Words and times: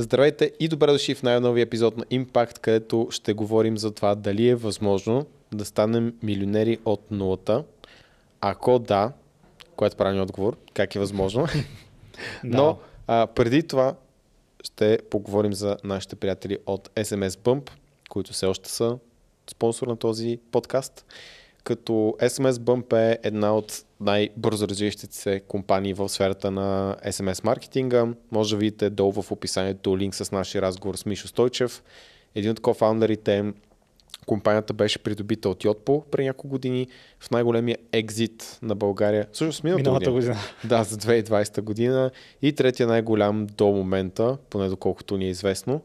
Здравейте 0.00 0.52
и 0.60 0.68
добре 0.68 0.92
дошли 0.92 1.14
в 1.14 1.22
най-новия 1.22 1.62
епизод 1.62 1.96
на 1.96 2.04
Impact, 2.04 2.58
където 2.58 3.08
ще 3.10 3.32
говорим 3.32 3.78
за 3.78 3.90
това 3.94 4.14
дали 4.14 4.48
е 4.48 4.54
възможно 4.54 5.26
да 5.52 5.64
станем 5.64 6.14
милионери 6.22 6.78
от 6.84 7.10
нулата. 7.10 7.64
Ако 8.40 8.78
да, 8.78 9.12
което 9.76 9.94
е 9.94 9.96
правилният 9.96 10.30
отговор, 10.30 10.56
как 10.74 10.94
е 10.94 10.98
възможно. 10.98 11.46
Но 12.44 12.78
а, 13.06 13.26
преди 13.26 13.62
това 13.62 13.94
ще 14.64 14.98
поговорим 15.10 15.52
за 15.52 15.76
нашите 15.84 16.16
приятели 16.16 16.58
от 16.66 16.88
SMS 16.88 17.28
Bump, 17.28 17.70
които 18.08 18.32
все 18.32 18.46
още 18.46 18.70
са 18.70 18.98
спонсор 19.50 19.86
на 19.86 19.96
този 19.96 20.38
подкаст. 20.52 21.04
Като 21.64 21.92
SMS 22.20 22.52
Bump 22.52 22.92
е 22.92 23.18
една 23.22 23.56
от 23.56 23.84
най-бързо 24.00 24.68
развиващите 24.68 25.16
се 25.16 25.40
компании 25.40 25.94
в 25.94 26.08
сферата 26.08 26.50
на 26.50 26.96
SMS 27.06 27.44
маркетинга. 27.44 28.06
Може 28.32 28.54
да 28.54 28.58
видите 28.58 28.90
долу 28.90 29.12
в 29.12 29.32
описанието 29.32 29.98
линк 29.98 30.14
с 30.14 30.32
нашия 30.32 30.62
разговор 30.62 30.96
с 30.96 31.06
Мишо 31.06 31.28
Стойчев. 31.28 31.82
Един 32.34 32.50
от 32.50 32.60
кофаундерите 32.60 33.52
Компанията 34.26 34.72
беше 34.72 34.98
придобита 34.98 35.48
от 35.48 35.64
Йотпо 35.64 36.04
преди 36.10 36.26
няколко 36.26 36.48
години 36.48 36.86
в 37.20 37.30
най-големия 37.30 37.78
екзит 37.92 38.58
на 38.62 38.74
България. 38.74 39.26
Също 39.32 39.66
миналата, 39.66 39.82
миналата 39.82 40.10
година. 40.10 40.32
година. 40.32 40.78
Да, 40.78 40.84
за 40.84 40.96
2020 40.96 41.60
година. 41.60 42.10
И 42.42 42.52
третия 42.52 42.86
най-голям 42.86 43.46
до 43.46 43.66
момента, 43.66 44.38
поне 44.50 44.68
доколкото 44.68 45.16
ни 45.16 45.26
е 45.26 45.30
известно. 45.30 45.80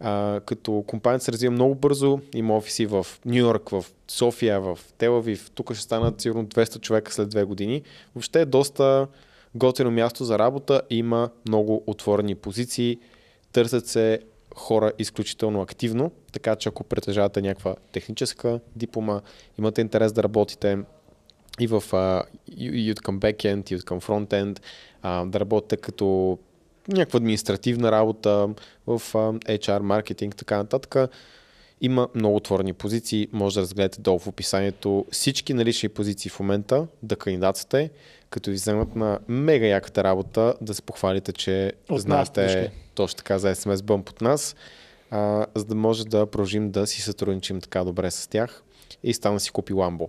А, 0.00 0.40
като 0.46 0.84
компанията 0.86 1.24
се 1.24 1.32
развива 1.32 1.52
много 1.52 1.74
бързо, 1.74 2.20
има 2.34 2.56
офиси 2.56 2.86
в 2.86 3.06
Нью 3.24 3.38
Йорк, 3.38 3.68
в 3.68 3.84
София, 4.08 4.60
в 4.60 4.78
Телавив. 4.98 5.50
Тук 5.54 5.74
ще 5.74 5.82
станат 5.82 6.20
сигурно 6.20 6.46
200 6.46 6.80
човека 6.80 7.12
след 7.12 7.28
две 7.28 7.44
години. 7.44 7.82
Въобще 8.14 8.40
е 8.40 8.44
доста 8.44 9.06
готино 9.54 9.90
място 9.90 10.24
за 10.24 10.38
работа. 10.38 10.82
Има 10.90 11.30
много 11.48 11.84
отворени 11.86 12.34
позиции. 12.34 12.98
Търсят 13.52 13.86
се 13.86 14.20
хора 14.54 14.92
изключително 14.98 15.60
активно, 15.62 16.10
така 16.32 16.56
че 16.56 16.68
ако 16.68 16.84
притежавате 16.84 17.42
някаква 17.42 17.74
техническа 17.92 18.60
диплома, 18.76 19.20
имате 19.58 19.80
интерес 19.80 20.12
да 20.12 20.22
работите 20.22 20.78
и, 21.60 21.66
в, 21.66 21.80
uh, 21.80 22.22
и 22.56 22.92
от 22.92 23.00
към 23.00 23.20
бекенд, 23.20 23.70
и 23.70 23.76
от 23.76 23.84
към 23.84 24.00
фронтенд, 24.00 24.60
uh, 25.04 25.30
да 25.30 25.40
работите 25.40 25.76
като 25.76 26.38
някаква 26.88 27.16
административна 27.16 27.92
работа 27.92 28.48
в 28.86 29.02
HR, 29.44 29.78
маркетинг, 29.78 30.36
така 30.36 30.56
нататък. 30.56 31.10
Има 31.80 32.08
много 32.14 32.36
отворени 32.36 32.72
позиции, 32.72 33.28
може 33.32 33.54
да 33.54 33.60
разгледате 33.60 34.00
долу 34.00 34.18
в 34.18 34.26
описанието 34.26 35.06
всички 35.10 35.54
налични 35.54 35.88
позиции 35.88 36.30
в 36.30 36.40
момента, 36.40 36.86
да 37.02 37.16
кандидатствате, 37.16 37.90
като 38.30 38.50
ви 38.50 38.56
вземат 38.56 38.96
на 38.96 39.18
мега 39.28 39.66
яката 39.66 40.04
работа, 40.04 40.54
да 40.60 40.74
се 40.74 40.82
похвалите, 40.82 41.32
че 41.32 41.72
от 41.88 42.00
знаете 42.00 42.42
нас, 42.42 42.70
точно 42.94 43.16
така 43.16 43.38
за 43.38 43.54
SMS 43.54 43.76
Bump 43.76 44.10
от 44.10 44.20
нас, 44.20 44.56
а, 45.10 45.46
за 45.54 45.64
да 45.64 45.74
може 45.74 46.06
да 46.06 46.26
продължим 46.26 46.70
да 46.70 46.86
си 46.86 47.02
сътрудничим 47.02 47.60
така 47.60 47.84
добре 47.84 48.10
с 48.10 48.26
тях 48.26 48.62
и 49.02 49.14
стана 49.14 49.40
си 49.40 49.50
купи 49.50 49.72
Ламбо. 49.72 50.08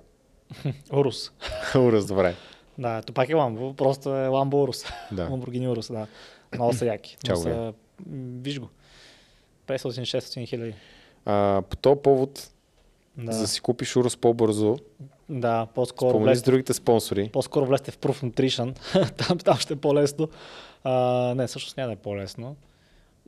Урус. 0.94 1.32
Урус, 1.76 2.06
добре. 2.06 2.36
Да, 2.78 3.02
то 3.02 3.14
пак 3.14 3.30
е 3.30 3.34
Ламбо, 3.34 3.74
просто 3.74 4.16
е 4.16 4.28
Ламбо 4.28 4.64
Урус. 4.64 4.86
Да. 5.12 5.24
Ламборгини 5.24 5.68
Урус, 5.68 5.92
да. 5.92 6.08
Много 6.56 6.74
са 6.74 6.86
яки. 6.86 7.18
Чао, 7.26 7.38
са... 7.38 7.74
Виж 8.42 8.60
го. 8.60 8.70
500-600 9.68 10.48
хиляди. 10.48 10.74
По 11.70 11.76
този 11.82 12.00
повод, 12.04 12.52
да. 13.18 13.32
за 13.32 13.42
да 13.42 13.48
си 13.48 13.62
купиш 13.62 13.96
Урус 13.96 14.18
по-бързо, 14.18 14.78
да, 15.32 15.68
по-скоро 15.76 16.20
влезте, 16.20 16.40
с 16.40 16.44
другите 16.44 16.74
спонсори. 16.74 17.30
По-скоро 17.34 17.66
влезте 17.66 17.92
в 17.92 17.98
Proof 17.98 18.24
Nutrition, 18.24 18.76
там, 19.28 19.38
там 19.38 19.58
ще 19.58 19.74
е 19.74 19.78
по-лесно. 19.78 20.30
А, 20.84 20.94
не, 21.36 21.48
всъщност 21.48 21.78
няма 21.78 21.88
да 21.88 21.94
е 21.94 21.96
по-лесно. 21.96 22.56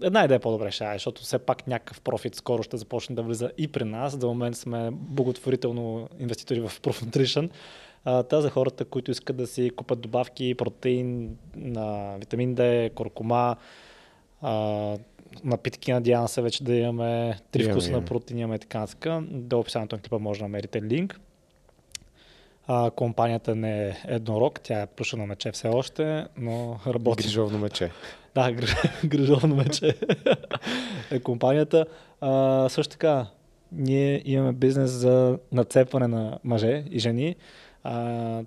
Една 0.02 0.26
идея 0.26 0.40
по-добре 0.40 0.72
ще 0.72 0.86
е, 0.86 0.94
защото 0.94 1.22
все 1.22 1.40
пак 1.40 1.68
някакъв 1.68 2.02
профит 2.02 2.36
скоро 2.36 2.64
ще 2.64 2.78
започне 2.78 3.16
да 3.16 3.24
влиза 3.24 3.52
и 3.58 3.68
при 3.68 3.84
нас. 3.84 4.18
До 4.18 4.28
момент 4.28 4.58
сме 4.58 4.90
благотворително 4.92 6.10
инвеститори 6.20 6.62
в 6.62 6.82
Proof 6.82 7.06
Nutrition. 7.06 7.50
Та 8.03 8.41
за 8.41 8.50
хората, 8.50 8.86
които 8.86 9.12
искат 9.12 9.38
да 9.38 9.47
си 9.47 9.69
купат 9.69 10.02
добавки, 10.02 10.56
протеин, 10.56 11.38
на 11.56 12.16
витамин 12.19 12.56
D, 12.56 12.94
куркума, 12.94 13.56
а, 14.41 14.97
напитки, 15.44 15.91
надявам 15.94 16.28
се 16.28 16.41
вече 16.41 16.64
да 16.64 16.75
имаме 16.75 17.40
три 17.52 17.64
вкуса 17.64 17.91
на 17.91 18.06
протеин, 18.06 18.40
имаме 18.40 18.59
така 18.59 18.80
нататък. 18.80 19.08
До 19.31 19.59
описанието 19.59 19.96
на 19.96 20.02
клипа 20.02 20.19
може 20.19 20.40
да 20.40 20.46
намерите 20.46 20.81
линк. 20.81 21.19
А, 22.68 22.91
компанията 22.91 23.56
не 23.56 23.88
е 23.88 23.96
еднорог, 24.08 24.59
тя 24.59 24.81
е 24.81 24.88
плюшено 24.88 25.25
мече 25.25 25.52
все 25.52 25.68
още, 25.68 26.28
но 26.38 26.80
работи. 26.88 27.24
Грижовно 27.24 27.59
мече. 27.59 27.91
да, 28.35 28.52
грижовно 29.06 29.56
мече 29.56 29.97
е 31.12 31.20
компанията. 31.20 31.85
А, 32.22 32.70
също 32.70 32.91
така, 32.91 33.28
ние 33.72 34.22
имаме 34.25 34.53
бизнес 34.53 34.91
за 34.91 35.40
нацепване 35.52 36.08
на 36.08 36.40
мъже 36.44 36.84
и 36.91 37.00
жени. 37.00 37.35
А, 37.84 38.00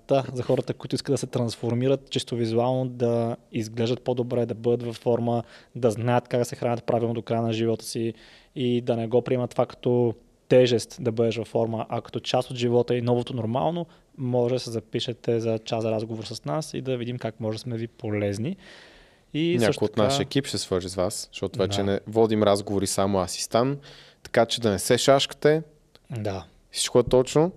да, 0.07 0.25
за 0.33 0.43
хората, 0.43 0.73
които 0.73 0.95
искат 0.95 1.13
да 1.13 1.17
се 1.17 1.27
трансформират 1.27 2.09
чисто 2.09 2.35
визуално, 2.35 2.89
да 2.89 3.35
изглеждат 3.51 4.01
по-добре, 4.01 4.45
да 4.45 4.55
бъдат 4.55 4.83
във 4.83 4.95
форма, 4.95 5.43
да 5.75 5.91
знаят 5.91 6.27
как 6.27 6.39
да 6.39 6.45
се 6.45 6.55
хранят 6.55 6.83
правилно 6.83 7.13
до 7.13 7.21
края 7.21 7.41
на 7.41 7.53
живота 7.53 7.85
си 7.85 8.13
и 8.55 8.81
да 8.81 8.95
не 8.95 9.07
го 9.07 9.21
приемат 9.21 9.51
това 9.51 9.65
като 9.65 10.13
тежест 10.47 10.97
да 11.01 11.11
бъдеш 11.11 11.37
във 11.37 11.47
форма, 11.47 11.85
а 11.89 12.01
като 12.01 12.19
част 12.19 12.51
от 12.51 12.57
живота 12.57 12.95
и 12.95 13.01
новото 13.01 13.35
нормално, 13.35 13.85
може 14.17 14.53
да 14.53 14.59
се 14.59 14.71
запишете 14.71 15.39
за 15.39 15.59
час 15.59 15.81
за 15.81 15.91
разговор 15.91 16.23
с 16.23 16.45
нас 16.45 16.73
и 16.73 16.81
да 16.81 16.97
видим 16.97 17.17
как 17.17 17.39
може 17.39 17.55
да 17.55 17.61
сме 17.61 17.77
ви 17.77 17.87
полезни. 17.87 18.57
И 19.33 19.57
Някой 19.59 19.85
от 19.85 19.91
така... 19.91 20.03
нашия 20.03 20.23
екип 20.23 20.45
ще 20.45 20.57
свържи 20.57 20.89
с 20.89 20.95
вас, 20.95 21.29
защото 21.31 21.59
вече 21.59 21.77
да. 21.77 21.83
не 21.83 21.99
водим 22.07 22.43
разговори 22.43 22.87
само 22.87 23.19
аз 23.19 23.37
и 23.37 23.41
Стан, 23.41 23.77
така 24.23 24.45
че 24.45 24.61
да 24.61 24.71
не 24.71 24.79
се 24.79 24.97
шашкате. 24.97 25.63
Да. 26.09 26.45
Всичко 26.71 26.99
е 26.99 27.03
точно. 27.03 27.51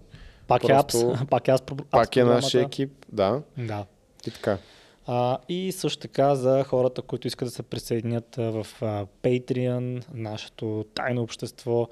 Пак 0.61 0.69
е 0.69 0.73
апс, 0.73 0.97
пак 1.31 1.49
е, 1.49 1.51
аз, 1.51 1.63
пак 1.91 2.17
е 2.17 2.25
нашия 2.25 2.63
екип, 2.63 3.07
да. 3.13 3.43
Да. 3.59 3.85
И 4.27 4.31
така. 4.31 4.59
А, 5.07 5.39
и 5.49 5.73
също 5.73 6.01
така 6.01 6.35
за 6.35 6.65
хората, 6.65 7.03
които 7.03 7.27
искат 7.27 7.49
да 7.49 7.53
се 7.53 7.63
присъединят 7.63 8.37
в 8.37 8.67
а, 8.81 9.07
Patreon, 9.23 10.05
нашето 10.15 10.85
тайно 10.95 11.23
общество, 11.23 11.89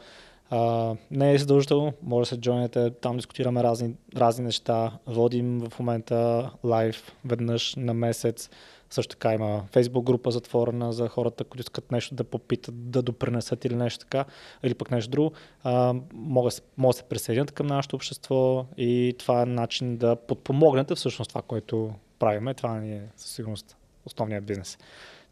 а, 0.51 0.95
не 1.11 1.35
е 1.35 1.39
задължително, 1.39 1.93
може 2.03 2.31
да 2.31 2.35
се 2.35 2.41
джойнете, 2.41 2.91
там 2.91 3.17
дискутираме 3.17 3.63
разни, 3.63 3.95
разни 4.17 4.45
неща, 4.45 4.93
водим 5.07 5.61
в 5.71 5.79
момента 5.79 6.51
лайв 6.65 7.13
веднъж 7.25 7.75
на 7.77 7.95
месец, 7.95 8.51
също 8.91 9.17
така 9.17 9.35
има 9.35 9.65
фейсбук 9.73 10.05
група 10.05 10.31
затворена 10.31 10.93
за 10.93 11.09
хората, 11.09 11.45
които 11.45 11.61
искат 11.61 11.93
нещо 11.93 12.15
да 12.15 12.25
попитат, 12.25 12.91
да 12.91 13.03
допринесат 13.03 13.65
или 13.65 13.77
нещо 13.77 14.05
така, 14.05 14.25
или 14.63 14.75
пък 14.75 14.91
нещо 14.91 15.11
друго. 15.11 15.33
А, 15.63 15.95
могат, 16.13 16.63
могат 16.77 16.95
да 16.95 16.99
се 16.99 17.03
присъединят 17.03 17.53
към 17.53 17.67
нашето 17.67 17.97
общество 17.97 18.67
и 18.77 19.15
това 19.19 19.43
е 19.43 19.47
начин 19.47 19.97
да 19.97 20.17
подпомогнете 20.17 20.95
всъщност 20.95 21.29
това, 21.29 21.43
което 21.43 21.95
правиме. 22.19 22.55
Това 22.55 22.81
ни 22.81 22.93
е 22.93 23.09
със 23.17 23.31
сигурност 23.31 23.77
основният 24.07 24.45
бизнес. 24.45 24.79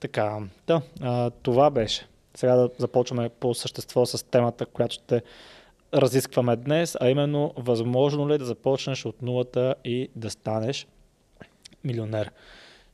Така, 0.00 0.38
да, 0.66 0.82
а, 1.00 1.30
това 1.30 1.70
беше. 1.70 2.06
Сега 2.34 2.56
да 2.56 2.70
започваме 2.78 3.28
по 3.28 3.54
същество 3.54 4.06
с 4.06 4.26
темата, 4.26 4.66
която 4.66 4.94
ще 4.94 5.22
разискваме 5.94 6.56
днес, 6.56 6.96
а 7.00 7.08
именно 7.08 7.52
възможно 7.56 8.28
ли 8.28 8.34
е 8.34 8.38
да 8.38 8.44
започнеш 8.44 9.06
от 9.06 9.22
нулата 9.22 9.74
и 9.84 10.08
да 10.16 10.30
станеш 10.30 10.86
милионер. 11.84 12.30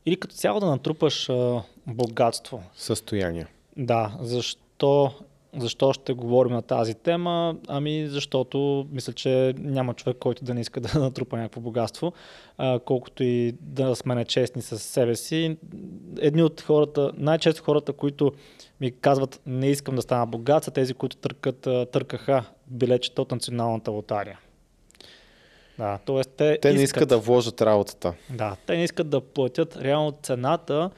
Или 0.05 0.15
като 0.15 0.35
цяло 0.35 0.59
да 0.59 0.65
натрупаш 0.65 1.29
а, 1.29 1.61
богатство. 1.87 2.63
Състояние. 2.75 3.47
Да, 3.77 4.17
защо 4.21 5.11
защо 5.57 5.93
ще 5.93 6.13
говорим 6.13 6.53
на 6.53 6.61
тази 6.61 6.93
тема? 6.93 7.55
Ами 7.67 8.07
защото 8.07 8.87
мисля, 8.91 9.13
че 9.13 9.53
няма 9.57 9.93
човек, 9.93 10.17
който 10.19 10.43
да 10.43 10.53
не 10.53 10.61
иска 10.61 10.81
да 10.81 10.99
натрупа 10.99 11.37
някакво 11.37 11.61
богатство, 11.61 12.13
а, 12.57 12.79
колкото 12.79 13.23
и 13.23 13.55
да 13.61 13.95
сме 13.95 14.15
нечестни 14.15 14.61
с 14.61 14.79
себе 14.79 15.15
си. 15.15 15.57
Едни 16.19 16.43
от 16.43 16.61
хората, 16.61 17.11
най-често 17.17 17.63
хората, 17.63 17.93
които 17.93 18.31
ми 18.81 18.91
казват 18.91 19.41
не 19.45 19.69
искам 19.69 19.95
да 19.95 20.01
стана 20.01 20.25
богат, 20.25 20.63
са 20.63 20.71
тези, 20.71 20.93
които 20.93 21.17
търкат, 21.17 21.61
търкаха 21.91 22.45
билечета 22.67 23.21
от 23.21 23.31
националната 23.31 23.91
лотария. 23.91 24.39
Да, 25.77 25.97
т.е. 26.05 26.23
те, 26.23 26.59
те 26.61 26.67
искат, 26.67 26.75
не 26.75 26.83
искат 26.83 27.09
да 27.09 27.17
вложат 27.17 27.61
работата. 27.61 28.13
Да, 28.29 28.55
те 28.65 28.77
не 28.77 28.83
искат 28.83 29.09
да 29.09 29.21
платят 29.21 29.77
реално 29.77 30.11
цената 30.23 30.89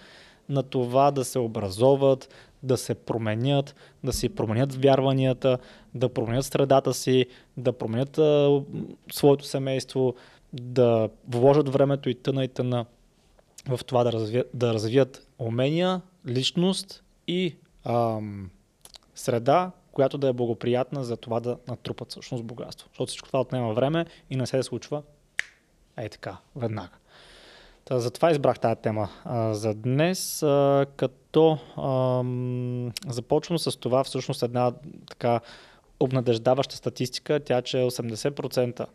на 0.50 0.64
това 0.64 1.12
да 1.12 1.26
се 1.26 1.40
образоват, 1.40 2.30
да 2.64 2.78
се 2.78 2.96
променят, 2.96 3.76
да 4.04 4.14
си 4.14 4.30
променят 4.30 4.84
вярванията, 4.84 5.58
да 5.96 6.10
променят 6.10 6.46
средата 6.46 6.94
си, 6.94 7.26
да 7.58 7.74
променят 7.74 8.18
а, 8.18 8.62
своето 9.12 9.46
семейство, 9.46 10.16
да 10.54 11.10
вложат 11.28 11.70
времето 11.70 12.10
и 12.10 12.16
тъна 12.16 12.44
и 12.44 12.48
тъна 12.48 12.86
в 13.68 13.80
това 13.86 14.04
да 14.04 14.12
развият, 14.12 14.50
да 14.54 14.74
развият 14.74 15.28
умения, 15.40 16.02
личност 16.28 17.04
и 17.28 17.56
ам, 17.86 18.50
среда, 19.16 19.72
която 19.96 20.18
да 20.18 20.28
е 20.28 20.34
благоприятна 20.34 21.04
за 21.04 21.18
това 21.18 21.40
да 21.40 21.58
натрупат 21.68 22.12
всъщност 22.12 22.44
богатство. 22.44 22.90
Защото 22.92 23.08
всичко 23.08 23.28
това 23.28 23.42
отнема 23.42 23.74
време 23.74 24.06
и 24.30 24.36
не 24.36 24.48
се 24.48 24.64
случва 24.64 25.04
ей 25.98 26.10
така, 26.10 26.38
веднага. 26.56 26.94
Та, 27.86 28.00
затова 28.00 28.32
избрах 28.32 28.60
тази 28.60 28.82
тема 28.82 29.10
а, 29.24 29.54
за 29.54 29.74
днес, 29.74 30.44
а, 30.44 30.86
като 30.96 31.58
ам, 31.78 32.92
започвам 33.08 33.60
с 33.60 33.80
това 33.80 34.04
всъщност 34.04 34.44
една 34.44 34.74
така 35.10 35.40
обнадеждаваща 36.00 36.76
статистика, 36.76 37.40
тя 37.40 37.62
че 37.62 37.78
80% 37.78 38.86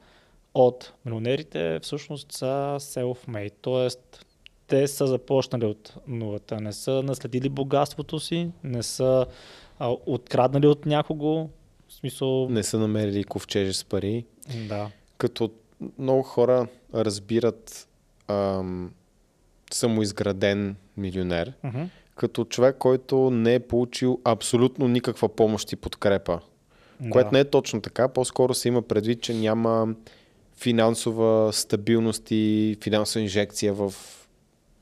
от 0.54 0.92
милионерите 1.04 1.80
всъщност 1.82 2.32
са 2.32 2.76
self-made, 2.78 3.52
т.е. 3.62 4.18
те 4.66 4.88
са 4.88 5.06
започнали 5.06 5.64
от 5.64 5.94
нулата, 6.06 6.60
не 6.60 6.72
са 6.72 7.02
наследили 7.02 7.48
богатството 7.48 8.20
си, 8.20 8.50
не 8.64 8.82
са 8.82 9.26
а, 9.80 9.96
откраднали 10.06 10.66
от 10.66 10.86
някого, 10.86 11.48
в 11.88 11.92
смисъл... 11.92 12.48
Не 12.48 12.62
са 12.62 12.78
намерили 12.78 13.24
ковчежи 13.24 13.72
с 13.72 13.84
пари. 13.84 14.24
Да. 14.68 14.90
Като 15.18 15.50
много 15.98 16.22
хора 16.22 16.66
разбират 16.94 17.88
ам, 18.28 18.92
самоизграден 19.72 20.76
милионер, 20.96 21.52
Uh-huh. 21.64 21.88
като 22.14 22.44
човек, 22.44 22.76
който 22.78 23.30
не 23.30 23.54
е 23.54 23.60
получил 23.60 24.20
абсолютно 24.24 24.88
никаква 24.88 25.28
помощ 25.28 25.72
и 25.72 25.76
подкрепа. 25.76 26.40
Да. 27.00 27.10
Което 27.10 27.30
не 27.32 27.40
е 27.40 27.44
точно 27.44 27.80
така, 27.80 28.08
по-скоро 28.08 28.54
се 28.54 28.68
има 28.68 28.82
предвид, 28.82 29.22
че 29.22 29.34
няма 29.34 29.94
финансова 30.56 31.52
стабилност 31.52 32.30
и 32.30 32.76
финансова 32.82 33.22
инжекция 33.22 33.74
в 33.74 33.94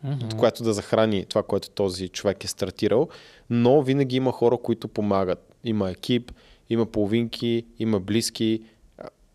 Мгм. 0.05 0.39
която 0.39 0.63
да 0.63 0.73
захрани 0.73 1.25
това, 1.25 1.43
което 1.43 1.71
този 1.71 2.09
човек 2.09 2.45
е 2.45 2.49
стартирал, 2.49 3.09
но 3.51 3.83
винаги 3.83 4.17
има 4.17 4.33
хора, 4.33 4.59
които 4.59 4.89
помагат. 4.89 5.55
Има 5.65 5.91
екип, 5.91 6.33
има 6.71 6.87
половинки, 6.87 7.67
има 7.79 8.01
близки. 8.01 8.63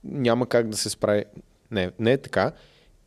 Няма 0.04 0.48
как 0.48 0.70
да 0.70 0.78
се 0.78 0.90
справи. 0.90 1.24
Не, 1.72 1.92
не 2.00 2.12
е 2.12 2.18
така. 2.18 2.52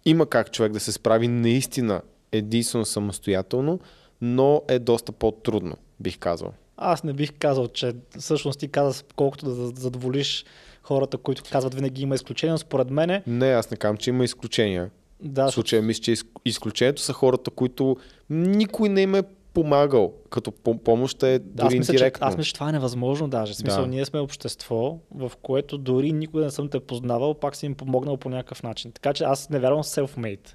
Има 0.04 0.26
как 0.26 0.52
човек 0.52 0.72
да 0.72 0.80
се 0.80 0.92
справи 0.92 1.28
наистина 1.28 2.02
единствено 2.32 2.84
самостоятелно, 2.84 3.80
но 4.20 4.62
е 4.68 4.78
доста 4.78 5.12
по-трудно, 5.12 5.76
бих 6.00 6.18
казал. 6.18 6.52
Аз 6.76 7.04
не 7.04 7.12
бих 7.12 7.32
казал, 7.38 7.68
че 7.68 7.92
всъщност 8.18 8.60
ти 8.60 8.68
каза 8.68 9.04
колкото 9.16 9.46
да 9.46 9.54
задоволиш 9.54 10.44
хората, 10.82 11.18
които 11.18 11.42
казват 11.52 11.74
винаги 11.74 12.02
има 12.02 12.14
изключения, 12.14 12.58
според 12.58 12.90
мене, 12.90 13.22
Не, 13.26 13.46
аз 13.46 13.70
не 13.70 13.76
казвам, 13.76 13.96
че 13.96 14.10
има 14.10 14.24
изключения. 14.24 14.90
Да, 15.20 15.46
В 15.46 15.50
случая 15.50 15.82
мисля, 15.82 16.02
че 16.02 16.12
изк- 16.12 16.40
изключението 16.44 17.02
са 17.02 17.12
хората, 17.12 17.50
които 17.50 17.96
никой 18.30 18.88
не 18.88 19.00
им 19.00 19.14
е 19.14 19.22
помагал. 19.54 20.12
Като 20.30 20.52
по- 20.52 20.78
помощ 20.78 21.22
е 21.22 21.38
Да, 21.38 21.62
аз 21.62 21.68
дори 21.68 21.78
мисля, 21.78 21.86
че, 21.86 21.94
индиректно. 21.94 22.26
аз 22.26 22.36
мисля, 22.36 22.46
че 22.46 22.54
това 22.54 22.68
е 22.68 22.72
невъзможно 22.72 23.28
даже. 23.28 23.52
В 23.52 23.56
смисъл, 23.56 23.82
Да. 23.82 23.88
ние 23.88 24.04
сме 24.04 24.20
общество, 24.20 24.98
в 25.10 25.32
което 25.42 25.78
дори 25.78 26.12
никога 26.12 26.44
не 26.44 26.50
съм 26.50 26.68
те 26.68 26.80
познавал, 26.80 27.34
пак 27.34 27.56
си 27.56 27.66
им 27.66 27.74
помогнал 27.74 28.16
по 28.16 28.28
някакъв 28.30 28.62
начин. 28.62 28.92
Така 28.92 29.12
че 29.12 29.24
аз 29.24 29.50
не 29.50 29.58
вярвам 29.58 29.82
в 29.82 29.86
self-made 29.86 30.48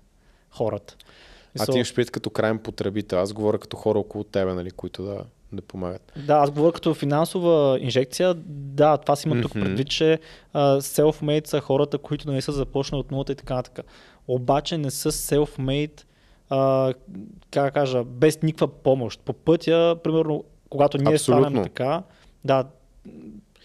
хората. 0.49 0.95
А 0.99 1.05
Мисъл, 1.55 1.73
ти 1.73 1.77
имаш 1.77 1.95
предвид 1.95 2.11
като 2.11 2.29
крайен 2.29 2.59
потребител. 2.59 3.19
Аз 3.19 3.33
говоря 3.33 3.59
като 3.59 3.77
хора 3.77 3.99
около 3.99 4.23
тебе, 4.23 4.53
нали, 4.53 4.71
които 4.71 5.03
да, 5.03 5.17
да 5.51 5.61
помагат. 5.61 6.13
Да, 6.17 6.33
аз 6.33 6.51
говоря 6.51 6.71
като 6.71 6.93
финансова 6.93 7.79
инжекция. 7.79 8.33
Да, 8.47 8.97
това 8.97 9.15
си 9.15 9.27
има 9.27 9.41
тук 9.41 9.53
предвид, 9.53 9.89
че 9.89 10.19
а, 10.53 10.81
self-made 10.81 11.47
са 11.47 11.59
хората, 11.61 11.97
които 11.97 12.31
не 12.31 12.41
са 12.41 12.51
започнали 12.51 12.99
от 12.99 13.11
нулата 13.11 13.31
и 13.31 13.35
така 13.35 13.55
нататък. 13.55 13.85
Обаче 14.27 14.77
не 14.77 14.91
са 14.91 15.11
self-made, 15.11 16.03
а, 16.49 16.93
как 17.51 17.63
да 17.65 17.71
кажа, 17.71 18.03
без 18.03 18.41
никаква 18.41 18.67
помощ. 18.67 19.19
По 19.19 19.33
пътя, 19.33 19.95
примерно, 20.03 20.43
когато 20.69 20.97
ние 20.97 21.13
Абсолютно. 21.13 21.43
станем 21.43 21.63
така, 21.63 22.03
да, 22.45 22.65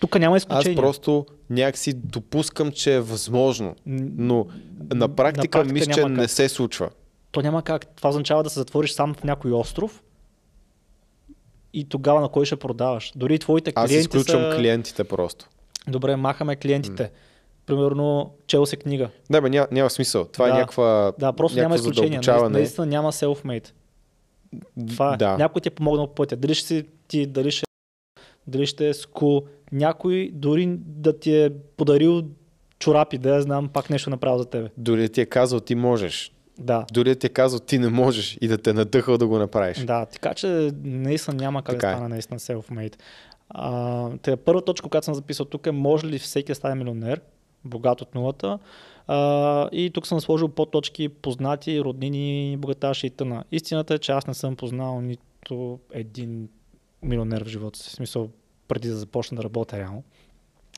тук 0.00 0.18
няма 0.18 0.36
Аз 0.36 0.42
изключение. 0.42 0.76
просто 0.76 1.26
някакси 1.50 1.92
допускам, 1.92 2.72
че 2.72 2.94
е 2.94 3.00
възможно, 3.00 3.76
но 3.86 4.46
на 4.94 5.08
практика, 5.08 5.58
практика 5.58 5.74
мисля, 5.74 5.92
че 5.92 6.00
няма 6.00 6.14
не 6.14 6.22
как. 6.22 6.30
се 6.30 6.48
случва. 6.48 6.90
То 7.30 7.42
няма 7.42 7.62
как. 7.62 7.86
Това 7.86 8.10
означава 8.10 8.42
да 8.42 8.50
се 8.50 8.58
затвориш 8.58 8.92
сам 8.92 9.14
в 9.14 9.24
някой 9.24 9.52
остров 9.52 10.02
и 11.72 11.84
тогава 11.84 12.20
на 12.20 12.28
кой 12.28 12.46
ще 12.46 12.56
продаваш. 12.56 13.12
Дори 13.16 13.38
твоите 13.38 13.72
Аз 13.74 13.88
клиенти 13.88 14.00
изключвам 14.00 14.42
са... 14.42 14.56
клиентите 14.58 15.04
просто. 15.04 15.48
Добре, 15.88 16.16
махаме 16.16 16.56
клиентите. 16.56 17.10
Примерно, 17.66 18.34
чел 18.46 18.66
се 18.66 18.76
книга. 18.76 19.10
Не, 19.30 19.40
бе, 19.40 19.50
няма, 19.50 19.68
няма 19.70 19.90
смисъл. 19.90 20.24
Това 20.24 20.44
Да. 20.44 20.50
е 20.50 20.58
някаква, 20.58 21.12
Да, 21.18 21.32
просто 21.32 21.58
няма 21.58 21.74
изключение. 21.74 22.08
задълбочаване. 22.08 22.58
Наистина 22.58 22.86
няма 22.86 23.12
self-made. 23.12 23.70
Това 24.88 25.14
е. 25.14 25.16
Да. 25.16 25.36
Някой 25.38 25.62
ти 25.62 25.68
е 25.68 25.70
помогнал 25.70 26.06
по 26.06 26.14
пътя. 26.14 26.36
Дали 26.36 26.54
ще 26.54 26.66
си 26.66 26.84
ти, 27.08 27.26
дали 27.26 27.50
ще, 27.50 27.64
дали 28.46 28.66
ще 28.66 28.88
е 28.88 28.94
скул. 28.94 29.42
Някой 29.72 30.30
дори 30.32 30.66
да 30.78 31.18
ти 31.18 31.36
е 31.36 31.50
подарил 31.76 32.22
чорапи, 32.78 33.18
да 33.18 33.34
я 33.34 33.42
знам, 33.42 33.68
пак 33.68 33.90
нещо 33.90 34.10
направил 34.10 34.38
за 34.38 34.44
тебе. 34.44 34.68
Дори 34.76 35.02
да 35.02 35.08
ти 35.08 35.20
е 35.20 35.26
казал, 35.26 35.60
ти 35.60 35.74
можеш. 35.74 36.32
Да. 36.58 36.84
Дори 36.92 37.08
да 37.08 37.14
ти 37.14 37.26
е 37.26 37.30
казал, 37.30 37.60
ти 37.60 37.78
не 37.78 37.88
можеш 37.88 38.38
и 38.40 38.48
да 38.48 38.58
те 38.58 38.70
е 38.70 38.72
надъхал 38.72 39.18
да 39.18 39.26
го 39.26 39.38
направиш. 39.38 39.78
Да, 39.78 40.06
така 40.06 40.34
че 40.34 40.46
наистина 40.84 41.36
няма 41.36 41.62
как 41.62 41.74
Така 41.74 41.86
да 41.86 41.92
е. 41.92 41.96
стане 41.96 42.08
наистина 42.08 42.38
self-made. 42.40 42.94
А, 43.48 44.10
тъй, 44.22 44.36
първа 44.36 44.62
точка, 44.62 44.88
която 44.88 45.04
съм 45.04 45.14
записал 45.14 45.46
тук 45.46 45.66
е 45.66 45.70
може 45.70 46.06
ли 46.06 46.18
всеки 46.18 46.46
да 46.46 46.54
стане 46.54 46.74
милионер, 46.74 47.20
богат 47.66 48.00
от 48.00 48.14
нулата. 48.14 48.58
А, 49.06 49.68
и 49.72 49.90
тук 49.90 50.06
съм 50.06 50.20
сложил 50.20 50.48
по-точки 50.48 51.08
познати, 51.08 51.80
роднини, 51.80 52.56
богаташи 52.56 53.06
и 53.06 53.10
тъна. 53.10 53.44
Истината 53.52 53.94
е, 53.94 53.98
че 53.98 54.12
аз 54.12 54.26
не 54.26 54.34
съм 54.34 54.56
познал 54.56 55.00
нито 55.00 55.78
един 55.92 56.48
милионер 57.02 57.44
в 57.44 57.48
живота 57.48 57.78
си. 57.78 57.90
В 57.90 57.92
смисъл, 57.92 58.30
преди 58.68 58.88
да 58.88 58.96
започна 58.96 59.36
да 59.36 59.44
работя 59.44 59.78
реално 59.78 60.02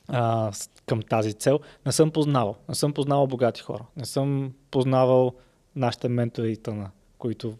а, 0.09 0.51
към 0.85 1.01
тази 1.01 1.33
цел. 1.33 1.59
Не 1.85 1.91
съм 1.91 2.11
познавал. 2.11 2.55
Не 2.69 2.75
съм 2.75 2.93
познавал 2.93 3.27
богати 3.27 3.61
хора. 3.61 3.85
Не 3.97 4.05
съм 4.05 4.53
познавал 4.71 5.33
нашите 5.75 6.09
ментори 6.09 6.51
и 6.51 6.57
тъна, 6.57 6.91
които 7.17 7.57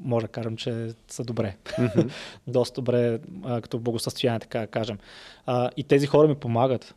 може 0.00 0.26
да 0.26 0.32
кажем, 0.32 0.56
че 0.56 0.94
са 1.08 1.24
добре. 1.24 1.56
Доста 2.46 2.80
добре, 2.80 3.20
а, 3.44 3.60
като 3.60 3.78
благосъстояние, 3.78 4.40
така 4.40 4.60
да 4.60 4.66
кажем. 4.66 4.98
А, 5.46 5.70
и 5.76 5.84
тези 5.84 6.06
хора 6.06 6.28
ми 6.28 6.34
помагат. 6.34 6.94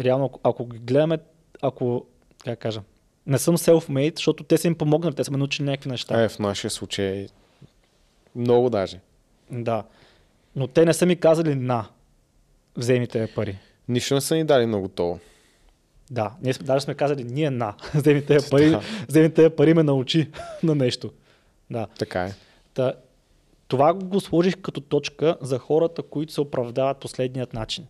Реално, 0.00 0.24
ако- 0.24 0.40
ако 0.44 0.66
ги 0.66 0.78
гледаме, 0.78 1.18
ако, 1.62 2.06
как 2.44 2.58
кажа, 2.58 2.82
не 3.26 3.38
съм 3.38 3.56
self-made, 3.56 4.16
защото 4.16 4.44
те 4.44 4.58
са 4.58 4.66
им 4.66 4.74
помогнали, 4.74 5.14
те 5.14 5.24
са 5.24 5.30
ме 5.30 5.38
научили 5.38 5.66
някакви 5.66 5.90
неща. 5.90 6.22
Е, 6.22 6.28
в 6.28 6.38
нашия 6.38 6.70
случай 6.70 7.26
много 8.34 8.70
даже. 8.70 9.00
Да. 9.50 9.84
Но 10.56 10.66
те 10.66 10.84
не 10.84 10.94
са 10.94 11.06
ми 11.06 11.16
казали 11.16 11.54
на, 11.54 11.88
вземи 12.76 13.06
тези 13.06 13.32
пари. 13.34 13.58
Нищо 13.88 14.14
не 14.14 14.20
са 14.20 14.34
ни 14.34 14.44
дали 14.44 14.66
много 14.66 14.88
то. 14.88 15.18
Да, 16.10 16.32
ние 16.42 16.52
сме, 16.52 16.66
даже 16.66 16.84
сме 16.84 16.94
казали 16.94 17.24
ние 17.24 17.50
на, 17.50 17.74
вземи 17.94 18.26
тези 18.26 18.50
пари, 18.50 18.70
Да. 18.70 18.80
вземи 19.08 19.34
тези 19.34 19.50
пари 19.50 19.74
ме 19.74 19.82
научи 19.82 20.30
на 20.62 20.74
нещо. 20.74 21.12
Да. 21.70 21.86
Така 21.98 22.24
е. 22.24 22.32
Та, 22.74 22.92
това 23.68 23.94
го 23.94 24.20
сложих 24.20 24.56
като 24.56 24.80
точка 24.80 25.36
за 25.40 25.58
хората, 25.58 26.02
които 26.02 26.32
се 26.32 26.40
оправдават 26.40 26.96
последният 26.98 27.52
начин. 27.52 27.86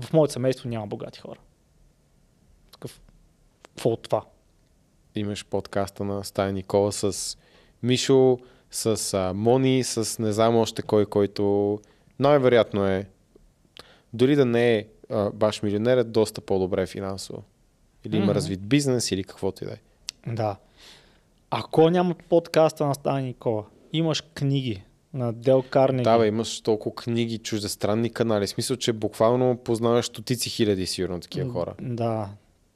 В 0.00 0.12
моето 0.12 0.32
семейство 0.32 0.68
няма 0.68 0.86
богати 0.86 1.20
хора. 1.20 1.38
Такъв, 2.72 3.00
какво 3.62 3.90
от 3.90 4.02
това? 4.02 4.24
Имаш 5.14 5.44
подкаста 5.44 6.04
на 6.04 6.24
Стая 6.24 6.52
Никола 6.52 6.92
с 6.92 7.38
Мишо, 7.82 8.38
с 8.70 9.14
а, 9.14 9.32
Мони, 9.34 9.84
с 9.84 10.18
не 10.18 10.32
знам 10.32 10.56
още 10.56 10.82
кой, 10.82 11.06
който 11.06 11.78
най-вероятно 12.18 12.86
е, 12.86 13.06
дори 14.12 14.36
да 14.36 14.44
не 14.44 14.76
е 14.76 14.86
а, 15.10 15.30
баш 15.30 15.62
милионер, 15.62 15.96
е 15.98 16.04
доста 16.04 16.40
по-добре 16.40 16.86
финансово. 16.86 17.42
Или 18.04 18.16
има 18.16 18.24
Мгм. 18.24 18.34
развит 18.34 18.66
бизнес, 18.66 19.10
или 19.10 19.24
каквото 19.24 19.64
и 19.64 19.66
да 19.66 19.72
е. 19.72 19.78
Да. 20.26 20.56
Ако 21.50 21.90
няма 21.90 22.14
подкаста 22.14 22.86
на 22.86 22.94
Стани 22.94 23.26
Никола, 23.26 23.64
имаш 23.92 24.22
книги 24.34 24.82
на 25.14 25.32
Дел 25.32 25.64
Карнеги. 25.70 26.04
Да, 26.04 26.18
бе, 26.18 26.26
имаш 26.26 26.60
толкова 26.60 26.94
книги, 26.94 27.38
чуждестранни 27.38 28.10
канали. 28.10 28.46
В 28.46 28.50
смисъл, 28.50 28.76
че 28.76 28.92
буквално 28.92 29.56
познаваш 29.56 30.06
стотици 30.06 30.50
хиляди 30.50 30.86
сигурно 30.86 31.20
такива 31.20 31.50
хора. 31.50 31.74
Да. 31.80 32.28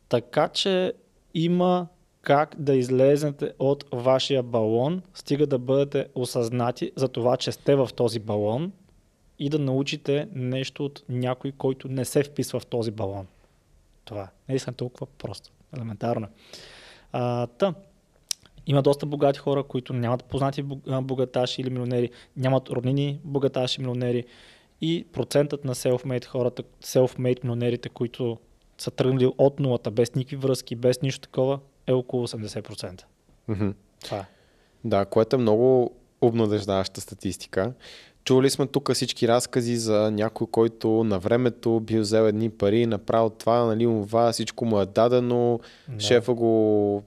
Така 0.08 0.48
че 0.48 0.92
има 1.34 1.86
как 2.22 2.54
да 2.58 2.74
излезете 2.74 3.52
от 3.58 3.84
вашия 3.92 4.42
балон, 4.42 5.02
стига 5.14 5.46
да 5.46 5.58
бъдете 5.58 6.06
осъзнати 6.14 6.92
за 6.96 7.08
това, 7.08 7.36
че 7.36 7.52
сте 7.52 7.74
в 7.74 7.88
този 7.96 8.18
балон 8.18 8.72
и 9.38 9.48
да 9.48 9.58
научите 9.58 10.28
нещо 10.34 10.84
от 10.84 11.02
някой, 11.08 11.52
който 11.52 11.88
не 11.88 12.04
се 12.04 12.22
вписва 12.22 12.60
в 12.60 12.66
този 12.66 12.90
балон. 12.90 13.26
Това 14.04 14.22
е. 14.22 14.28
Наистина 14.48 14.74
толкова 14.74 15.06
просто. 15.18 15.50
Елементарно. 15.76 16.26
А, 17.12 17.46
та, 17.46 17.74
има 18.66 18.82
доста 18.82 19.06
богати 19.06 19.38
хора, 19.38 19.62
които 19.62 19.92
нямат 19.92 20.24
познати 20.24 20.62
богаташи 21.02 21.60
или 21.60 21.70
милионери, 21.70 22.10
нямат 22.36 22.70
роднини 22.70 23.20
богаташи 23.24 23.80
милионери 23.80 24.24
и 24.80 25.06
процентът 25.12 25.64
на 25.64 25.74
self-made 25.74 26.24
хората, 26.24 26.62
self-made 26.82 27.44
милионерите, 27.44 27.88
които 27.88 28.38
са 28.78 28.90
тръгнали 28.90 29.32
от 29.38 29.60
нулата, 29.60 29.90
без 29.90 30.14
никакви 30.14 30.36
връзки, 30.36 30.76
без 30.76 31.02
нищо 31.02 31.20
такова, 31.20 31.58
е 31.86 31.92
около 31.92 32.28
80%. 32.28 33.02
Мгм. 33.48 33.68
Това 34.04 34.18
е. 34.18 34.24
Да, 34.84 35.04
което 35.04 35.36
е 35.36 35.38
много 35.38 35.90
обнадеждаваща 36.20 37.00
статистика. 37.00 37.72
Чували 38.24 38.50
сме 38.50 38.66
тук 38.66 38.92
всички 38.92 39.28
разкази 39.28 39.76
за 39.76 40.10
някой, 40.10 40.46
който 40.46 41.04
на 41.04 41.18
времето 41.18 41.80
бил 41.80 42.00
взел 42.00 42.22
едни 42.22 42.50
пари, 42.50 42.86
направил 42.86 43.30
това, 43.30 43.64
нали, 43.64 43.84
това, 43.84 44.32
всичко 44.32 44.64
му 44.64 44.80
е 44.80 44.86
дадено, 44.86 45.60
Да. 45.88 46.00
шефа 46.00 46.34
го, 46.34 47.02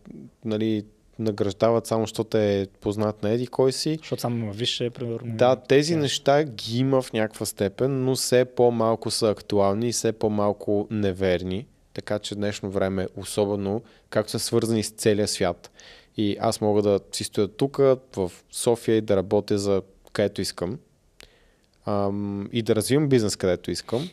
нали, 0.46 0.86
награждават 1.20 1.88
само, 1.88 2.04
защото 2.04 2.38
е 2.38 2.68
познат 2.82 3.24
на 3.24 3.30
еди 3.30 3.48
кой 3.48 3.72
си. 3.72 3.98
Защото 4.02 4.22
само 4.22 4.38
има 4.38 4.52
висше, 4.52 4.90
примерно. 4.90 5.38
Да, 5.38 5.56
тези 5.56 5.94
Да. 5.94 6.00
неща 6.00 6.44
ги 6.44 6.80
има 6.80 7.02
в 7.02 7.14
някаква 7.14 7.46
степен, 7.46 8.04
но 8.04 8.16
все 8.16 8.46
по-малко 8.46 9.12
са 9.12 9.30
актуални 9.30 9.90
и 9.90 9.92
все 9.92 10.12
по-малко 10.12 10.88
неверни. 10.92 11.68
Така 11.94 12.20
че 12.20 12.36
днешно 12.36 12.70
време, 12.72 13.08
особено, 13.18 13.82
както 14.10 14.32
са 14.32 14.40
свързани 14.40 14.84
с 14.84 14.90
целия 14.92 15.28
свят. 15.28 15.72
И 16.18 16.38
аз 16.40 16.62
мога 16.62 16.82
да 16.82 17.00
си 17.12 17.24
стоя 17.24 17.48
тук 17.48 17.78
в 18.16 18.32
София 18.52 18.96
и 18.96 19.02
да 19.02 19.16
работя 19.16 19.58
за 19.58 19.82
където 20.14 20.42
искам. 20.42 20.80
Ам, 21.86 22.50
и 22.52 22.62
да 22.62 22.76
развивам 22.76 23.10
бизнес 23.10 23.36
където 23.36 23.72
искам. 23.72 24.10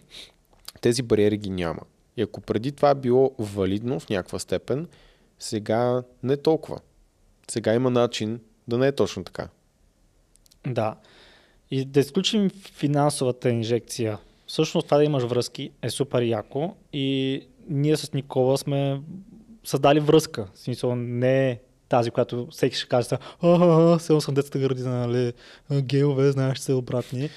Тези 0.81 1.03
бариери 1.03 1.37
ги 1.37 1.51
няма. 1.51 1.81
И 2.17 2.23
ако 2.23 2.41
преди 2.41 2.73
това 2.73 2.91
е 2.91 2.95
било 2.95 3.33
валидно 3.39 4.01
в 4.01 4.09
някаква 4.09 4.39
степен, 4.39 4.89
сега 5.39 6.03
не 6.23 6.37
толкова. 6.37 6.79
Сега 7.49 7.75
има 7.75 7.91
начин 7.91 8.41
да 8.69 8.79
не 8.79 8.87
е 8.87 8.93
точно 8.93 9.25
така. 9.25 9.49
Да. 10.67 10.95
И 11.71 11.85
да 11.85 12.01
изключим 12.01 12.51
финансовата 12.51 13.51
инжекция. 13.51 14.19
Всъщност 14.47 14.87
това 14.87 14.97
да 14.97 15.05
имаш 15.05 15.23
връзки 15.23 15.71
е 15.83 15.91
супер 15.91 16.23
яко 16.23 16.75
и 16.93 17.41
ние 17.69 17.97
с 17.97 18.13
Никола 18.13 18.59
сме 18.59 19.01
създали 19.65 20.01
връзка. 20.01 20.47
В 20.55 20.59
смисъл 20.59 20.97
не 20.97 21.51
е 21.51 21.59
тази, 21.89 22.11
която 22.11 22.47
всеки 22.51 22.77
ще 22.77 22.89
каже, 22.89 23.09
а, 23.43 23.99
село 23.99 24.21
съм 24.21 24.35
детската 24.35 24.59
градина, 24.59 25.07
нали, 25.07 25.33
а, 25.71 25.81
гейове, 25.81 26.31
знаеш, 26.31 26.59
са 26.59 26.77
обратни. 26.77 27.31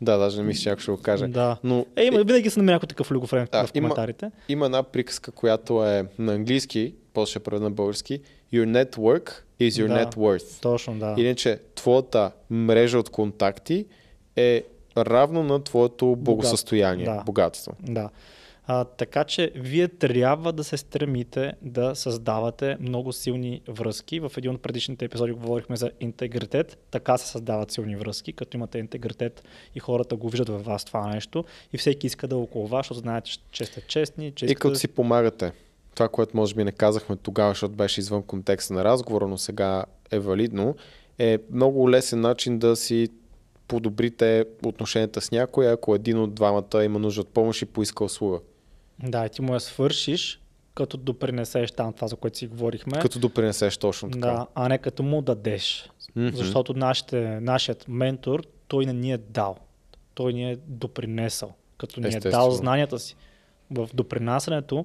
Да, 0.00 0.16
даже 0.16 0.36
не 0.36 0.42
мисля, 0.42 0.62
че 0.62 0.68
някой 0.68 0.82
ще 0.82 0.90
го 0.90 0.96
каже. 0.98 1.26
Да. 1.26 1.56
Но 1.64 1.86
Е, 1.96 2.04
има, 2.04 2.24
винаги 2.24 2.50
се 2.50 2.58
намери 2.60 2.74
някой 2.74 2.86
такъв 2.86 3.10
любофрен 3.10 3.48
Да, 3.52 3.66
в 3.66 3.70
има- 3.74 3.88
коментарите. 3.88 4.30
има 4.48 4.66
една 4.66 4.82
приказка, 4.82 5.32
която 5.32 5.84
е 5.86 6.06
на 6.18 6.34
английски, 6.34 6.94
после 7.12 7.30
ще 7.30 7.58
на 7.58 7.70
български. 7.70 8.20
Your 8.52 8.84
network 8.84 9.30
is 9.60 9.68
your 9.70 9.88
Да. 9.88 10.06
net 10.06 10.14
worth. 10.14 10.62
Точно, 10.62 10.98
да. 10.98 11.14
Иначе, 11.18 11.60
твоята 11.74 12.32
мрежа 12.50 12.98
от 12.98 13.10
контакти 13.10 13.86
е 14.36 14.64
равно 14.96 15.42
на 15.42 15.64
твоето 15.64 16.16
благосъстояние, 16.16 17.04
Да. 17.04 17.22
богатство. 17.26 17.72
Да. 17.82 18.10
А, 18.72 18.84
така 18.84 19.24
че 19.24 19.52
вие 19.54 19.88
трябва 19.88 20.52
да 20.52 20.64
се 20.64 20.76
стремите 20.76 21.52
да 21.62 21.94
създавате 21.94 22.76
много 22.80 23.12
силни 23.12 23.62
връзки. 23.68 24.20
В 24.20 24.32
един 24.36 24.50
от 24.50 24.62
предишните 24.62 25.04
епизоди 25.04 25.32
говорихме 25.32 25.76
за 25.76 25.90
интегритет. 26.00 26.78
Така 26.90 27.18
се 27.18 27.28
създават 27.28 27.70
силни 27.70 27.96
връзки, 27.96 28.32
като 28.32 28.56
имате 28.56 28.78
интегритет 28.78 29.42
и 29.74 29.80
хората 29.80 30.16
го 30.16 30.28
виждат 30.28 30.48
във 30.48 30.64
вас 30.64 30.84
това 30.84 31.06
нещо 31.06 31.44
и 31.72 31.78
всеки 31.78 32.06
иска 32.06 32.28
да 32.28 32.34
е 32.34 32.38
около 32.38 32.66
вас, 32.66 32.78
защото 32.86 33.00
знаете, 33.00 33.30
че 33.50 33.64
сте 33.64 33.80
честни, 33.80 34.32
че 34.32 34.46
И 34.46 34.54
като 34.54 34.70
да 34.70 34.78
си 34.78 34.88
помагате. 34.88 35.52
Това, 36.00 36.08
което 36.08 36.36
може 36.36 36.54
би 36.54 36.64
не 36.64 36.72
казахме 36.72 37.16
тогава, 37.16 37.50
защото 37.50 37.74
беше 37.74 38.00
извън 38.00 38.22
контекста 38.22 38.74
на 38.74 38.84
разговора, 38.84 39.28
но 39.28 39.38
сега 39.38 39.84
е 40.10 40.18
валидно, 40.18 40.76
е 41.18 41.38
много 41.52 41.90
лесен 41.90 42.20
начин 42.20 42.58
да 42.58 42.76
си 42.76 43.08
подобрите 43.68 44.44
отношенията 44.64 45.20
с 45.20 45.30
някой, 45.30 45.72
ако 45.72 45.94
един 45.94 46.18
от 46.18 46.34
двамата 46.34 46.84
има 46.84 46.98
нужда 46.98 47.20
от 47.20 47.28
помощ 47.28 47.62
и 47.62 47.66
поиска 47.66 48.04
услуга. 48.04 48.40
Да, 49.02 49.28
ти 49.28 49.42
му 49.42 49.54
я 49.54 49.60
свършиш, 49.60 50.40
като 50.74 50.96
допринесеш 50.96 51.70
там 51.70 51.92
това, 51.92 52.08
за 52.08 52.16
което 52.16 52.38
си 52.38 52.46
говорихме. 52.46 52.98
Като 52.98 53.18
допринесеш 53.18 53.76
точно 53.76 54.10
така. 54.10 54.26
Да, 54.26 54.46
а 54.54 54.68
не 54.68 54.78
като 54.78 55.02
му 55.02 55.22
дадеш. 55.22 55.90
Мгм. 56.16 56.36
Защото 56.36 56.74
нашите, 56.74 57.40
нашият 57.40 57.88
ментор, 57.88 58.42
той 58.68 58.86
не 58.86 58.92
ни 58.92 59.12
е 59.12 59.18
дал. 59.18 59.56
Той 60.14 60.32
ни 60.32 60.50
е 60.50 60.56
допринесъл. 60.66 61.52
Като 61.78 62.00
ни 62.00 62.08
е 62.08 62.20
дал 62.20 62.50
знанията 62.50 62.98
си. 62.98 63.16
В 63.70 63.88
допринасянето 63.94 64.84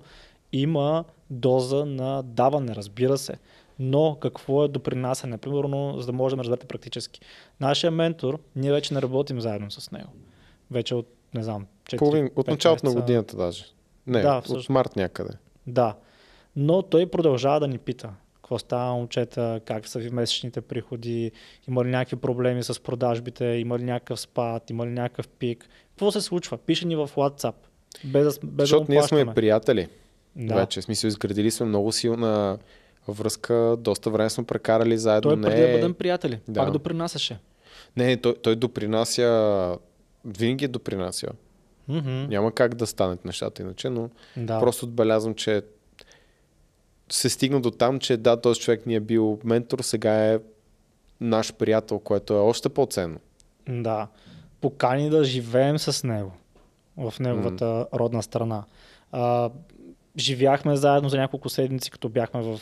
има 0.62 1.03
доза 1.29 1.85
на 1.85 2.24
даване, 2.24 2.75
разбира 2.75 3.17
се. 3.17 3.33
Но 3.79 4.17
какво 4.21 4.63
е 4.63 4.67
допринасяне? 4.67 5.38
Примерно, 5.38 5.95
за 6.00 6.05
да 6.05 6.12
може 6.12 6.35
да 6.35 6.41
разберете 6.43 6.67
практически. 6.67 7.19
Нашия 7.59 7.91
ментор, 7.91 8.39
ние 8.55 8.71
вече 8.71 8.93
не 8.93 9.01
работим 9.01 9.41
заедно 9.41 9.71
с 9.71 9.91
него. 9.91 10.09
Вече 10.71 10.95
от, 10.95 11.07
не 11.33 11.43
знам, 11.43 11.65
4, 11.85 11.97
Половин, 11.97 12.29
от 12.35 12.47
началото 12.47 12.85
на 12.85 12.93
годината 12.93 13.38
даже. 13.38 13.65
Не, 14.07 14.21
Да, 14.21 14.38
от 14.38 14.43
всъщност. 14.43 14.69
март 14.69 14.95
някъде. 14.95 15.33
Да. 15.67 15.95
Но 16.55 16.81
той 16.81 17.05
продължава 17.05 17.59
да 17.59 17.67
ни 17.67 17.77
пита. 17.77 18.09
Какво 18.35 18.59
става, 18.59 18.93
момчета, 18.93 19.62
как 19.65 19.88
са 19.88 20.00
ви 20.00 20.09
месечните 20.09 20.62
приходи, 20.62 21.31
има 21.67 21.85
ли 21.85 21.89
някакви 21.89 22.15
проблеми 22.15 22.63
с 22.63 22.83
продажбите, 22.83 23.45
има 23.45 23.79
ли 23.79 23.83
някакъв 23.83 24.19
спад, 24.19 24.69
има 24.69 24.85
ли 24.85 24.89
някакъв 24.89 25.27
пик. 25.27 25.69
Какво 25.89 26.12
се 26.12 26.21
случва? 26.21 26.57
Пише 26.57 26.88
ни 26.88 26.95
в 26.95 27.09
WhatsApp. 27.15 27.53
Без, 28.03 28.24
да, 28.24 28.47
без 28.47 28.55
да 28.55 28.63
Защото 28.63 28.81
му 28.81 28.88
ние 28.89 29.03
сме 29.03 29.33
приятели. 29.33 29.88
Да. 30.35 30.55
Вече, 30.55 30.81
в 30.81 30.83
смисъл, 30.83 31.07
изградили 31.07 31.51
сме 31.51 31.65
много 31.65 31.91
силна 31.91 32.57
връзка, 33.07 33.75
доста 33.79 34.09
време 34.09 34.29
сме 34.29 34.43
прекарали 34.43 34.97
заедно. 34.97 35.29
Той 35.29 35.37
не, 35.37 35.41
преди 35.43 35.61
да 35.61 35.69
е- 35.69 35.73
бъдем 35.73 35.93
приятели. 35.93 36.39
Да. 36.47 36.59
Пак 36.59 36.71
допринасяше. 36.71 37.39
не 37.97 38.17
той, 38.17 38.35
той 38.35 38.55
допринася, 38.55 39.77
винаги 40.25 40.65
е 40.65 40.69
допринася. 40.69 41.27
Мгм. 41.87 42.09
Няма 42.09 42.51
как 42.51 42.75
да 42.75 42.87
станат 42.87 43.25
нещата 43.25 43.61
иначе, 43.61 43.89
но 43.89 44.09
Да. 44.37 44.59
просто 44.59 44.85
отбелязвам, 44.85 45.35
че 45.35 45.61
се 47.09 47.29
стигна 47.29 47.61
до 47.61 47.71
там, 47.71 47.99
че 47.99 48.17
да, 48.17 48.41
този 48.41 48.59
човек 48.59 48.85
ни 48.85 48.95
е 48.95 48.99
бил 48.99 49.39
ментор, 49.43 49.79
сега 49.79 50.25
е 50.25 50.39
наш 51.21 51.53
приятел, 51.53 51.99
което 51.99 52.33
е 52.33 52.39
още 52.39 52.69
по-ценно. 52.69 53.19
Да. 53.69 54.07
Покани 54.61 55.09
да 55.09 55.23
живеем 55.23 55.79
с 55.79 56.03
него 56.03 56.31
в 56.97 57.13
неговата 57.19 57.87
родна 57.93 58.23
страна. 58.23 58.63
А, 59.11 59.49
живяхме 60.17 60.75
заедно 60.75 61.10
за 61.10 61.17
няколко 61.17 61.50
седмици, 61.50 61.91
като 61.91 62.10
бяхме 62.10 62.41
в 62.41 62.60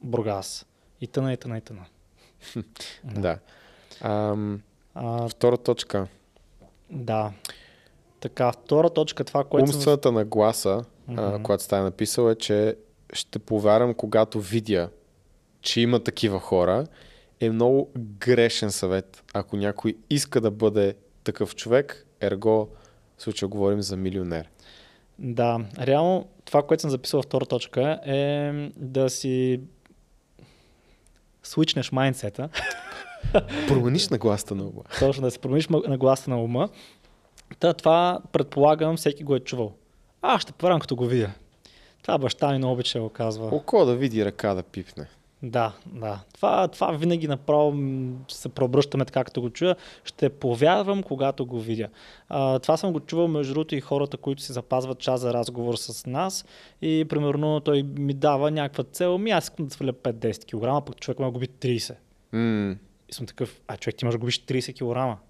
Бургас. 0.00 0.66
И 1.00 1.06
тъна, 1.06 1.32
и 1.32 1.36
тъна, 1.36 1.58
и 1.58 1.60
тъна. 1.60 1.84
Да. 3.04 3.20
да. 3.20 3.38
Ам, 4.00 4.62
А, 4.94 5.28
втора 5.28 5.56
точка. 5.58 6.06
да. 6.90 7.32
Така, 8.20 8.52
втора 8.52 8.90
точка, 8.90 9.24
това, 9.24 9.44
което 9.44 9.66
съм... 9.66 9.76
Умствената 9.76 10.12
нагласа, 10.12 10.84
Мгм. 11.08 11.20
а, 11.20 11.42
която 11.42 11.64
стая 11.64 11.82
написал 11.82 12.30
е, 12.30 12.34
че 12.34 12.76
ще 13.12 13.38
повярвам, 13.38 13.94
когато 13.94 14.40
видя, 14.40 14.90
че 15.60 15.80
има 15.80 16.00
такива 16.00 16.40
хора, 16.40 16.86
е 17.40 17.50
много 17.50 17.90
грешен 17.98 18.70
съвет. 18.70 19.22
Ако 19.34 19.56
някой 19.56 19.96
иска 20.10 20.40
да 20.40 20.50
бъде 20.50 20.94
такъв 21.24 21.56
човек, 21.56 22.06
ерго, 22.20 22.68
в 23.18 23.22
случая 23.22 23.48
говорим 23.48 23.82
за 23.82 23.96
милионер. 23.96 24.50
Да, 25.18 25.60
реално 25.80 26.28
това, 26.46 26.62
което 26.62 26.80
съм 26.80 26.90
записал 26.90 27.18
във 27.18 27.24
втора 27.24 27.46
точка 27.46 28.00
е 28.06 28.50
да 28.76 29.10
си 29.10 29.60
свичнеш 31.42 31.92
майндсета, 31.92 32.48
Промениш 33.68 34.08
нагласата 34.08 34.54
на 34.54 34.62
ума. 34.62 34.82
точно 34.98 35.22
да 35.22 35.30
си 35.30 35.38
промениш 35.38 35.68
ма- 35.68 35.88
нагласа 35.88 36.30
на 36.30 36.42
ума. 36.42 36.68
Та, 37.58 37.72
това 37.74 38.20
предполагам 38.32 38.96
всеки 38.96 39.24
го 39.24 39.36
е 39.36 39.40
чувал. 39.40 39.72
А, 40.22 40.38
ще 40.38 40.52
повярвам 40.52 40.80
като 40.80 40.96
го 40.96 41.06
видя. 41.06 41.30
Това 42.02 42.18
баща 42.18 42.52
ми 42.52 42.58
много 42.58 42.74
обича 42.74 43.00
го 43.00 43.08
казва. 43.08 43.46
Око 43.46 43.84
да 43.84 43.96
види 43.96 44.24
ръка 44.24 44.54
да 44.54 44.62
пипне. 44.62 45.06
Да, 45.50 45.72
да. 45.86 46.20
Това, 46.34 46.68
това 46.68 46.92
винаги 46.92 47.28
направо 47.28 47.74
се 48.28 48.48
преобръщаме 48.48 49.04
така, 49.04 49.24
като 49.24 49.40
го 49.40 49.50
чуя. 49.50 49.76
Ще 50.04 50.28
повярвам, 50.28 51.02
когато 51.02 51.46
го 51.46 51.60
видя. 51.60 51.88
А, 52.28 52.58
това 52.58 52.76
съм 52.76 52.92
го 52.92 53.00
чувал 53.00 53.28
между 53.28 53.54
другото 53.54 53.74
и 53.74 53.80
хората, 53.80 54.16
които 54.16 54.42
си 54.42 54.52
запазват 54.52 54.98
час 54.98 55.20
за 55.20 55.32
разговор 55.32 55.74
с 55.74 56.06
нас. 56.06 56.44
И 56.82 57.04
примерно 57.08 57.60
той 57.60 57.82
ми 57.82 58.14
дава 58.14 58.50
някаква 58.50 58.84
цел. 58.84 59.18
Ми 59.18 59.30
аз 59.30 59.44
искам 59.44 59.66
да 59.66 59.74
сваля 59.74 59.92
5-10 59.92 60.80
кг, 60.80 60.86
пък 60.86 61.00
човек 61.00 61.18
ме 61.18 61.30
губи 61.30 61.48
30. 61.48 61.94
М, 62.32 62.76
И 63.08 63.14
съм 63.14 63.26
такъв, 63.26 63.60
а 63.68 63.76
човек 63.76 63.96
ти 63.96 64.04
можеш 64.04 64.14
да 64.14 64.20
губиш 64.20 64.40
30 64.40 65.16
кг. 65.16 65.20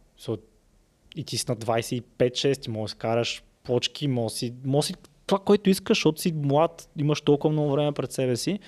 И 1.16 1.24
ти 1.24 1.38
си 1.38 1.44
на 1.48 1.56
25-6, 1.56 2.62
ти 2.62 2.70
можеш 2.70 2.94
да 2.94 2.98
караш 2.98 3.42
почки, 3.64 4.08
може 4.08 4.32
да 4.32 4.38
си, 4.38 4.54
може 4.64 4.86
си 4.86 4.94
това, 5.26 5.38
което 5.38 5.70
искаш, 5.70 5.98
защото 5.98 6.20
си 6.20 6.32
млад, 6.32 6.88
имаш 6.98 7.20
толкова 7.20 7.52
много 7.52 7.70
време 7.70 7.92
пред 7.92 8.12
себе 8.12 8.36
си. 8.36 8.58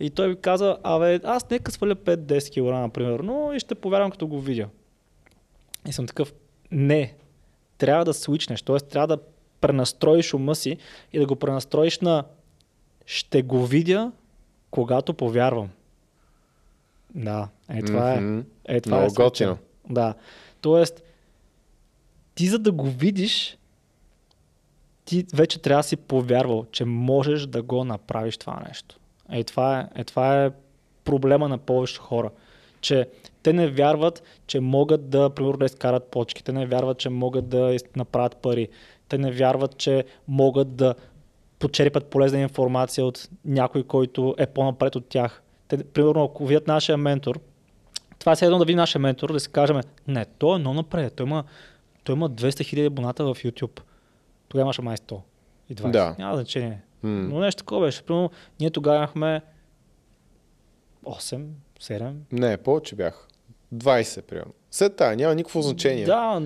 И 0.00 0.10
той 0.10 0.28
ми 0.28 0.40
каза, 0.40 0.78
абе, 0.82 1.20
аз 1.24 1.50
нека 1.50 1.72
сваля 1.72 1.96
5-10 1.96 2.50
кг, 2.88 2.94
примерно, 2.94 3.52
и 3.54 3.60
ще 3.60 3.74
повярвам 3.74 4.10
като 4.10 4.26
го 4.26 4.40
видя. 4.40 4.68
И 5.88 5.92
съм 5.92 6.06
такъв, 6.06 6.32
не, 6.70 7.14
трябва 7.78 8.04
да 8.04 8.14
свичнеш, 8.14 8.62
т.е. 8.62 8.76
трябва 8.76 9.06
да 9.06 9.22
пренастроиш 9.60 10.34
ума 10.34 10.54
си 10.54 10.76
и 11.12 11.18
да 11.18 11.26
го 11.26 11.36
пренастроиш 11.36 12.00
на 12.00 12.24
ще 13.06 13.42
го 13.42 13.66
видя, 13.66 14.12
когато 14.70 15.14
повярвам. 15.14 15.70
Да, 17.14 17.48
е 17.70 17.82
това 17.82 18.12
е. 18.12 18.20
мгм. 18.20 18.40
Е, 18.64 18.80
това 18.80 18.96
Много 18.96 19.12
е 19.12 19.24
готино. 19.24 19.58
Да. 19.90 20.14
Тоест, 20.60 21.02
ти 22.34 22.46
за 22.46 22.58
да 22.58 22.72
го 22.72 22.90
видиш, 22.90 23.58
ти 25.04 25.26
вече 25.34 25.58
трябва 25.58 25.78
да 25.78 25.88
си 25.88 25.96
повярвал, 25.96 26.66
че 26.72 26.84
можеш 26.84 27.46
да 27.46 27.62
го 27.62 27.84
направиш 27.84 28.36
това 28.36 28.62
нещо. 28.68 28.98
Е, 29.32 29.44
това 29.44 29.80
е, 29.80 30.00
е, 30.00 30.04
това 30.04 30.44
е 30.44 30.50
проблема 31.04 31.48
на 31.48 31.58
повечето 31.58 32.02
хора. 32.02 32.30
Че 32.80 33.08
те 33.42 33.52
не 33.52 33.68
вярват, 33.68 34.22
че 34.46 34.60
могат 34.60 35.10
да, 35.10 35.30
примерно, 35.30 35.56
да 35.56 35.64
изкарат 35.64 36.10
почки. 36.10 36.44
Те 36.44 36.52
не 36.52 36.66
вярват, 36.66 36.98
че 36.98 37.08
могат 37.08 37.48
да 37.48 37.76
направят 37.96 38.36
пари. 38.36 38.68
Те 39.08 39.18
не 39.18 39.32
вярват, 39.32 39.78
че 39.78 40.04
могат 40.28 40.76
да 40.76 40.94
почерпят 41.58 42.06
полезна 42.06 42.40
информация 42.40 43.04
от 43.04 43.28
някой, 43.44 43.82
който 43.82 44.34
е 44.38 44.46
по-напред 44.46 44.96
от 44.96 45.08
тях. 45.08 45.42
Те, 45.68 45.84
примерно, 45.84 46.24
ако 46.24 46.46
видят 46.46 46.66
нашия 46.66 46.96
ментор, 46.96 47.40
това 48.18 48.32
е 48.32 48.44
едно 48.44 48.58
да 48.58 48.64
види 48.64 48.76
нашия 48.76 49.00
ментор, 49.00 49.32
да 49.32 49.40
си 49.40 49.52
кажем, 49.52 49.80
не, 50.08 50.24
той 50.24 50.56
е 50.56 50.58
много 50.58 50.74
напред, 50.74 51.14
той 51.14 51.26
има, 51.26 51.44
той 52.04 52.14
има 52.14 52.30
200 52.30 52.64
хиляди 52.64 52.86
абоната 52.86 53.24
в 53.24 53.34
YouTube. 53.34 53.80
Тогава 54.48 54.64
имаше 54.64 54.82
май 54.82 54.96
100 54.96 55.20
и 55.70 55.74
20. 55.74 55.90
Да. 55.90 56.14
Няма 56.18 56.34
значение. 56.34 56.80
Но 57.02 57.40
нещо 57.40 57.58
такова 57.58 57.86
беше. 57.86 58.02
Примерно, 58.02 58.30
ние 58.60 58.70
тогава 58.70 58.96
имахме 58.96 59.42
8, 61.04 61.46
7. 61.80 62.12
Не, 62.32 62.56
повече 62.56 62.96
бях. 62.96 63.28
20, 63.74 64.22
примерно. 64.22 64.52
След 64.70 64.96
тая 64.96 65.16
няма 65.16 65.34
никакво 65.34 65.62
значение. 65.62 66.04
Да, 66.04 66.42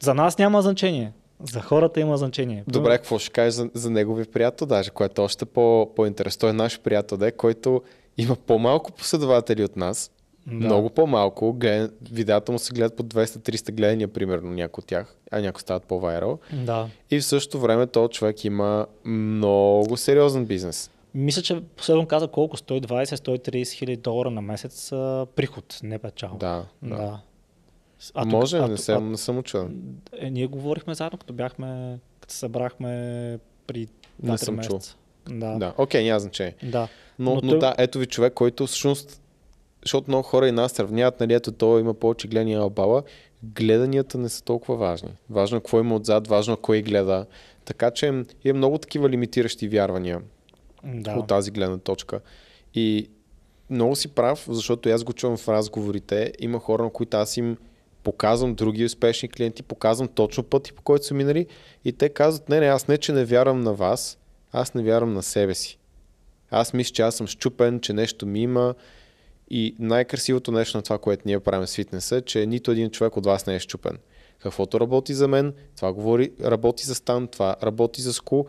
за 0.00 0.14
нас 0.14 0.38
няма 0.38 0.62
значение. 0.62 1.12
За 1.52 1.60
хората 1.60 2.00
има 2.00 2.16
значение. 2.16 2.64
Добре, 2.68 2.96
какво 2.98 3.18
ще 3.18 3.30
кажеш 3.30 3.54
за, 3.54 3.70
за 3.74 3.90
неговия 3.90 4.26
приятел, 4.26 4.66
даже, 4.66 4.90
което 4.90 5.22
е 5.22 5.24
още 5.24 5.44
по, 5.44 5.92
по-интересно. 5.96 6.40
Той 6.40 6.50
е 6.50 6.52
наш 6.52 6.80
приятел, 6.80 7.18
де, 7.18 7.32
който 7.32 7.82
има 8.16 8.36
по-малко 8.36 8.92
последователи 8.92 9.64
от 9.64 9.76
нас, 9.76 10.10
Да. 10.46 10.54
много 10.54 10.90
по-малко. 10.90 11.52
Глед, 11.52 11.92
видеята 12.02 12.52
му 12.52 12.58
се 12.58 12.72
гледат 12.72 12.96
по 12.96 13.02
200-300 13.02 13.72
гледания, 13.72 14.08
примерно, 14.08 14.50
някои 14.50 14.82
от 14.82 14.86
тях, 14.86 15.16
а 15.30 15.40
някои 15.40 15.60
стават 15.60 15.84
по-вайрал. 15.84 16.38
Да. 16.54 16.88
И 17.10 17.20
в 17.20 17.24
същото 17.24 17.60
време 17.60 17.86
този 17.86 18.10
човек 18.10 18.44
има 18.44 18.86
много 19.04 19.96
сериозен 19.96 20.46
бизнес. 20.46 20.90
Мисля, 21.14 21.42
че 21.42 21.60
последно 21.66 22.06
каза 22.06 22.28
колко? 22.28 22.56
120-130 22.56 23.68
хиляди 23.68 23.96
долара 23.96 24.30
на 24.30 24.40
месец 24.42 24.92
а, 24.92 25.26
приход, 25.36 25.80
не 25.82 25.98
печал. 25.98 26.36
Да, 26.36 26.64
да. 26.82 26.96
да. 26.96 27.20
А 28.14 28.22
тук- 28.22 28.30
Може, 28.30 28.58
а 28.58 28.68
не, 28.68 28.76
съм, 28.76 29.10
не 29.10 29.16
съм 29.16 29.38
учен. 29.38 29.80
Е, 30.12 30.30
ние 30.30 30.46
говорихме 30.46 30.94
заедно, 30.94 31.18
като 31.18 31.32
бяхме, 31.32 31.98
като 32.20 32.32
се 32.32 32.38
събрахме 32.38 32.90
при 33.66 33.86
Не 34.22 34.30
2-3 34.30 34.36
съм 34.36 34.58
чул. 34.58 34.74
месеца. 34.76 34.96
Да. 35.28 35.50
Да, 35.50 35.74
окей, 35.78 36.04
няма 36.04 36.20
значение. 36.20 36.54
да. 36.62 36.88
Но, 37.18 37.30
Но 37.30 37.40
но, 37.42 37.50
той- 37.50 37.58
да, 37.58 37.74
ето 37.78 37.98
ви 37.98 38.06
човек, 38.06 38.32
който 38.34 38.66
всъщност, 38.66 39.20
защото 39.82 40.10
много 40.10 40.22
хора 40.22 40.48
и 40.48 40.52
нас 40.52 40.72
сравняват, 40.72 41.20
нали, 41.20 41.34
ето 41.34 41.52
той 41.52 41.80
има 41.80 41.94
повече 41.94 42.28
гледания 42.28 42.60
албала, 42.60 43.02
гледанията 43.42 44.18
не 44.18 44.28
са 44.28 44.44
толкова 44.44 44.76
важни. 44.76 45.10
Важно 45.30 45.56
е 45.56 45.60
какво 45.60 45.80
има 45.80 45.94
отзад, 45.94 46.28
важно 46.28 46.54
е 46.54 46.56
кой 46.62 46.82
гледа. 46.82 47.26
Така 47.64 47.90
че 47.90 48.06
има 48.44 48.56
много 48.56 48.78
такива 48.78 49.08
лимитиращи 49.08 49.68
вярвания 49.68 50.20
да. 50.84 51.10
от 51.10 51.26
тази 51.26 51.50
гледна 51.50 51.78
точка. 51.78 52.20
И 52.74 53.08
много 53.70 53.96
си 53.96 54.08
прав, 54.08 54.46
защото 54.48 54.88
аз 54.88 55.04
го 55.04 55.12
чувам 55.12 55.36
в 55.36 55.48
разговорите. 55.48 56.32
Има 56.38 56.58
хора, 56.58 56.82
на 56.82 56.90
които 56.90 57.16
аз 57.16 57.36
им 57.36 57.56
показвам 58.02 58.54
други 58.54 58.84
успешни 58.84 59.28
клиенти, 59.28 59.62
показвам 59.62 60.08
точно 60.08 60.44
пъти, 60.44 60.72
по 60.72 60.82
който 60.82 61.06
са 61.06 61.14
минали 61.14 61.46
и 61.84 61.92
те 61.92 62.08
казват, 62.08 62.48
не, 62.48 62.60
не, 62.60 62.66
аз 62.66 62.88
не, 62.88 62.98
че 62.98 63.12
не 63.12 63.24
вярвам 63.24 63.60
на 63.60 63.74
вас, 63.74 64.18
аз 64.52 64.74
не 64.74 64.82
вярвам 64.82 65.12
на 65.12 65.22
себе 65.22 65.54
си. 65.54 65.78
Аз 66.50 66.72
мисля, 66.72 66.92
че 66.92 67.02
аз 67.02 67.14
съм 67.14 67.26
щупен, 67.26 67.80
че 67.80 67.92
нещо 67.92 68.26
ми 68.26 68.42
има 68.42 68.74
и 69.50 69.74
най-красивото 69.78 70.52
нещо 70.52 70.78
на 70.78 70.82
това, 70.82 70.98
което 70.98 71.22
ние 71.26 71.40
правим 71.40 71.66
с 71.66 71.74
фитнеса 71.74 72.16
е, 72.16 72.20
че 72.20 72.46
нито 72.46 72.70
един 72.70 72.90
човек 72.90 73.16
от 73.16 73.26
вас 73.26 73.46
не 73.46 73.54
е 73.54 73.58
щупен. 73.58 73.98
Каквото 74.38 74.80
работи 74.80 75.14
за 75.14 75.28
мен, 75.28 75.54
това 75.76 75.92
говори, 75.92 76.32
работи 76.44 76.86
за 76.86 76.94
Стан, 76.94 77.28
това 77.28 77.56
работи 77.62 78.02
за 78.02 78.12
Ску 78.12 78.44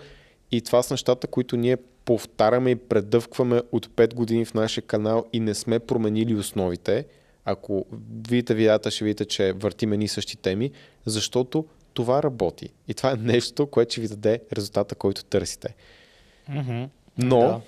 и 0.52 0.62
това 0.62 0.84
са 0.84 0.94
нещата, 0.94 1.28
които 1.28 1.58
ние 1.58 1.78
повтаряме 2.06 2.72
и 2.72 2.76
предъвкваме 2.76 3.62
от 3.72 3.88
5 3.88 4.14
години 4.14 4.46
в 4.46 4.54
нашия 4.54 4.84
канал 4.84 5.26
и 5.34 5.40
не 5.40 5.54
сме 5.54 5.80
променили 5.80 6.36
основите. 6.36 7.06
Ако 7.46 7.86
видите 8.30 8.54
видеята, 8.54 8.92
ще 8.92 9.04
видите, 9.04 9.26
че 9.26 9.54
въртиме 9.54 9.98
ни 9.98 10.08
същи 10.08 10.38
теми, 10.38 10.72
защото 11.06 11.66
това 11.94 12.24
работи. 12.24 12.70
И 12.88 12.94
това 12.94 13.12
е 13.12 13.16
нещо, 13.16 13.68
което 13.68 13.92
ще 13.92 14.02
ви 14.02 14.08
даде 14.08 14.40
резултата, 14.54 14.96
който 14.96 15.24
търсите. 15.24 15.76
Мгм. 16.50 16.84
Но 17.18 17.40
Да. 17.40 17.62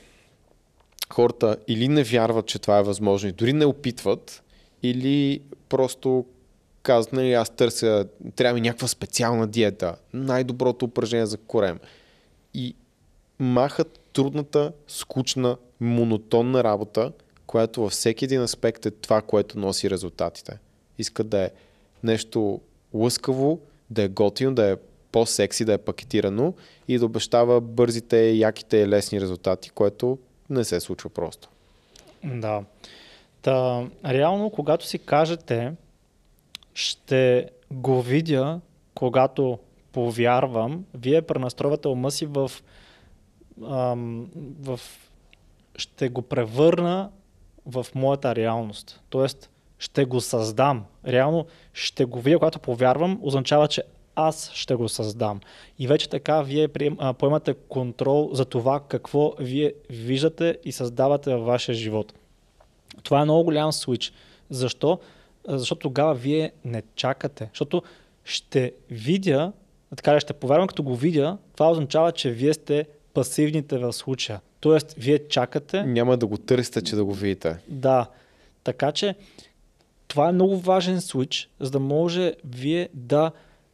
Хората 1.14 1.58
или 1.68 1.88
не 1.88 2.04
вярват, 2.04 2.46
че 2.46 2.60
това 2.60 2.78
е 2.78 2.84
възможно 2.84 3.30
и 3.30 3.32
дори 3.32 3.54
не 3.54 3.66
опитват, 3.66 4.44
или 4.84 5.42
просто 5.70 6.26
казват, 6.84 7.14
нали, 7.14 7.34
аз 7.34 7.50
търся, 7.50 8.08
трябва 8.36 8.54
ми 8.54 8.62
някаква 8.62 8.88
специална 8.88 9.48
диета, 9.48 9.96
най-доброто 10.14 10.86
упражнение 10.86 11.26
за 11.26 11.38
корем. 11.38 11.80
И 12.54 12.76
махат 13.40 14.00
трудната, 14.14 14.72
скучна, 14.88 15.58
монотонна 15.80 16.64
работа, 16.64 17.12
която 17.48 17.82
във 17.82 17.92
всеки 17.92 18.26
един 18.26 18.42
аспект 18.42 18.86
е 18.86 18.92
това, 18.92 19.22
което 19.22 19.60
носи 19.60 19.90
резултатите. 19.90 20.58
Искат 20.98 21.30
да 21.30 21.38
е 21.40 21.50
нещо 22.04 22.62
лъскаво, 22.94 23.60
да 23.90 24.04
е 24.04 24.08
готино, 24.08 24.56
да 24.56 24.72
е 24.72 24.76
по-секси, 25.12 25.66
да 25.66 25.74
е 25.74 25.78
пакетирано 25.78 26.54
и 26.88 26.98
да 26.98 27.06
обещава 27.06 27.62
бързите, 27.62 28.32
яките, 28.32 28.88
лесни 28.88 29.22
резултати, 29.22 29.70
което 29.70 30.18
не 30.54 30.64
се 30.64 30.80
случва 30.80 31.10
просто. 31.10 31.50
Да. 32.24 32.64
Та, 33.42 33.88
реално, 34.06 34.50
когато 34.50 34.86
си 34.86 35.00
кажете, 35.00 35.74
ще 36.74 37.50
го 37.72 38.02
видя, 38.02 38.60
когато 38.96 39.60
повярвам, 39.92 40.86
вие 40.94 41.22
пренастройвате 41.22 41.88
ума 41.88 42.12
си 42.12 42.26
в, 42.26 42.52
ам, 43.70 44.30
в 44.60 44.80
ще 45.76 46.10
го 46.10 46.22
превърна 46.22 47.10
в 47.66 47.86
моята 47.96 48.36
реалност. 48.36 49.02
Тоест, 49.10 49.50
ще 49.80 50.06
го 50.06 50.22
създам. 50.22 50.86
Реално 51.08 51.46
ще 51.74 52.06
го 52.06 52.20
видя, 52.20 52.38
когато 52.38 52.60
повярвам, 52.60 53.20
означава, 53.22 53.68
че 53.68 53.84
аз 54.16 54.52
ще 54.54 54.76
го 54.76 54.90
създам. 54.90 55.40
И 55.80 55.88
вече 55.88 56.10
така 56.10 56.42
вие 56.42 56.68
поемате 57.20 57.54
контрол 57.54 58.30
за 58.34 58.46
това 58.46 58.80
какво 58.88 59.34
вие 59.40 59.74
виждате 59.90 60.58
и 60.64 60.72
създавате 60.72 61.36
във 61.36 61.46
вашия 61.46 61.76
живот. 61.76 62.14
Това 63.04 63.22
е 63.22 63.26
много 63.26 63.44
голям 63.44 63.72
свич. 63.72 64.14
Защо? 64.50 65.00
Защото 65.48 65.80
тогава 65.80 66.14
вие 66.14 66.52
не 66.66 66.84
чакате. 66.96 67.50
Защото 67.54 67.84
ще 68.26 68.74
видя, 68.90 69.52
така 69.96 70.16
ли 70.16 70.20
ще 70.20 70.34
повярвам, 70.34 70.68
като 70.68 70.84
го 70.84 70.96
видя, 70.96 71.38
това 71.56 71.72
означава, 71.72 72.12
че 72.12 72.32
вие 72.32 72.54
сте 72.54 72.86
пасивните 73.14 73.78
в 73.78 73.94
случая. 73.94 74.42
Тоест, 74.60 74.94
вие 74.98 75.28
чакате, 75.28 75.84
Няма 75.84 76.18
да 76.18 76.28
го 76.28 76.38
търсите, 76.38 76.82
че 76.82 76.96
да 76.96 77.06
го 77.06 77.14
видите. 77.14 77.58
да. 77.68 78.08
Така 78.64 78.92
че 78.92 79.16
това 80.08 80.30
е 80.30 80.32
много 80.32 80.58
важен 80.58 81.02
свич, 81.02 81.50
за 81.60 81.72
да 81.72 81.80
може 81.80 82.34
вие 82.46 82.90
да 82.94 83.32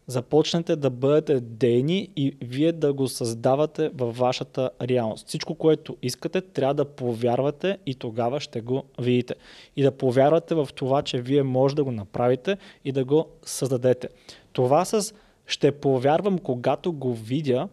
започнете 0.10 0.76
да 0.76 0.90
бъдете 0.90 1.40
дейни 1.40 2.10
и 2.16 2.38
вие 2.42 2.72
да 2.72 2.94
го 2.94 3.08
създавате 3.08 3.90
във 3.94 4.18
вашата 4.18 4.70
реалност. 4.82 5.28
Всичко, 5.28 5.56
което 5.56 5.98
искате, 6.02 6.42
трябва 6.42 6.74
да 6.74 6.86
повярвате 6.86 7.78
и 7.86 7.96
тогава 7.96 8.40
ще 8.40 8.62
го 8.62 8.84
видите. 9.00 9.36
И 9.76 9.84
да 9.84 9.92
повярвате 9.92 10.56
в 10.56 10.70
това, 10.76 11.02
че 11.02 11.22
вие 11.22 11.44
може 11.44 11.76
да 11.76 11.84
го 11.84 11.92
направите 11.92 12.58
и 12.86 12.92
да 12.92 13.06
го 13.06 13.28
създадете. 13.46 14.10
Това 14.54 14.86
с 14.86 15.14
ще 15.46 15.72
повярвам, 15.72 16.40
когато 16.40 16.92
го 16.94 17.14
видя, 17.14 17.68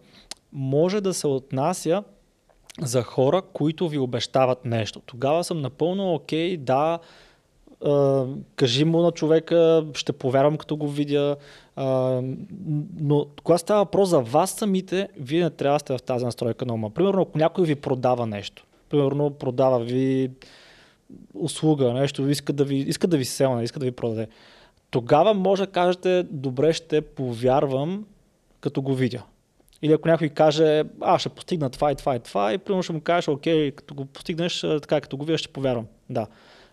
може 0.53 1.01
да 1.01 1.15
се 1.15 1.27
отнася 1.27 2.05
за 2.83 3.03
хора, 3.03 3.43
които 3.53 3.89
ви 3.89 3.99
обещават 3.99 4.65
нещо. 4.65 5.01
Тогава 5.07 5.45
съм 5.45 5.61
напълно 5.61 6.15
окей, 6.15 6.57
да, 6.57 6.75
а, 6.75 6.99
кажи 8.57 8.85
му 8.85 9.03
на 9.03 9.13
човека, 9.13 9.87
ще 9.95 10.13
повярвам 10.13 10.57
като 10.57 10.77
го 10.77 10.89
видя, 10.89 11.37
но 13.01 13.27
когато 13.45 13.61
става 13.61 13.81
въпрос 13.81 14.09
за 14.09 14.21
вас 14.21 14.51
самите, 14.51 15.09
вие 15.19 15.43
не 15.43 15.51
трябва 15.51 15.75
да 15.75 15.81
сте 15.81 15.99
в 15.99 16.03
тази 16.03 16.25
настройка 16.25 16.67
на 16.67 16.75
ума. 16.75 16.91
Примерно, 16.91 17.23
ако 17.23 17.39
някой 17.39 17.65
ви 17.65 17.75
продава 17.75 18.27
нещо, 18.27 18.65
примерно 18.89 19.31
продава 19.31 19.79
ви 19.79 20.31
услуга, 21.35 21.93
нещо, 21.93 22.29
иска 22.29 22.53
да 22.53 22.65
ви, 22.65 22.77
иска 22.77 23.07
да 23.07 23.17
ви 23.17 23.25
селне, 23.25 23.65
иска 23.65 23.79
да 23.79 23.87
ви 23.87 23.93
продаде, 23.93 24.29
тогава 24.91 25.35
може 25.35 25.67
да 25.67 25.73
кажете, 25.73 26.23
добре, 26.31 26.73
ще 26.73 27.01
повярвам, 27.01 28.07
като 28.61 28.83
го 28.83 28.95
видя. 28.95 29.23
Или 29.83 29.93
ако 29.93 30.09
някой 30.09 30.29
каже, 30.29 30.85
а, 31.01 31.19
ще 31.19 31.29
постигна 31.29 31.71
това 31.71 31.93
и 31.93 31.95
това 31.95 32.17
и 32.17 32.21
това, 32.21 32.53
и 32.53 32.59
примерно 32.59 32.83
ще 32.83 32.93
му 32.93 33.01
кажеш, 33.01 33.29
окей, 33.29 33.71
като 33.71 33.95
го 33.95 34.05
постигнеш, 34.05 34.61
така, 34.61 35.01
като 35.01 35.17
го 35.17 35.25
видя, 35.25 35.39
ще 35.39 35.49
повярвам. 35.49 35.87
Да. 36.11 36.27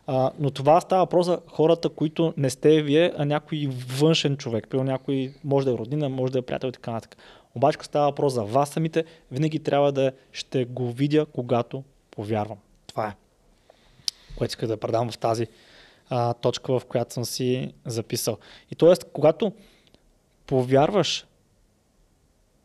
А, 0.07 0.31
но 0.39 0.51
това 0.51 0.81
става 0.81 1.01
въпрос 1.01 1.25
за 1.25 1.39
хората, 1.47 1.89
които 1.89 2.33
не 2.37 2.49
сте 2.49 2.81
вие, 2.81 3.13
а 3.17 3.25
някой 3.25 3.69
външен 3.87 4.37
човек. 4.37 4.67
Примерно 4.69 4.91
някой 4.91 5.33
може 5.43 5.65
да 5.65 5.71
е 5.71 5.77
роднина, 5.77 6.09
може 6.09 6.33
да 6.33 6.39
е 6.39 6.41
приятел 6.41 6.67
и 6.67 6.71
така 6.71 6.91
нататък. 6.91 7.17
Обаче, 7.55 7.77
като 7.77 7.85
става 7.85 8.05
въпрос 8.05 8.33
за 8.33 8.43
вас 8.43 8.69
самите, 8.69 9.05
винаги 9.31 9.59
трябва 9.59 9.91
да 9.91 10.11
ще 10.31 10.65
го 10.65 10.91
видя, 10.91 11.25
когато 11.25 11.83
повярвам. 12.11 12.57
Това 12.87 13.07
е. 13.07 13.15
Което 14.37 14.51
исках 14.51 14.67
да 14.67 14.77
предам 14.77 15.11
в 15.11 15.17
тази 15.17 15.47
а, 16.09 16.33
точка, 16.33 16.79
в 16.79 16.85
която 16.85 17.13
съм 17.13 17.25
си 17.25 17.73
записал. 17.85 18.37
И 18.71 18.75
т.е. 18.75 18.93
когато 19.13 19.51
повярваш, 20.47 21.25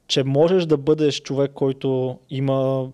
че 0.06 0.24
можеш 0.24 0.66
да 0.66 0.76
бъдеш 0.76 1.22
човек, 1.22 1.50
който 1.54 2.18
има 2.30 2.88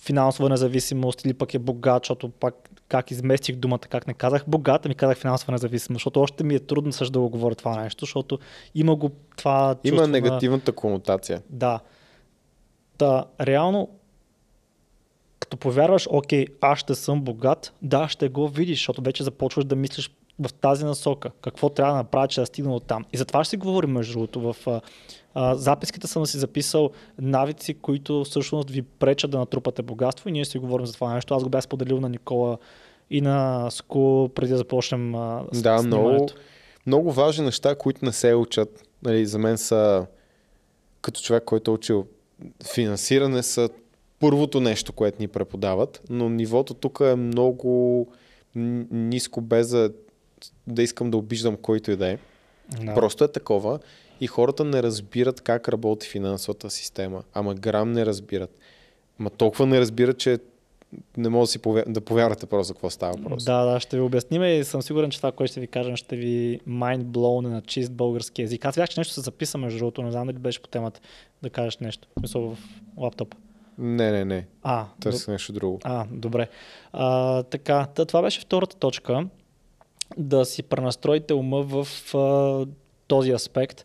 финансова 0.00 0.48
независимост 0.48 1.24
или 1.24 1.34
пък 1.34 1.54
е 1.54 1.58
богат, 1.58 2.04
защото 2.04 2.28
пак 2.28 2.70
как 2.88 3.10
изместих 3.10 3.56
думата, 3.56 3.78
как 3.80 4.06
не 4.06 4.14
казах 4.14 4.44
богат, 4.46 4.86
а 4.86 4.88
ми 4.88 4.94
казах 4.94 5.18
финансова 5.18 5.52
независимост, 5.52 5.98
защото 5.98 6.20
още 6.20 6.44
ми 6.44 6.54
е 6.54 6.60
трудно 6.60 6.92
също 6.92 7.12
да 7.12 7.18
го 7.18 7.28
говоря 7.28 7.54
това 7.54 7.82
нещо, 7.82 8.04
защото 8.04 8.38
има 8.74 8.96
го 8.96 9.10
това 9.36 9.76
Има 9.84 10.00
на- 10.00 10.08
негативната 10.08 10.72
конотация. 10.72 11.42
да. 11.50 11.80
Та, 12.98 13.24
реално, 13.40 13.88
Като 15.40 15.56
повярваш, 15.56 16.08
окей, 16.10 16.46
аз 16.60 16.78
ще 16.78 16.94
съм 16.94 17.22
богат, 17.22 17.72
да, 17.82 18.08
ще 18.08 18.28
го 18.28 18.48
видиш, 18.48 18.78
защото 18.78 19.02
вече 19.02 19.22
започваш 19.22 19.64
да 19.64 19.76
мислиш 19.76 20.10
в 20.40 20.52
тази 20.52 20.84
насока. 20.84 21.30
Какво 21.42 21.68
трябва 21.68 21.92
да 21.92 21.98
направя, 21.98 22.28
че 22.28 22.40
да 22.40 22.46
стигна 22.46 22.74
от 22.74 22.84
там. 22.84 23.04
И 23.12 23.16
затова 23.16 23.44
ще 23.44 23.50
си 23.50 23.56
говорим, 23.56 23.90
между 23.90 24.12
другото, 24.12 24.40
в 24.40 24.56
а, 24.66 24.80
а, 25.34 25.54
записките 25.54 26.06
съм 26.06 26.26
си 26.26 26.38
записал 26.38 26.90
навици, 27.20 27.74
които 27.74 28.24
всъщност 28.24 28.70
ви 28.70 28.82
пречат 28.82 29.30
да 29.30 29.38
натрупате 29.38 29.82
богатство 29.82 30.28
и 30.28 30.32
ние 30.32 30.44
си 30.44 30.58
говорим 30.58 30.86
за 30.86 30.92
това 30.92 31.14
нещо. 31.14 31.34
Аз 31.34 31.42
го 31.42 31.48
бях 31.48 31.64
споделил 31.64 32.00
на 32.00 32.08
Никола 32.08 32.58
и 33.10 33.20
на 33.20 33.70
Ску 33.70 34.28
преди 34.28 34.50
да 34.50 34.56
започнем 34.58 35.14
а, 35.14 35.44
с 35.52 35.62
Да, 35.62 35.78
снимането. 35.78 36.06
много, 36.06 36.28
много 36.86 37.12
важни 37.12 37.44
неща, 37.44 37.74
които 37.74 38.04
не 38.04 38.12
се 38.12 38.34
учат. 38.34 38.82
Нали, 39.02 39.26
за 39.26 39.38
мен 39.38 39.58
са 39.58 40.06
като 41.02 41.20
човек, 41.20 41.44
който 41.44 41.70
е 41.70 41.74
учил 41.74 42.06
финансиране 42.74 43.42
са 43.42 43.68
първото 44.20 44.60
нещо, 44.60 44.92
което 44.92 45.16
ни 45.20 45.28
преподават, 45.28 46.02
но 46.10 46.28
нивото 46.28 46.74
тук 46.74 47.00
е 47.00 47.14
много 47.16 48.06
ниско, 48.54 49.40
без 49.40 49.68
да, 49.68 49.90
да 50.66 50.82
искам 50.82 51.10
да 51.10 51.16
обиждам 51.16 51.56
който 51.56 51.90
и 51.90 51.96
да 51.96 52.08
е. 52.08 52.18
Да. 52.84 52.94
Просто 52.94 53.24
е 53.24 53.28
такова 53.28 53.78
и 54.20 54.26
хората 54.26 54.64
не 54.64 54.82
разбират 54.82 55.40
как 55.40 55.68
работи 55.68 56.08
финансовата 56.08 56.70
система. 56.70 57.22
Ама 57.34 57.54
грам 57.54 57.92
не 57.92 58.06
разбират. 58.06 58.58
Ма 59.18 59.30
толкова 59.30 59.66
не 59.66 59.80
разбират, 59.80 60.18
че 60.18 60.38
не 61.16 61.28
може 61.28 61.48
да, 61.48 61.52
си 61.52 61.58
повя... 61.58 61.84
да 61.88 62.00
повярвате 62.00 62.46
просто 62.46 62.64
за 62.64 62.74
какво 62.74 62.90
става 62.90 63.12
въпрос. 63.16 63.44
Да, 63.44 63.64
да, 63.64 63.80
ще 63.80 63.96
ви 63.96 64.02
обясним 64.02 64.44
и 64.44 64.64
съм 64.64 64.82
сигурен, 64.82 65.10
че 65.10 65.18
това, 65.18 65.32
което 65.32 65.50
ще 65.50 65.60
ви 65.60 65.66
кажем, 65.66 65.96
ще 65.96 66.16
ви 66.16 66.60
mind 66.68 67.02
blown 67.02 67.48
на 67.48 67.62
чист 67.62 67.92
български 67.92 68.42
язик. 68.42 68.64
Аз 68.64 68.74
бях, 68.74 68.88
че 68.88 69.00
нещо 69.00 69.14
се 69.14 69.20
записа, 69.20 69.58
между 69.58 69.78
другото, 69.78 70.02
не 70.02 70.10
знам 70.10 70.26
дали 70.26 70.38
беше 70.38 70.62
по 70.62 70.68
темата 70.68 71.00
да 71.42 71.50
кажеш 71.50 71.78
нещо. 71.78 72.08
Мисъл 72.22 72.54
в 72.54 72.58
лаптоп. 72.96 73.34
Не, 73.78 74.10
не, 74.10 74.24
не. 74.24 74.46
А, 74.62 74.86
Търся 75.00 75.30
нещо 75.30 75.52
друго. 75.52 75.80
А, 75.84 76.06
добре. 76.10 76.48
А, 76.92 77.42
така, 77.42 77.86
та, 77.94 78.04
това 78.04 78.22
беше 78.22 78.40
втората 78.40 78.76
точка. 78.76 79.26
Да 80.16 80.44
си 80.44 80.62
пренастроите 80.62 81.34
ума 81.34 81.62
в 81.62 82.14
а, 82.14 82.66
този 83.06 83.30
аспект. 83.32 83.84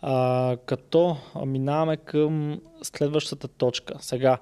А, 0.00 0.56
като 0.66 1.16
минаваме 1.46 1.96
към 1.96 2.60
следващата 2.82 3.48
точка. 3.48 3.94
Сега, 4.00 4.38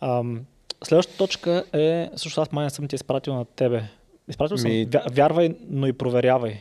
ам, 0.00 0.40
следващата 0.84 1.18
точка 1.18 1.64
е, 1.72 2.10
също 2.16 2.40
аз 2.40 2.52
май 2.52 2.64
не 2.64 2.70
съм 2.70 2.88
ти 2.88 2.94
изпратил 2.94 3.34
на 3.34 3.44
тебе. 3.44 3.82
Изпратил 4.28 4.58
съм, 4.58 4.70
Ми- 4.70 4.86
вя, 4.92 5.04
вярвай, 5.12 5.54
но 5.68 5.86
и 5.86 5.92
проверявай. 5.92 6.60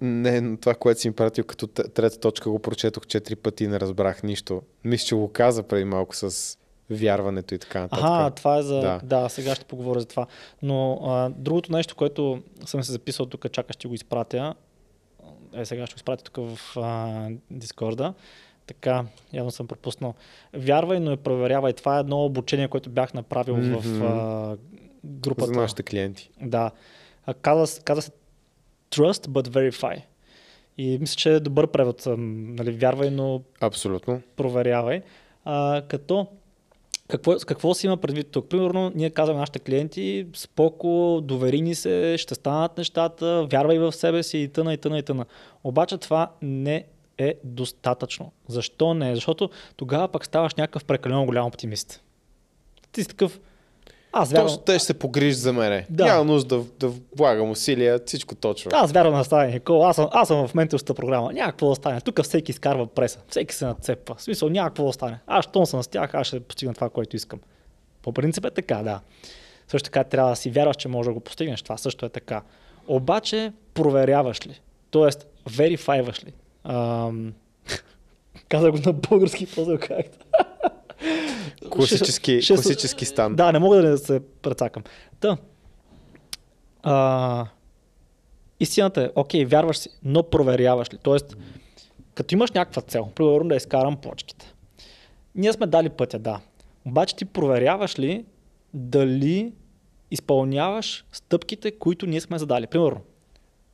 Не, 0.00 0.40
но 0.40 0.56
това, 0.56 0.74
което 0.74 1.00
си 1.00 1.08
ми 1.08 1.14
пратил 1.14 1.44
като 1.44 1.66
трета 1.66 2.20
точка, 2.20 2.50
го 2.50 2.58
прочетох 2.58 3.06
четири 3.06 3.36
пъти 3.36 3.64
и 3.64 3.68
не 3.68 3.80
разбрах 3.80 4.22
нищо. 4.22 4.62
Мисля, 4.84 5.06
че 5.06 5.14
го 5.14 5.32
каза 5.32 5.62
преди 5.62 5.84
малко 5.84 6.16
с 6.16 6.58
вярването 6.90 7.54
и 7.54 7.58
така 7.58 7.80
нататък. 7.80 8.04
Аха, 8.04 8.30
това 8.30 8.58
е 8.58 8.62
за... 8.62 8.80
Да. 8.80 9.00
Да. 9.02 9.28
сега 9.28 9.54
ще 9.54 9.64
поговоря 9.64 10.00
за 10.00 10.06
това. 10.06 10.26
Но 10.62 11.00
а, 11.04 11.28
другото 11.28 11.72
нещо, 11.72 11.96
което 11.96 12.42
съм 12.64 12.82
се 12.82 12.92
записал 12.92 13.26
тук, 13.26 13.52
чака 13.52 13.72
ще 13.72 13.88
го 13.88 13.94
изпратя. 13.94 14.54
Е, 15.54 15.64
сега 15.64 15.86
ще 15.86 15.94
го 15.94 15.98
изпратя 15.98 16.24
тук 16.24 16.36
в 16.36 16.76
а, 16.76 17.28
Дискорда. 17.50 18.14
Така, 18.66 19.04
явно 19.32 19.50
съм 19.50 19.66
пропуснал. 19.66 20.14
Вярвай, 20.54 21.00
но 21.00 21.12
и 21.12 21.16
проверявай. 21.16 21.72
Това 21.72 21.96
е 21.96 22.00
едно 22.00 22.24
обучение, 22.24 22.68
което 22.68 22.90
бях 22.90 23.14
направил 23.14 23.56
mm-hmm. 23.56 23.80
в 23.80 24.04
а, 24.04 24.56
групата. 25.04 25.46
За 25.46 25.60
нашите 25.60 25.82
клиенти. 25.82 26.30
Да. 26.42 26.70
А, 27.26 27.34
Каза, 27.34 27.82
каза 27.82 28.02
се 28.02 28.10
Trust 28.90 29.26
but 29.26 29.48
verify. 29.48 30.02
И 30.78 30.98
мисля, 30.98 31.16
че 31.16 31.34
е 31.34 31.40
добър 31.40 31.66
превод. 31.66 32.02
Нали, 32.06 32.70
вярвай, 32.70 33.10
но 33.10 33.42
Абсолютно. 33.60 34.22
проверявай. 34.36 35.02
А, 35.44 35.82
като 35.88 36.26
какво, 37.10 37.36
какво 37.46 37.74
си 37.74 37.86
има 37.86 37.96
предвид 37.96 38.30
тук? 38.30 38.48
Примерно, 38.48 38.92
ние 38.94 39.10
казваме 39.10 39.36
на 39.36 39.40
нашите 39.40 39.58
клиенти, 39.58 40.26
споко, 40.34 41.20
довери 41.22 41.60
ни 41.60 41.74
се, 41.74 42.14
ще 42.18 42.34
станат 42.34 42.78
нещата, 42.78 43.46
вярвай 43.52 43.78
в 43.78 43.92
себе 43.92 44.22
си 44.22 44.38
и 44.38 44.48
тъна, 44.48 44.74
и 44.74 44.76
тъна, 44.76 44.98
и 44.98 45.02
тъна. 45.02 45.26
Обаче 45.64 45.98
това 45.98 46.30
не 46.42 46.84
е 47.18 47.34
достатъчно. 47.44 48.32
Защо 48.48 48.94
не? 48.94 49.14
Защото 49.14 49.50
тогава 49.76 50.08
пък 50.08 50.24
ставаш 50.24 50.54
някакъв 50.54 50.84
прекалено 50.84 51.26
голям 51.26 51.46
оптимист. 51.46 52.02
Ти 52.92 53.02
си 53.02 53.08
такъв, 53.08 53.40
аз 54.12 54.32
вярвам, 54.32 54.48
Точно 54.48 54.62
те 54.62 54.72
ще 54.72 54.86
се 54.86 54.94
погрижат 54.94 55.40
за 55.40 55.52
мене. 55.52 55.86
Да. 55.90 56.04
Няма 56.04 56.24
нужда 56.24 56.56
да, 56.56 56.64
да 56.88 56.94
влагам 57.16 57.50
усилия, 57.50 58.00
всичко 58.06 58.34
точно. 58.34 58.70
аз 58.74 58.92
вярвам 58.92 59.18
да 59.18 59.24
стане 59.24 59.52
Никола, 59.52 59.88
аз 59.88 59.96
съм, 59.96 60.08
аз 60.12 60.28
съм 60.28 60.48
в 60.48 60.54
менторската 60.54 60.94
програма, 60.94 61.32
няма 61.32 61.50
какво 61.50 61.68
да 61.68 61.74
стане. 61.74 62.00
Тук 62.00 62.22
всеки 62.22 62.50
изкарва 62.50 62.86
преса, 62.86 63.18
всеки 63.28 63.54
се 63.54 63.66
нацепва. 63.66 64.14
В 64.14 64.22
смисъл, 64.22 64.48
няма 64.48 64.68
какво 64.68 64.86
да 64.86 64.92
стане. 64.92 65.18
Аз, 65.26 65.44
щом 65.44 65.66
съм 65.66 65.82
с 65.82 65.88
тях, 65.88 66.14
аз 66.14 66.26
ще 66.26 66.40
постигна 66.40 66.74
това, 66.74 66.88
което 66.90 67.16
искам. 67.16 67.40
По 68.02 68.12
принцип 68.12 68.44
е 68.44 68.50
така, 68.50 68.76
да. 68.76 69.00
Също 69.68 69.84
така 69.84 70.04
трябва 70.04 70.30
да 70.30 70.36
си 70.36 70.50
вярваш, 70.50 70.76
че 70.76 70.88
можеш 70.88 71.08
да 71.08 71.14
го 71.14 71.20
постигнеш. 71.20 71.62
Това 71.62 71.76
също 71.76 72.06
е 72.06 72.08
така. 72.08 72.42
Обаче, 72.88 73.52
проверяваш 73.74 74.46
ли? 74.46 74.60
Тоест, 74.90 75.26
верифайваш 75.56 76.24
ли? 76.24 76.32
Ам... 76.64 77.32
Каза 78.48 78.70
го 78.70 78.78
на 78.86 78.92
български 78.92 79.46
позъл. 79.46 79.78
Класически, 81.70 82.42
Ще- 82.42 82.54
класически 82.54 83.04
стан. 83.04 83.36
Да, 83.36 83.52
не 83.52 83.58
мога 83.58 83.76
да 83.76 83.90
не 83.90 83.96
се 83.96 84.20
прецакам. 84.42 84.82
Та. 85.20 85.36
А, 86.82 87.46
истината 88.60 89.02
е, 89.02 89.10
окей, 89.14 89.44
вярваш 89.44 89.78
си, 89.78 89.90
но 90.04 90.22
проверяваш 90.22 90.92
ли? 90.92 90.98
Тоест, 91.02 91.36
като 92.14 92.34
имаш 92.34 92.50
някаква 92.50 92.82
цел, 92.82 93.08
примерно 93.14 93.48
да 93.48 93.56
изкарам 93.56 93.96
почките. 93.96 94.54
Ние 95.34 95.52
сме 95.52 95.66
дали 95.66 95.88
пътя, 95.88 96.18
да. 96.18 96.40
Обаче 96.86 97.16
ти 97.16 97.24
проверяваш 97.24 97.98
ли 97.98 98.24
дали 98.74 99.52
изпълняваш 100.10 101.04
стъпките, 101.12 101.70
които 101.70 102.06
ние 102.06 102.20
сме 102.20 102.38
задали. 102.38 102.66
Примерно, 102.66 103.00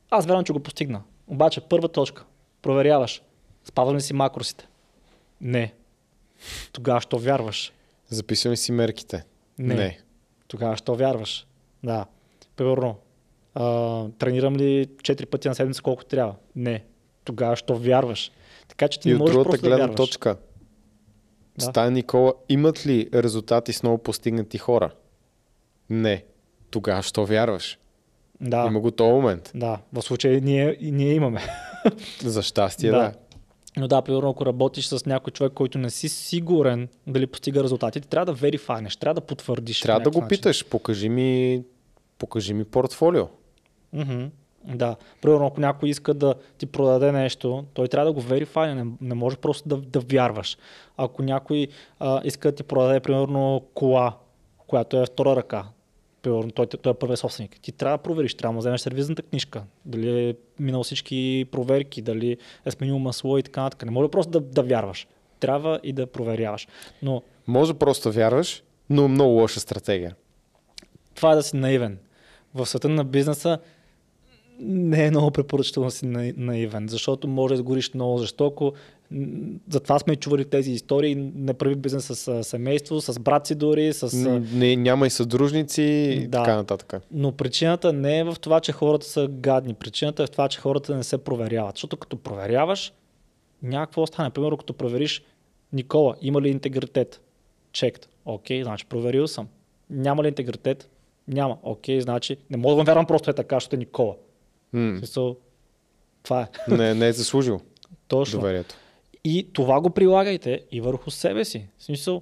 аз 0.09 0.25
вярвам, 0.25 0.43
че 0.43 0.53
го 0.53 0.59
постигна. 0.59 1.01
Обаче, 1.27 1.61
първа 1.61 1.87
точка, 1.89 2.25
проверяваш. 2.61 3.21
Спазвам 3.63 3.95
ли 3.95 4.01
си 4.01 4.13
макросите? 4.13 4.67
Не. 5.41 5.73
Тогава 6.71 7.01
що 7.01 7.17
вярваш? 7.17 7.73
Записвам 8.09 8.51
ли 8.51 8.57
си 8.57 8.71
мерките? 8.71 9.23
Не. 9.57 9.75
не. 9.75 9.97
Тогава 10.47 10.75
що 10.75 10.93
вярваш? 10.93 11.47
Да. 11.83 12.05
Примерно, 12.55 12.97
а, 13.53 14.05
тренирам 14.17 14.57
ли 14.57 14.87
4 15.01 15.25
пъти 15.25 15.47
на 15.47 15.55
седмица 15.55 15.81
колко 15.81 16.05
трябва? 16.05 16.35
Не. 16.55 16.83
Тогава 17.23 17.55
що 17.55 17.75
вярваш? 17.75 18.31
Така 18.67 18.87
че 18.87 18.99
ти 18.99 19.09
И 19.09 19.11
не 19.11 19.15
от 19.15 19.19
можеш 19.19 19.33
другата 19.33 19.49
просто 19.49 19.63
да 19.63 19.69
гледна 19.69 19.83
вярваш. 19.85 19.97
точка. 19.97 20.37
Да. 21.57 21.65
Стая 21.65 21.91
Никола, 21.91 22.33
имат 22.49 22.85
ли 22.87 23.09
резултати 23.13 23.73
с 23.73 23.83
много 23.83 23.97
постигнати 23.97 24.57
хора? 24.57 24.91
Не. 25.89 26.23
Тогава 26.69 27.01
що 27.03 27.25
вярваш? 27.25 27.79
Да, 28.41 28.65
Има 28.67 28.79
го 28.79 28.91
този 28.91 29.11
момент. 29.11 29.51
да. 29.55 29.79
В 29.93 30.01
случая 30.01 30.41
ние, 30.41 30.77
ние 30.81 31.13
имаме. 31.13 31.41
За 32.21 32.41
щастие, 32.43 32.91
Да. 32.91 32.97
да. 32.97 33.13
Но 33.77 33.87
да, 33.87 34.01
примерно, 34.01 34.29
ако 34.29 34.45
работиш 34.45 34.87
с 34.87 35.05
някой 35.05 35.31
човек, 35.31 35.53
който 35.53 35.77
не 35.77 35.89
си 35.89 36.09
сигурен 36.09 36.87
дали 37.07 37.27
постига 37.27 37.63
резултати, 37.63 38.01
ти 38.01 38.07
трябва 38.07 38.25
да 38.25 38.33
верифайнеш, 38.33 38.95
трябва 38.95 39.13
да 39.13 39.21
потвърдиш. 39.21 39.81
Трябва 39.81 40.01
да 40.01 40.09
го 40.09 40.21
начин. 40.21 40.29
питаш. 40.29 40.65
Покажи 40.65 41.09
ми, 41.09 41.63
покажи 42.17 42.53
ми 42.53 42.65
портфолио. 42.65 43.27
Мгм. 43.93 44.25
Да. 44.75 44.95
Примерно, 45.21 45.45
ако 45.45 45.61
някой 45.61 45.89
иска 45.89 46.13
да 46.13 46.35
ти 46.57 46.65
продаде 46.65 47.11
нещо, 47.11 47.65
той 47.73 47.87
трябва 47.87 48.05
да 48.05 48.13
го 48.13 48.21
верифай, 48.21 48.75
не, 48.75 48.85
не 49.01 49.15
може 49.15 49.37
просто 49.37 49.69
да, 49.69 49.77
да 49.77 49.99
вярваш. 49.99 50.57
Ако 50.97 51.23
някой 51.23 51.67
а, 51.99 52.21
иска 52.23 52.51
да 52.51 52.55
ти 52.55 52.63
продаде, 52.63 52.99
примерно, 52.99 53.61
кола, 53.73 54.17
която 54.67 55.01
е 55.01 55.05
втора 55.05 55.35
ръка, 55.35 55.65
примерно, 56.29 56.51
той, 56.51 56.67
той 56.67 56.91
е 56.91 56.95
първият 56.95 57.19
собственик, 57.19 57.59
ти 57.61 57.71
трябва 57.71 57.97
да 57.97 58.03
провериш, 58.03 58.33
трябва 58.33 58.53
да 58.53 58.59
вземеш 58.59 58.81
сервизната 58.81 59.21
книжка, 59.21 59.63
дали 59.85 60.19
е 60.19 60.35
минал 60.59 60.83
всички 60.83 61.45
проверки, 61.51 62.01
дали 62.01 62.37
е 62.65 62.71
сменил 62.71 62.99
масло 62.99 63.37
и 63.37 63.43
така 63.43 63.61
нататък. 63.61 63.85
Не 63.85 63.91
може 63.91 64.09
просто 64.09 64.31
да, 64.31 64.39
да 64.41 64.63
вярваш. 64.63 65.07
Трябва 65.39 65.79
и 65.83 65.93
да 65.93 66.07
проверяваш. 66.07 66.67
Но 67.01 67.21
Може 67.47 67.73
просто 67.73 68.11
вярваш, 68.11 68.63
но 68.89 69.07
много 69.07 69.31
лоша 69.31 69.59
стратегия. 69.59 70.15
това 71.15 71.31
е 71.31 71.35
да 71.35 71.43
си 71.43 71.55
наивен. 71.55 71.97
В 72.53 72.65
света 72.65 72.89
на 72.89 73.03
бизнеса 73.05 73.59
не 74.59 75.05
е 75.05 75.09
много 75.09 75.31
препоръчително 75.31 75.87
да 75.87 75.91
си 75.91 76.05
на- 76.05 76.33
наивен, 76.37 76.87
защото 76.87 77.27
може 77.27 77.53
да 77.53 77.57
сгориш 77.57 77.93
много 77.93 78.17
жестоко. 78.17 78.73
Затова 79.69 79.99
сме 79.99 80.15
чували 80.15 80.45
тези 80.45 80.71
истории. 80.71 81.15
Не 81.35 81.53
прави 81.53 81.75
бизнес 81.75 82.05
с 82.05 82.43
семейство, 82.43 83.01
с 83.01 83.19
брат 83.19 83.47
си 83.47 83.55
дори, 83.55 83.93
с... 83.93 84.29
Не, 84.53 84.75
няма 84.75 85.07
и 85.07 85.09
съдружници 85.09 85.81
и 85.81 86.27
Да. 86.27 86.37
така 86.37 86.55
нататък. 86.55 86.93
Но 87.11 87.31
причината 87.31 87.93
не 87.93 88.19
е 88.19 88.23
в 88.23 88.35
това, 88.41 88.59
че 88.59 88.71
хората 88.71 89.05
са 89.05 89.27
гадни. 89.29 89.73
Причината 89.73 90.23
е 90.23 90.27
в 90.27 90.31
това, 90.31 90.47
че 90.47 90.59
хората 90.59 90.95
не 90.95 91.03
се 91.03 91.17
проверяват. 91.17 91.75
Защото 91.75 91.97
като 91.97 92.17
проверяваш, 92.17 92.93
няма 93.63 93.85
какво 93.85 94.01
да 94.01 94.07
стане. 94.07 94.29
Примерно, 94.29 94.57
като 94.57 94.73
провериш 94.73 95.23
Никола, 95.73 96.15
има 96.21 96.41
ли 96.41 96.49
интегритет? 96.49 97.21
Чект. 97.71 98.09
Окей, 98.25 98.63
значи 98.63 98.85
проверил 98.85 99.27
съм. 99.27 99.47
Няма 99.89 100.23
ли 100.23 100.27
интегритет? 100.27 100.89
Няма. 101.27 101.57
Окей, 101.63 102.01
значи 102.01 102.37
не 102.49 102.57
мога 102.57 102.75
да 102.75 102.83
вярвам 102.83 103.05
просто 103.05 103.29
е 103.29 103.33
така, 103.33 103.55
защото 103.55 103.75
е 103.75 103.79
Никола. 103.79 104.15
Смисъл, 104.71 105.35
това 106.23 106.41
е. 106.41 106.75
Не, 106.75 106.93
не 106.93 107.07
е 107.07 107.13
заслужил 107.13 107.59
Точно. 108.07 108.39
доверието. 108.39 108.75
И 109.29 109.49
това 109.53 109.81
го 109.81 109.89
прилагайте 109.89 110.61
и 110.71 110.81
върху 110.81 111.11
себе 111.11 111.45
си. 111.45 111.67
В 111.77 111.83
смисъл, 111.83 112.21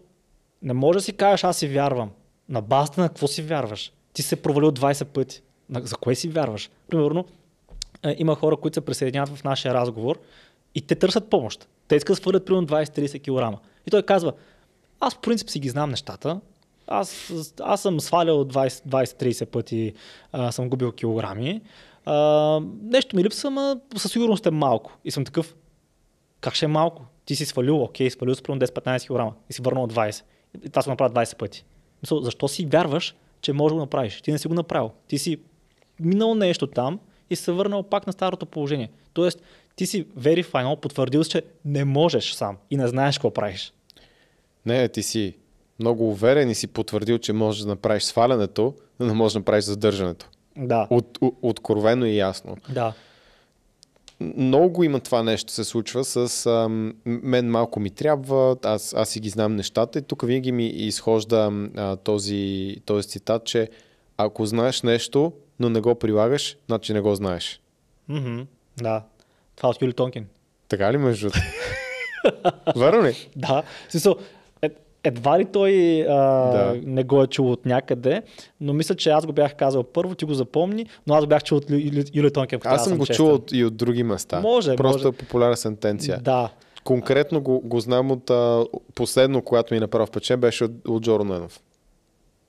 не 0.61 0.73
може 0.73 0.97
да 0.97 1.01
си 1.01 1.13
кажеш, 1.13 1.43
аз 1.43 1.57
си 1.57 1.67
вярвам. 1.67 2.11
На 2.49 2.61
базата 2.61 3.01
на 3.01 3.07
какво 3.07 3.27
си 3.27 3.41
вярваш? 3.41 3.91
Ти 4.13 4.21
се 4.21 4.35
провалил 4.35 4.71
20 4.71 5.05
пъти. 5.05 5.41
За 5.69 5.95
кое 5.95 6.15
си 6.15 6.29
вярваш? 6.29 6.69
Примерно, 6.87 7.25
има 8.17 8.35
хора, 8.35 8.57
които 8.57 8.75
се 8.75 8.85
присъединяват 8.85 9.29
в 9.29 9.43
нашия 9.43 9.73
разговор 9.73 10.19
и 10.75 10.81
те 10.81 10.95
търсят 10.95 11.29
помощ. 11.29 11.67
Те 11.87 11.95
искат 11.95 12.17
да 12.17 12.21
свалят 12.21 12.45
примерно 12.45 12.67
20-30 12.67 13.53
кг. 13.53 13.59
И 13.87 13.91
той 13.91 14.03
казва, 14.03 14.33
аз 14.99 15.15
по 15.15 15.21
принцип 15.21 15.49
си 15.49 15.59
ги 15.59 15.69
знам 15.69 15.89
нещата, 15.89 16.39
аз, 16.87 17.33
аз 17.61 17.81
съм 17.81 17.99
свалял 17.99 18.45
20-30 18.45 19.45
пъти, 19.45 19.93
а, 20.31 20.51
съм 20.51 20.69
губил 20.69 20.91
килограми. 20.91 21.61
А, 22.05 22.59
нещо 22.83 23.15
ми 23.15 23.23
липсва, 23.23 23.49
но 23.49 23.81
със 23.97 24.11
сигурност 24.11 24.45
е 24.45 24.51
малко. 24.51 24.97
И 25.05 25.11
съм 25.11 25.25
такъв, 25.25 25.55
как 26.45 26.55
ще 26.55 26.65
е 26.65 26.67
малко? 26.67 27.05
Ти 27.25 27.35
си 27.35 27.45
свалил, 27.45 27.83
окей, 27.83 28.09
свалил 28.09 28.35
си 28.35 28.41
10-15 28.41 29.31
кг 29.31 29.35
и 29.49 29.53
си 29.53 29.61
върнал 29.61 29.87
20. 29.87 30.23
И 30.63 30.69
това 30.69 30.81
се 30.81 30.89
направи 30.89 31.13
20 31.13 31.37
пъти. 31.37 31.65
Мисъл, 32.03 32.21
защо 32.21 32.47
си 32.47 32.65
вярваш, 32.65 33.15
че 33.41 33.53
можеш 33.53 33.71
да 33.71 33.75
го 33.75 33.79
направиш? 33.79 34.21
Ти 34.21 34.31
не 34.31 34.37
си 34.37 34.47
го 34.47 34.53
направил. 34.53 34.91
Ти 35.07 35.17
си 35.17 35.37
минал 35.99 36.35
нещо 36.35 36.67
там 36.67 36.99
и 37.29 37.35
се 37.35 37.51
върнал 37.51 37.83
пак 37.83 38.07
на 38.07 38.13
старото 38.13 38.45
положение. 38.45 38.89
Тоест, 39.13 39.41
ти 39.75 39.85
си 39.85 40.05
very 40.05 40.45
final, 40.45 40.79
потвърдил 40.79 41.23
че 41.23 41.43
не 41.65 41.85
можеш 41.85 42.33
сам 42.33 42.57
и 42.69 42.77
не 42.77 42.87
знаеш 42.87 43.17
какво 43.17 43.31
правиш. 43.31 43.73
Не, 44.65 44.87
ти 44.87 45.03
си 45.03 45.35
много 45.79 46.09
уверен 46.09 46.49
и 46.49 46.55
си 46.55 46.67
потвърдил, 46.67 47.17
че 47.17 47.33
можеш 47.33 47.61
да 47.61 47.67
направиш 47.67 48.03
свалянето, 48.03 48.73
но 48.99 49.05
не 49.05 49.13
можеш 49.13 49.33
да 49.33 49.39
направиш 49.39 49.65
задържането. 49.65 50.29
Да. 50.57 50.87
От, 50.89 51.17
от, 51.21 51.37
откровено 51.41 52.05
и 52.05 52.17
ясно. 52.17 52.57
Да. 52.69 52.93
Много 54.19 54.83
има 54.83 54.99
това 54.99 55.23
нещо 55.23 55.53
се 55.53 55.63
случва 55.63 56.03
с 56.03 56.45
а, 56.45 56.69
мен 57.05 57.49
малко 57.49 57.79
ми 57.79 57.89
трябва, 57.89 58.57
аз, 58.63 58.93
аз 58.93 59.09
си 59.09 59.19
ги 59.19 59.29
знам 59.29 59.55
нещата 59.55 59.99
и 59.99 60.01
тук 60.01 60.25
винаги 60.25 60.51
ми 60.51 60.65
изхожда 60.65 61.51
а, 61.77 61.95
този, 61.95 62.75
този 62.85 63.07
цитат, 63.07 63.45
че 63.45 63.69
ако 64.17 64.45
знаеш 64.45 64.81
нещо, 64.81 65.33
но 65.59 65.69
не 65.69 65.81
го 65.81 65.95
прилагаш, 65.95 66.57
значи 66.67 66.93
не 66.93 67.01
го 67.01 67.15
знаеш. 67.15 67.61
Mm-hmm. 68.09 68.45
Да. 68.77 69.03
Това 69.55 69.69
от 69.69 69.81
Юли 69.81 69.93
Тонкин. 69.93 70.25
Така 70.67 70.93
ли 70.93 70.97
между 70.97 71.29
Върно 72.75 73.03
ли? 73.03 73.29
Да. 73.35 73.63
Смисъл, 73.89 74.15
едва 75.05 75.39
ли 75.39 75.45
той 75.45 76.01
а, 76.01 76.15
да. 76.51 76.79
не 76.83 77.03
го 77.03 77.23
е 77.23 77.27
чул 77.27 77.51
от 77.51 77.65
някъде, 77.65 78.21
но 78.61 78.73
мисля, 78.73 78.95
че 78.95 79.09
аз 79.09 79.25
го 79.25 79.33
бях 79.33 79.55
казал 79.55 79.83
първо, 79.83 80.15
ти 80.15 80.25
го 80.25 80.33
запомни, 80.33 80.85
но 81.07 81.15
аз 81.15 81.23
го 81.23 81.27
бях 81.27 81.43
чул 81.43 81.57
от 81.57 81.65
Юли 82.13 82.31
Тонкев. 82.31 82.61
Аз 82.65 82.83
съм 82.83 82.97
го 82.97 83.05
чул 83.05 83.33
от, 83.33 83.51
и 83.51 83.65
от 83.65 83.75
други 83.75 84.03
места. 84.03 84.39
Може, 84.39 84.75
Просто 84.75 85.07
може. 85.07 85.15
е 85.15 85.17
популярна 85.17 85.57
сентенция. 85.57 86.19
Да. 86.21 86.49
Конкретно 86.83 87.41
го, 87.41 87.59
го 87.59 87.79
знам 87.79 88.11
от 88.11 88.29
а, 88.29 88.65
последно, 88.95 89.41
когато 89.41 89.73
ми 89.73 89.79
направи 89.79 90.05
впечатление, 90.05 90.37
беше 90.37 90.63
от, 90.63 90.71
от 90.87 91.03
Джоро 91.03 91.23
Ненов. 91.23 91.59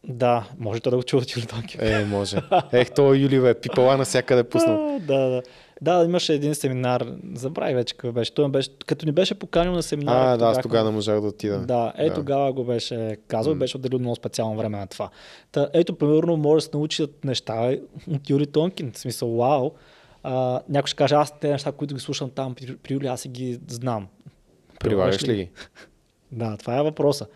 Да, 0.09 0.45
може 0.59 0.81
да 0.81 0.97
го 0.97 1.03
чува 1.03 1.23
от 1.23 1.37
Юли 1.37 1.47
Тонкев. 1.47 1.83
Е, 1.83 2.05
може. 2.05 2.37
Ех, 2.73 2.91
той 2.91 3.17
Юли 3.17 3.41
бе, 3.41 3.55
пипала 3.55 3.97
навсякъде 3.97 4.45
пуснал. 4.45 4.99
да, 5.07 5.19
да. 5.19 5.43
Да, 5.83 6.05
имаше 6.05 6.35
един 6.35 6.55
семинар, 6.55 7.07
забравих 7.35 7.75
вече 7.75 7.95
какъв 7.95 8.15
беше. 8.15 8.35
Той 8.35 8.49
беше, 8.49 8.71
като 8.87 9.07
ни 9.07 9.13
беше 9.13 9.35
поканил 9.35 9.73
на 9.73 9.83
семинар. 9.83 10.35
А, 10.35 10.37
да, 10.37 10.45
аз 10.47 10.63
тогава 10.63 10.91
не 10.91 10.97
можах 10.97 11.21
да 11.21 11.27
отида. 11.27 11.59
Да, 11.59 11.93
е 11.97 12.09
да. 12.09 12.15
тогава 12.15 12.53
го 12.53 12.65
беше 12.65 13.17
казал 13.29 13.53
и 13.53 13.55
беше 13.55 13.77
отделил 13.77 13.99
много 13.99 14.17
специално 14.17 14.57
време 14.57 14.79
на 14.79 14.87
това. 14.87 15.11
Та, 15.53 15.69
ето, 15.73 15.99
примерно, 15.99 16.37
може 16.37 16.65
да 16.65 16.71
се 16.71 16.71
научат 16.75 17.25
неща 17.25 17.77
от 18.11 18.31
Юри 18.31 18.47
Тонкин. 18.47 18.93
В 18.93 18.99
смисъл, 18.99 19.37
вау. 19.37 19.71
А, 20.23 20.61
някой 20.69 20.87
ще 20.87 20.97
каже, 20.97 21.15
аз 21.15 21.41
те 21.41 21.49
неща, 21.49 21.73
които 21.73 21.95
ги 21.95 22.01
слушам 22.01 22.31
там 22.31 22.55
при, 22.55 22.77
при 22.77 22.95
Юли, 22.95 23.07
аз 23.07 23.21
си 23.21 23.29
ги 23.29 23.61
знам. 23.69 24.07
Прилагаш 24.81 25.29
ли 25.29 25.37
ги? 25.37 25.51
да, 26.33 26.57
това 26.57 26.79
е 26.79 26.83
въпроса. 26.83 27.27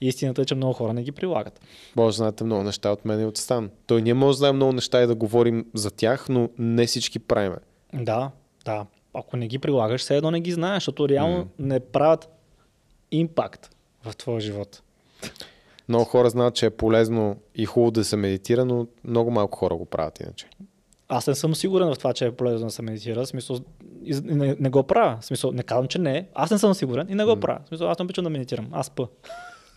Истината 0.00 0.42
е, 0.42 0.44
че 0.44 0.54
много 0.54 0.72
хора 0.72 0.92
не 0.92 1.02
ги 1.02 1.12
прилагат. 1.12 1.60
Може 1.96 2.16
знаете 2.16 2.44
много 2.44 2.62
неща 2.62 2.90
от 2.90 3.04
мен 3.04 3.20
и 3.20 3.24
от 3.24 3.36
Стан. 3.36 3.70
Той 3.86 4.02
ние 4.02 4.14
може 4.14 4.36
да 4.36 4.38
знаем 4.38 4.56
много 4.56 4.72
неща 4.72 5.02
и 5.02 5.06
да 5.06 5.14
говорим 5.14 5.66
за 5.74 5.90
тях, 5.90 6.28
но 6.28 6.48
не 6.58 6.86
всички 6.86 7.18
правиме. 7.18 7.56
Да, 7.94 8.30
да. 8.64 8.86
Ако 9.14 9.36
не 9.36 9.48
ги 9.48 9.58
прилагаш, 9.58 10.00
все 10.00 10.16
едно 10.16 10.30
не 10.30 10.40
ги 10.40 10.52
знаеш, 10.52 10.82
защото 10.82 11.08
реално 11.08 11.44
mm. 11.44 11.48
не 11.58 11.80
правят 11.80 12.28
импакт 13.10 13.70
в 14.04 14.16
твоя 14.16 14.40
живот. 14.40 14.82
Много 15.88 16.04
хора 16.04 16.30
знаят, 16.30 16.54
че 16.54 16.66
е 16.66 16.70
полезно 16.70 17.36
и 17.54 17.64
хубаво 17.64 17.90
да 17.90 18.04
се 18.04 18.16
медитира, 18.16 18.64
но 18.64 18.86
много 19.04 19.30
малко 19.30 19.58
хора 19.58 19.74
го 19.76 19.84
правят 19.84 20.20
иначе. 20.20 20.48
Аз 21.08 21.26
не 21.26 21.34
съм 21.34 21.54
сигурен 21.54 21.94
в 21.94 21.98
това, 21.98 22.12
че 22.12 22.26
е 22.26 22.32
полезно 22.32 22.66
да 22.66 22.72
се 22.72 22.82
медитира. 22.82 23.24
В 23.24 23.26
смисъл, 23.26 23.58
не, 24.22 24.56
не 24.60 24.70
го 24.70 24.82
правя. 24.82 25.18
В 25.20 25.24
смисъл, 25.24 25.52
не 25.52 25.62
казвам, 25.62 25.88
че 25.88 25.98
не. 25.98 26.28
Аз 26.34 26.50
не 26.50 26.58
съм 26.58 26.74
сигурен 26.74 27.06
и 27.10 27.14
не 27.14 27.24
го 27.24 27.40
правя. 27.40 27.58
В 27.64 27.68
смисъл, 27.68 27.90
аз 27.90 27.98
не 27.98 28.02
обичам 28.02 28.24
да 28.24 28.30
медитирам. 28.30 28.68
Аз 28.72 28.90
пъ. 28.90 29.08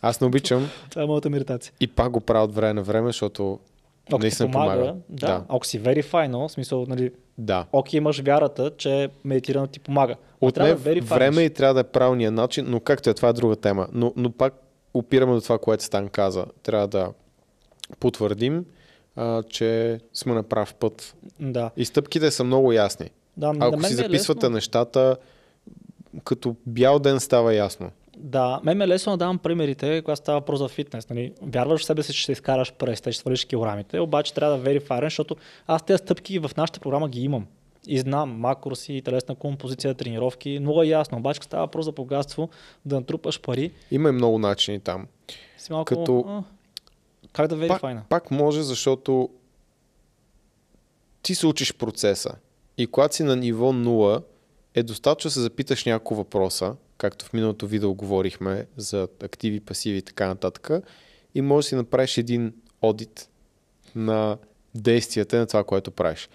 Аз 0.02 0.22
не 0.22 0.28
обичам. 0.28 0.70
това 0.90 1.04
е 1.04 1.06
моята 1.06 1.30
медитация. 1.30 1.74
И 1.80 1.88
пак 1.88 2.12
го 2.12 2.22
правя 2.22 2.44
от 2.44 2.56
време 2.56 2.74
на 2.74 2.84
време, 2.84 3.10
защото 3.10 3.60
ако 4.08 4.20
наистина 4.22 4.52
помага. 4.52 4.72
помага. 4.72 4.98
Да. 5.10 5.28
да. 5.28 5.44
Ако 5.50 5.66
си 5.66 5.82
final, 5.82 6.48
в 6.48 6.52
смисъл, 6.52 6.86
нали, 6.88 7.12
да. 7.38 7.66
окей, 7.72 7.98
имаш 7.98 8.22
вярата, 8.22 8.72
че 8.78 9.10
медитирано 9.24 9.68
ти 9.68 9.80
помага. 9.80 10.16
От 10.42 10.58
не 10.58 10.76
да 10.76 11.02
време 11.02 11.42
и 11.42 11.50
трябва 11.50 11.74
да 11.74 11.80
е 11.80 11.84
правилния 11.84 12.32
начин, 12.32 12.66
но 12.68 12.80
както 12.80 13.10
е, 13.10 13.14
това 13.14 13.30
е 13.30 13.34
друга 13.34 13.56
тема. 13.56 13.88
Но, 13.94 14.14
но 14.16 14.32
пак 14.32 14.54
опираме 14.94 15.34
до 15.34 15.42
това, 15.42 15.58
което 15.58 15.84
Стан 15.84 16.10
каза. 16.10 16.46
Трябва 16.64 16.88
да 16.88 17.10
потвърдим, 18.00 18.66
а, 19.16 19.44
че 19.44 20.00
сме 20.14 20.34
на 20.34 20.44
прав 20.44 20.74
път. 20.74 21.16
Да. 21.40 21.72
И 21.78 21.86
стъпките 21.86 22.32
са 22.32 22.44
много 22.44 22.72
ясни. 22.72 23.10
Да, 23.38 23.54
Ако 23.60 23.84
си 23.84 23.94
е 23.94 23.96
записвате 23.96 24.46
е 24.46 24.50
нещата, 24.50 25.18
като 26.24 26.56
бял 26.66 27.00
ден 27.00 27.20
става 27.20 27.54
ясно. 27.54 27.92
Да, 28.24 28.62
мен 28.64 28.78
ме 28.78 28.88
лесно 28.88 29.12
да 29.12 29.18
давам 29.18 29.38
примерите, 29.38 30.02
когато 30.02 30.18
става 30.18 30.40
въпрос 30.40 30.60
за 30.60 30.68
фитнес. 30.68 31.10
Нали? 31.10 31.34
Вярваш 31.42 31.82
в 31.82 31.86
себе 31.86 32.04
си, 32.04 32.14
че 32.14 32.22
ще 32.22 32.32
изкараш 32.32 32.74
пръста 32.74 33.10
и 33.10 33.14
ще 33.14 33.22
свалиш 33.22 33.46
килограмите, 33.46 34.00
обаче 34.00 34.34
трябва 34.34 34.58
да 34.58 34.64
верифарен, 34.64 35.06
защото 35.06 35.36
аз 35.68 35.86
тези 35.86 35.98
стъпки 35.98 36.40
в 36.40 36.52
нашата 36.58 36.80
програма 36.80 37.10
ги 37.10 37.22
имам. 37.22 37.48
И 37.88 38.00
знам 38.00 38.40
макроси, 38.40 39.02
телесна 39.06 39.36
композиция, 39.36 39.94
тренировки, 39.94 40.60
много 40.62 40.84
е 40.84 40.88
ясно. 40.88 41.18
Обаче 41.18 41.40
става 41.44 41.64
въпрос 41.64 41.86
за 41.86 41.92
богатство, 41.92 42.50
да 42.86 42.96
натрупаш 42.96 43.42
пари. 43.42 43.72
Има 43.92 44.10
и 44.10 44.12
много 44.12 44.40
начини 44.40 44.80
там. 44.80 45.08
Си 45.58 45.72
малко, 45.72 45.86
Като... 45.86 46.26
а, 46.28 46.44
как 47.34 47.48
да 47.48 47.56
верифайна? 47.56 48.02
Пак, 48.10 48.24
пак 48.24 48.32
може, 48.32 48.64
защото 48.64 49.30
ти 51.22 51.36
се 51.36 51.48
учиш 51.48 51.74
процеса. 51.74 52.36
И 52.78 52.88
когато 52.88 53.16
си 53.16 53.24
на 53.24 53.36
ниво 53.36 53.74
0, 53.74 54.24
е 54.76 54.84
достатъчно 54.84 55.28
да 55.28 55.32
се 55.32 55.42
запиташ 55.42 55.86
няколко 55.86 56.16
въпроса, 56.16 56.76
както 56.98 57.26
в 57.26 57.34
миналото 57.34 57.68
видео 57.68 57.94
говорихме 57.94 58.66
за 58.78 59.08
активи, 59.24 59.60
пасиви 59.60 59.98
и 59.98 60.02
така 60.02 60.28
нататък. 60.28 60.70
И 61.36 61.42
може 61.42 61.66
да 61.66 61.70
си 61.70 61.76
направиш 61.76 62.18
един 62.18 62.54
одит 62.82 63.30
на 63.96 64.38
действията 64.76 65.38
на 65.38 65.48
това, 65.48 65.64
което 65.64 65.92
правиш. 65.92 66.30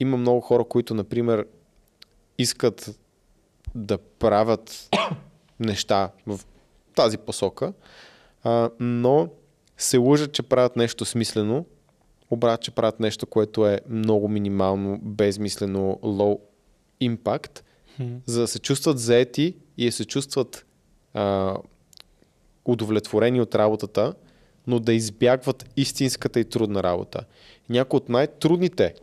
Има 0.00 0.16
много 0.16 0.40
хора, 0.40 0.64
които, 0.64 0.94
например, 0.94 1.46
искат 2.38 2.98
да 3.74 3.98
правят 3.98 4.88
неща 5.60 6.10
в 6.26 6.40
тази 6.94 7.18
посока, 7.18 7.72
а, 8.44 8.70
но 8.80 9.28
се 9.76 9.96
лъжат, 9.98 10.32
че 10.32 10.42
правят 10.42 10.76
нещо 10.76 11.04
смислено, 11.04 11.64
обратно, 12.30 12.64
че 12.64 12.70
правят 12.70 13.00
нещо, 13.00 13.26
което 13.26 13.66
е 13.66 13.80
много 13.88 14.28
минимално, 14.28 14.98
безмислено, 15.02 15.98
low 16.02 16.38
impact, 17.02 17.62
hmm. 18.00 18.18
за 18.26 18.40
да 18.40 18.48
се 18.48 18.58
чувстват 18.58 18.98
заети 18.98 19.56
и 19.78 19.92
се 19.92 20.04
чувстват 20.04 20.66
а, 21.14 21.56
удовлетворени 22.64 23.40
от 23.40 23.54
работата, 23.54 24.14
но 24.66 24.80
да 24.80 24.92
избягват 24.92 25.70
истинската 25.76 26.40
и 26.40 26.44
трудна 26.44 26.82
работа. 26.82 27.24
Някои 27.68 27.96
от 27.96 28.08
най-трудните 28.08 28.94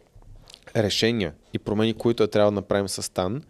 решения 0.75 1.33
и 1.53 1.59
промени, 1.59 1.93
които 1.93 2.23
е 2.23 2.27
трябва 2.27 2.51
да 2.51 2.55
направим 2.55 2.87
с 2.89 3.03
Стан, 3.03 3.43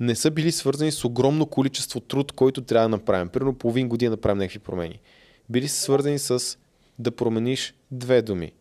не 0.00 0.14
са 0.14 0.30
били 0.30 0.52
свързани 0.52 0.92
с 0.92 1.04
огромно 1.04 1.46
количество 1.46 2.00
труд, 2.00 2.32
който 2.32 2.62
трябва 2.62 2.88
да 2.88 2.96
направим. 2.96 3.28
Примерно 3.28 3.58
половин 3.58 3.88
година 3.88 4.10
да 4.10 4.20
правим 4.20 4.38
някакви 4.38 4.58
промени. 4.58 5.00
Били 5.50 5.68
са 5.68 5.80
свързани 5.80 6.18
с 6.18 6.58
да 6.98 7.10
промениш 7.10 7.74
две 7.90 8.22
думи, 8.22 8.52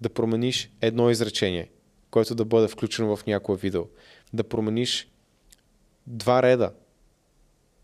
да 0.00 0.08
промениш 0.08 0.70
едно 0.80 1.10
изречение, 1.10 1.70
което 2.10 2.34
да 2.34 2.44
бъде 2.44 2.68
включено 2.68 3.16
в 3.16 3.26
някое 3.26 3.56
видео, 3.56 3.82
да 4.32 4.44
промениш 4.44 5.08
два 6.06 6.42
реда 6.42 6.72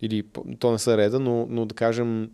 или 0.00 0.24
то 0.58 0.72
не 0.72 0.78
са 0.78 0.96
реда, 0.96 1.20
но, 1.20 1.46
но 1.50 1.66
да 1.66 1.74
кажем 1.74 2.30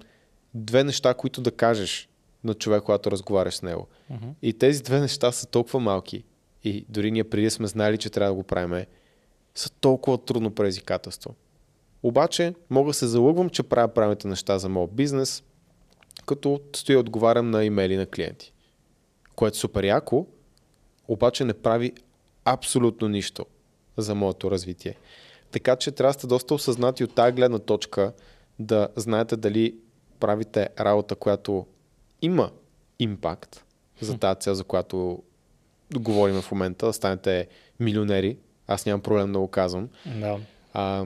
две 0.55 0.85
неща, 0.85 1.15
които 1.15 1.41
да 1.41 1.51
кажеш 1.51 2.09
на 2.45 2.55
човек, 2.55 2.83
когато 2.83 3.11
разговаряш 3.11 3.55
с 3.55 3.63
него. 3.63 3.87
Uh-huh. 4.13 4.33
И 4.43 4.53
тези 4.53 4.83
две 4.83 5.01
неща 5.01 5.33
са 5.33 5.47
толкова 5.47 5.81
малки 5.81 6.25
и 6.65 6.85
дори 6.89 7.11
ние 7.11 7.25
преди 7.25 7.51
сме 7.51 7.67
знали, 7.67 7.99
че 7.99 8.11
трябва 8.11 8.31
да 8.31 8.35
го 8.35 8.43
правим, 8.43 8.85
са 9.55 9.71
толкова 9.71 10.19
трудно 10.19 10.51
предизвикателство. 10.51 11.35
Обаче 12.03 12.55
мога 12.71 12.91
да 12.91 12.95
се 12.95 13.07
залъгвам, 13.07 13.51
че 13.51 13.63
правя 13.63 13.89
правилните 13.89 14.29
неща 14.29 14.59
за 14.59 14.69
моят 14.69 14.95
бизнес, 14.95 15.43
като 16.27 16.61
стоя 16.77 16.99
отговарям 16.99 17.51
на 17.51 17.65
имейли 17.65 17.97
на 17.97 18.07
клиенти. 18.07 18.53
Което 19.37 19.57
е 19.57 19.59
супер 19.59 19.85
яко, 19.85 20.27
обаче 21.09 21.45
не 21.45 21.55
прави 21.55 21.93
абсолютно 22.45 23.09
нищо 23.09 23.47
за 23.97 24.15
моето 24.15 24.51
развитие. 24.51 24.97
Така 25.55 25.77
че 25.77 25.91
трябва 25.91 26.11
да 26.13 26.19
сте 26.19 26.27
доста 26.27 26.55
осъзнати 26.55 27.05
от 27.05 27.15
тази 27.15 27.33
гледна 27.33 27.59
точка 27.59 28.13
да 28.59 28.89
знаете 28.97 29.37
дали 29.37 29.75
правите 30.21 30.69
работа, 30.81 31.15
която 31.15 31.67
има 32.23 32.51
импакт 32.99 33.65
за 34.01 34.19
тази 34.19 34.41
цел, 34.41 34.55
за 34.55 34.65
която 34.65 35.23
говорим 35.95 36.43
в 36.43 36.51
момента, 36.51 36.87
да 36.87 36.93
станете 36.93 37.49
милионери. 37.81 38.37
Аз 38.67 38.87
нямам 38.87 39.01
проблем 39.01 39.33
да 39.33 39.39
го 39.39 39.49
казвам. 39.49 39.89
Да. 40.21 40.39
А, 40.73 41.05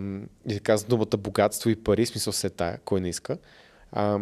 и 0.48 0.54
да 0.54 0.60
казвам 0.60 0.88
думата 0.88 1.16
богатство 1.18 1.70
и 1.70 1.76
пари, 1.76 2.06
смисъл 2.06 2.32
се 2.32 2.50
тая, 2.50 2.78
кой 2.84 3.00
не 3.00 3.08
иска. 3.08 3.38
А, 3.92 4.18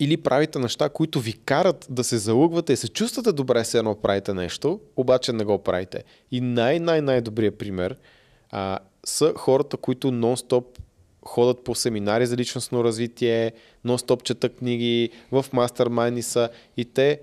или 0.00 0.16
правите 0.16 0.58
неща, 0.58 0.88
които 0.88 1.20
ви 1.20 1.32
карат 1.32 1.86
да 1.90 2.04
се 2.04 2.18
залъгвате 2.18 2.72
и 2.72 2.76
се 2.76 2.88
чувствате 2.88 3.32
добре, 3.32 3.64
се 3.64 3.78
едно 3.78 3.94
правите 3.94 4.34
нещо, 4.34 4.80
обаче 4.96 5.32
не 5.32 5.44
го 5.44 5.58
правите. 5.58 6.04
И 6.30 6.40
най-най-най-добрият 6.40 7.58
пример 7.58 7.96
а, 8.54 8.78
са 9.04 9.32
хората, 9.36 9.76
които 9.76 10.12
нон-стоп 10.12 10.64
ходят 11.24 11.64
по 11.64 11.74
семинари 11.74 12.26
за 12.26 12.36
личностно 12.36 12.84
развитие, 12.84 13.52
нон-стоп 13.86 14.22
четат 14.22 14.56
книги, 14.56 15.10
в 15.32 15.46
мастермайни 15.52 16.22
са 16.22 16.48
и 16.76 16.84
те 16.84 17.20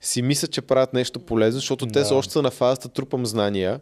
си 0.00 0.22
мислят, 0.22 0.52
че 0.52 0.62
правят 0.62 0.92
нещо 0.92 1.20
полезно, 1.20 1.60
защото 1.60 1.86
да. 1.86 1.92
те 1.92 2.04
са 2.04 2.14
още 2.14 2.32
са 2.32 2.42
на 2.42 2.50
фазата 2.50 2.88
трупам 2.88 3.26
знания, 3.26 3.80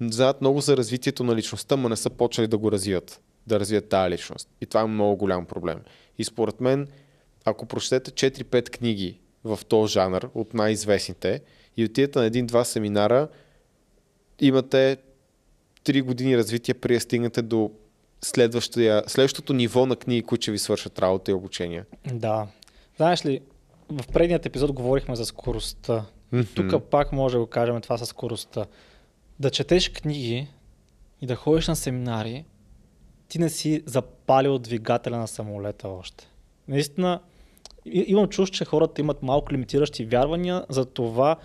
знаят 0.00 0.40
много 0.40 0.60
за 0.60 0.76
развитието 0.76 1.24
на 1.24 1.36
личността, 1.36 1.76
но 1.76 1.88
не 1.88 1.96
са 1.96 2.10
почали 2.10 2.46
да 2.46 2.58
го 2.58 2.72
развият, 2.72 3.20
да 3.46 3.60
развият 3.60 3.88
тази 3.88 4.10
личност. 4.10 4.48
И 4.60 4.66
това 4.66 4.80
е 4.80 4.86
много 4.86 5.16
голям 5.16 5.46
проблем. 5.46 5.80
И 6.18 6.24
според 6.24 6.60
мен, 6.60 6.88
ако 7.44 7.66
прочетете 7.66 8.30
4-5 8.30 8.70
книги 8.70 9.18
в 9.44 9.58
този 9.68 9.92
жанр, 9.92 10.30
от 10.34 10.54
най-известните, 10.54 11.40
и 11.76 11.84
отидете 11.84 12.18
на 12.18 12.24
един-два 12.24 12.64
семинара, 12.64 13.28
имате 14.40 14.96
3 15.84 16.02
години 16.02 16.36
развитие, 16.36 16.74
преди 16.74 16.94
да 16.94 17.00
стигнете 17.00 17.42
до 17.42 17.70
следващото 18.22 19.52
ниво 19.52 19.86
на 19.86 19.96
книги, 19.96 20.22
които 20.22 20.42
ще 20.42 20.52
ви 20.52 20.58
свършат 20.58 20.98
работа 20.98 21.30
и 21.30 21.34
обучение. 21.34 21.84
Да. 22.12 22.46
Знаеш 22.96 23.26
ли, 23.26 23.40
в 23.88 24.12
предният 24.12 24.46
епизод 24.46 24.72
говорихме 24.72 25.16
за 25.16 25.24
скоростта. 25.24 26.04
Mm-hmm. 26.32 26.70
Тук 26.70 26.84
пак 26.90 27.12
може 27.12 27.32
да 27.32 27.40
го 27.40 27.46
кажем 27.46 27.80
това 27.80 27.98
с 27.98 28.06
скоростта. 28.06 28.66
Да 29.40 29.50
четеш 29.50 29.88
книги 29.88 30.48
и 31.20 31.26
да 31.26 31.36
ходиш 31.36 31.68
на 31.68 31.76
семинари, 31.76 32.44
ти 33.28 33.38
не 33.38 33.48
си 33.48 33.82
запалил 33.86 34.58
двигателя 34.58 35.16
на 35.16 35.28
самолета 35.28 35.88
още. 35.88 36.28
Наистина, 36.68 37.20
имам 37.84 38.28
чуш, 38.28 38.50
че 38.50 38.64
хората 38.64 39.00
имат 39.00 39.22
малко 39.22 39.52
лимитиращи 39.52 40.04
вярвания 40.04 40.64
за 40.68 40.84
това, 40.84 41.36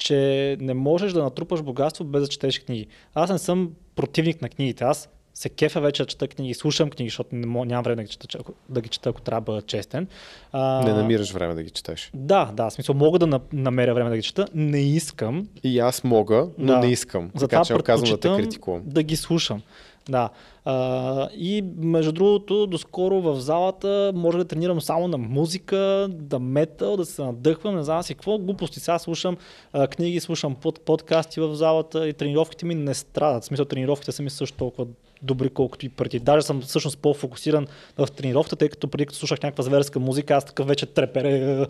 че 0.00 0.56
не 0.60 0.74
можеш 0.74 1.12
да 1.12 1.22
натрупаш 1.22 1.62
богатство 1.62 2.04
без 2.04 2.22
да 2.22 2.28
четеш 2.28 2.60
книги. 2.60 2.86
Аз 3.14 3.30
не 3.30 3.38
съм 3.38 3.70
противник 3.96 4.42
на 4.42 4.48
книгите. 4.48 4.84
Аз 4.84 5.08
се 5.34 5.48
кефа 5.48 5.80
вече 5.80 6.02
да 6.02 6.06
чета 6.06 6.28
книги, 6.28 6.54
слушам 6.54 6.90
книги, 6.90 7.08
защото 7.08 7.28
нямам 7.34 7.82
време 7.82 7.96
да 7.96 8.02
ги 8.02 8.08
чета, 8.08 8.38
да 8.68 8.80
ги 8.80 8.88
чета, 8.88 9.08
ако 9.08 9.20
трябва 9.20 9.40
да 9.40 9.44
бъда 9.44 9.62
честен. 9.62 10.08
А, 10.52 10.82
не 10.84 10.92
намираш 10.92 11.32
време 11.32 11.54
да 11.54 11.62
ги 11.62 11.70
четеш. 11.70 12.10
Да, 12.14 12.50
да, 12.54 12.70
в 12.70 12.72
смисъл 12.72 12.94
мога 12.94 13.18
да 13.18 13.40
намеря 13.52 13.94
време 13.94 14.10
да 14.10 14.16
ги 14.16 14.22
чета, 14.22 14.46
не 14.54 14.80
искам. 14.80 15.48
И 15.62 15.78
аз 15.78 16.04
мога, 16.04 16.48
но 16.58 16.72
Да. 16.72 16.78
не 16.78 16.92
искам. 16.92 17.30
Затова 17.34 17.62
така 17.64 17.78
че 17.78 17.82
казвам 17.84 18.10
да 18.10 18.20
те 18.20 18.28
критикувам. 18.28 18.82
да 18.84 19.02
ги 19.02 19.16
слушам. 19.16 19.62
Да. 20.08 20.28
А, 20.64 21.28
и 21.36 21.64
между 21.76 22.12
другото, 22.12 22.66
доскоро 22.66 23.20
в 23.20 23.40
залата 23.40 24.12
може 24.14 24.38
да 24.38 24.44
тренирам 24.44 24.80
само 24.80 25.08
на 25.08 25.18
музика, 25.18 26.08
да 26.10 26.38
метал, 26.38 26.96
да 26.96 27.06
се 27.06 27.22
надъхвам, 27.22 27.76
не 27.76 27.82
знам 27.82 28.02
си 28.02 28.14
какво. 28.14 28.38
Глупости. 28.38 28.80
Сега 28.80 28.98
слушам 28.98 29.36
а, 29.72 29.86
книги, 29.86 30.20
слушам 30.20 30.54
под, 30.54 30.80
подкасти 30.80 31.40
в 31.40 31.54
залата 31.54 32.08
и 32.08 32.12
тренировките 32.12 32.66
ми 32.66 32.74
не 32.74 32.94
страдат. 32.94 33.42
В 33.42 33.46
смисъл, 33.46 33.64
тренировките 33.64 34.12
са 34.12 34.22
ми 34.22 34.30
също 34.30 34.56
толкова 34.56 34.86
добри, 35.22 35.50
колкото 35.50 35.86
и 35.86 35.88
преди. 35.88 36.18
Даже 36.18 36.46
съм 36.46 36.60
всъщност 36.60 36.98
по-фокусиран 36.98 37.66
в 37.98 38.08
тренировката, 38.16 38.56
тъй 38.56 38.68
като 38.68 38.88
преди 38.88 39.06
като 39.06 39.18
слушах 39.18 39.42
някаква 39.42 39.64
зверска 39.64 40.00
музика, 40.00 40.34
аз 40.34 40.44
такъв 40.44 40.66
вече 40.66 40.86
трепере, 40.86 41.66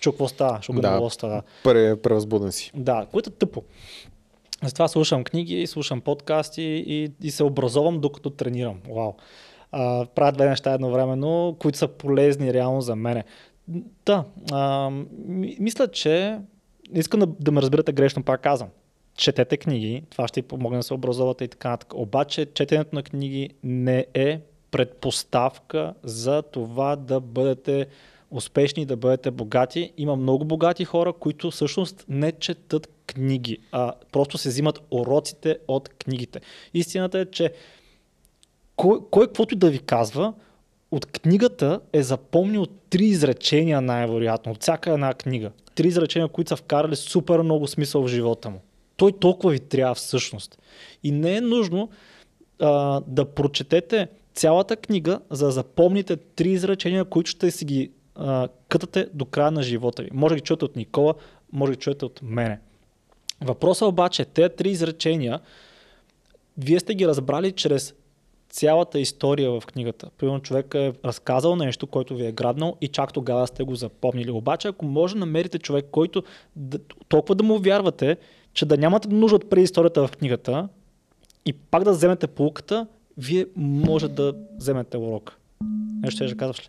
чу 0.00 0.12
какво 0.12 0.28
става, 0.28 0.60
Да. 0.68 1.00
да. 1.00 1.10
става. 1.10 1.42
Пре, 1.64 1.96
превъзбуден 1.96 2.52
си. 2.52 2.70
Да, 2.74 3.06
което 3.12 3.30
е 3.30 3.32
тъпо. 3.32 3.62
Затова 4.62 4.88
слушам 4.88 5.24
книги, 5.24 5.66
слушам 5.66 6.00
подкасти 6.00 6.62
и, 6.62 7.12
и 7.22 7.30
се 7.30 7.44
образовам 7.44 8.00
докато 8.00 8.30
тренирам. 8.30 8.80
Вау. 8.90 9.12
А, 9.72 10.06
правя 10.14 10.32
две 10.32 10.48
неща 10.48 10.72
едновременно, 10.72 11.56
които 11.58 11.78
са 11.78 11.88
полезни 11.88 12.54
реално 12.54 12.80
за 12.80 12.96
мене. 12.96 13.24
Да, 14.06 14.24
а, 14.52 14.90
ми- 15.26 15.56
мисля, 15.60 15.88
че 15.88 16.38
искам 16.94 17.20
да, 17.20 17.26
да 17.26 17.52
ме 17.52 17.62
разбирате 17.62 17.92
грешно, 17.92 18.22
пак 18.22 18.40
казвам. 18.40 18.68
Четете 19.16 19.56
книги, 19.56 20.02
това 20.10 20.28
ще 20.28 20.40
ви 20.40 20.46
помогне 20.46 20.78
да 20.78 20.82
се 20.82 20.94
образовате 20.94 21.44
и 21.44 21.48
така 21.48 21.70
нататък. 21.70 21.94
Обаче 21.94 22.46
четенето 22.54 22.94
на 22.94 23.02
книги 23.02 23.50
не 23.62 24.06
е 24.14 24.40
предпоставка 24.70 25.94
за 26.02 26.42
това 26.42 26.96
да 26.96 27.20
бъдете 27.20 27.86
успешни, 28.32 28.86
да 28.86 28.96
бъдете 28.96 29.30
богати. 29.30 29.92
Има 29.96 30.16
много 30.16 30.44
богати 30.44 30.84
хора, 30.84 31.12
които 31.12 31.50
всъщност 31.50 32.04
не 32.08 32.32
четат 32.32 32.88
книги, 33.06 33.58
а 33.72 33.92
просто 34.12 34.38
се 34.38 34.48
взимат 34.48 34.80
уроците 34.90 35.58
от 35.68 35.88
книгите. 35.88 36.40
Истината 36.74 37.18
е, 37.18 37.26
че 37.26 37.52
кой, 38.76 38.98
кой 39.10 39.26
каквото 39.26 39.54
и 39.54 39.58
да 39.58 39.70
ви 39.70 39.78
казва, 39.78 40.32
от 40.90 41.06
книгата 41.06 41.80
е 41.92 42.02
запомнил 42.02 42.66
три 42.66 43.04
изречения 43.04 43.80
най-вероятно, 43.80 44.52
от 44.52 44.62
всяка 44.62 44.92
една 44.92 45.14
книга. 45.14 45.50
Три 45.74 45.88
изречения, 45.88 46.28
които 46.28 46.48
са 46.48 46.56
вкарали 46.56 46.96
супер 46.96 47.40
много 47.40 47.66
смисъл 47.66 48.02
в 48.02 48.08
живота 48.08 48.50
му. 48.50 48.60
Той 48.96 49.12
толкова 49.12 49.52
ви 49.52 49.60
трябва 49.60 49.94
всъщност. 49.94 50.58
И 51.02 51.12
не 51.12 51.36
е 51.36 51.40
нужно 51.40 51.88
а, 52.58 53.00
да 53.06 53.24
прочетете 53.24 54.08
цялата 54.34 54.76
книга, 54.76 55.20
за 55.30 55.46
да 55.46 55.52
запомните 55.52 56.16
три 56.16 56.50
изречения, 56.50 57.04
които 57.04 57.30
ще 57.30 57.50
си 57.50 57.64
ги 57.64 57.90
кътате 58.68 59.08
до 59.14 59.24
края 59.24 59.50
на 59.50 59.62
живота 59.62 60.02
ви. 60.02 60.10
Може 60.12 60.34
да 60.34 60.40
ги 60.40 60.44
чуете 60.44 60.64
от 60.64 60.76
Никола, 60.76 61.14
може 61.52 61.72
да 61.72 61.76
ги 61.76 61.80
чуете 61.80 62.04
от 62.04 62.20
мене. 62.22 62.60
Въпросът 63.40 63.88
обаче, 63.88 64.24
тези 64.24 64.54
три 64.56 64.70
изречения, 64.70 65.40
вие 66.58 66.80
сте 66.80 66.94
ги 66.94 67.06
разбрали 67.06 67.52
чрез 67.52 67.94
цялата 68.50 69.00
история 69.00 69.50
в 69.50 69.66
книгата. 69.66 70.10
Примерно 70.18 70.40
човек 70.40 70.74
е 70.74 70.92
разказал 71.04 71.56
нещо, 71.56 71.86
което 71.86 72.16
ви 72.16 72.26
е 72.26 72.32
грабнал 72.32 72.76
и 72.80 72.88
чак 72.88 73.12
тогава 73.12 73.46
сте 73.46 73.64
го 73.64 73.74
запомнили. 73.74 74.30
Обаче, 74.30 74.68
ако 74.68 74.84
може 74.84 75.16
намерите 75.16 75.58
човек, 75.58 75.86
който 75.90 76.22
толкова 77.08 77.34
да 77.34 77.44
му 77.44 77.58
вярвате, 77.58 78.16
че 78.52 78.66
да 78.66 78.76
нямате 78.76 79.08
нужда 79.08 79.36
от 79.36 79.50
предисторията 79.50 80.06
в 80.06 80.10
книгата 80.10 80.68
и 81.46 81.52
пак 81.52 81.84
да 81.84 81.92
вземете 81.92 82.26
полуката, 82.26 82.86
вие 83.16 83.46
може 83.56 84.08
да 84.08 84.34
вземете 84.56 84.96
урок. 84.96 85.38
Нещо 86.02 86.28
ще 86.28 86.36
казваш 86.36 86.60
ли? 86.60 86.68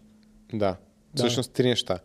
Да. 0.58 0.76
Да. 1.14 1.24
Всъщност 1.24 1.52
три 1.52 1.68
неща. 1.68 2.00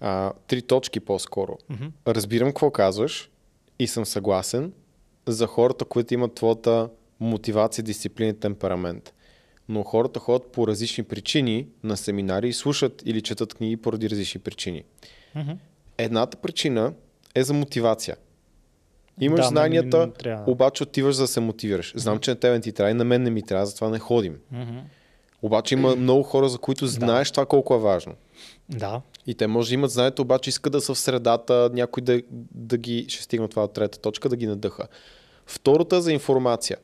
А, 0.00 0.32
три 0.46 0.62
точки 0.62 1.00
по-скоро. 1.00 1.58
Мгм. 1.68 1.84
Разбирам 2.06 2.48
какво 2.48 2.70
казваш 2.70 3.30
и 3.78 3.86
съм 3.86 4.06
съгласен 4.06 4.72
за 5.26 5.46
хората, 5.46 5.84
които 5.84 6.14
имат 6.14 6.34
твоята 6.34 6.88
мотивация, 7.20 7.84
дисциплина 7.84 8.30
и 8.30 8.40
темперамент. 8.40 9.14
Но 9.68 9.82
хората 9.82 10.20
ходят 10.20 10.52
по 10.52 10.66
различни 10.66 11.04
причини 11.04 11.66
на 11.82 11.96
семинари 11.96 12.48
и 12.48 12.52
слушат 12.52 13.02
или 13.04 13.22
четат 13.22 13.54
книги 13.54 13.76
поради 13.76 14.10
различни 14.10 14.40
причини. 14.40 14.84
Мгм. 15.34 15.50
Едната 15.98 16.36
причина 16.36 16.92
е 17.34 17.42
за 17.42 17.54
мотивация. 17.54 18.16
Имаш 19.20 19.40
Да, 19.40 19.46
знанията, 19.46 19.98
ме- 19.98 20.06
ме 20.06 20.12
трябва. 20.12 20.52
обаче 20.52 20.82
отиваш 20.82 21.14
за 21.14 21.22
да 21.22 21.28
се 21.28 21.40
мотивираш. 21.40 21.92
Знам, 21.96 22.18
че 22.18 22.30
на 22.30 22.36
тебе 22.36 22.54
не 22.54 22.60
ти 22.60 22.72
трябва 22.72 22.90
и 22.90 22.94
на 22.94 23.04
мен 23.04 23.22
не 23.22 23.30
ми 23.30 23.42
трябва, 23.42 23.66
затова 23.66 23.88
не 23.88 23.98
ходим. 23.98 24.38
Мгм. 24.50 24.78
Обаче 25.44 25.74
има 25.74 25.96
много 25.96 26.22
хора, 26.22 26.48
за 26.48 26.58
които 26.58 26.86
знаеш 26.86 27.30
това 27.30 27.46
колко 27.46 27.74
е 27.74 27.78
важно. 27.78 28.14
Да. 28.68 29.02
И 29.26 29.34
те 29.34 29.46
може 29.46 29.68
да 29.68 29.74
имат 29.74 29.90
знанието, 29.90 30.22
обаче 30.22 30.50
искат 30.50 30.72
да 30.72 30.80
са 30.80 30.94
в 30.94 30.98
средата, 30.98 31.70
някой 31.72 32.02
да, 32.02 32.22
да 32.54 32.76
ги, 32.76 33.06
ще 33.08 33.22
стигна 33.22 33.48
това 33.48 33.64
от 33.64 33.72
трета 33.72 33.98
точка, 33.98 34.28
да 34.28 34.36
ги 34.36 34.46
надъха. 34.46 34.88
Втората 35.46 36.02
за 36.02 36.12
информация. 36.12 36.76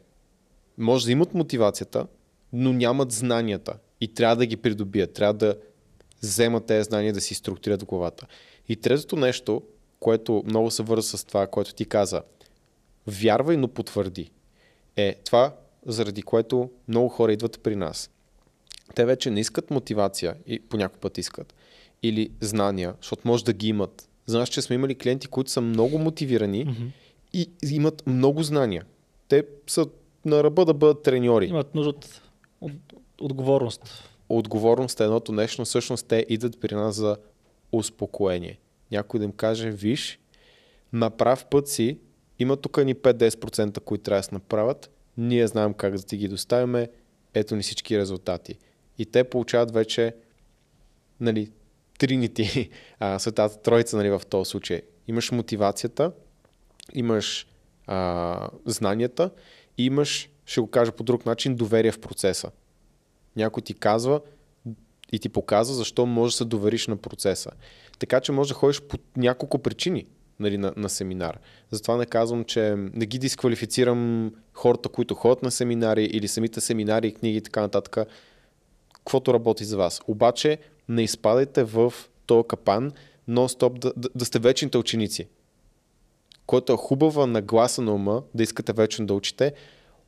Може 0.79 1.05
да 1.07 1.13
имат 1.13 1.35
мотивацията, 1.35 2.07
но 2.53 2.73
нямат 2.73 3.13
знанията 3.13 3.75
и 4.01 4.15
трябва 4.15 4.37
да 4.37 4.47
ги 4.47 4.57
придобият, 4.57 5.13
трябва 5.13 5.35
да 5.35 5.57
вземат 6.23 6.67
тези 6.67 6.85
знания, 6.85 7.13
да 7.13 7.21
си 7.21 7.35
структурират 7.35 7.85
главата. 7.85 8.27
И 8.69 8.77
третото 8.77 9.17
нещо, 9.17 9.63
което 10.01 10.43
много 10.47 10.71
се 10.71 10.83
върза 10.83 11.19
с 11.19 11.25
това, 11.25 11.47
което 11.47 11.75
ти 11.75 11.85
каза, 11.85 12.23
вярвай, 13.07 13.57
но 13.57 13.69
потвърди, 13.69 14.31
е 14.97 15.15
това, 15.25 15.55
заради 15.87 16.23
което 16.23 16.71
много 16.89 17.09
хора 17.09 17.33
идват 17.33 17.61
при 17.63 17.77
нас. 17.77 18.11
Те 18.95 19.05
вече 19.05 19.31
не 19.31 19.41
искат 19.41 19.71
мотивация 19.71 20.37
и 20.47 20.61
по 20.61 20.77
някой 20.77 21.01
път 21.01 21.19
искат. 21.19 21.55
Или 22.03 22.31
знания, 22.41 22.95
защото 23.01 23.29
може 23.29 23.45
да 23.45 23.53
ги 23.53 23.69
имат. 23.69 24.09
Знаеш, 24.27 24.49
че 24.49 24.63
сме 24.63 24.75
имали 24.75 24.95
клиенти, 24.95 25.27
които 25.27 25.51
са 25.51 25.61
много 25.61 25.99
мотивирани 25.99 26.65
Мгм. 26.65 26.87
и 27.33 27.51
имат 27.71 28.07
много 28.07 28.43
знания. 28.43 28.85
Те 29.29 29.45
са 29.67 29.87
на 30.25 30.45
ръба 30.45 30.65
да 30.65 30.75
бъдат 30.75 31.03
треньори. 31.03 31.47
Имат 31.47 31.75
нужда 31.75 31.89
от, 31.91 32.21
от 32.61 32.73
отговорност. 33.21 34.09
Отговорност 34.29 35.01
е 35.01 35.05
едното 35.05 35.33
нещо, 35.33 35.61
но 35.61 35.65
всъщност 35.65 36.07
те 36.07 36.27
идват 36.29 36.61
при 36.61 36.75
нас 36.75 36.95
за 36.97 37.17
успокоение. 37.73 38.59
Някой 38.91 39.19
да 39.21 39.25
им 39.25 39.33
каже, 39.33 39.71
виж, 39.71 40.19
на 40.93 41.11
прав 41.11 41.47
път 41.51 41.69
си, 41.69 41.99
има 42.39 42.57
тук 42.57 42.85
ни 42.85 42.95
5-10%, 42.95 43.81
които 43.81 44.05
трябва 44.05 44.19
да 44.21 44.23
се 44.23 44.35
направят, 44.35 44.91
ние 45.17 45.47
знаем 45.47 45.75
как 45.75 45.97
да 45.97 46.03
ти 46.03 46.17
ги 46.17 46.29
доставяме, 46.29 46.89
ето 47.35 47.57
ни 47.57 47.63
всички 47.63 47.99
резултати. 47.99 48.59
И 49.01 49.07
те 49.07 49.25
получават 49.25 49.71
вече 49.71 50.15
нали, 51.21 51.51
тринити, 51.99 52.71
светата 53.19 53.63
троица 53.63 53.97
нали, 53.97 54.11
в 54.11 54.23
този 54.31 54.51
случай. 54.51 54.83
Имаш 55.09 55.33
мотивацията, 55.33 56.13
имаш 56.95 57.47
а, 57.87 58.49
знанията 58.67 59.31
и 59.79 59.85
имаш, 59.85 60.31
ще 60.47 60.61
го 60.61 60.67
кажа 60.67 60.93
по 60.93 61.03
друг 61.03 61.27
начин, 61.27 61.55
доверие 61.55 61.93
в 61.93 62.01
процеса. 62.01 62.51
Някой 63.37 63.63
ти 63.63 63.75
казва 63.75 64.21
и 65.13 65.19
ти 65.19 65.29
показва 65.29 65.75
защо 65.75 66.07
можеш 66.07 66.35
да 66.35 66.39
се 66.39 66.45
довериш 66.45 66.87
на 66.87 66.97
процеса. 66.97 67.51
Така 67.99 68.21
че 68.21 68.33
може 68.33 68.49
да 68.49 68.55
ходиш 68.55 68.81
по 68.81 68.99
няколко 69.17 69.59
причини 69.59 70.07
нали, 70.39 70.59
на, 70.59 70.73
на 70.77 70.89
семинар. 70.89 71.39
Затова 71.71 71.97
не 71.97 72.07
казвам, 72.07 72.45
че 72.45 72.75
не 72.77 73.07
ги 73.07 73.19
дисквалифицирам 73.19 74.33
хората, 74.53 74.89
които 74.89 75.15
ходят 75.15 75.43
на 75.43 75.51
семинари 75.51 76.05
или 76.05 76.29
самите 76.29 76.61
семинари, 76.61 77.15
книги 77.15 77.37
и 77.37 77.41
така 77.41 77.61
нататък. 77.61 78.09
Каквото 79.05 79.35
работи 79.35 79.65
за 79.65 79.77
вас. 79.77 80.01
Обаче 80.07 80.59
не 80.89 81.03
изпадайте 81.03 81.65
в 81.65 81.93
този 82.27 82.49
капан, 82.49 82.93
нон-стоп 83.29 83.79
да, 83.79 83.93
да, 83.97 84.09
да 84.15 84.25
сте 84.25 84.39
вечните 84.39 84.79
ученици. 84.79 85.29
Което 86.47 86.73
е 86.73 86.77
хубава 86.77 87.27
нагласа 87.27 87.83
на 87.83 87.95
ума, 87.95 88.23
да 88.35 88.43
искате 88.43 88.73
вечно 88.73 89.07
да 89.07 89.15
учите, 89.15 89.53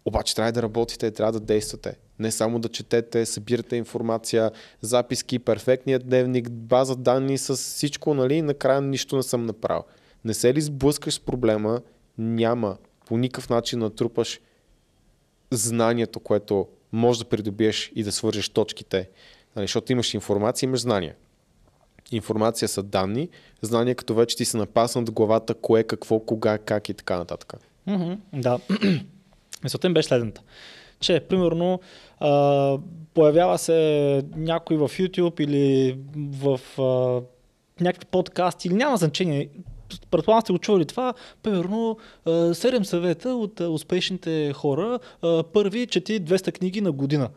обаче 0.05 0.35
трябва 0.35 0.53
да 0.53 0.63
работите, 0.63 1.11
трябва 1.11 1.33
да 1.33 1.41
действате. 1.41 1.97
Не 2.19 2.31
само 2.31 2.59
да 2.59 2.69
четете, 2.69 3.27
събирате 3.27 3.77
информация, 3.77 4.51
записки, 4.81 5.39
перфектният 5.39 6.09
дневник, 6.09 6.51
база 6.51 6.97
данни 6.97 7.39
с 7.39 7.57
всичко, 7.57 8.15
нали, 8.15 8.43
накрая 8.43 8.81
нищо 8.81 9.17
не 9.17 9.23
съм 9.23 9.47
направил. 9.47 9.83
Не 10.25 10.35
се 10.35 10.55
ли 10.55 10.61
сблъскаш 10.61 11.15
с 11.15 11.21
проблема, 11.21 11.81
няма 12.19 12.77
по 13.07 13.19
никакъв 13.19 13.51
начин 13.51 13.79
натрупаш 13.79 14.41
знанието, 15.51 16.21
което 16.21 16.69
може 16.93 17.19
да 17.19 17.25
придобиеш 17.25 17.93
и 17.95 18.03
да 18.03 18.13
свържеш 18.13 18.49
точките, 18.49 19.09
нали, 19.57 19.65
защото 19.65 19.93
имаш 19.93 20.15
информация, 20.15 20.67
имаш 20.67 20.81
знания. 20.81 21.15
Информация 22.13 22.69
са 22.69 22.83
данни, 22.83 23.29
знания 23.63 23.95
като 23.95 24.15
вече 24.15 24.37
ти 24.37 24.45
се 24.45 24.57
напаснат 24.57 25.09
в 25.09 25.13
главата, 25.13 25.55
кое, 25.55 25.85
какво, 25.85 26.21
кога, 26.21 26.59
как 26.59 26.89
и 26.89 26.95
така 26.95 27.19
нататък. 27.19 27.55
Mm-hmm, 27.89 28.19
да. 28.33 28.59
Мисълта 29.65 29.87
им 29.87 29.95
беше 29.95 30.09
следната. 30.09 30.43
Че, 31.01 31.21
примерно, 31.21 31.81
появява 33.15 33.59
се 33.59 34.25
някой 34.37 34.77
в 34.77 34.89
YouTube 34.89 35.41
или 35.41 35.99
в 36.17 36.61
а, 36.79 37.21
някакви 37.85 38.07
подкасти, 38.07 38.69
или 38.69 38.75
няма 38.75 38.97
значение. 38.97 39.49
Предполагам 40.11 40.41
сте 40.43 40.53
го 40.53 40.59
чували 40.59 40.85
това. 40.85 41.15
Примерно, 41.43 41.97
7 42.27 42.83
съвета 42.83 43.29
от 43.29 43.61
успешните 43.61 44.53
хора. 44.53 44.99
Първи, 45.53 45.87
чети 45.87 46.25
200 46.25 46.53
книги 46.53 46.81
на 46.81 46.93
година. 46.93 47.29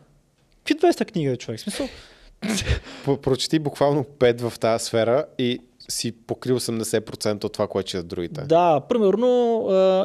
Какви 0.64 0.88
200 0.88 1.12
книги, 1.12 1.36
човек? 1.36 1.60
Смисъл, 1.60 1.88
Прочети 3.22 3.58
буквално 3.58 4.04
5 4.04 4.48
в 4.48 4.58
тази 4.58 4.84
сфера 4.84 5.24
и 5.38 5.58
си 5.88 6.12
покрил 6.12 6.60
80% 6.60 7.44
от 7.44 7.52
това, 7.52 7.66
което 7.66 7.90
четат 7.90 8.08
другите. 8.08 8.40
Да, 8.40 8.80
примерно 8.80 9.26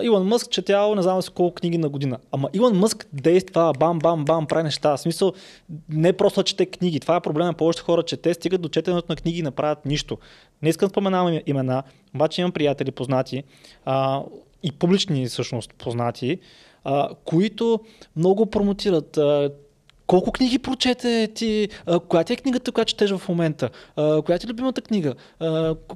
Илон 0.03 0.27
Мъск 0.27 0.49
четял 0.49 0.95
не 0.95 1.01
знам 1.01 1.21
си 1.21 1.29
колко 1.29 1.55
книги 1.55 1.77
на 1.77 1.89
година. 1.89 2.17
Ама 2.31 2.49
Илон 2.53 2.77
Мъск 2.77 3.07
действа, 3.13 3.73
бам, 3.79 3.99
бам, 3.99 4.25
бам, 4.25 4.47
прави 4.47 4.63
неща. 4.63 4.97
В 4.97 5.01
смисъл, 5.01 5.33
не 5.89 6.13
просто 6.13 6.43
чете 6.43 6.65
книги. 6.65 6.99
Това 6.99 7.15
е 7.15 7.21
проблема. 7.21 7.53
Повечето 7.53 7.85
хора 7.85 8.03
чете, 8.03 8.33
стигат 8.33 8.61
до 8.61 8.69
четенето 8.69 9.05
на 9.09 9.15
книги 9.15 9.39
и 9.39 9.43
не 9.43 9.51
правят 9.51 9.85
нищо. 9.85 10.17
Не 10.61 10.69
искам 10.69 10.87
да 10.87 10.89
споменавам 10.89 11.39
имена, 11.45 11.83
обаче 12.15 12.41
имам 12.41 12.51
приятели 12.51 12.91
познати 12.91 13.43
а, 13.85 14.23
и 14.63 14.71
публични 14.71 15.25
всъщност 15.25 15.73
познати, 15.73 16.39
а, 16.83 17.09
които 17.25 17.79
много 18.15 18.45
промотират. 18.45 19.17
А, 19.17 19.51
колко 20.11 20.31
книги 20.31 20.59
прочете 20.59 21.27
ти? 21.35 21.69
Коя 22.07 22.23
ти 22.23 22.33
е 22.33 22.35
книгата, 22.35 22.71
която 22.71 22.89
четеш 22.89 23.11
в 23.11 23.29
момента? 23.29 23.69
Коя 23.95 24.39
ти 24.39 24.47
е 24.47 24.49
любимата 24.49 24.81
книга? 24.81 25.13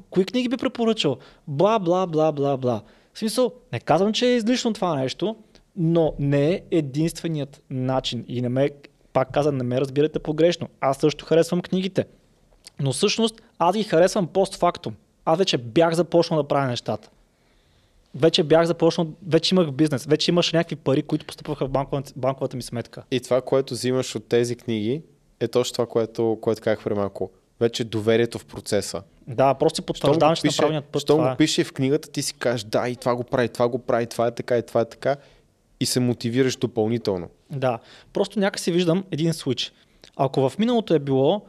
Кои 0.09 0.25
книги 0.25 0.49
би 0.49 0.57
препоръчал? 0.57 1.17
Бла, 1.47 1.79
бла, 1.79 2.07
бла, 2.07 2.31
бла, 2.31 2.57
бла. 2.57 2.81
В 3.13 3.19
смисъл, 3.19 3.51
не 3.73 3.79
казвам, 3.79 4.13
че 4.13 4.25
е 4.25 4.35
излишно 4.35 4.73
това 4.73 4.95
нещо, 4.95 5.35
но 5.75 6.13
не 6.19 6.53
е 6.53 6.61
единственият 6.71 7.61
начин. 7.69 8.25
И 8.27 8.41
не 8.41 8.49
ме, 8.49 8.69
пак 9.13 9.31
казвам, 9.31 9.57
не 9.57 9.63
ме 9.63 9.81
разбирате 9.81 10.19
погрешно. 10.19 10.69
Аз 10.81 10.97
също 10.97 11.25
харесвам 11.25 11.61
книгите. 11.61 12.05
Но 12.79 12.93
всъщност 12.93 13.41
аз 13.59 13.75
ги 13.75 13.83
харесвам 13.83 14.27
постфактум. 14.27 14.95
Аз 15.25 15.37
вече 15.37 15.57
бях 15.57 15.93
започнал 15.93 16.41
да 16.41 16.47
правя 16.47 16.67
нещата 16.67 17.09
вече 18.15 18.43
бях 18.43 18.65
започнал, 18.65 19.07
вече 19.27 19.55
имах 19.55 19.71
бизнес, 19.71 20.05
вече 20.05 20.31
имаш 20.31 20.51
някакви 20.51 20.75
пари, 20.75 21.01
които 21.01 21.25
постъпваха 21.25 21.65
в 21.65 21.69
банковата, 21.69 22.13
банковата 22.15 22.57
ми 22.57 22.63
сметка. 22.63 23.03
И 23.11 23.19
това, 23.19 23.41
което 23.41 23.73
взимаш 23.73 24.15
от 24.15 24.25
тези 24.25 24.55
книги, 24.55 25.01
е 25.39 25.47
точно 25.47 25.73
това, 25.73 25.85
което, 25.85 26.37
което 26.41 26.61
казах 26.61 26.83
преди 26.83 26.99
малко. 26.99 27.31
Вече 27.59 27.83
доверието 27.83 28.39
в 28.39 28.45
процеса. 28.45 29.01
Да, 29.27 29.53
просто 29.53 29.81
потвърждаваш 29.81 30.43
на 30.43 30.51
правилният 30.57 30.85
път. 30.85 31.01
Щом 31.01 31.17
го 31.17 31.27
е. 31.27 31.37
пише 31.37 31.63
в 31.63 31.73
книгата, 31.73 32.11
ти 32.11 32.21
си 32.21 32.33
кажеш, 32.33 32.63
да, 32.63 32.89
и 32.89 32.95
това 32.95 33.15
го 33.15 33.23
прави, 33.23 33.49
това 33.49 33.67
го 33.67 33.79
прави, 33.79 34.05
това 34.05 34.27
е 34.27 34.31
така, 34.31 34.57
и 34.57 34.63
това 34.63 34.81
е 34.81 34.85
така. 34.85 35.15
И 35.79 35.85
се 35.85 35.99
мотивираш 35.99 36.55
допълнително. 36.55 37.29
Да, 37.51 37.79
просто 38.13 38.39
някак 38.39 38.61
виждам 38.61 39.03
един 39.11 39.33
свич. 39.33 39.73
Ако 40.15 40.49
в 40.49 40.59
миналото 40.59 40.93
е 40.93 40.99
било, 40.99 41.41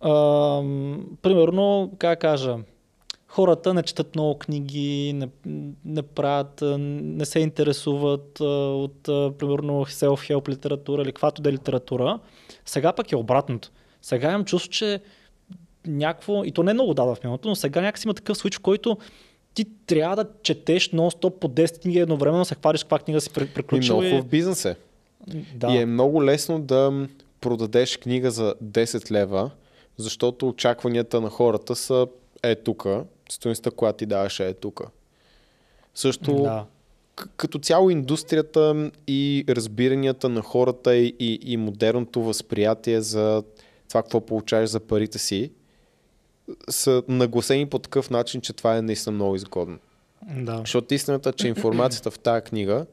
ам, 0.00 1.06
примерно, 1.22 1.92
как 1.98 2.20
кажа, 2.20 2.56
хората 3.30 3.74
не 3.74 3.82
четат 3.82 4.14
много 4.14 4.38
книги, 4.38 5.12
не, 5.12 5.28
не 5.84 6.02
правят, 6.02 6.62
не 6.78 7.24
се 7.24 7.38
интересуват 7.38 8.40
от, 8.40 9.02
примерно, 9.38 9.84
self-help 9.84 10.48
литература 10.48 11.02
или 11.02 11.12
каквато 11.12 11.42
да 11.42 11.48
е 11.48 11.52
литература. 11.52 12.18
Сега 12.66 12.92
пък 12.92 13.12
е 13.12 13.16
обратното. 13.16 13.70
Сега 14.02 14.28
имам 14.28 14.44
чувство, 14.44 14.70
че 14.70 15.00
някакво, 15.86 16.44
и 16.44 16.52
то 16.52 16.62
не 16.62 16.70
е 16.70 16.74
много 16.74 16.94
дава 16.94 17.14
в 17.14 17.22
миналото, 17.24 17.48
но 17.48 17.54
сега 17.54 17.80
някакси 17.80 18.06
има 18.06 18.14
такъв 18.14 18.36
случай, 18.36 18.58
в 18.58 18.60
който 18.60 18.98
ти 19.54 19.66
трябва 19.86 20.16
да 20.16 20.30
четеш 20.42 20.90
нон-стоп 20.90 21.38
по 21.38 21.48
10 21.48 21.82
книги 21.82 21.98
едновременно, 21.98 22.44
се 22.44 22.54
хвалиш 22.54 22.82
каква 22.82 22.98
книга 22.98 23.20
си 23.20 23.30
приключил. 23.30 23.94
И 23.94 24.06
много 24.06 24.22
в 24.22 24.26
бизнес 24.26 24.64
е. 24.64 24.76
Да. 25.54 25.72
И 25.72 25.76
е 25.76 25.86
много 25.86 26.24
лесно 26.24 26.60
да 26.60 27.08
продадеш 27.40 27.96
книга 27.96 28.30
за 28.30 28.54
10 28.64 29.10
лева, 29.10 29.50
защото 29.96 30.48
очакванията 30.48 31.20
на 31.20 31.30
хората 31.30 31.76
са 31.76 32.06
е 32.42 32.54
тука 32.54 33.04
стоеността, 33.32 33.70
която 33.70 33.96
ти 33.96 34.06
даваше 34.06 34.48
е 34.48 34.54
тук. 34.54 34.82
Също 35.94 36.42
да. 36.42 36.66
като 37.36 37.58
цяло 37.58 37.90
индустрията 37.90 38.90
и 39.06 39.44
разбиранията 39.48 40.28
на 40.28 40.42
хората 40.42 40.96
и, 40.96 41.16
и, 41.18 41.38
и 41.42 41.56
модерното 41.56 42.22
възприятие 42.22 43.00
за 43.00 43.42
това 43.88 44.02
какво 44.02 44.20
получаваш 44.20 44.70
за 44.70 44.80
парите 44.80 45.18
си 45.18 45.50
са 46.70 47.02
нагласени 47.08 47.66
по 47.66 47.78
такъв 47.78 48.10
начин, 48.10 48.40
че 48.40 48.52
това 48.52 48.76
е 48.76 48.82
наистина 48.82 49.14
много 49.14 49.36
изгодно. 49.36 49.78
Да. 50.36 50.58
Защото 50.58 50.94
истината, 50.94 51.32
че 51.32 51.48
информацията 51.48 52.10
в 52.10 52.18
тази 52.18 52.42
книга 52.42 52.86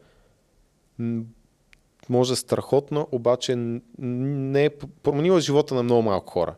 може 2.09 2.29
да 2.29 2.33
е 2.33 2.35
страхотна, 2.35 3.05
обаче 3.11 3.55
не 3.97 4.65
е 4.65 4.69
променила 5.03 5.39
живота 5.39 5.75
на 5.75 5.83
много 5.83 6.01
малко 6.01 6.33
хора. 6.33 6.55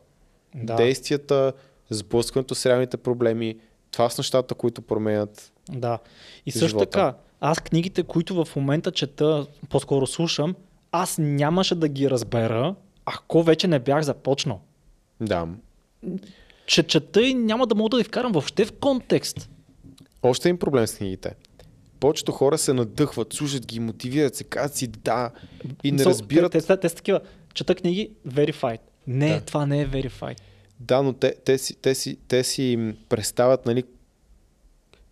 Да. 0.56 0.76
Действията, 0.76 1.54
сблъскването 1.90 2.56
с 2.56 2.66
реалните 2.66 2.98
проблеми, 2.98 3.58
това 3.92 4.10
са 4.10 4.20
нещата, 4.20 4.56
които 4.56 4.82
променят. 4.82 5.52
Да. 5.70 6.00
И 6.46 6.52
също 6.52 6.68
живота. 6.68 6.86
така, 6.86 7.14
аз 7.42 7.60
книгите, 7.60 8.04
които 8.04 8.46
в 8.46 8.56
момента 8.56 8.92
чета, 8.92 9.48
по-скоро 9.70 10.08
слушам, 10.08 10.56
аз 10.92 11.18
нямаше 11.18 11.76
да 11.76 11.88
ги 11.88 12.10
разбера, 12.10 12.76
ако 13.06 13.44
вече 13.44 13.68
не 13.68 13.80
бях 13.80 14.02
започнал. 14.02 14.62
Да. 15.22 15.48
Че 16.66 16.84
чета 16.84 17.22
и 17.22 17.34
няма 17.34 17.68
да 17.68 17.76
мога 17.76 17.90
да 17.90 17.98
ви 17.98 18.04
вкарам 18.04 18.32
въобще 18.32 18.66
в 18.66 18.72
контекст. 18.72 19.50
Още 20.24 20.50
един 20.50 20.60
проблем 20.60 20.88
с 20.88 20.96
книгите. 20.96 21.36
Повечето 22.00 22.32
хора 22.32 22.58
се 22.58 22.74
надъхват, 22.74 23.34
слушат 23.34 23.66
ги, 23.66 23.80
мотивират 23.80 24.36
се, 24.36 24.44
казват 24.44 24.76
си 24.76 24.88
да 24.88 25.32
и 25.84 25.92
не 25.92 26.00
so, 26.00 26.06
разбират. 26.06 26.52
Те, 26.52 26.62
те, 26.62 26.68
те, 26.68 26.80
те 26.80 26.90
са 26.90 26.96
такива, 26.96 27.20
чета 27.54 27.76
книги, 27.76 28.12
verified. 28.28 28.80
Не, 29.08 29.30
да. 29.30 29.42
това 29.42 29.66
не 29.66 29.82
е 29.82 29.88
verified. 29.88 30.42
Да, 30.80 31.02
но 31.02 31.14
те, 31.14 31.36
те, 31.46 31.58
си, 31.58 31.76
те, 31.76 31.96
си, 31.96 32.18
те 32.28 32.44
си 32.44 32.96
представят, 33.10 33.66
нали, 33.66 33.84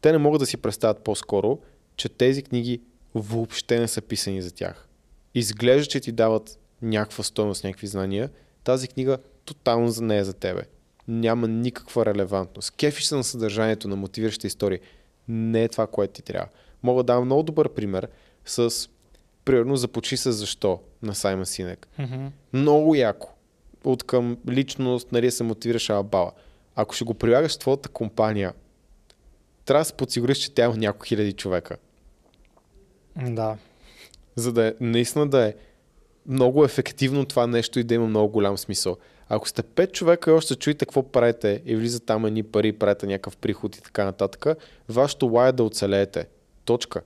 те 0.02 0.12
не 0.12 0.18
могат 0.18 0.40
да 0.40 0.46
си 0.46 0.58
представят 0.58 1.04
по-скоро, 1.04 1.60
че 1.96 2.10
тези 2.10 2.44
книги 2.44 2.82
въобще 3.16 3.80
не 3.80 3.88
са 3.88 4.02
писани 4.02 4.42
за 4.42 4.52
тях. 4.52 4.88
Изглежда, 5.36 5.86
че 5.86 6.00
ти 6.00 6.12
дават 6.12 6.60
някаква 6.82 7.24
стойност, 7.24 7.64
някакви 7.64 7.88
знания, 7.88 8.30
тази 8.64 8.88
книга 8.88 9.18
тотално 9.46 9.90
за 9.90 10.04
не 10.04 10.18
е 10.18 10.24
за 10.24 10.34
тебе. 10.34 10.62
Няма 11.08 11.48
никаква 11.48 12.06
релевантност. 12.06 12.72
Кефиш 12.72 13.06
се 13.06 13.16
на 13.16 13.24
съдържанието 13.24 13.88
на 13.88 13.96
мотивираща 13.96 14.48
истории. 14.48 14.80
Не 15.28 15.64
е 15.64 15.68
това, 15.68 15.88
което 15.88 16.14
ти 16.14 16.22
трябва. 16.22 16.50
Мога 16.84 17.04
да 17.04 17.14
дам 17.14 17.26
много 17.26 17.44
добър 17.44 17.74
пример 17.74 18.08
с, 18.46 18.90
примерно, 19.46 19.76
започни 19.76 20.18
с 20.18 20.32
защо 20.32 20.80
на 21.02 21.16
Саймон 21.16 21.46
Синек. 21.46 21.88
Mm-hmm. 22.00 22.30
Много 22.54 22.96
яко 22.96 23.37
от 23.84 24.04
към 24.04 24.38
личност, 24.50 25.12
нали, 25.12 25.32
се 25.32 25.44
мотивираш 25.44 25.92
бала. 26.06 26.32
Ако 26.76 26.96
ще 26.96 27.04
го 27.04 27.14
прилагаш 27.14 27.56
в 27.56 27.60
твоята 27.60 27.90
компания, 27.90 28.54
трябва 29.66 29.82
да 29.82 29.86
се 29.86 29.94
подсигуриш, 29.94 30.38
че 30.38 30.54
тя 30.54 30.66
има 30.66 30.78
няколко 30.78 31.06
хиляди 31.06 31.34
човека. 31.34 31.78
Да. 33.16 33.58
За 34.36 34.54
да 34.54 34.68
е, 34.68 34.74
наистина 34.80 35.28
да 35.28 35.48
е 35.48 35.54
много 36.28 36.66
ефективно 36.66 37.26
това 37.26 37.48
нещо 37.48 37.80
и 37.80 37.84
да 37.84 37.94
има 37.94 38.08
много 38.08 38.32
голям 38.32 38.58
смисъл. 38.58 38.98
Ако 39.30 39.50
сте 39.50 39.64
5 39.64 39.92
човека 39.92 40.32
и 40.32 40.34
още 40.34 40.56
чуете 40.56 40.86
какво 40.86 41.04
правите 41.04 41.62
и 41.66 41.76
влизат 41.76 42.06
там 42.06 42.26
едни 42.26 42.44
пари, 42.44 42.74
правите 42.74 43.08
някакъв 43.08 43.38
приход 43.38 43.76
и 43.76 43.82
така 43.82 44.06
нататък, 44.06 44.46
вашето 44.90 45.26
лай 45.26 45.50
е 45.50 45.52
да 45.52 45.64
оцелеете. 45.64 46.28
Точка. 46.66 47.02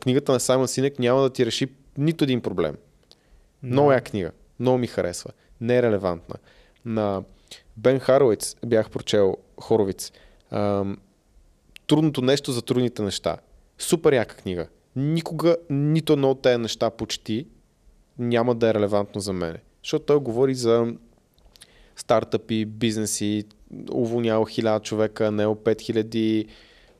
Книгата 0.00 0.32
на 0.32 0.40
Саймон 0.40 0.68
Синек 0.68 0.98
няма 0.98 1.22
да 1.22 1.30
ти 1.30 1.46
реши 1.46 1.68
нито 1.98 2.24
един 2.24 2.40
проблем. 2.40 2.76
Много 3.62 3.92
я 3.92 4.00
книга. 4.00 4.30
Много 4.60 4.78
ми 4.78 4.86
харесва. 4.86 5.30
Не 5.60 5.76
е 5.76 5.82
релевантна. 5.82 6.34
На 6.84 7.22
Бен 7.76 7.98
Харовиц 7.98 8.56
бях 8.66 8.90
прочел 8.90 9.36
Хоровиц. 9.60 10.12
Ам, 10.50 10.98
трудното 11.86 12.22
нещо 12.22 12.52
за 12.52 12.62
трудните 12.62 13.02
неща. 13.02 13.36
Супер 13.78 14.12
яка 14.12 14.36
книга. 14.36 14.66
Никога 14.96 15.56
нито 15.70 16.12
едно 16.12 16.30
от 16.30 16.42
тези 16.42 16.58
неща 16.58 16.90
почти 16.90 17.46
няма 18.18 18.54
да 18.54 18.68
е 18.68 18.74
релевантно 18.74 19.20
за 19.20 19.32
мене. 19.32 19.58
Защото 19.82 20.04
той 20.04 20.20
говори 20.20 20.54
за 20.54 20.94
стартъпи, 21.96 22.64
бизнеси, 22.64 23.44
уволнял 23.92 24.44
хиляда 24.44 24.80
човека, 24.80 25.30
наел 25.30 25.54
5000 25.54 26.46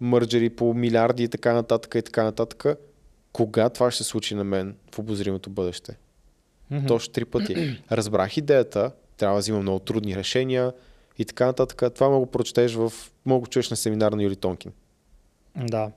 мърджери 0.00 0.50
по 0.50 0.74
милиарди 0.74 1.22
и 1.24 1.28
така 1.28 1.52
нататък 1.52 1.94
и 1.94 2.02
така 2.02 2.24
нататък. 2.24 2.78
Кога 3.32 3.68
това 3.68 3.90
ще 3.90 4.04
се 4.04 4.08
случи 4.08 4.34
на 4.34 4.44
мен 4.44 4.76
в 4.94 4.98
обозримото 4.98 5.50
бъдеще? 5.50 5.96
Мгм. 6.70 6.86
Точно 6.86 7.12
три 7.12 7.24
пъти. 7.24 7.82
Разбрах 7.92 8.36
идеята, 8.36 8.92
трябва 9.16 9.36
да 9.36 9.40
взимам 9.40 9.62
много 9.62 9.78
трудни 9.78 10.16
решения 10.16 10.72
и 11.18 11.24
така 11.24 11.46
нататък. 11.46 11.94
Това 11.94 12.08
мога 12.08 12.26
да 12.26 12.32
прочетеш 12.32 12.74
в, 12.74 12.92
мога 13.26 13.44
да 13.44 13.50
чуеш 13.50 13.70
на 13.70 13.76
семинар 13.76 14.12
на 14.12 14.22
Юли 14.22 14.36
Тонкин. 14.36 14.72
Да. 15.56 15.90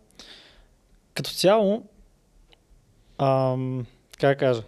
Като 1.13 1.31
цяло, 1.31 1.83
ам, 3.17 3.85
как 4.19 4.39
кажа, 4.39 4.63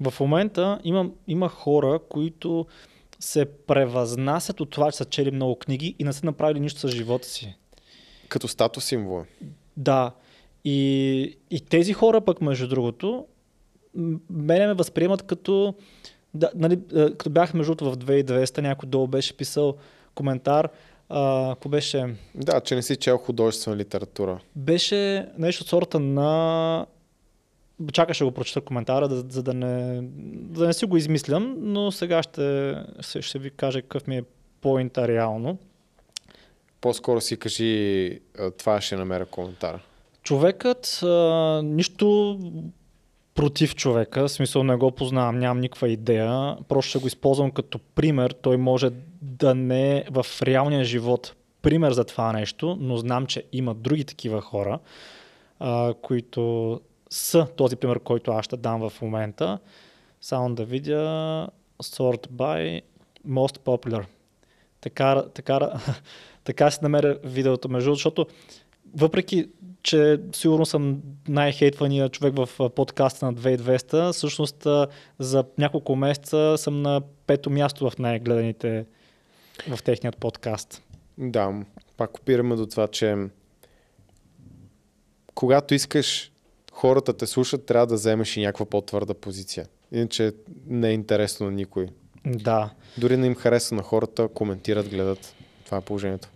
в 0.00 0.14
момента 0.20 0.80
има, 0.84 1.10
има 1.26 1.48
хора, 1.48 2.00
които 2.08 2.66
се 3.20 3.44
превъзнасят 3.44 4.60
от 4.60 4.70
това, 4.70 4.92
че 4.92 4.96
са 4.96 5.04
чели 5.04 5.30
много 5.30 5.58
книги 5.58 5.94
и 5.98 6.04
не 6.04 6.12
са 6.12 6.26
направили 6.26 6.60
нищо 6.60 6.80
с 6.80 6.88
живота 6.88 7.28
си. 7.28 7.54
Като 8.28 8.48
статус 8.48 8.84
символ. 8.84 9.20
е. 9.20 9.46
Да. 9.76 10.12
И, 10.64 11.38
и 11.50 11.60
тези 11.60 11.92
хора 11.92 12.20
пък, 12.20 12.40
между 12.40 12.68
другото, 12.68 13.26
мене 14.30 14.66
ме 14.66 14.74
възприемат 14.74 15.22
като, 15.22 15.74
да, 16.34 16.50
нали, 16.54 16.80
като 16.88 17.30
бях 17.30 17.54
между 17.54 17.74
в 17.80 17.96
2200, 17.96 18.60
някой 18.60 18.88
долу 18.88 19.06
беше 19.06 19.36
писал 19.36 19.76
коментар, 20.14 20.68
ако 21.08 21.68
беше, 21.68 22.14
Да, 22.34 22.60
че 22.60 22.74
не 22.74 22.82
си 22.82 22.96
чел 22.96 23.18
художествена 23.18 23.76
литература. 23.76 24.40
беше 24.56 25.28
нещо 25.38 25.62
от 25.62 25.68
сорта 25.68 26.00
на... 26.00 26.86
Чакаш 27.92 28.18
да 28.18 28.24
го 28.24 28.30
прочета 28.30 28.60
коментара, 28.60 29.08
да, 29.08 29.24
за 29.28 29.42
да 29.42 29.54
не, 29.54 30.00
да 30.32 30.66
не 30.66 30.72
си 30.72 30.86
го 30.86 30.96
измислям, 30.96 31.54
но 31.58 31.92
сега 31.92 32.22
ще, 32.22 32.74
ще, 33.20 33.38
ви 33.38 33.50
кажа 33.50 33.82
какъв 33.82 34.06
ми 34.06 34.16
е 34.16 34.24
поинта 34.60 35.08
реално. 35.08 35.58
По-скоро 36.80 37.20
си 37.20 37.36
кажи, 37.36 38.20
това 38.58 38.80
ще 38.80 38.96
намеря 38.96 39.26
коментара. 39.26 39.80
Човекът, 40.22 40.86
а, 41.02 41.60
нищо 41.64 42.38
против 43.36 43.74
човека, 43.74 44.28
в 44.28 44.32
смисъл 44.32 44.62
не 44.62 44.76
го 44.76 44.90
познавам, 44.90 45.38
нямам 45.38 45.60
никаква 45.60 45.88
идея, 45.88 46.56
просто 46.68 46.88
ще 46.88 46.98
го 46.98 47.06
използвам 47.06 47.50
като 47.50 47.78
пример. 47.78 48.30
Той 48.30 48.56
може 48.56 48.90
да 49.22 49.54
не 49.54 49.96
е 49.96 50.04
в 50.10 50.26
реалния 50.42 50.84
живот 50.84 51.34
пример 51.62 51.92
за 51.92 52.04
това 52.04 52.32
нещо, 52.32 52.76
но 52.80 52.96
знам, 52.96 53.26
че 53.26 53.44
има 53.52 53.74
други 53.74 54.04
такива 54.04 54.40
хора, 54.40 54.78
а, 55.58 55.94
които 56.02 56.80
са 57.10 57.46
този 57.56 57.76
пример, 57.76 58.00
който 58.00 58.30
аз 58.30 58.44
ще 58.44 58.56
дам 58.56 58.88
в 58.88 59.02
момента. 59.02 59.58
Само 60.20 60.54
да 60.54 60.64
видя 60.64 61.48
sort 61.82 62.28
by 62.28 62.82
most 63.28 63.58
popular. 63.58 64.04
Така, 64.80 65.24
така, 65.34 65.70
така 66.44 66.70
си 66.70 66.78
намеря 66.82 67.18
видеото 67.24 67.68
между, 67.68 67.94
защото 67.94 68.26
въпреки, 68.94 69.48
че 69.86 70.20
сигурно 70.32 70.66
съм 70.66 71.02
най-хейтвания 71.28 72.08
човек 72.08 72.34
в 72.36 72.70
подкаста 72.70 73.26
на 73.26 73.34
2200, 73.34 74.12
всъщност 74.12 74.66
за 75.18 75.44
няколко 75.58 75.96
месеца 75.96 76.54
съм 76.58 76.82
на 76.82 77.02
пето 77.26 77.50
място 77.50 77.90
в 77.90 77.98
най-гледаните 77.98 78.86
в 79.68 79.82
техният 79.82 80.16
подкаст. 80.16 80.82
Да, 81.18 81.64
пак 81.96 82.18
опираме 82.18 82.56
до 82.56 82.66
това, 82.66 82.88
че 82.88 83.16
когато 85.34 85.74
искаш 85.74 86.32
хората 86.72 87.16
те 87.16 87.26
слушат, 87.26 87.66
трябва 87.66 87.86
да 87.86 87.94
вземеш 87.94 88.36
и 88.36 88.40
някаква 88.40 88.66
по-твърда 88.66 89.14
позиция. 89.14 89.66
Иначе 89.92 90.32
не 90.66 90.88
е 90.88 90.92
интересно 90.92 91.46
на 91.46 91.52
никой. 91.52 91.86
Да, 92.24 92.70
Дори 92.98 93.16
не 93.16 93.26
им 93.26 93.34
харесва 93.34 93.76
на 93.76 93.82
хората, 93.82 94.28
коментират, 94.28 94.88
гледат. 94.88 95.34
Това 95.64 95.78
е 95.78 95.80
положението. 95.80 96.28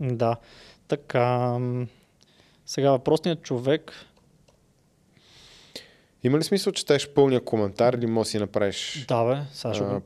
да. 0.00 0.36
Така, 0.88 1.58
сега 2.66 2.90
въпросният 2.90 3.42
човек, 3.42 3.92
Има 6.26 6.38
ли 6.38 6.42
смисъл, 6.42 6.72
че 6.72 6.80
четеш 6.80 7.08
пълния 7.08 7.40
коментар 7.40 7.94
или 7.94 8.06
може 8.06 8.26
да 8.26 8.30
си 8.30 8.38
направиш 8.38 9.04
да 9.08 9.24
бе, 9.24 9.42
сега 9.52 9.74
ще 9.74 9.84
го... 9.84 10.02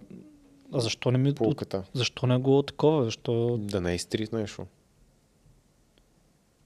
А 0.72 0.80
защо 0.80 1.10
не 1.10 1.18
ми... 1.18 1.34
полката? 1.34 1.82
Защо 1.94 2.26
не 2.26 2.38
го 2.38 2.62
такова? 2.62 3.04
Защо 3.04 3.56
Да 3.60 3.80
не 3.80 3.92
е 3.92 3.94
изтрит 3.94 4.32
нещо. 4.32 4.66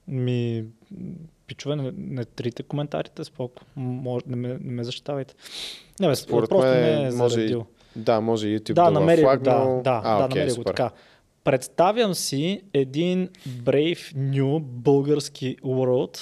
ми... 0.08 0.64
Пичове, 1.46 1.76
не, 1.76 1.92
не 1.96 2.24
трите 2.24 2.62
коментарите, 2.62 3.24
споко. 3.24 3.62
Може, 3.76 4.24
не, 4.28 4.36
ме, 4.36 4.48
не 4.48 4.72
ме 4.72 4.84
защитавайте. 4.84 5.34
Не, 6.00 6.08
бе, 6.08 6.16
Според 6.16 6.48
просто 6.48 6.66
мен 6.66 7.02
не 7.02 7.08
е 7.08 7.10
може 7.10 7.34
заредил. 7.34 7.66
Да, 7.96 8.20
може 8.20 8.46
YouTube 8.46 8.74
Да, 8.74 8.84
да, 8.84 8.90
намери 8.90 9.20
е 9.20 9.24
да, 9.24 9.28
флагнал. 9.30 9.82
да, 9.84 10.00
а, 10.04 10.18
да 10.18 10.24
окей, 10.24 10.40
намери 10.40 10.56
го 10.56 10.64
така. 10.64 10.90
Представям 11.44 12.14
си 12.14 12.62
един 12.72 13.28
Brave 13.48 14.14
New 14.14 14.60
български 14.60 15.56
world, 15.56 16.18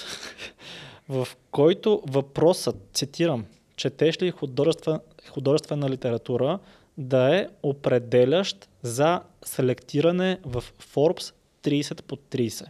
в 1.09 1.29
който 1.51 2.03
въпросът, 2.07 2.77
цитирам, 2.93 3.47
четеш 3.77 4.23
ли 4.23 4.31
художествен, 4.31 5.01
художествена 5.31 5.91
литература 5.91 6.59
да 6.99 7.37
е 7.37 7.49
определящ 7.62 8.68
за 8.83 9.23
селектиране 9.45 10.41
в 10.45 10.64
Forbes 10.95 11.35
30 11.62 12.03
по 12.03 12.16
30. 12.16 12.66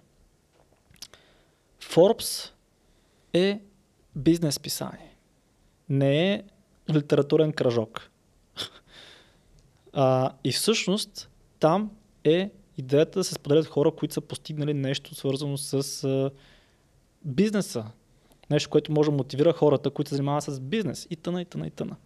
Forbes 1.83 2.51
е 3.33 3.61
бизнес 4.17 4.61
писание. 4.61 5.17
Не 5.89 6.33
е 6.33 6.43
литературен 6.91 7.53
кръжок. 7.53 8.11
А, 9.95 10.33
и 10.45 10.53
всъщност 10.53 11.31
там 11.61 11.91
е 12.25 12.51
идеята 12.79 13.19
да 13.19 13.25
се 13.25 13.35
споделят 13.35 13.67
хора, 13.67 13.91
които 13.91 14.15
са 14.15 14.21
постигнали 14.21 14.75
нещо 14.75 15.15
свързано 15.15 15.57
с 15.57 16.05
а, 16.05 16.31
бизнеса. 17.25 17.85
Нещо, 18.51 18.71
което 18.71 18.93
може 18.93 19.11
да 19.11 19.17
мотивира 19.17 19.53
хората, 19.53 19.91
които 19.91 20.09
се 20.09 20.15
занимават 20.15 20.45
с 20.45 20.61
бизнес. 20.61 21.07
И 21.11 21.17
тъна, 21.17 21.43
и 21.43 21.45
тъна, 21.45 21.67
и 21.67 21.71
тъна. 21.71 21.97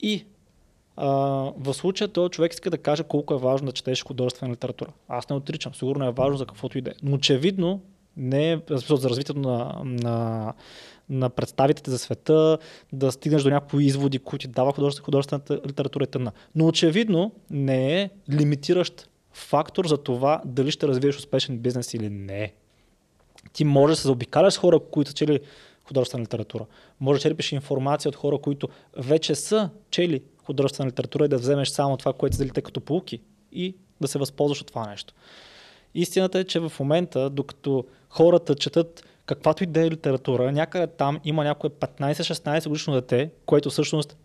И 0.00 0.24
а, 0.96 1.08
в 1.58 1.74
случая 1.74 2.08
този 2.08 2.30
човек 2.30 2.52
иска 2.52 2.70
да 2.70 2.78
каже 2.78 3.02
колко 3.02 3.34
е 3.34 3.38
важно 3.38 3.66
да 3.66 3.72
четеш 3.72 4.04
художествена 4.04 4.52
литература. 4.52 4.92
Аз 5.08 5.28
не 5.28 5.36
отричам, 5.36 5.74
сигурно 5.74 6.06
е 6.06 6.12
важно 6.12 6.36
за 6.36 6.46
каквото 6.46 6.78
и 6.78 6.80
да 6.80 6.90
е. 6.90 6.94
Но 7.02 7.14
очевидно 7.16 7.82
не 8.16 8.52
е 8.52 8.60
за 8.70 9.08
развитието 9.10 9.40
на, 9.40 9.80
на, 9.84 10.52
на 11.08 11.30
представителите 11.30 11.90
за 11.90 11.98
света, 11.98 12.58
да 12.92 13.12
стигнеш 13.12 13.42
до 13.42 13.50
някакви 13.50 13.84
изводи, 13.84 14.18
които 14.18 14.46
ти 14.46 14.52
дава 14.52 14.72
художествена, 14.72 15.04
художествената 15.04 15.60
литература 15.66 16.04
и 16.04 16.06
тъна. 16.06 16.32
Но 16.54 16.66
очевидно 16.66 17.32
не 17.50 18.02
е 18.02 18.10
лимитиращ 18.30 19.08
фактор 19.36 19.86
за 19.86 19.96
това 19.96 20.42
дали 20.44 20.70
ще 20.70 20.88
развиеш 20.88 21.16
успешен 21.18 21.58
бизнес 21.58 21.94
или 21.94 22.10
не. 22.10 22.52
Ти 23.52 23.64
може 23.64 23.92
да 23.92 23.96
се 23.96 24.02
заобикаляш 24.02 24.54
с 24.54 24.58
хора, 24.58 24.80
които 24.90 25.12
чели 25.12 25.40
художествена 25.84 26.22
литература. 26.22 26.66
Може 27.00 27.18
да 27.18 27.22
черпиш 27.22 27.52
информация 27.52 28.08
от 28.08 28.16
хора, 28.16 28.38
които 28.38 28.68
вече 28.96 29.34
са 29.34 29.70
чели 29.90 30.22
художествена 30.44 30.88
литература 30.88 31.24
и 31.24 31.28
да 31.28 31.38
вземеш 31.38 31.68
само 31.68 31.96
това, 31.96 32.12
което 32.12 32.36
се 32.36 32.48
като 32.48 32.80
полуки 32.80 33.20
и 33.52 33.76
да 34.00 34.08
се 34.08 34.18
възползваш 34.18 34.60
от 34.60 34.66
това 34.66 34.90
нещо. 34.90 35.14
Истината 35.94 36.38
е, 36.38 36.44
че 36.44 36.60
в 36.60 36.72
момента, 36.80 37.30
докато 37.30 37.84
хората 38.08 38.54
четат 38.54 39.04
каквато 39.26 39.64
и 39.64 39.66
да 39.66 39.86
е 39.86 39.90
литература, 39.90 40.52
някъде 40.52 40.86
там 40.86 41.20
има 41.24 41.44
някое 41.44 41.70
15-16 41.70 42.68
годишно 42.68 42.94
дете, 42.94 43.30
което 43.46 43.70
всъщност 43.70 44.16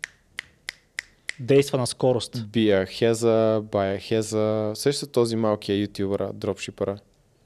действа 1.42 1.78
на 1.78 1.86
скорост. 1.86 2.46
Бия 2.46 2.86
Хеза, 2.86 3.62
Бая 3.72 3.98
Хеза. 3.98 4.72
Сеща 4.74 5.06
този 5.06 5.36
малкия 5.36 5.76
ютубъра, 5.76 6.32
дропшипъра. 6.32 6.98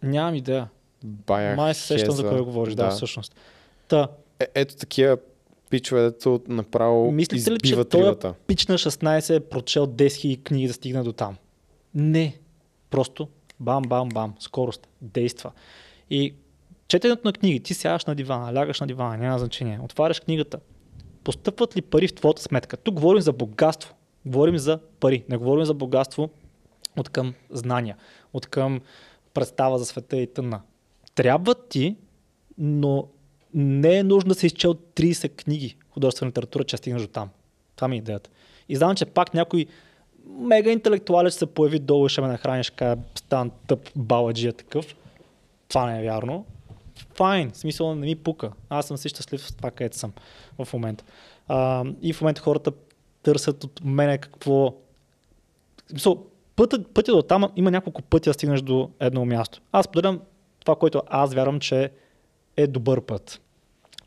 Нямам 0.02 0.34
идея. 0.34 0.68
Бая 1.04 1.56
Май 1.56 1.74
се 1.74 1.82
сещам 1.82 2.14
за 2.14 2.28
кой 2.28 2.40
говориш, 2.40 2.74
да. 2.74 2.84
да, 2.84 2.90
всъщност. 2.90 3.34
Та, 3.88 4.08
Е, 4.40 4.46
ето 4.54 4.76
такива 4.76 5.16
пичове, 5.70 6.02
дето 6.02 6.40
направо 6.48 7.10
Мислите 7.12 7.50
ли, 7.50 7.58
че 7.58 7.84
той 7.84 8.00
рибата. 8.00 8.34
пич 8.46 8.66
на 8.66 8.78
16 8.78 9.36
е 9.36 9.40
прочел 9.40 9.86
10 9.86 10.06
000 10.06 10.42
книги 10.42 10.66
да 10.66 10.72
стигне 10.72 11.02
до 11.02 11.12
там? 11.12 11.36
Не. 11.94 12.36
Просто 12.90 13.28
бам, 13.60 13.82
бам, 13.82 14.08
бам, 14.08 14.34
скорост, 14.40 14.88
действа. 15.02 15.52
И 16.10 16.34
четенето 16.88 17.20
на 17.24 17.32
книги, 17.32 17.60
ти 17.60 17.74
сядаш 17.74 18.04
на 18.04 18.14
дивана, 18.14 18.54
лягаш 18.54 18.80
на 18.80 18.86
дивана, 18.86 19.16
няма 19.16 19.38
значение. 19.38 19.80
Отваряш 19.82 20.20
книгата. 20.20 20.58
Постъпват 21.26 21.76
ли 21.76 21.82
пари 21.82 22.08
в 22.08 22.14
твоята 22.14 22.42
сметка? 22.42 22.76
Тук 22.76 22.94
говорим 22.94 23.22
за 23.22 23.32
богатство. 23.32 23.94
Говорим 24.26 24.58
за 24.58 24.78
пари, 25.00 25.24
не 25.28 25.36
говорим 25.36 25.64
за 25.64 25.74
богатство 25.74 26.30
от 26.96 27.08
към 27.08 27.34
знания, 27.50 27.96
от 28.32 28.46
към 28.46 28.80
представа 29.34 29.78
за 29.78 29.86
света 29.86 30.16
и 30.16 30.26
тъмна. 30.26 30.60
Трябва 31.14 31.54
ти, 31.54 31.96
но 32.58 33.08
не 33.54 33.98
е 33.98 34.02
нужно 34.02 34.28
да 34.28 34.34
се 34.34 34.46
изчел 34.46 34.74
30 34.74 35.36
книги 35.36 35.76
художествена 35.90 36.28
литература, 36.28 36.64
че 36.64 36.76
стигнеш 36.76 37.02
до 37.02 37.08
там. 37.08 37.28
Това 37.76 37.88
ми 37.88 37.96
е 37.96 37.98
идеята. 37.98 38.30
И 38.68 38.76
знам, 38.76 38.96
че 38.96 39.06
пак 39.06 39.34
някой 39.34 39.66
мега 40.26 40.70
интелектуален 40.70 41.30
ще 41.30 41.38
се 41.38 41.46
появи 41.46 41.78
долу 41.78 42.06
и 42.06 42.08
ще 42.08 42.20
ме 42.20 42.28
нахрани, 42.28 42.64
ще 42.64 42.76
кажа, 42.76 43.00
стан 43.14 43.50
тъп 43.66 43.90
баладжия 43.96 44.52
такъв. 44.52 44.96
Това 45.68 45.90
не 45.90 46.00
е 46.00 46.02
вярно. 46.02 46.44
Файн, 47.14 47.50
смисъл 47.54 47.94
не 47.94 48.06
ми 48.06 48.16
пука. 48.16 48.52
Аз 48.68 48.86
съм 48.86 48.96
си 48.96 49.08
щастлив 49.08 49.46
с 49.46 49.54
това, 49.54 49.70
където 49.70 49.96
съм 49.96 50.12
в 50.58 50.72
момента. 50.72 51.04
А, 51.48 51.84
и 52.02 52.12
в 52.12 52.20
момента 52.20 52.42
хората 52.42 52.72
търсят 53.22 53.64
от 53.64 53.80
мене 53.84 54.18
какво... 54.18 54.74
Смисъл, 55.90 56.26
пътя, 56.56 56.84
пътя 56.94 57.12
до 57.12 57.22
там 57.22 57.48
има 57.56 57.70
няколко 57.70 58.02
пъти 58.02 58.30
да 58.30 58.34
стигнеш 58.34 58.60
до 58.62 58.90
едно 59.00 59.24
място. 59.24 59.60
Аз 59.72 59.88
поделям 59.88 60.20
това, 60.60 60.76
което 60.76 61.02
аз 61.06 61.34
вярвам, 61.34 61.60
че 61.60 61.90
е 62.56 62.66
добър 62.66 63.00
път, 63.00 63.40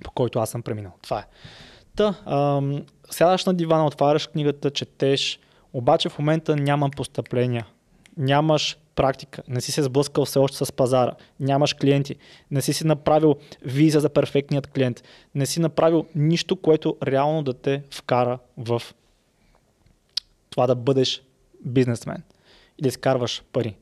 по 0.04 0.12
който 0.12 0.40
аз 0.40 0.50
съм 0.50 0.62
преминал. 0.62 0.92
Това 1.02 1.20
е. 1.20 1.26
Та, 1.96 2.16
ам, 2.26 2.86
сядаш 3.10 3.46
на 3.46 3.54
дивана, 3.54 3.86
отваряш 3.86 4.28
книгата, 4.28 4.72
четеш, 4.72 5.40
обаче 5.74 6.10
в 6.10 6.20
момента 6.20 6.56
няма 6.56 6.90
постъпления. 6.90 7.68
Нямаш 8.18 8.78
практика, 9.00 9.44
не 9.48 9.62
си 9.62 9.72
се 9.72 9.84
сблъскал 9.84 10.26
все 10.26 10.40
още 10.40 10.58
с 10.58 10.72
пазара, 10.74 11.12
нямаш 11.40 11.74
клиенти, 11.74 12.16
не 12.52 12.62
си 12.62 12.74
си 12.74 12.88
направил 12.88 13.36
виза 13.62 14.00
за 14.00 14.10
перфектният 14.10 14.68
клиент, 14.68 15.04
не 15.36 15.46
си 15.46 15.60
направил 15.60 16.06
нищо, 16.16 16.56
което 16.56 16.98
реално 17.04 17.44
да 17.44 17.54
те 17.54 17.84
вкара 17.92 18.40
в 18.58 18.82
това 20.50 20.68
да 20.68 20.76
бъдеш 20.76 21.24
бизнесмен 21.66 22.24
и 22.78 22.82
да 22.82 22.88
изкарваш 22.88 23.44
пари. 23.54 23.76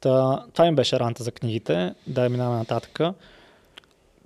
Та, 0.00 0.44
това 0.52 0.64
ми 0.64 0.74
беше 0.74 1.00
ранта 1.00 1.22
за 1.22 1.32
книгите, 1.32 1.94
да 2.06 2.28
минаваме 2.28 2.58
нататък. 2.58 3.00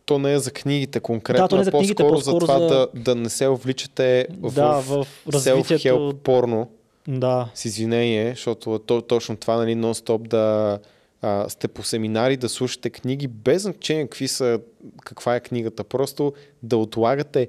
То 0.06 0.18
не 0.18 0.32
е 0.32 0.38
за 0.38 0.50
книгите 0.50 1.00
конкретно, 1.00 1.44
Да, 1.44 1.48
то 1.48 1.56
не 1.56 1.60
е 1.60 1.64
за 1.64 1.70
книгите, 1.70 2.02
по-скоро, 2.02 2.14
по-скоро 2.14 2.40
за 2.40 2.46
това 2.46 2.58
за- 2.58 2.66
да, 2.68 2.88
да 2.94 3.14
не 3.14 3.28
се 3.28 3.48
увличате 3.48 4.26
Да, 4.30 4.72
в, 4.72 5.04
в 5.04 5.06
развитието. 5.28 5.74
self-help 5.74 6.14
порно. 6.14 6.68
Да, 7.08 7.50
С 7.54 7.64
извинение, 7.64 8.30
защото 8.30 8.78
то, 8.78 9.02
точно 9.02 9.36
това, 9.36 9.56
нали, 9.56 9.74
нон-стоп 9.74 10.28
да 10.28 10.78
а, 11.22 11.48
сте 11.48 11.68
по 11.68 11.82
семинари, 11.82 12.36
да 12.36 12.48
слушате 12.48 12.90
книги, 12.90 13.28
без 13.28 13.62
значение 13.62 14.04
какви 14.04 14.28
са, 14.28 14.60
каква 15.04 15.36
е 15.36 15.40
книгата, 15.40 15.84
просто 15.84 16.32
да 16.62 16.76
отлагате 16.76 17.48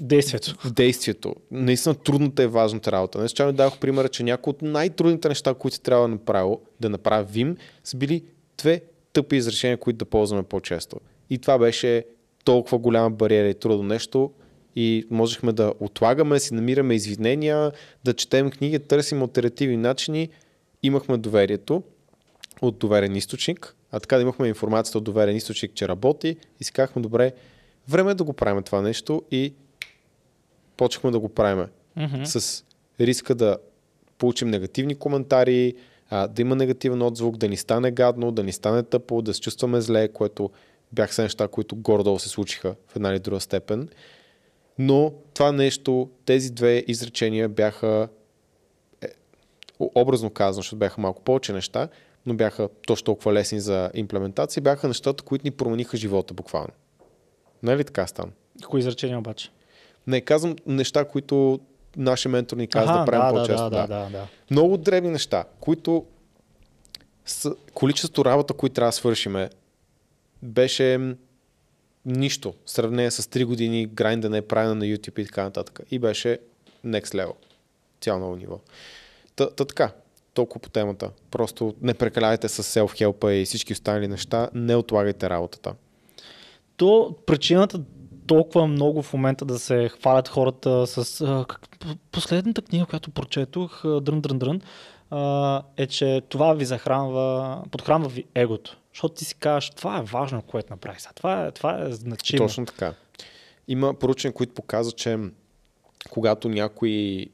действието. 0.00 0.56
действието. 0.72 1.34
Наистина 1.50 1.94
трудната 1.94 2.42
е 2.42 2.46
важната 2.46 2.92
работа. 2.92 3.18
Не 3.18 3.28
случайно 3.28 3.52
дадох 3.52 3.78
примера, 3.78 4.08
че 4.08 4.22
някои 4.22 4.50
от 4.50 4.62
най-трудните 4.62 5.28
неща, 5.28 5.54
които 5.54 5.80
трябва 5.80 6.02
да 6.02 6.08
направя, 6.08 6.56
да 6.80 6.88
направим, 6.88 7.56
са 7.84 7.96
били 7.96 8.24
две 8.58 8.80
тъпи 9.12 9.36
изречения, 9.36 9.76
които 9.76 9.96
да 9.96 10.04
ползваме 10.04 10.42
по-често. 10.42 10.96
И 11.30 11.38
това 11.38 11.58
беше 11.58 12.04
толкова 12.44 12.78
голяма 12.78 13.10
бариера 13.10 13.48
и 13.48 13.54
трудно 13.54 13.82
нещо 13.82 14.30
и 14.76 15.06
можехме 15.10 15.52
да 15.52 15.72
отлагаме, 15.80 16.40
си 16.40 16.54
намираме 16.54 16.94
извинения, 16.94 17.72
да 18.04 18.14
четем 18.14 18.50
книги, 18.50 18.78
търсим 18.78 19.22
альтернативни 19.22 19.76
начини. 19.76 20.28
Имахме 20.82 21.16
доверието 21.16 21.82
от 22.62 22.78
доверен 22.78 23.16
източник, 23.16 23.74
а 23.92 24.00
така 24.00 24.16
да 24.16 24.22
имахме 24.22 24.48
информацията 24.48 24.98
от 24.98 25.04
доверен 25.04 25.36
източник, 25.36 25.74
че 25.74 25.88
работи 25.88 26.36
и 26.60 26.64
си 26.64 26.72
казахме, 26.72 27.02
добре, 27.02 27.32
време 27.88 28.10
е 28.10 28.14
да 28.14 28.24
го 28.24 28.32
правим 28.32 28.62
това 28.62 28.82
нещо 28.82 29.22
и 29.30 29.52
почнахме 30.76 31.10
да 31.10 31.18
го 31.18 31.28
правим 31.28 31.66
Мгм. 31.96 32.24
с 32.24 32.64
риска 33.00 33.34
да 33.34 33.56
получим 34.18 34.48
негативни 34.48 34.94
коментари, 34.94 35.74
а, 36.10 36.26
да 36.26 36.42
има 36.42 36.56
негативен 36.56 37.02
отзвук, 37.02 37.36
да 37.36 37.48
ни 37.48 37.56
стане 37.56 37.90
гадно, 37.90 38.32
да 38.32 38.42
ни 38.42 38.52
стане 38.52 38.82
тъпо, 38.82 39.22
да 39.22 39.34
се 39.34 39.40
чувстваме 39.40 39.80
зле, 39.80 40.08
което 40.08 40.50
бяха 40.92 41.14
се 41.14 41.22
неща, 41.22 41.48
които 41.48 41.76
горе-долу 41.76 42.18
се 42.18 42.28
случиха 42.28 42.74
в 42.88 42.96
една 42.96 43.10
или 43.10 43.18
друга 43.18 43.40
степен. 43.40 43.88
Но 44.78 45.12
това 45.34 45.52
нещо, 45.52 46.10
тези 46.24 46.52
две 46.52 46.84
изречения 46.86 47.48
бяха, 47.48 48.08
е, 49.02 49.08
образно 49.78 50.30
казано, 50.30 50.62
защото 50.62 50.78
бяха 50.78 51.00
малко 51.00 51.22
повече 51.22 51.52
неща, 51.52 51.88
но 52.26 52.34
бяха 52.34 52.68
точно 52.86 53.04
толкова 53.04 53.32
лесни 53.32 53.60
за 53.60 53.90
имплементация, 53.94 54.62
бяха 54.62 54.88
нещата, 54.88 55.24
които 55.24 55.46
ни 55.46 55.50
промениха 55.50 55.96
живота 55.96 56.34
буквално. 56.34 56.72
Нали 57.62 57.84
така 57.84 58.06
стана? 58.06 58.32
Кои 58.68 58.80
изречения 58.80 59.18
обаче? 59.18 59.50
Не, 60.06 60.20
казвам 60.20 60.56
неща, 60.66 61.04
които 61.04 61.60
нашия 61.96 62.32
ментор 62.32 62.56
ни 62.56 62.66
каза 62.66 62.92
Аха, 62.92 62.98
да 62.98 63.04
правим 63.04 63.34
да, 63.34 63.40
по-често. 63.40 63.70
да, 63.70 63.86
да, 63.86 63.86
да, 63.86 64.10
да. 64.10 64.26
Много 64.50 64.76
дребни 64.76 65.10
неща, 65.10 65.44
които 65.60 66.06
с 67.26 67.54
количество 67.74 68.24
работа, 68.24 68.54
които 68.54 68.74
трябва 68.74 68.88
да 68.88 68.92
свършиме, 68.92 69.50
беше 70.42 71.16
нищо. 72.06 72.54
В 72.64 72.70
сравнение 72.70 73.10
с 73.10 73.22
3 73.22 73.44
години 73.44 73.86
грайндане, 73.86 74.42
правене 74.42 74.74
на 74.74 74.84
YouTube 74.84 75.20
и 75.20 75.26
така 75.26 75.42
нататък. 75.42 75.80
И 75.90 75.98
беше 75.98 76.38
next 76.86 77.14
level. 77.14 77.32
Цяло 78.00 78.20
ново 78.20 78.36
ниво. 78.36 78.60
Та, 79.36 79.50
та 79.50 79.64
така, 79.64 79.92
толкова 80.34 80.60
по 80.60 80.68
темата. 80.68 81.10
Просто 81.30 81.74
не 81.82 81.94
прекалявайте 81.94 82.48
с 82.48 82.62
self-help 82.62 83.30
и 83.30 83.44
всички 83.44 83.72
останали 83.72 84.08
неща. 84.08 84.48
Не 84.54 84.76
отлагайте 84.76 85.30
работата. 85.30 85.74
То 86.76 87.14
причината 87.26 87.80
толкова 88.26 88.66
много 88.66 89.02
в 89.02 89.12
момента 89.12 89.44
да 89.44 89.58
се 89.58 89.88
хвалят 89.88 90.28
хората 90.28 90.86
с 90.86 91.20
а, 91.20 91.44
как, 91.48 91.68
последната 92.12 92.62
книга, 92.62 92.86
която 92.86 93.10
прочетох, 93.10 93.82
дрън, 94.00 94.20
дрън, 94.20 94.38
дрън, 94.38 94.60
е, 95.76 95.86
че 95.86 96.22
това 96.28 96.54
ви 96.54 96.64
захранва, 96.64 97.62
подхранва 97.70 98.08
ви 98.08 98.24
егото. 98.34 98.76
Защото 98.96 99.14
ти 99.14 99.24
си 99.24 99.34
кажеш, 99.34 99.70
това 99.70 99.98
е 99.98 100.02
важно, 100.02 100.42
което 100.42 100.72
направи 100.72 101.00
сега. 101.00 101.12
Това 101.12 101.46
е, 101.46 101.50
това 101.50 101.82
е 101.82 101.92
значимо. 101.92 102.46
Точно 102.46 102.66
така. 102.66 102.94
Има 103.68 103.94
поручени, 103.94 104.34
които 104.34 104.54
показват, 104.54 104.96
че 104.96 105.18
когато 106.10 106.48
някой 106.48 107.26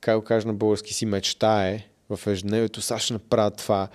как 0.00 0.18
го 0.18 0.24
кажа 0.24 0.46
на 0.46 0.54
български 0.54 0.94
си 0.94 1.06
мечтае 1.06 1.86
в 2.10 2.26
ежедневието, 2.26 2.82
сега 2.82 2.98
ще 2.98 3.12
направя 3.12 3.50
това. 3.50 3.88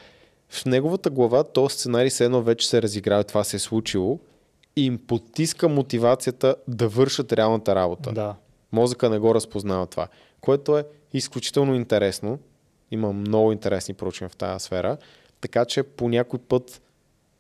В 0.49 0.65
неговата 0.65 1.09
глава 1.09 1.43
то 1.43 1.69
сценарий 1.69 2.09
все 2.09 2.25
едно 2.25 2.41
вече 2.41 2.67
се 2.67 2.81
разиграва, 2.81 3.23
това 3.23 3.43
се 3.43 3.55
е 3.55 3.59
случило 3.59 4.19
и 4.75 4.85
им 4.85 4.97
потиска 5.07 5.69
мотивацията 5.69 6.55
да 6.67 6.87
вършат 6.87 7.33
реалната 7.33 7.75
работа. 7.75 8.11
Да. 8.11 8.35
Мозъка 8.71 9.09
не 9.09 9.19
го 9.19 9.35
разпознава 9.35 9.87
това, 9.87 10.07
което 10.41 10.77
е 10.77 10.85
изключително 11.13 11.75
интересно. 11.75 12.39
Има 12.91 13.13
много 13.13 13.51
интересни 13.51 13.93
проучвания 13.93 14.29
в 14.29 14.35
тази 14.35 14.65
сфера, 14.65 14.97
така 15.41 15.65
че 15.65 15.83
по 15.83 16.09
някой 16.09 16.39
път 16.39 16.81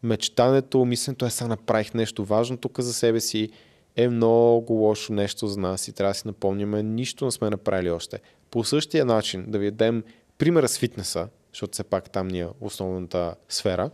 мечтането, 0.03 0.85
мисленето 0.85 1.25
е 1.25 1.29
сега 1.29 1.47
направих 1.47 1.93
нещо 1.93 2.25
важно 2.25 2.57
тук 2.57 2.79
за 2.79 2.93
себе 2.93 3.19
си, 3.19 3.49
е 3.95 4.07
много 4.07 4.73
лошо 4.73 5.13
нещо 5.13 5.47
за 5.47 5.59
нас 5.59 5.87
и 5.87 5.93
трябва 5.93 6.09
да 6.09 6.19
си 6.19 6.27
напомняме, 6.27 6.83
нищо 6.83 7.25
не 7.25 7.31
сме 7.31 7.49
направили 7.49 7.89
още. 7.89 8.19
По 8.51 8.63
същия 8.63 9.05
начин 9.05 9.45
да 9.47 9.59
ви 9.59 9.71
дадем 9.71 10.03
примера 10.37 10.67
с 10.67 10.77
фитнеса, 10.77 11.27
защото 11.53 11.73
все 11.73 11.83
пак 11.83 12.09
там 12.09 12.27
ни 12.27 12.39
е 12.39 12.47
основната 12.61 13.35
сфера, 13.49 13.89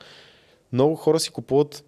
много 0.74 0.96
хора 0.96 1.20
си 1.20 1.30
купуват 1.30 1.84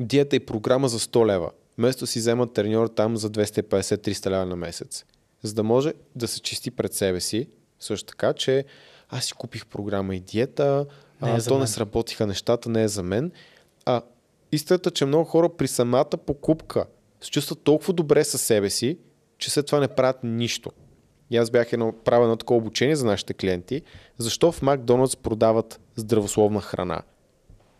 диета 0.00 0.36
и 0.36 0.40
програма 0.40 0.88
за 0.88 0.98
100 0.98 1.26
лева. 1.26 1.50
Вместо 1.78 2.06
си 2.06 2.18
вземат 2.18 2.52
треньор 2.52 2.88
там 2.88 3.16
за 3.16 3.30
250-300 3.30 4.30
лева 4.30 4.46
на 4.46 4.56
месец. 4.56 5.04
За 5.42 5.54
да 5.54 5.62
може 5.62 5.92
да 6.14 6.28
се 6.28 6.40
чисти 6.40 6.70
пред 6.70 6.94
себе 6.94 7.20
си, 7.20 7.48
също 7.80 8.06
така, 8.06 8.32
че 8.32 8.64
аз 9.08 9.24
си 9.24 9.32
купих 9.32 9.66
програма 9.66 10.14
и 10.14 10.20
диета, 10.20 10.86
Не 11.22 11.30
е 11.30 11.34
а, 11.34 11.42
то 11.44 11.50
мен. 11.54 11.60
не 11.60 11.66
сработиха 11.66 12.26
нещата, 12.26 12.68
не 12.68 12.82
е 12.82 12.88
за 12.88 13.02
мен. 13.02 13.32
А 13.86 14.02
истината, 14.52 14.90
че 14.90 15.04
много 15.04 15.24
хора 15.24 15.48
при 15.48 15.68
самата 15.68 16.04
покупка 16.26 16.84
се 17.20 17.30
чувстват 17.30 17.60
толкова 17.62 17.92
добре 17.92 18.24
със 18.24 18.42
себе 18.42 18.70
си, 18.70 18.98
че 19.38 19.50
след 19.50 19.66
това 19.66 19.80
не 19.80 19.88
правят 19.88 20.16
нищо. 20.22 20.70
И 21.30 21.36
аз 21.36 21.50
бях 21.50 21.72
едно, 21.72 21.92
правил 22.04 22.24
едно 22.24 22.36
такова 22.36 22.58
обучение 22.58 22.96
за 22.96 23.06
нашите 23.06 23.34
клиенти, 23.34 23.82
защо 24.18 24.52
в 24.52 24.62
Макдоналдс 24.62 25.16
продават 25.16 25.80
здравословна 25.96 26.60
храна. 26.60 27.02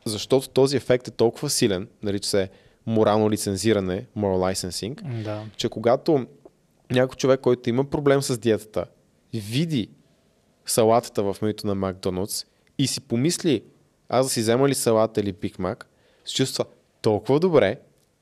Защото 0.04 0.48
този 0.48 0.76
ефект 0.76 1.08
е 1.08 1.10
толкова 1.10 1.50
силен, 1.50 1.88
нарича 2.02 2.28
се 2.28 2.48
морално 2.86 3.30
лицензиране, 3.30 4.06
moral 4.16 4.54
licensing, 4.54 5.22
Да. 5.22 5.44
че 5.56 5.68
когато 5.68 6.26
някой 6.90 7.16
човек, 7.16 7.40
който 7.40 7.70
има 7.70 7.84
проблем 7.84 8.22
с 8.22 8.38
диетата, 8.38 8.84
види 9.34 9.88
салатата 10.66 11.22
в 11.22 11.36
менюто 11.42 11.66
на 11.66 11.74
Макдоналдс 11.74 12.46
и 12.78 12.86
си 12.86 13.00
помисли, 13.00 13.62
аз 14.08 14.26
да 14.26 14.30
си 14.30 14.40
взема 14.40 14.68
ли 14.68 14.74
салата 14.74 15.20
или 15.20 15.32
Биг 15.32 15.58
Мак, 15.58 15.88
се 16.24 16.34
чувства 16.34 16.64
толкова 17.02 17.40
добре, 17.40 17.76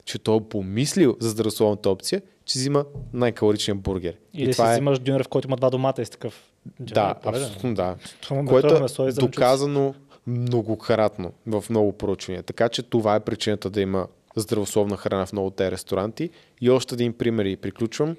че 0.04 0.18
той 0.18 0.36
е 0.36 0.40
помислил 0.40 1.16
за 1.20 1.30
здравословната 1.30 1.90
опция, 1.90 2.22
че 2.44 2.58
взима 2.58 2.84
най-калоричния 3.12 3.74
бургер. 3.74 4.16
Или 4.34 4.52
си 4.52 4.56
това 4.56 4.70
е, 4.70 4.74
взимаш 4.74 4.98
дюнер, 4.98 5.24
в 5.24 5.28
който 5.28 5.48
има 5.48 5.56
два 5.56 5.70
домата 5.70 6.02
и 6.02 6.04
си 6.04 6.10
такъв. 6.10 6.52
да, 6.80 7.14
абсолютно 7.24 7.74
да. 7.74 7.96
Ме 8.30 8.46
Което 8.46 9.02
е 9.04 9.08
и 9.08 9.12
доказано 9.12 9.94
многократно 10.26 11.32
в 11.46 11.64
много 11.70 11.92
проучвания. 11.92 12.42
Така 12.42 12.68
че 12.68 12.82
това 12.82 13.14
е 13.14 13.20
причината 13.20 13.70
да 13.70 13.80
има 13.80 14.06
здравословна 14.36 14.96
храна 14.96 15.26
в 15.26 15.32
много 15.32 15.50
те 15.50 15.70
ресторанти. 15.70 16.30
И 16.60 16.70
още 16.70 16.94
един 16.94 17.12
пример 17.12 17.44
и 17.44 17.56
приключвам. 17.56 18.16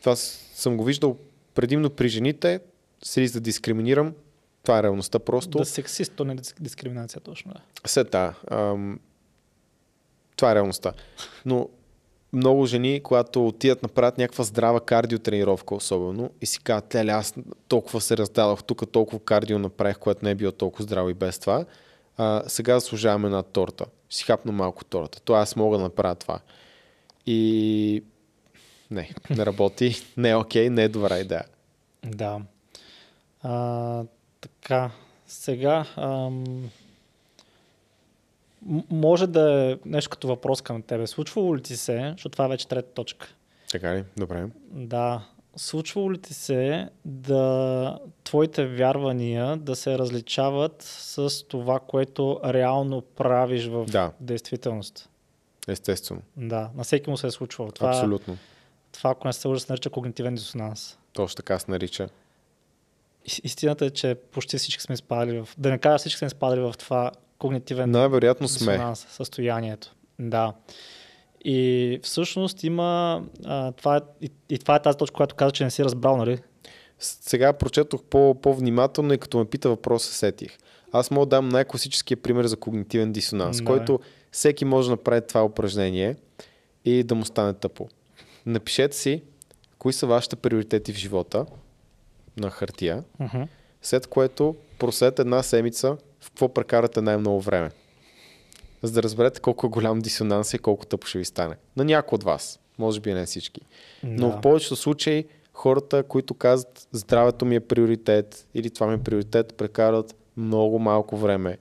Това 0.00 0.16
съм 0.16 0.76
го 0.76 0.84
виждал 0.84 1.16
предимно 1.54 1.90
при 1.90 2.08
жените, 2.08 2.60
с 3.04 3.18
риск 3.18 3.34
да 3.34 3.40
дискриминирам. 3.40 4.14
Това 4.62 4.78
е 4.78 4.82
реалността 4.82 5.18
просто. 5.18 5.58
Да 5.58 5.64
сексист, 5.64 6.12
то 6.16 6.24
не 6.24 6.32
е 6.32 6.36
дис- 6.36 6.60
дискриминация 6.60 7.20
точно. 7.20 7.52
След 7.86 8.06
това. 8.06 8.34
Ам, 8.50 9.00
това 10.36 10.52
е 10.52 10.54
реалността. 10.54 10.92
Но 11.46 11.68
много 12.32 12.66
жени, 12.66 13.00
когато 13.02 13.46
отидат 13.46 13.82
направят 13.82 14.18
някаква 14.18 14.44
здрава 14.44 14.80
кардиотренировка 14.80 15.74
особено 15.74 16.30
и 16.40 16.46
си 16.46 16.60
казват, 16.62 16.94
леле, 16.94 17.12
аз 17.12 17.34
толкова 17.68 18.00
се 18.00 18.16
раздадох, 18.16 18.64
тук 18.64 18.90
толкова 18.92 19.24
кардио 19.24 19.58
направих, 19.58 19.98
което 19.98 20.24
не 20.24 20.30
е 20.30 20.34
било 20.34 20.52
толкова 20.52 20.82
здраво 20.82 21.10
и 21.10 21.14
без 21.14 21.38
това, 21.38 21.64
а, 22.16 22.42
сега 22.46 22.80
заслужаваме 22.80 23.26
една 23.26 23.42
торта. 23.42 23.84
Си 24.10 24.24
хапна 24.24 24.52
малко 24.52 24.84
торта. 24.84 25.20
То 25.20 25.34
аз 25.34 25.56
мога 25.56 25.76
да 25.76 25.82
направя 25.82 26.14
това. 26.14 26.40
И 27.26 28.02
не, 28.90 29.10
не 29.30 29.46
работи, 29.46 29.96
не 30.16 30.30
е 30.30 30.36
окей, 30.36 30.70
не 30.70 30.82
е 30.82 30.88
добра 30.88 31.18
идея. 31.18 31.44
Да. 32.04 32.40
А, 33.42 34.04
така, 34.40 34.90
сега 35.26 35.86
ам, 35.96 36.44
може 38.90 39.26
да 39.26 39.62
е 39.62 39.78
нещо 39.84 40.10
като 40.10 40.28
въпрос 40.28 40.62
към 40.62 40.82
тебе. 40.82 41.06
Случвало 41.06 41.56
ли 41.56 41.62
ти 41.62 41.76
се, 41.76 42.12
защото 42.12 42.32
това 42.32 42.44
е 42.44 42.48
вече 42.48 42.68
трета 42.68 42.88
точка, 42.90 43.28
Така 43.70 43.94
ли? 43.94 44.04
Добре. 44.16 44.46
да, 44.70 45.24
случвало 45.56 46.12
ли 46.12 46.18
ти 46.18 46.34
се 46.34 46.88
да 47.04 47.98
твоите 48.24 48.66
вярвания 48.66 49.56
да 49.56 49.76
се 49.76 49.98
различават 49.98 50.82
с 50.82 51.44
това, 51.44 51.80
което 51.80 52.40
реално 52.44 53.00
правиш 53.00 53.66
в 53.66 53.84
Да. 53.84 54.12
действителност? 54.20 55.08
Естествено. 55.68 56.22
Да, 56.36 56.70
на 56.76 56.84
всеки 56.84 57.10
му 57.10 57.16
се 57.16 57.26
е 57.26 57.30
случвало. 57.30 57.70
Това, 57.70 57.88
Абсолютно. 57.88 58.36
Това 58.94 59.10
ако 59.10 59.26
не 59.26 59.32
се 59.32 59.48
лъжа, 59.48 59.60
се 59.60 59.72
нарича 59.72 59.90
когнитивен 59.90 60.34
дисонанс. 60.34 60.98
Точно 61.12 61.36
така 61.36 61.58
се 61.58 61.70
нарича. 61.70 62.08
Ис- 63.28 63.40
Истината 63.44 63.86
е, 63.86 63.90
че 63.90 64.14
почти 64.14 64.58
всички 64.58 64.82
сме 64.82 64.96
спадали 64.96 65.38
в... 65.38 65.48
Да 65.58 65.70
не 65.70 65.78
кажа 65.78 65.98
всички 65.98 66.18
сме 66.18 66.28
спадали 66.30 66.60
в 66.60 66.74
това 66.78 67.10
когнитивен 67.38 67.90
Най-вероятно 67.90 68.48
сме. 68.48 68.72
дисонанс, 68.72 69.06
състоянието. 69.10 69.94
Да. 70.18 70.52
И 71.44 72.00
всъщност 72.02 72.64
има... 72.64 73.22
А, 73.44 73.72
това 73.72 73.96
е, 73.96 74.00
и, 74.20 74.30
и 74.50 74.58
това 74.58 74.76
е 74.76 74.82
тази 74.82 74.98
точка, 74.98 75.14
която 75.14 75.34
каза, 75.34 75.52
че 75.52 75.64
не 75.64 75.70
си 75.70 75.84
разбрал, 75.84 76.16
нали? 76.16 76.38
Сега 76.98 77.52
прочетох 77.52 78.02
по, 78.02 78.34
по-внимателно 78.34 79.12
и 79.12 79.18
като 79.18 79.38
ме 79.38 79.44
пита 79.44 79.68
въпроса, 79.68 80.12
сетих. 80.12 80.58
Аз 80.92 81.10
мога 81.10 81.26
да 81.26 81.30
дам 81.30 81.48
най-класическия 81.48 82.16
пример 82.16 82.44
за 82.44 82.56
когнитивен 82.56 83.12
дисонанс, 83.12 83.58
Да. 83.58 83.64
който 83.64 84.00
всеки 84.30 84.64
може 84.64 84.88
да 84.88 84.92
направи 84.92 85.20
това 85.28 85.44
упражнение 85.44 86.16
и 86.84 87.02
да 87.02 87.14
му 87.14 87.24
стане 87.24 87.54
тъпо. 87.54 87.88
Напишете 88.46 88.96
си 88.96 89.22
кои 89.78 89.92
са 89.92 90.06
вашите 90.06 90.36
приоритети 90.36 90.92
в 90.92 90.96
живота 90.96 91.46
на 92.36 92.50
хартия, 92.50 93.04
Uh-huh. 93.20 93.46
след 93.82 94.06
което 94.06 94.56
проследете 94.78 95.22
една 95.22 95.42
седмица 95.42 95.96
в 96.20 96.30
какво 96.30 96.54
прекарате 96.54 97.00
най-много 97.00 97.40
време. 97.40 97.70
За 98.82 98.92
да 98.92 99.02
разберете 99.02 99.40
колко 99.40 99.66
е 99.66 99.70
голям 99.70 100.00
дисонанс 100.00 100.54
и 100.54 100.58
колко 100.58 100.86
тъпо 100.86 101.06
ще 101.06 101.18
ви 101.18 101.24
стане. 101.24 101.56
На 101.76 101.84
някой 101.84 102.16
от 102.16 102.22
вас. 102.22 102.60
Може 102.78 103.00
би 103.00 103.14
не 103.14 103.26
всички. 103.26 103.60
Но 104.02 104.28
Да. 104.30 104.36
в 104.36 104.40
повечето 104.40 104.76
случаи 104.76 105.24
хората, 105.52 106.02
които 106.02 106.34
казват 106.34 106.88
здравето 106.92 107.44
ми 107.44 107.54
е 107.56 107.60
приоритет 107.60 108.46
или 108.54 108.70
това 108.70 108.86
ми 108.86 108.94
е 108.94 108.98
приоритет, 108.98 109.54
прекарат 109.56 110.16
много 110.36 110.78
малко 110.78 111.16
време 111.16 111.58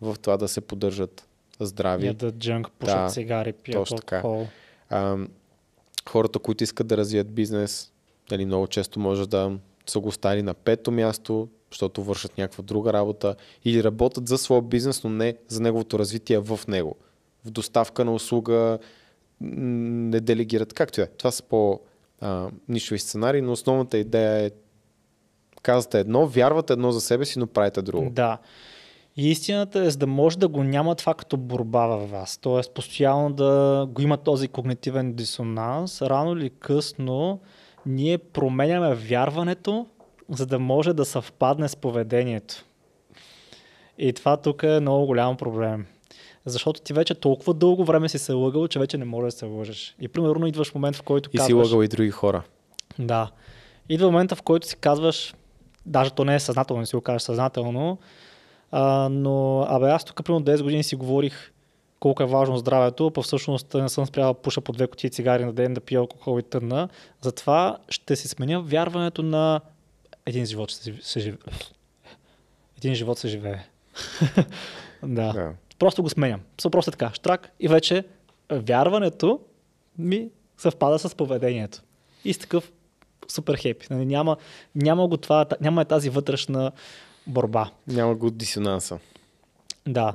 в 0.00 0.16
това 0.22 0.36
да 0.36 0.48
се 0.48 0.60
поддържат 0.60 1.28
здрави. 1.60 2.06
Ядат 2.06 2.34
джънк, 2.34 2.70
пушат 2.70 2.96
Да, 2.96 3.08
цигари, 3.10 3.52
пият 3.52 3.78
точно 3.78 3.96
така. 3.96 4.16
алкохол. 4.16 4.46
А, 4.90 5.16
хората, 6.10 6.38
които 6.38 6.64
искат 6.64 6.86
да 6.86 6.96
развият 6.96 7.34
бизнес, 7.34 7.92
нали, 8.30 8.44
много 8.44 8.66
често 8.66 9.00
може 9.00 9.28
да 9.28 9.52
са 9.86 10.00
го 10.00 10.12
стали 10.12 10.42
на 10.42 10.54
пето 10.54 10.90
място, 10.90 11.48
защото 11.70 12.02
вършат 12.02 12.38
някаква 12.38 12.62
друга 12.62 12.92
работа 12.92 13.36
или 13.64 13.84
работят 13.84 14.28
за 14.28 14.38
своя 14.38 14.62
бизнес, 14.62 15.04
но 15.04 15.10
не 15.10 15.36
за 15.48 15.60
неговото 15.60 15.98
развитие 15.98 16.38
в 16.38 16.60
него. 16.68 16.96
В 17.44 17.50
доставка 17.50 18.04
на 18.04 18.14
услуга 18.14 18.78
не 19.40 20.20
делегират. 20.20 20.72
Както 20.72 21.00
е. 21.00 21.06
Това 21.06 21.30
са 21.30 21.42
по 21.42 21.80
а, 22.20 22.50
нишови 22.68 22.98
сценарии, 22.98 23.40
но 23.40 23.52
основната 23.52 23.98
идея 23.98 24.44
е 24.46 24.50
казвате 25.62 26.00
едно, 26.00 26.26
вярвате 26.26 26.72
едно 26.72 26.92
за 26.92 27.00
себе 27.00 27.24
си, 27.24 27.38
но 27.38 27.46
правите 27.46 27.82
друго. 27.82 28.10
Да. 28.10 28.38
И 29.20 29.30
истината 29.30 29.80
е, 29.80 29.90
за 29.90 29.98
да 29.98 30.06
може 30.06 30.38
да 30.38 30.48
го 30.48 30.62
няма 30.64 30.94
това 30.94 31.14
като 31.14 31.36
борба 31.36 31.86
във 31.86 32.10
вас, 32.10 32.38
т.е. 32.38 32.72
постоянно 32.74 33.32
да 33.32 33.86
го 33.90 34.02
има 34.02 34.16
този 34.16 34.48
когнитивен 34.48 35.12
дисонанс, 35.12 36.02
рано 36.02 36.32
или 36.32 36.50
късно 36.50 37.40
ние 37.86 38.18
променяме 38.18 38.94
вярването, 38.94 39.86
за 40.28 40.46
да 40.46 40.58
може 40.58 40.92
да 40.92 41.04
съвпадне 41.04 41.68
с 41.68 41.76
поведението. 41.76 42.64
И 43.98 44.12
това 44.12 44.36
тук 44.36 44.62
е 44.62 44.80
много 44.80 45.06
голям 45.06 45.36
проблем. 45.36 45.86
Защото 46.46 46.80
ти 46.80 46.92
вече 46.92 47.14
толкова 47.14 47.54
дълго 47.54 47.84
време 47.84 48.08
си 48.08 48.18
се 48.18 48.32
лъгал, 48.32 48.68
че 48.68 48.78
вече 48.78 48.98
не 48.98 49.04
можеш 49.04 49.34
да 49.34 49.38
се 49.38 49.46
лъжеш. 49.46 49.96
И 50.00 50.08
примерно 50.08 50.46
идваш 50.46 50.74
момент, 50.74 50.96
в 50.96 51.02
който 51.02 51.30
И 51.32 51.36
казваш... 51.36 51.46
си 51.46 51.52
лъгал 51.52 51.84
и 51.84 51.88
други 51.88 52.10
хора. 52.10 52.42
Да. 52.98 53.30
Идва 53.88 54.10
момента, 54.10 54.36
в 54.36 54.42
който 54.42 54.66
си 54.66 54.76
казваш, 54.76 55.34
даже 55.86 56.10
то 56.10 56.24
не 56.24 56.34
е 56.34 56.40
съзнателно, 56.40 56.80
не 56.80 56.86
си 56.86 56.96
го 56.96 57.02
кажеш 57.02 57.22
съзнателно, 57.22 57.98
а, 58.70 59.08
но 59.08 59.66
абе 59.68 59.90
аз 59.90 60.04
тук 60.04 60.24
примерно 60.24 60.44
10 60.44 60.62
години 60.62 60.82
си 60.82 60.96
говорих 60.96 61.52
колко 62.00 62.22
е 62.22 62.26
важно 62.26 62.56
здравето, 62.56 63.10
па 63.10 63.22
всъщност 63.22 63.74
не 63.74 63.88
съм 63.88 64.06
спрял 64.06 64.32
да 64.32 64.40
пуша 64.40 64.60
по 64.60 64.72
две 64.72 64.86
кутии 64.86 65.10
цигари 65.10 65.44
на 65.44 65.52
ден, 65.52 65.74
да 65.74 65.80
пия 65.80 66.00
алкохол 66.00 66.38
и 66.38 66.42
тънна. 66.42 66.88
Затова 67.20 67.78
ще 67.88 68.16
си 68.16 68.28
сменя 68.28 68.60
вярването 68.60 69.22
на 69.22 69.60
един 70.26 70.44
живот 70.44 70.70
ще 70.70 70.94
се, 71.00 71.20
живее. 71.20 71.38
Един 72.78 72.94
живот 72.94 73.18
се 73.18 73.28
живее. 73.28 73.58
да. 75.02 75.32
Да. 75.32 75.52
Просто 75.78 76.02
го 76.02 76.08
сменям. 76.08 76.40
Просто 76.70 76.90
така, 76.90 77.10
штрак 77.14 77.50
и 77.60 77.68
вече 77.68 78.04
вярването 78.52 79.40
ми 79.98 80.28
съвпада 80.56 80.98
с 80.98 81.14
поведението. 81.14 81.82
И 82.24 82.34
с 82.34 82.38
такъв 82.38 82.72
супер 83.28 83.56
хепи. 83.56 83.86
Нали, 83.90 84.06
няма, 84.06 84.36
няма 84.74 85.08
го 85.08 85.16
това, 85.16 85.46
няма 85.60 85.82
е 85.82 85.84
тази 85.84 86.10
вътрешна 86.10 86.72
борба. 87.26 87.70
Няма 87.86 88.14
го 88.14 88.30
дисонанса. 88.30 88.98
Да. 89.86 90.14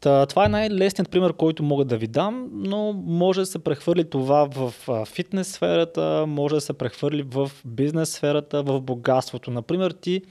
Та, 0.00 0.26
това 0.26 0.44
е 0.44 0.48
най-лесният 0.48 1.10
пример, 1.10 1.32
който 1.32 1.62
мога 1.62 1.84
да 1.84 1.96
ви 1.96 2.06
дам, 2.06 2.48
но 2.52 2.92
може 2.92 3.40
да 3.40 3.46
се 3.46 3.58
прехвърли 3.58 4.10
това 4.10 4.44
в 4.44 4.74
фитнес 5.06 5.52
сферата, 5.52 6.24
може 6.28 6.54
да 6.54 6.60
се 6.60 6.72
прехвърли 6.72 7.22
в 7.22 7.50
бизнес 7.64 8.10
сферата, 8.10 8.62
в 8.62 8.80
богатството. 8.80 9.50
Например, 9.50 9.90
ти 9.90 10.22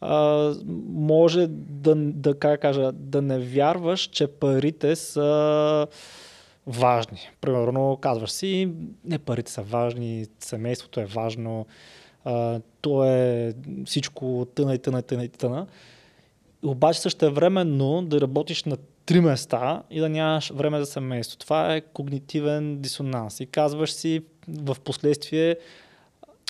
а, 0.00 0.54
може 0.88 1.46
да, 1.50 1.94
да, 1.96 2.38
как 2.38 2.60
кажа, 2.60 2.92
да 2.92 3.22
не 3.22 3.38
вярваш, 3.38 4.00
че 4.00 4.26
парите 4.26 4.96
са 4.96 5.86
важни. 6.66 7.18
Примерно 7.40 7.98
казваш 8.00 8.30
си, 8.30 8.72
не 9.04 9.18
парите 9.18 9.52
са 9.52 9.62
важни, 9.62 10.26
семейството 10.40 11.00
е 11.00 11.04
важно, 11.04 11.66
а, 12.26 12.60
то 12.80 13.04
е 13.04 13.54
всичко 13.84 14.46
тъна 14.54 14.74
и 14.74 14.78
тъна 14.78 14.98
и 14.98 15.02
тъна 15.02 15.24
и 15.24 15.28
тъна. 15.28 15.66
Обаче 16.64 17.00
също 17.00 17.32
временно 17.32 18.02
да 18.02 18.20
работиш 18.20 18.64
на 18.64 18.76
три 19.06 19.20
места 19.20 19.82
и 19.90 20.00
да 20.00 20.08
нямаш 20.08 20.50
време 20.54 20.78
за 20.78 20.86
семейство. 20.86 21.38
Това 21.38 21.74
е 21.74 21.80
когнитивен 21.80 22.80
дисонанс. 22.80 23.40
И 23.40 23.46
казваш 23.46 23.92
си 23.92 24.22
в 24.48 24.76
последствие 24.84 25.56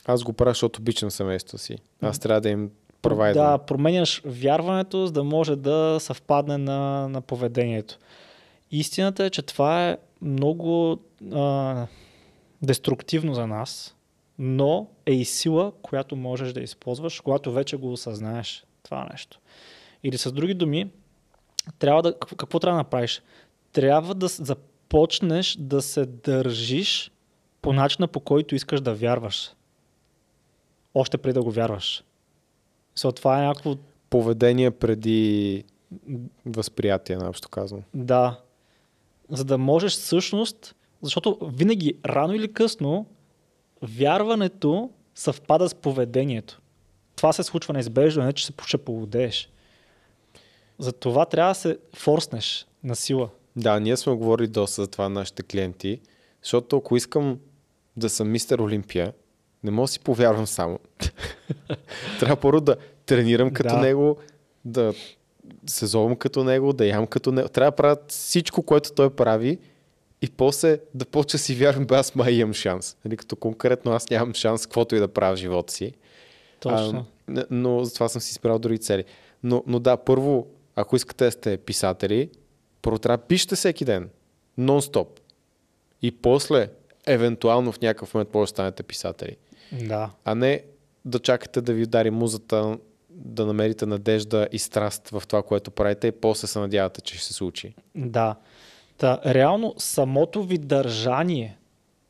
Аз 0.06 0.22
го 0.22 0.32
правя, 0.32 0.50
защото 0.50 0.80
обичам 0.80 1.10
семейството 1.10 1.58
си. 1.58 1.76
Аз 2.02 2.18
трябва 2.18 2.40
да 2.40 2.48
им 2.48 2.70
провайдам. 3.02 3.44
да 3.44 3.58
променяш 3.58 4.22
вярването, 4.24 5.06
за 5.06 5.12
да 5.12 5.24
може 5.24 5.56
да 5.56 5.96
съвпадне 6.00 6.58
на, 6.58 7.08
на 7.08 7.20
поведението. 7.20 7.98
Истината 8.70 9.24
е, 9.24 9.30
че 9.30 9.42
това 9.42 9.88
е 9.88 9.96
много 10.22 10.98
а, 11.32 11.86
деструктивно 12.62 13.34
за 13.34 13.46
нас, 13.46 13.96
но 14.38 14.86
е 15.06 15.12
и 15.12 15.24
сила, 15.24 15.72
която 15.82 16.16
можеш 16.16 16.52
да 16.52 16.60
използваш, 16.60 17.20
когато 17.20 17.52
вече 17.52 17.76
го 17.76 17.92
осъзнаеш 17.92 18.64
това 18.82 19.08
нещо. 19.12 19.40
Или 20.02 20.18
с 20.18 20.32
други 20.32 20.54
думи, 20.54 20.90
трябва 21.78 22.02
да, 22.02 22.18
какво, 22.18 22.60
трябва 22.60 22.76
да 22.76 22.82
направиш? 22.82 23.22
Трябва 23.72 24.14
да 24.14 24.28
започнеш 24.28 25.56
да 25.60 25.82
се 25.82 26.06
държиш 26.06 27.10
по 27.62 27.72
начина 27.72 28.08
по 28.08 28.20
който 28.20 28.54
искаш 28.54 28.80
да 28.80 28.94
вярваш. 28.94 29.52
Още 30.94 31.18
преди 31.18 31.34
да 31.34 31.42
го 31.42 31.50
вярваш. 31.50 32.04
So, 32.96 33.16
това 33.16 33.38
е 33.38 33.46
някакво 33.46 33.76
Поведение 34.10 34.70
преди 34.70 35.64
възприятие, 36.46 37.16
наобщо 37.16 37.48
казвам. 37.48 37.82
Да. 37.94 38.40
За 39.30 39.44
да 39.44 39.58
можеш 39.58 39.92
всъщност, 39.92 40.74
защото 41.02 41.38
винаги, 41.42 41.94
рано 42.04 42.34
или 42.34 42.52
късно, 42.52 43.06
вярването 43.82 44.90
съвпада 45.14 45.68
с 45.68 45.74
поведението. 45.74 46.60
Това 47.16 47.32
се 47.32 47.42
случва 47.42 47.74
неизбежно, 47.74 48.24
не 48.24 48.32
че 48.32 48.46
се 48.46 48.52
ще 48.66 48.78
поводееш. 48.78 49.50
За 50.78 50.92
това 50.92 51.26
трябва 51.26 51.50
да 51.50 51.54
се 51.54 51.78
форснеш 51.96 52.66
на 52.84 52.96
сила. 52.96 53.28
Да, 53.56 53.80
ние 53.80 53.96
сме 53.96 54.12
говорили 54.12 54.48
доста 54.48 54.82
за 54.82 54.88
това 54.88 55.08
на 55.08 55.20
нашите 55.20 55.42
клиенти, 55.42 56.00
защото 56.42 56.76
ако 56.76 56.96
искам 56.96 57.38
да 57.96 58.08
съм 58.08 58.30
мистер 58.30 58.58
Олимпия, 58.58 59.12
не 59.64 59.70
мога 59.70 59.84
да 59.84 59.88
си 59.88 60.00
повярвам 60.00 60.46
само. 60.46 60.78
Трябва 62.20 62.36
първо 62.36 62.60
да 62.60 62.76
тренирам 63.06 63.50
като 63.50 63.74
Да. 63.74 63.80
него, 63.80 64.16
да 64.64 64.94
се 65.66 65.86
зовам 65.86 66.16
като 66.16 66.44
него, 66.44 66.72
да 66.72 66.86
ям 66.86 67.06
като 67.06 67.32
него. 67.32 67.48
Трябва 67.48 67.70
да 67.70 67.76
правя 67.76 67.96
всичко, 68.08 68.62
което 68.62 68.92
той 68.92 69.10
прави 69.10 69.58
и 70.22 70.30
после 70.30 70.78
да 70.94 71.04
почва 71.04 71.38
си 71.38 71.54
вярвам, 71.54 71.86
бе, 71.86 71.94
аз 71.94 72.14
май 72.14 72.32
имам 72.32 72.54
шанс. 72.54 72.96
Нали, 73.04 73.16
като 73.16 73.36
конкретно 73.36 73.92
аз 73.92 74.10
нямам 74.10 74.34
шанс, 74.34 74.66
каквото 74.66 74.96
и 74.96 74.98
да 74.98 75.08
правя 75.08 75.36
в 75.36 75.38
живота 75.38 75.72
си. 75.72 75.92
Точно. 76.60 77.06
А, 77.36 77.46
но 77.50 77.84
затова 77.84 78.08
съм 78.08 78.20
си 78.20 78.30
избрал 78.30 78.58
други 78.58 78.78
цели. 78.78 79.04
Но, 79.42 79.64
но 79.66 79.78
да, 79.78 79.96
първо, 79.96 80.46
ако 80.76 80.96
искате 80.96 81.24
да 81.24 81.30
сте 81.30 81.56
писатели, 81.56 82.30
първо 82.82 82.98
трябва 82.98 83.16
да 83.16 83.22
пишете 83.22 83.56
всеки 83.56 83.84
ден. 83.84 84.10
Нон-стоп. 84.58 85.06
И 86.02 86.12
после, 86.12 86.70
евентуално 87.06 87.72
в 87.72 87.80
някакъв 87.80 88.14
момент 88.14 88.34
може 88.34 88.42
да 88.42 88.50
станете 88.50 88.82
писатели. 88.82 89.36
Да. 89.72 90.10
А 90.24 90.34
не 90.34 90.62
да 91.04 91.18
чакате 91.18 91.60
да 91.60 91.72
ви 91.72 91.82
удари 91.82 92.10
музата, 92.10 92.78
да 93.10 93.46
намерите 93.46 93.86
надежда 93.86 94.48
и 94.52 94.58
страст 94.58 95.08
в 95.08 95.22
това, 95.28 95.42
което 95.42 95.70
правите 95.70 96.06
и 96.06 96.12
после 96.12 96.48
се 96.48 96.58
надявате, 96.58 97.00
че 97.00 97.16
ще 97.16 97.26
се 97.26 97.32
случи. 97.32 97.74
Да. 97.94 98.36
Та, 98.98 99.20
реално 99.26 99.74
самото 99.78 100.42
ви 100.42 100.58
държание, 100.58 101.58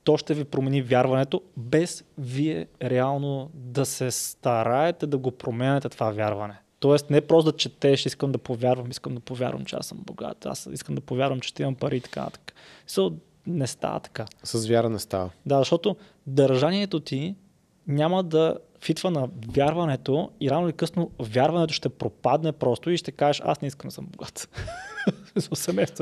то 0.05 0.17
ще 0.17 0.35
ви 0.35 0.45
промени 0.45 0.83
вярването, 0.83 1.43
без 1.57 2.05
вие 2.19 2.67
реално 2.83 3.51
да 3.55 3.87
се 3.87 4.11
стараете 4.11 5.07
да 5.07 5.19
го 5.19 5.31
променяте 5.31 5.89
това 5.89 6.11
вярване. 6.11 6.59
Тоест 6.79 7.11
не 7.11 7.21
просто 7.21 7.53
да 7.53 7.57
четеш, 7.59 8.07
искам 8.07 8.33
да 8.33 8.39
повярвам, 8.39 8.91
искам 8.91 9.15
да 9.15 9.21
повярвам, 9.21 9.65
че 9.65 9.77
аз 9.77 9.87
съм 9.87 9.99
богат, 9.99 10.47
аз 10.47 10.69
искам 10.73 10.95
да 10.95 11.01
повярвам, 11.01 11.41
че 11.41 11.49
ще 11.49 11.63
имам 11.63 11.75
пари 11.75 11.97
и 11.97 12.01
така 12.01 12.21
нататък. 12.21 12.55
So, 12.89 13.15
не 13.47 13.67
става 13.67 14.01
така. 14.01 14.27
С 14.43 14.69
вяра 14.69 14.91
не 14.91 14.99
става. 14.99 15.31
Да, 15.47 15.59
защото 15.59 15.97
държанието 16.27 17.01
ти 17.01 17.35
няма 17.87 18.23
да 18.23 18.59
фитва 18.87 19.11
на 19.11 19.29
вярването 19.49 20.31
и 20.41 20.51
рано 20.51 20.67
или 20.67 20.73
късно 20.73 21.11
вярването 21.21 21.75
ще 21.75 21.89
пропадне 21.89 22.53
просто 22.53 22.91
и 22.91 22.97
ще 22.97 23.13
кажеш, 23.13 23.43
аз 23.45 23.61
не 23.61 23.69
искам 23.69 23.89
да 23.89 23.95
съм 23.95 24.07
богат. 24.07 24.49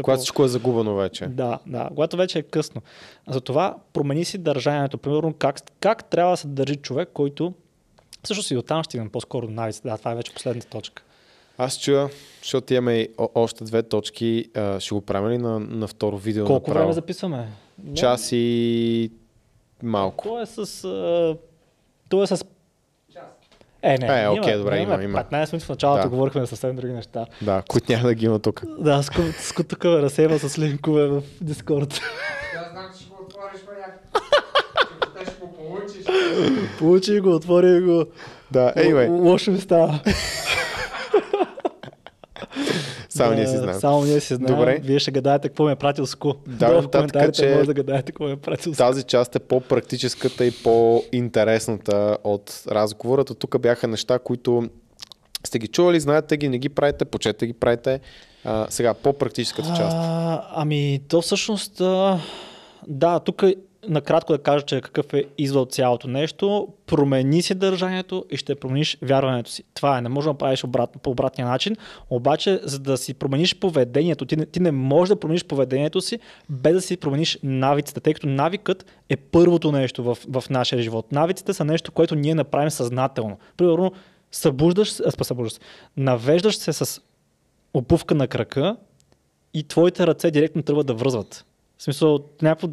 Когато 0.02 0.18
всичко 0.18 0.44
е 0.44 0.48
загубено 0.48 0.96
вече. 0.96 1.26
Да, 1.26 1.58
да, 1.66 1.88
когато 1.88 2.16
вече 2.16 2.38
е 2.38 2.42
късно. 2.42 2.82
Затова 3.28 3.76
промени 3.92 4.24
си 4.24 4.38
държанието. 4.38 4.98
Примерно 4.98 5.32
как, 5.32 5.60
как 5.80 6.04
трябва 6.04 6.32
да 6.32 6.36
се 6.36 6.48
държи 6.48 6.76
човек, 6.76 7.08
който 7.12 7.54
също 8.24 8.42
си 8.42 8.56
оттам 8.56 8.82
ще 8.82 8.96
идем 8.96 9.10
по-скоро 9.10 9.50
навиците. 9.50 9.88
Да, 9.88 9.98
това 9.98 10.12
е 10.12 10.14
вече 10.14 10.34
последната 10.34 10.66
точка. 10.66 11.02
Аз 11.58 11.80
чуя, 11.80 12.08
защото 12.42 12.74
имаме 12.74 12.94
и 12.94 13.08
още 13.34 13.64
две 13.64 13.82
точки, 13.82 14.50
а, 14.54 14.80
ще 14.80 14.94
го 14.94 15.00
правим 15.00 15.30
ли 15.30 15.38
на, 15.38 15.60
на 15.60 15.86
второ 15.86 16.18
видео? 16.18 16.46
Колко 16.46 16.70
направо? 16.70 16.84
време 16.84 16.92
записваме? 16.92 17.48
Час 17.94 18.28
и 18.32 19.10
малко. 19.82 20.28
То 20.28 20.40
е 20.40 20.46
с... 20.46 20.84
А, 20.84 21.36
то 22.08 22.22
е 22.22 22.26
с... 22.26 22.44
Е, 23.84 23.98
не, 23.98 24.22
Е, 24.22 24.28
окей, 24.28 24.42
имаме- 24.44 24.56
добре, 24.56 24.78
има, 24.78 25.02
има. 25.02 25.18
15 25.20 25.30
минути 25.52 25.66
в 25.66 25.68
началото 25.68 26.02
Да. 26.02 26.08
говорихме 26.08 26.40
за 26.40 26.46
съвсем 26.46 26.76
други 26.76 26.92
неща. 26.92 27.26
Да, 27.42 27.62
които 27.62 27.92
няма 27.92 28.04
да 28.04 28.14
ги 28.14 28.26
има 28.26 28.38
тук. 28.38 28.62
Да, 28.78 29.02
с, 29.02 29.10
ку- 29.10 29.32
с 29.32 29.52
ку- 29.52 29.64
тук 29.64 29.84
ме 29.84 29.90
разсейва 29.92 30.38
с 30.40 30.58
линкове 30.58 31.06
в 31.06 31.22
Дискорд. 31.40 31.92
Аз 31.92 32.00
знам, 32.72 32.84
че 32.92 33.00
ще 33.00 33.10
го 33.10 33.16
отвориш, 33.22 33.60
маняк. 33.66 34.00
Ще 35.22 35.34
го 35.36 35.52
получиш. 35.52 36.04
Получи 36.78 37.20
го, 37.20 37.30
отвори 37.30 37.80
го. 37.82 38.04
Да, 38.50 38.60
Л- 38.66 38.74
anyway, 38.76 39.08
Лошо 39.22 39.50
ми 39.50 39.60
става. 39.60 40.00
само 43.14 43.34
ние 43.34 43.46
си 43.46 43.52
Да, 43.52 43.58
знаем. 43.58 43.80
Само 43.80 44.04
ние 44.04 44.20
си 44.20 44.34
знаем. 44.34 44.56
Добре. 44.56 44.80
Вие 44.82 44.98
ще 44.98 45.10
гадаете 45.10 45.48
какво 45.48 45.64
ме 45.64 45.72
е 45.72 45.76
пратил 45.76 46.06
Ску. 46.06 46.32
Да, 46.48 46.68
Долу 46.68 46.82
в 46.82 46.90
коментарите 46.90 47.32
че- 47.32 47.54
може 47.54 47.66
да 47.66 47.74
гадаете 47.74 48.04
какво 48.04 48.24
ме 48.24 48.32
е 48.32 48.36
пратил 48.36 48.74
Ску. 48.74 48.78
Тази 48.78 49.02
част 49.02 49.36
е 49.36 49.40
по-практическата 49.40 50.44
и 50.44 50.50
по-интересната 50.52 52.18
от 52.24 52.62
разговора. 52.68 53.20
От 53.20 53.38
тук 53.38 53.60
бяха 53.60 53.88
неща, 53.88 54.18
които 54.18 54.68
сте 55.44 55.58
ги 55.58 55.66
чували, 55.66 56.00
знаете 56.00 56.36
ги, 56.36 56.48
не 56.48 56.58
ги 56.58 56.68
правите, 56.68 57.04
почете 57.04 57.46
ги 57.46 57.52
правите. 57.52 58.00
А, 58.44 58.66
сега, 58.68 58.94
по-практическата 58.94 59.68
част. 59.68 59.96
А, 59.96 60.44
ами, 60.50 61.00
то 61.08 61.22
всъщност, 61.22 61.80
а, 61.80 62.18
да, 62.88 63.20
тук 63.20 63.42
накратко 63.88 64.32
да 64.32 64.38
кажа, 64.38 64.64
че 64.64 64.80
какъв 64.80 65.14
е 65.14 65.24
извод 65.38 65.62
от 65.68 65.72
цялото 65.72 66.08
нещо. 66.08 66.68
Промени 66.86 67.42
си 67.42 67.54
държанието 67.54 68.24
и 68.30 68.36
ще 68.36 68.54
промениш 68.54 68.98
вярването 69.02 69.50
си. 69.50 69.64
Това 69.74 69.98
е, 69.98 70.00
не 70.00 70.08
можеш 70.08 70.28
да 70.28 70.38
правиш 70.38 70.64
обратно, 70.64 71.00
по 71.00 71.10
обратния 71.10 71.48
начин, 71.48 71.76
обаче 72.10 72.60
за 72.62 72.78
да 72.78 72.96
си 72.96 73.14
промениш 73.14 73.56
поведението, 73.56 74.24
ти 74.24 74.36
не, 74.36 74.46
ти 74.46 74.60
не 74.60 74.70
можеш 74.70 75.08
да 75.08 75.20
промениш 75.20 75.44
поведението 75.44 76.00
си 76.00 76.18
без 76.50 76.74
да 76.74 76.80
си 76.80 76.96
промениш 76.96 77.38
навиците, 77.42 78.00
тъй 78.00 78.14
като 78.14 78.26
навикът 78.26 78.86
е 79.08 79.16
първото 79.16 79.72
нещо 79.72 80.02
в, 80.02 80.18
в 80.28 80.50
нашия 80.50 80.82
живот. 80.82 81.12
Навиците 81.12 81.54
са 81.54 81.64
нещо, 81.64 81.92
което 81.92 82.14
ние 82.14 82.34
направим 82.34 82.70
съзнателно. 82.70 83.38
Примерно, 83.56 83.92
събуждаш, 84.32 85.00
а, 85.00 85.24
събуждаш 85.24 85.60
навеждаш 85.96 86.56
се 86.56 86.72
с 86.72 87.00
обувка 87.74 88.14
на 88.14 88.28
крака 88.28 88.76
и 89.54 89.62
твоите 89.62 90.06
ръце 90.06 90.30
директно 90.30 90.62
тръгват 90.62 90.86
да 90.86 90.94
връзват. 90.94 91.44
В 91.78 91.82
смисъл, 91.82 92.18
някакво 92.42 92.68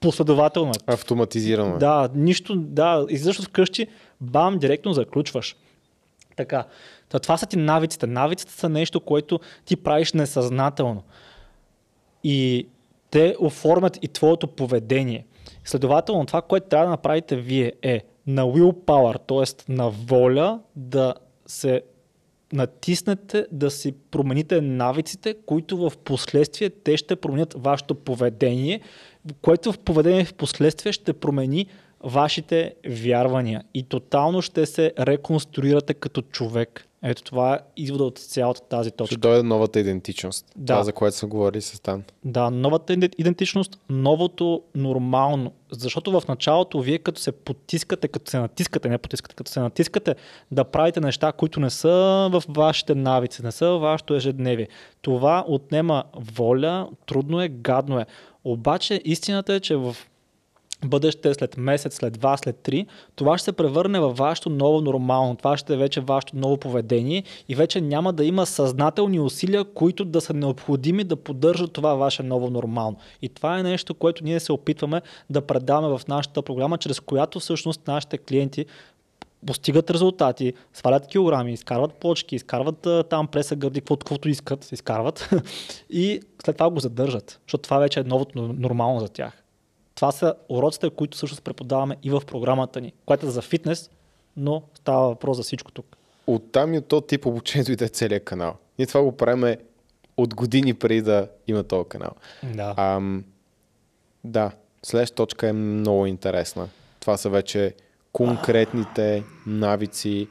последователно. 0.00 0.72
Автоматизирано. 0.86 1.74
е. 1.74 1.78
Да, 1.78 2.08
нищо, 2.14 2.56
да, 2.56 3.06
излизаш 3.08 3.40
вкъщи, 3.44 3.86
бам, 4.20 4.58
директно 4.58 4.92
заключваш. 4.92 5.56
Така. 6.36 6.64
Та, 7.08 7.18
това 7.18 7.36
са 7.36 7.46
ти 7.46 7.56
навиците. 7.56 8.06
Навиците 8.06 8.52
са 8.52 8.68
нещо, 8.68 9.00
което 9.00 9.40
ти 9.64 9.76
правиш 9.76 10.12
несъзнателно. 10.12 11.02
И 12.24 12.68
те 13.10 13.36
оформят 13.40 13.98
и 14.02 14.08
твоето 14.08 14.46
поведение. 14.46 15.26
Следователно, 15.64 16.26
това, 16.26 16.42
което 16.42 16.68
трябва 16.68 16.86
да 16.86 16.90
направите 16.90 17.36
вие 17.36 17.72
е 17.82 18.00
на 18.26 18.42
willpower, 18.44 19.18
т.е. 19.26 19.72
на 19.72 19.90
воля 19.90 20.60
да 20.76 21.14
се 21.46 21.82
натиснете 22.52 23.46
да 23.52 23.70
си 23.70 23.92
промените 24.10 24.60
навиците, 24.60 25.34
които 25.46 25.76
в 25.76 25.92
последствие 26.04 26.70
те 26.70 26.96
ще 26.96 27.16
променят 27.16 27.54
вашето 27.58 27.94
поведение, 27.94 28.80
което 29.42 29.72
в 29.72 29.78
поведение 29.78 30.24
в 30.24 30.34
последствие 30.34 30.92
ще 30.92 31.12
промени 31.12 31.66
вашите 32.04 32.74
вярвания 32.88 33.62
и 33.74 33.82
тотално 33.82 34.42
ще 34.42 34.66
се 34.66 34.92
реконструирате 34.98 35.94
като 35.94 36.22
човек. 36.22 36.86
Ето 37.02 37.22
това 37.22 37.54
е 37.54 37.58
извода 37.76 38.04
от 38.04 38.18
цялата 38.18 38.60
тази 38.60 38.88
Ще 38.88 38.96
точка. 38.96 39.16
дойде 39.16 39.42
новата 39.42 39.80
идентичност. 39.80 40.46
Да. 40.56 40.72
Това, 40.72 40.84
за 40.84 40.92
което 40.92 41.16
са 41.16 41.26
говорили 41.26 41.62
с 41.62 41.80
Тан. 41.80 42.02
Да, 42.24 42.50
новата 42.50 42.92
иде- 42.92 43.10
идентичност, 43.18 43.78
новото 43.90 44.62
нормално. 44.74 45.52
Защото 45.70 46.12
в 46.12 46.28
началото 46.28 46.80
вие 46.80 46.98
като 46.98 47.20
се 47.20 47.32
потискате, 47.32 48.08
като 48.08 48.30
се 48.30 48.38
натискате, 48.38 48.88
не 48.88 48.98
потискате, 48.98 49.34
като 49.34 49.50
се 49.50 49.60
натискате 49.60 50.14
да 50.50 50.64
правите 50.64 51.00
неща, 51.00 51.32
които 51.32 51.60
не 51.60 51.70
са 51.70 51.88
в 52.32 52.42
вашите 52.48 52.94
навици, 52.94 53.42
не 53.42 53.52
са 53.52 53.66
в 53.68 53.78
вашето 53.78 54.14
ежедневие. 54.14 54.68
Това 55.02 55.44
отнема 55.48 56.04
воля, 56.14 56.88
трудно 57.06 57.40
е, 57.40 57.48
гадно 57.48 58.00
е. 58.00 58.06
Обаче 58.44 59.00
истината 59.04 59.54
е, 59.54 59.60
че 59.60 59.76
в 59.76 59.96
бъдеще, 60.84 61.34
след 61.34 61.56
месец, 61.56 61.94
след 61.94 62.12
два, 62.12 62.36
след 62.36 62.56
три, 62.56 62.86
това 63.16 63.38
ще 63.38 63.44
се 63.44 63.52
превърне 63.52 64.00
във 64.00 64.16
вашето 64.16 64.50
ново 64.50 64.80
нормално. 64.80 65.36
Това 65.36 65.56
ще 65.56 65.74
е 65.74 65.76
вече 65.76 66.00
вашето 66.00 66.36
ново 66.36 66.56
поведение 66.56 67.22
и 67.48 67.54
вече 67.54 67.80
няма 67.80 68.12
да 68.12 68.24
има 68.24 68.46
съзнателни 68.46 69.20
усилия, 69.20 69.64
които 69.64 70.04
да 70.04 70.20
са 70.20 70.34
необходими 70.34 71.04
да 71.04 71.16
поддържат 71.16 71.72
това 71.72 71.94
ваше 71.94 72.22
ново 72.22 72.50
нормално. 72.50 72.96
И 73.22 73.28
това 73.28 73.58
е 73.58 73.62
нещо, 73.62 73.94
което 73.94 74.24
ние 74.24 74.40
се 74.40 74.52
опитваме 74.52 75.02
да 75.30 75.40
предаваме 75.40 75.98
в 75.98 76.08
нашата 76.08 76.42
програма, 76.42 76.78
чрез 76.78 77.00
която 77.00 77.40
всъщност 77.40 77.86
нашите 77.86 78.18
клиенти 78.18 78.66
постигат 79.46 79.90
резултати, 79.90 80.52
свалят 80.72 81.06
килограми, 81.06 81.52
изкарват 81.52 81.94
почки, 81.94 82.36
изкарват 82.36 83.08
там 83.10 83.26
преса 83.26 83.56
гърди, 83.56 83.80
каквото, 83.80 84.28
искат, 84.28 84.72
изкарват 84.72 85.30
и 85.90 86.20
след 86.44 86.56
това 86.56 86.70
го 86.70 86.80
задържат, 86.80 87.40
защото 87.46 87.62
това 87.62 87.78
вече 87.78 88.00
е 88.00 88.04
новото 88.04 88.42
но- 88.42 88.52
нормално 88.52 89.00
за 89.00 89.08
тях. 89.08 89.42
Това 90.00 90.12
са 90.12 90.34
уроците, 90.48 90.90
които 90.90 91.16
всъщност 91.16 91.42
преподаваме 91.42 91.96
и 92.02 92.10
в 92.10 92.22
програмата 92.26 92.80
ни, 92.80 92.92
която 93.06 93.26
е 93.26 93.30
за 93.30 93.42
фитнес, 93.42 93.90
но 94.36 94.62
става 94.74 95.08
въпрос 95.08 95.36
за 95.36 95.42
всичко 95.42 95.72
тук. 95.72 95.96
Оттам 96.26 96.74
и 96.74 96.78
от 96.78 96.86
този 96.86 97.06
тип 97.06 97.26
обучение 97.26 97.64
дойде 97.64 97.88
целият 97.88 98.24
канал. 98.24 98.56
Ние 98.78 98.86
това 98.86 99.02
го 99.02 99.16
правим 99.16 99.56
от 100.16 100.34
години 100.34 100.74
преди 100.74 101.02
да 101.02 101.28
има 101.46 101.62
този 101.62 101.88
канал. 101.88 102.10
Да. 102.54 102.74
Ам, 102.76 103.24
да, 104.24 104.50
следващата 104.82 105.16
точка 105.16 105.48
е 105.48 105.52
много 105.52 106.06
интересна. 106.06 106.68
Това 107.00 107.16
са 107.16 107.30
вече 107.30 107.74
конкретните 108.12 109.24
навици, 109.46 110.28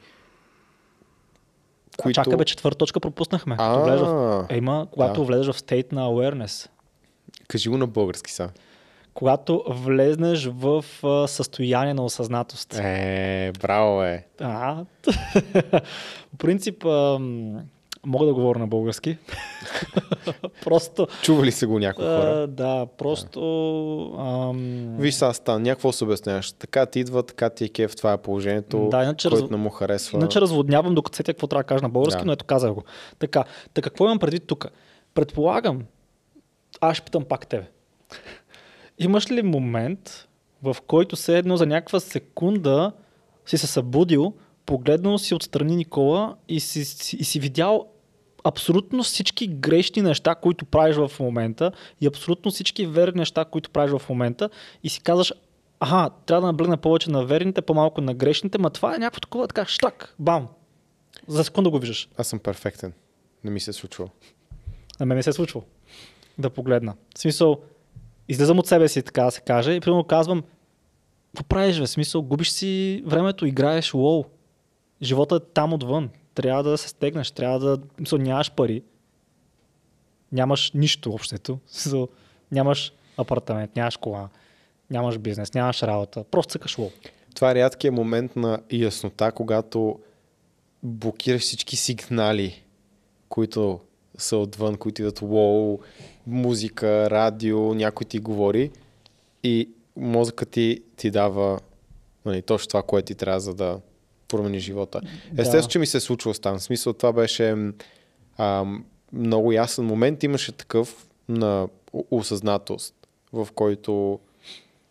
които... 1.96 2.14
Чакай 2.14 2.36
бе, 2.36 2.44
четвърта 2.44 2.78
точка 2.78 3.00
пропуснахме. 3.00 3.56
Като 3.56 3.84
влезеш 3.84 4.00
в... 4.00 4.46
А, 4.50 4.54
Е, 4.54 4.56
има, 4.56 4.86
когато 4.90 5.20
да. 5.20 5.26
влезеш 5.26 5.54
в 5.54 5.58
state 5.62 5.92
на 5.92 6.06
awareness. 6.08 6.68
кажи 7.48 7.68
го 7.68 7.78
на 7.78 7.86
български 7.86 8.32
са. 8.32 8.50
Когато 9.14 9.64
влезнеш 9.68 10.46
в 10.46 10.84
състояние 11.26 11.94
на 11.94 12.04
осъзнатост. 12.04 12.74
Е, 12.74 13.52
браво 13.60 14.02
е. 14.02 14.26
А, 14.40 14.84
по 16.30 16.36
принцип, 16.38 16.84
мога 18.04 18.26
да 18.26 18.34
говоря 18.34 18.58
на 18.58 18.66
български. 18.66 19.18
просто, 20.64 21.06
Чували 21.22 21.52
са 21.52 21.66
го 21.66 21.78
някои 21.78 22.04
хора. 22.04 22.16
а, 22.16 22.46
да, 22.46 22.86
просто... 22.98 23.40
Ам, 24.18 24.96
Виж 24.96 25.14
сега 25.14 25.32
стан, 25.32 25.62
някакво 25.62 25.92
се 25.92 26.04
обясняваш. 26.04 26.52
Така 26.52 26.86
ти 26.86 27.00
идва, 27.00 27.22
така 27.22 27.50
ти 27.50 27.64
е 27.64 27.68
кеф, 27.68 27.96
това 27.96 28.12
е 28.12 28.18
положението, 28.18 28.88
Да, 28.90 29.02
иначе 29.02 29.28
който 29.28 29.44
раз- 29.44 29.50
не 29.50 29.56
му 29.56 29.70
харесва. 29.70 30.18
Иначе 30.18 30.40
разводнявам, 30.40 30.94
докато 30.94 31.16
сетя 31.16 31.32
какво 31.34 31.46
трябва 31.46 31.60
да 31.60 31.66
кажа 31.66 31.82
на 31.82 31.88
български, 31.88 32.18
Да. 32.18 32.26
но 32.26 32.32
ето 32.32 32.44
казах 32.44 32.72
го. 32.72 32.84
Така, 33.18 33.44
така 33.74 33.90
какво 33.90 34.04
имам 34.04 34.18
предвид 34.18 34.46
тук? 34.46 34.66
Предполагам, 35.14 35.82
аз 36.80 36.96
ще 36.96 37.04
питам 37.04 37.24
пак 37.24 37.46
тебе. 37.46 37.66
Имаш 39.00 39.30
ли 39.30 39.42
момент, 39.42 40.28
в 40.62 40.76
който 40.86 41.16
все 41.16 41.38
едно 41.38 41.56
за 41.56 41.66
някаква 41.66 42.00
секунда 42.00 42.92
си 43.46 43.58
се 43.58 43.66
събудил, 43.66 44.34
погледнал 44.66 45.18
си 45.18 45.34
отстрани 45.34 45.76
Никола 45.76 46.36
и 46.48 46.60
си, 46.60 46.84
си, 46.84 47.16
и 47.16 47.24
си 47.24 47.40
видял 47.40 47.88
абсолютно 48.44 49.02
всички 49.02 49.46
грешни 49.46 50.02
неща, 50.02 50.34
които 50.34 50.64
правиш 50.64 50.96
в 50.96 51.10
момента 51.20 51.72
и 52.00 52.06
абсолютно 52.06 52.50
всички 52.50 52.86
верни 52.86 53.18
неща, 53.18 53.44
които 53.44 53.70
правиш 53.70 53.92
в 53.92 54.08
момента 54.08 54.50
и 54.82 54.88
си 54.88 55.00
казваш, 55.00 55.32
аха, 55.80 56.10
трябва 56.26 56.40
да 56.40 56.46
наблегна 56.46 56.76
повече 56.76 57.10
на 57.10 57.24
верните, 57.24 57.62
по-малко 57.62 58.00
на 58.00 58.14
грешните, 58.14 58.58
ма 58.58 58.70
това 58.70 58.94
е 58.94 58.98
някакво 58.98 59.20
такова, 59.20 59.48
така, 59.48 59.66
штак, 59.66 60.14
бам. 60.18 60.48
За 61.28 61.44
секунда 61.44 61.70
го 61.70 61.78
виждаш. 61.78 62.08
Аз 62.16 62.26
съм 62.26 62.38
перфектен. 62.38 62.92
Не 63.44 63.50
ми 63.50 63.60
се 63.60 63.70
е 63.70 63.74
случва. 63.74 64.08
На 65.00 65.06
мен 65.06 65.16
не 65.16 65.22
се 65.22 65.30
е 65.30 65.32
случвало 65.32 65.64
да 66.38 66.50
погледна. 66.50 66.94
В 67.14 67.18
смисъл, 67.18 67.60
излизам 68.30 68.58
от 68.58 68.66
себе 68.66 68.88
си, 68.88 69.02
така 69.02 69.22
да 69.22 69.30
се 69.30 69.40
каже, 69.40 69.72
и 69.72 69.80
примерно 69.80 70.04
казвам, 70.04 70.42
какво 71.26 71.44
правиш, 71.44 71.80
бе? 71.80 71.86
Смисъл, 71.86 72.22
губиш 72.22 72.50
си 72.50 73.02
времето, 73.06 73.46
играеш 73.46 73.94
лоу. 73.94 74.24
Живота 75.02 75.36
е 75.36 75.52
там 75.54 75.72
отвън. 75.72 76.10
Трябва 76.34 76.62
да 76.62 76.78
се 76.78 76.88
стегнеш, 76.88 77.30
трябва 77.30 77.58
да... 77.58 77.76
в 77.76 77.80
Смисъл, 77.96 78.18
нямаш 78.18 78.52
пари. 78.52 78.82
Нямаш 80.32 80.72
нищо 80.74 81.18
Смисъл, 81.66 82.08
нямаш 82.52 82.92
апартамент, 83.16 83.76
нямаш 83.76 83.96
кола, 83.96 84.28
нямаш 84.90 85.18
бизнес, 85.18 85.54
нямаш 85.54 85.82
работа. 85.82 86.24
Просто 86.24 86.52
цъкаш 86.52 86.78
лоу. 86.78 86.90
Това 87.34 87.50
е 87.50 87.54
рядкият 87.54 87.94
момент 87.94 88.36
на 88.36 88.60
яснота, 88.72 89.32
когато 89.32 89.98
блокираш 90.82 91.42
всички 91.42 91.76
сигнали, 91.76 92.62
които 93.28 93.80
са 94.18 94.36
отвън, 94.36 94.76
които 94.76 95.02
идват 95.02 95.22
лоу, 95.22 95.78
музика, 96.26 97.10
радио, 97.10 97.74
някой 97.74 98.04
ти 98.04 98.18
говори 98.18 98.70
и 99.42 99.68
мозъкът 99.96 100.50
ти 100.50 100.82
ти 100.96 101.10
дава 101.10 101.60
нали, 102.24 102.42
точно 102.42 102.68
това, 102.68 102.82
което 102.82 103.06
ти 103.06 103.14
трябва 103.14 103.40
за 103.40 103.54
да 103.54 103.80
промени 104.28 104.60
живота. 104.60 105.00
Естествено, 105.38 105.62
Да. 105.62 105.68
че 105.68 105.78
ми 105.78 105.86
се 105.86 105.96
е 105.96 106.00
случвало 106.00 106.34
там. 106.34 106.58
В 106.58 106.62
смисъл, 106.62 106.92
това 106.92 107.12
беше 107.12 107.56
а, 108.36 108.64
много 109.12 109.52
ясен 109.52 109.84
момент. 109.84 110.22
Имаше 110.22 110.52
такъв 110.52 111.06
на 111.28 111.68
осъзнатост, 112.10 112.94
в 113.32 113.48
който 113.54 114.20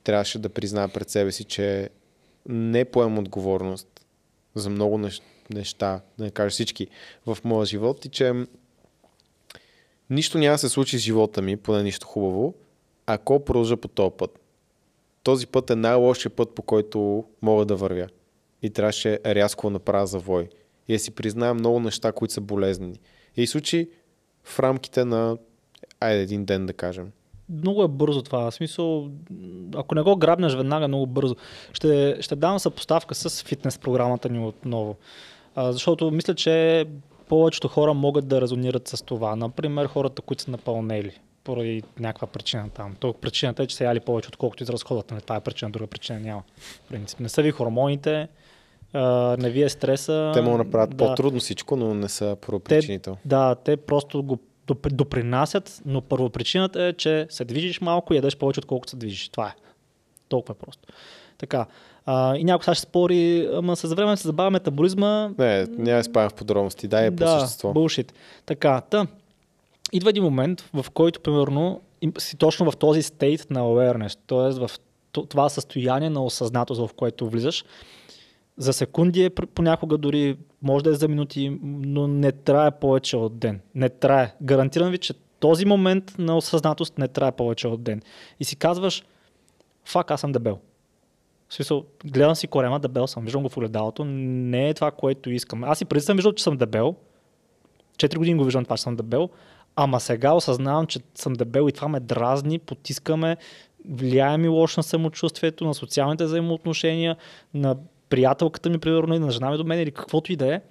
трябваше 0.04 0.40
да 0.40 0.50
призная 0.50 0.88
пред 0.88 1.10
себе 1.10 1.32
си, 1.32 1.44
че 1.44 1.90
не 2.50 2.86
поемам 2.86 3.18
отговорност 3.20 4.06
за 4.56 4.70
много 4.70 4.98
нещ- 4.98 5.22
неща, 5.54 6.02
да 6.18 6.24
не 6.24 6.32
кажа 6.32 6.50
всички, 6.50 6.88
в 7.26 7.38
моя 7.44 7.66
живот 7.66 8.06
и 8.06 8.10
че 8.10 8.34
нищо 10.10 10.38
няма 10.38 10.54
да 10.54 10.58
се 10.58 10.70
случи 10.70 11.00
с 11.00 11.02
живота 11.02 11.42
ми, 11.42 11.58
поне 11.58 11.84
нищо 11.84 12.08
хубаво, 12.08 12.54
ако 13.06 13.46
продължа 13.46 13.78
по 13.78 13.88
този 13.88 14.12
път. 14.18 14.40
Този 15.24 15.48
път 15.48 15.70
е 15.70 15.76
най-лошия 15.76 16.32
път, 16.32 16.56
по 16.56 16.62
който 16.62 17.26
мога 17.42 17.66
да 17.66 17.76
вървя. 17.76 18.08
И 18.62 18.70
трябваше 18.70 19.20
рязко 19.26 19.68
да 19.68 19.72
направя 19.72 20.08
завой. 20.08 20.50
И 20.88 20.94
да 20.94 21.00
си 21.00 21.12
призная 21.12 21.54
много 21.54 21.80
неща, 21.80 22.12
които 22.12 22.34
са 22.34 22.42
болезнени. 22.42 23.00
И 23.38 23.48
случи 23.48 23.90
в 24.44 24.60
рамките 24.60 25.06
на 25.06 25.38
айде 26.00 26.22
един 26.22 26.46
ден 26.46 26.66
да 26.66 26.74
кажем. 26.74 27.12
много 27.50 27.84
е 27.84 27.88
бързо 27.88 28.22
това. 28.22 28.52
В 28.52 28.54
смисъл, 28.54 29.10
ако 29.76 29.96
не 29.96 30.02
го 30.02 30.18
грабнеш 30.18 30.54
веднага, 30.54 30.88
много 30.88 31.08
бързо. 31.08 31.36
Ще, 31.74 32.18
ще 32.22 32.36
дам 32.36 32.60
съпоставка 32.60 33.16
с 33.16 33.44
фитнес 33.44 33.78
програмата 33.78 34.30
ни 34.30 34.40
отново. 34.48 34.96
А, 35.56 35.72
защото 35.72 36.12
мисля, 36.12 36.36
че 36.36 36.86
повечето 37.30 37.68
хора 37.68 37.94
могат 37.94 38.28
да 38.28 38.42
резонират 38.42 38.88
с 38.88 39.06
това. 39.06 39.36
Например, 39.36 39.86
хората, 39.86 40.22
които 40.22 40.44
са 40.44 40.52
напълнели 40.52 41.20
поради 41.44 41.84
някаква 42.00 42.28
причина 42.28 42.70
там. 42.70 42.96
То 43.00 43.14
причината 43.14 43.64
е, 43.64 43.68
че 43.68 43.76
са 43.76 43.84
яли 43.84 44.00
повече, 44.00 44.30
отколкото 44.30 44.64
изразходват. 44.64 45.12
Не, 45.12 45.22
това 45.22 45.36
е 45.36 45.40
причина, 45.40 45.72
друга 45.72 45.88
причина 45.88 46.20
няма. 46.20 46.44
В 46.58 46.82
принцип, 46.90 47.20
не 47.20 47.30
са 47.30 47.42
ви 47.42 47.52
хормоните, 47.52 48.28
не 49.38 49.50
ви 49.50 49.64
е 49.64 49.70
стреса. 49.70 50.32
Те 50.34 50.42
могат 50.42 50.58
да 50.60 50.64
направят 50.64 50.90
да. 50.90 50.98
по-трудно 50.98 51.40
всичко, 51.40 51.76
но 51.76 51.94
не 51.94 52.10
са 52.10 52.38
първопричинител. 52.46 53.18
Да, 53.26 53.56
те 53.56 53.78
просто 53.78 54.24
го 54.24 54.40
доп- 54.68 54.94
допринасят, 54.94 55.82
но 55.86 56.02
първопричината 56.02 56.84
е, 56.84 56.94
че 56.94 57.28
се 57.30 57.46
движиш 57.46 57.82
малко 57.82 58.14
и 58.14 58.16
ядеш 58.16 58.38
повече, 58.38 58.60
отколкото 58.60 58.90
се 58.90 58.98
движиш. 58.98 59.30
Това 59.30 59.48
е. 59.48 59.54
Толкова 60.30 60.56
е 60.60 60.66
просто. 60.66 60.88
Така. 61.38 61.66
А, 62.06 62.36
и 62.36 62.44
някой 62.44 62.64
сега 62.64 62.76
ще 62.76 62.82
спори, 62.82 63.50
ама 63.54 63.76
с 63.76 63.94
време 63.94 64.18
се 64.18 64.28
забавя 64.28 64.52
метаболизма. 64.52 65.30
Не, 65.38 65.66
няма 65.66 65.98
да 65.98 66.04
спавам 66.04 66.30
в 66.30 66.34
подробности. 66.34 66.88
Дай 66.88 67.06
е 67.06 67.12
по 67.12 67.16
да, 67.16 67.40
същество. 67.40 67.74
Булшит. 67.74 68.14
Така, 68.46 68.82
та. 68.82 69.08
Идва 69.94 70.10
един 70.10 70.24
момент, 70.24 70.70
в 70.74 70.86
който, 70.94 71.20
примерно, 71.20 71.82
им- 72.02 72.14
си 72.18 72.38
точно 72.38 72.72
в 72.72 72.78
този 72.78 73.02
state 73.02 73.52
на 73.52 73.60
awareness, 73.60 74.18
т.е. 74.28 74.68
в 74.68 74.72
това 75.30 75.50
състояние 75.50 76.10
на 76.10 76.26
осъзнатост, 76.26 76.82
в 76.82 76.94
което 76.94 77.30
влизаш, 77.30 77.66
за 78.58 78.74
секунди 78.74 79.24
е 79.24 79.30
понякога 79.30 79.98
дори, 79.98 80.38
може 80.62 80.84
да 80.84 80.90
е 80.90 80.94
за 80.94 81.08
минути, 81.08 81.58
но 81.64 82.08
не 82.08 82.32
трае 82.32 82.72
повече 82.72 83.18
от 83.18 83.38
ден. 83.38 83.62
Не 83.76 83.90
трае. 83.90 84.36
Гарантирам 84.42 84.92
ви, 84.92 84.98
че 84.98 85.14
този 85.40 85.66
момент 85.66 86.16
на 86.18 86.38
осъзнатост 86.38 86.98
не 86.98 87.08
трае 87.08 87.32
повече 87.32 87.68
от 87.68 87.84
ден. 87.84 88.02
И 88.40 88.44
си 88.44 88.56
казваш, 88.56 89.04
фак, 89.90 90.12
аз 90.12 90.22
съм 90.22 90.32
дебел. 90.32 90.60
В 91.50 91.54
смисъл, 91.54 91.86
гледам 92.06 92.36
си 92.36 92.48
корема, 92.48 92.80
дебел 92.80 93.08
съм, 93.08 93.24
виждам 93.24 93.44
го 93.44 93.50
в 93.50 93.58
огледалото, 93.58 94.06
не 94.06 94.70
е 94.70 94.74
това, 94.74 94.92
което 94.92 95.30
искам. 95.30 95.64
Аз 95.64 95.82
и 95.82 95.86
преди 95.86 96.02
съм 96.02 96.18
виждал, 96.18 96.34
че 96.34 96.44
съм 96.44 96.58
дебел, 96.58 96.96
4 97.98 98.18
години 98.18 98.38
го 98.38 98.44
виждам 98.44 98.64
това, 98.64 98.78
че 98.78 98.84
съм 98.84 98.96
дебел, 98.96 99.30
ама 99.76 100.00
сега 100.00 100.34
осъзнавам, 100.34 100.88
че 100.88 101.00
съм 101.16 101.34
дебел 101.34 101.70
и 101.70 101.72
това 101.72 101.88
ме 101.88 102.00
дразни, 102.00 102.60
потискаме, 102.60 103.38
влияе 103.90 104.38
ми 104.38 104.48
лошо 104.48 104.80
на 104.80 104.84
самочувствието, 104.84 105.66
на 105.66 105.74
социалните 105.74 106.24
взаимоотношения, 106.24 107.16
на 107.54 107.76
приятелката 108.10 108.70
ми, 108.70 108.78
примерно, 108.78 109.16
и 109.16 109.20
на 109.20 109.32
жена 109.32 109.52
ми 109.52 109.58
до 109.58 109.64
мен 109.64 109.80
или 109.80 109.92
каквото 109.92 110.32
и 110.32 110.36
да 110.36 110.56
е. 110.56 110.62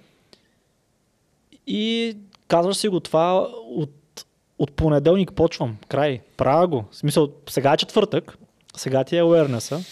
И 1.67 2.13
казваш 2.47 2.77
си 2.77 2.87
го 2.87 2.99
това 2.99 3.47
от, 3.75 4.25
от 4.59 4.71
понеделник 4.71 5.33
почвам. 5.33 5.77
Край. 5.87 6.21
Правя 6.37 6.67
го. 6.67 6.85
В 6.91 6.95
смисъл, 6.95 7.29
сега 7.49 7.73
е 7.73 7.77
четвъртък, 7.77 8.37
сега 8.79 9.03
ти 9.03 9.17
е 9.17 9.21
awareness 9.21 9.83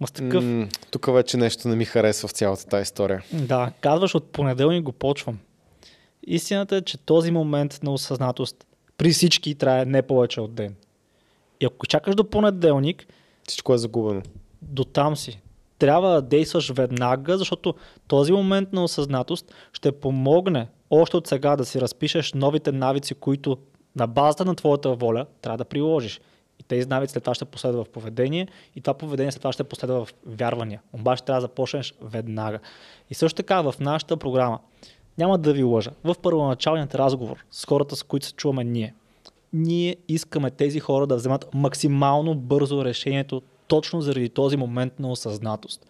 Ма 0.00 0.06
такъв, 0.06 0.44
М, 0.44 0.68
тук 0.90 1.06
вече 1.12 1.36
нещо 1.36 1.68
не 1.68 1.76
ми 1.76 1.84
харесва 1.84 2.28
в 2.28 2.32
цялата 2.32 2.66
тази 2.66 2.82
история. 2.82 3.22
да, 3.32 3.72
казваш 3.80 4.14
от 4.14 4.32
понеделник 4.32 4.82
го 4.82 4.92
почвам. 4.92 5.38
Истината 6.26 6.76
е, 6.76 6.82
че 6.82 6.98
този 6.98 7.30
момент 7.30 7.80
на 7.82 7.92
осъзнатост 7.92 8.66
при 8.98 9.10
всички 9.10 9.54
трае 9.54 9.84
не 9.84 10.02
повече 10.02 10.40
от 10.40 10.54
ден. 10.54 10.74
И 11.60 11.64
ако 11.66 11.86
чакаш 11.86 12.14
до 12.14 12.30
понеделник, 12.30 13.06
Всичко 13.48 13.74
е 13.74 13.78
загубено. 13.78 14.22
до 14.62 14.84
там 14.84 15.16
си. 15.16 15.40
Трябва 15.78 16.10
да 16.10 16.22
действаш 16.22 16.72
веднага, 16.72 17.38
защото 17.38 17.74
този 18.08 18.32
момент 18.32 18.72
на 18.72 18.84
осъзнатост 18.84 19.54
ще 19.72 19.92
помогне 19.92 20.68
още 20.90 21.16
от 21.16 21.26
сега 21.26 21.56
да 21.56 21.64
си 21.64 21.80
разпишеш 21.80 22.32
новите 22.32 22.72
навици, 22.72 23.14
които 23.14 23.58
на 23.96 24.06
базата 24.06 24.44
на 24.44 24.54
твоята 24.54 24.94
воля 24.94 25.26
трябва 25.42 25.58
да 25.58 25.64
приложиш. 25.64 26.20
Тези 26.68 26.88
навици 26.88 27.12
след 27.12 27.22
това 27.22 27.34
ще 27.34 27.44
последва 27.44 27.84
в 27.84 27.88
поведение 27.88 28.48
и 28.76 28.80
това 28.80 28.94
поведение 28.94 29.32
след 29.32 29.42
това 29.42 29.52
ще 29.52 29.64
последва 29.64 30.04
в 30.04 30.14
вярвания. 30.26 30.82
Обаче 30.92 31.24
трябва 31.24 31.40
да 31.40 31.44
започнеш 31.44 31.94
веднага. 32.02 32.58
И 33.10 33.14
също 33.14 33.36
така 33.36 33.60
в 33.60 33.74
нашата 33.80 34.16
програма, 34.16 34.58
няма 35.18 35.38
да 35.38 35.52
ви 35.52 35.62
лъжа, 35.62 35.90
в 36.04 36.14
първоначалният 36.22 36.94
разговор 36.94 37.44
с 37.50 37.64
хората, 37.64 37.96
с 37.96 38.02
които 38.02 38.26
се 38.26 38.32
чуваме 38.32 38.64
ние, 38.64 38.94
ние 39.52 39.96
искаме 40.08 40.50
тези 40.50 40.80
хора 40.80 41.06
да 41.06 41.16
вземат 41.16 41.54
максимално 41.54 42.34
бързо 42.34 42.84
решението 42.84 43.42
точно 43.66 44.00
заради 44.00 44.28
този 44.28 44.56
момент 44.56 45.00
на 45.00 45.10
осъзнатост. 45.10 45.86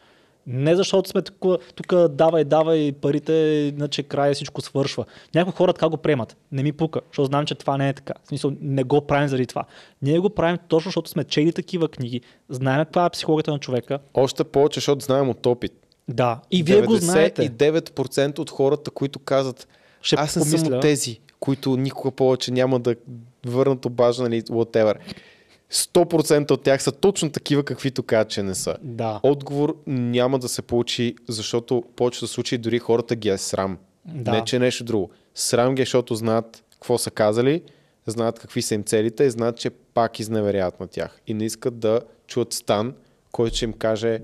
Не 0.47 0.77
защото 0.77 1.09
сме 1.09 1.23
тук, 1.23 1.61
тук 1.75 2.09
давай, 2.09 2.45
давай 2.45 2.93
парите, 2.93 3.33
иначе 3.77 4.03
край 4.03 4.35
всичко 4.35 4.61
свършва. 4.61 5.05
Някои 5.35 5.53
хора 5.53 5.73
така 5.73 5.89
го 5.89 5.97
приемат. 5.97 6.37
Не 6.53 6.63
ми 6.63 6.73
пука, 6.73 7.01
защото 7.11 7.27
знам, 7.27 7.47
че 7.47 7.55
това 7.55 7.77
не 7.77 7.89
е 7.89 7.93
така. 7.93 8.13
В 8.25 8.29
смисъл, 8.29 8.53
не 8.61 8.85
го 8.85 9.07
правим 9.07 9.29
заради 9.29 9.47
това. 9.47 9.65
Ние 10.03 10.19
го 10.19 10.31
правим 10.31 10.59
точно, 10.69 10.89
защото 10.89 11.11
сме 11.11 11.25
чели 11.25 11.53
такива 11.53 11.89
книги, 11.89 12.21
знаем 12.49 12.85
каква 12.85 13.07
е 13.07 13.11
психологията 13.11 13.51
на 13.51 13.59
човека. 13.59 13.99
Още 14.15 14.45
повече, 14.45 14.81
защото 14.81 15.05
знаем 15.05 15.29
от 15.29 15.47
опит. 15.47 15.73
Да, 16.09 16.41
и 16.51 16.63
вие 16.63 16.83
го 16.83 16.97
знаете. 16.97 17.51
99% 17.51 18.39
от 18.39 18.51
хората, 18.51 18.91
които 18.91 19.19
казват, 19.19 19.69
Ще 20.03 20.17
аз 20.17 20.37
не 20.37 20.43
съм 20.43 20.51
помисля. 20.51 20.77
от 20.77 20.83
тези, 20.83 21.21
които 21.41 21.77
никога 21.77 22.11
повече 22.11 22.51
няма 22.53 22.81
да 22.81 22.95
върнат 23.47 23.85
обаждане 23.85 24.29
нали, 24.29 24.43
whatever. 24.43 24.95
100% 25.73 26.51
от 26.51 26.63
тях 26.63 26.83
са 26.83 26.93
точно 26.93 27.31
такива, 27.31 27.63
каквито 27.63 28.03
казват, 28.03 28.29
че 28.29 28.43
не 28.43 28.55
са. 28.55 28.77
Да. 28.83 29.21
Отговор 29.23 29.77
няма 29.87 30.39
да 30.39 30.49
се 30.49 30.63
получи, 30.63 31.15
защото 31.29 31.85
в 31.93 31.97
повечето 31.97 32.27
случаи 32.27 32.59
дори 32.59 32.79
хората 32.79 33.17
ги 33.17 33.29
е 33.29 33.39
срам. 33.39 33.79
Да. 34.05 34.31
Не, 34.31 34.45
че 34.45 34.59
нещо 34.59 34.85
друго. 34.85 35.11
Срам 35.35 35.75
ги, 35.75 35.83
е, 35.83 35.85
защото 35.85 36.15
знаят 36.15 36.65
какво 36.73 36.99
са 36.99 37.11
казали, 37.11 37.63
знаят 38.07 38.39
какви 38.39 38.63
са 38.63 38.75
им 38.75 38.85
целите 38.85 39.25
и 39.25 39.31
знаят, 39.31 39.57
че 39.57 39.71
пак 39.71 40.21
изневеряват 40.21 40.81
на 40.81 40.87
тях. 40.87 41.21
И 41.27 41.35
не 41.35 41.45
искат 41.45 41.79
да 41.79 42.01
чуят 42.27 42.53
стан, 42.53 42.95
който 43.33 43.57
ще 43.57 43.65
им 43.65 43.73
каже 43.73 44.21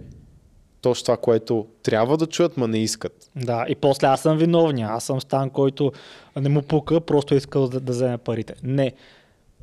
точно 0.81 1.05
това, 1.05 1.17
което 1.17 1.67
трябва 1.83 2.17
да 2.17 2.27
чуят, 2.27 2.57
ма 2.57 2.69
не 2.69 2.79
искат. 2.79 3.31
Да, 3.37 3.67
и 3.69 3.75
после 3.75 4.07
аз 4.07 4.23
съм 4.23 4.39
виновния. 4.39 4.89
Аз 4.89 5.05
съм 5.05 5.21
стан, 5.21 5.51
който 5.51 5.93
не 6.41 6.49
му 6.49 6.63
пука, 6.63 7.01
просто 7.01 7.35
е 7.35 7.37
искал 7.37 7.69
да, 7.69 7.81
да 7.81 7.93
вземе 7.93 8.19
парите. 8.19 8.55
Не. 8.63 8.93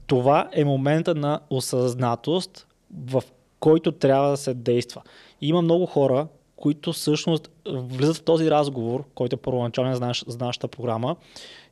Това 0.09 0.49
е 0.51 0.65
момента 0.65 1.15
на 1.15 1.39
осъзнатост, 1.49 2.67
в 3.05 3.23
който 3.59 3.91
трябва 3.91 4.29
да 4.29 4.37
се 4.37 4.53
действа. 4.53 5.01
И 5.41 5.47
има 5.47 5.61
много 5.61 5.85
хора, 5.85 6.27
които 6.55 6.93
всъщност 6.93 7.51
влизат 7.67 8.17
в 8.17 8.23
този 8.23 8.51
разговор, 8.51 9.03
който 9.15 9.35
е 9.35 9.39
първоначален 9.39 9.93
за, 9.93 9.99
наш, 9.99 10.23
за 10.27 10.37
нашата 10.37 10.67
програма, 10.67 11.15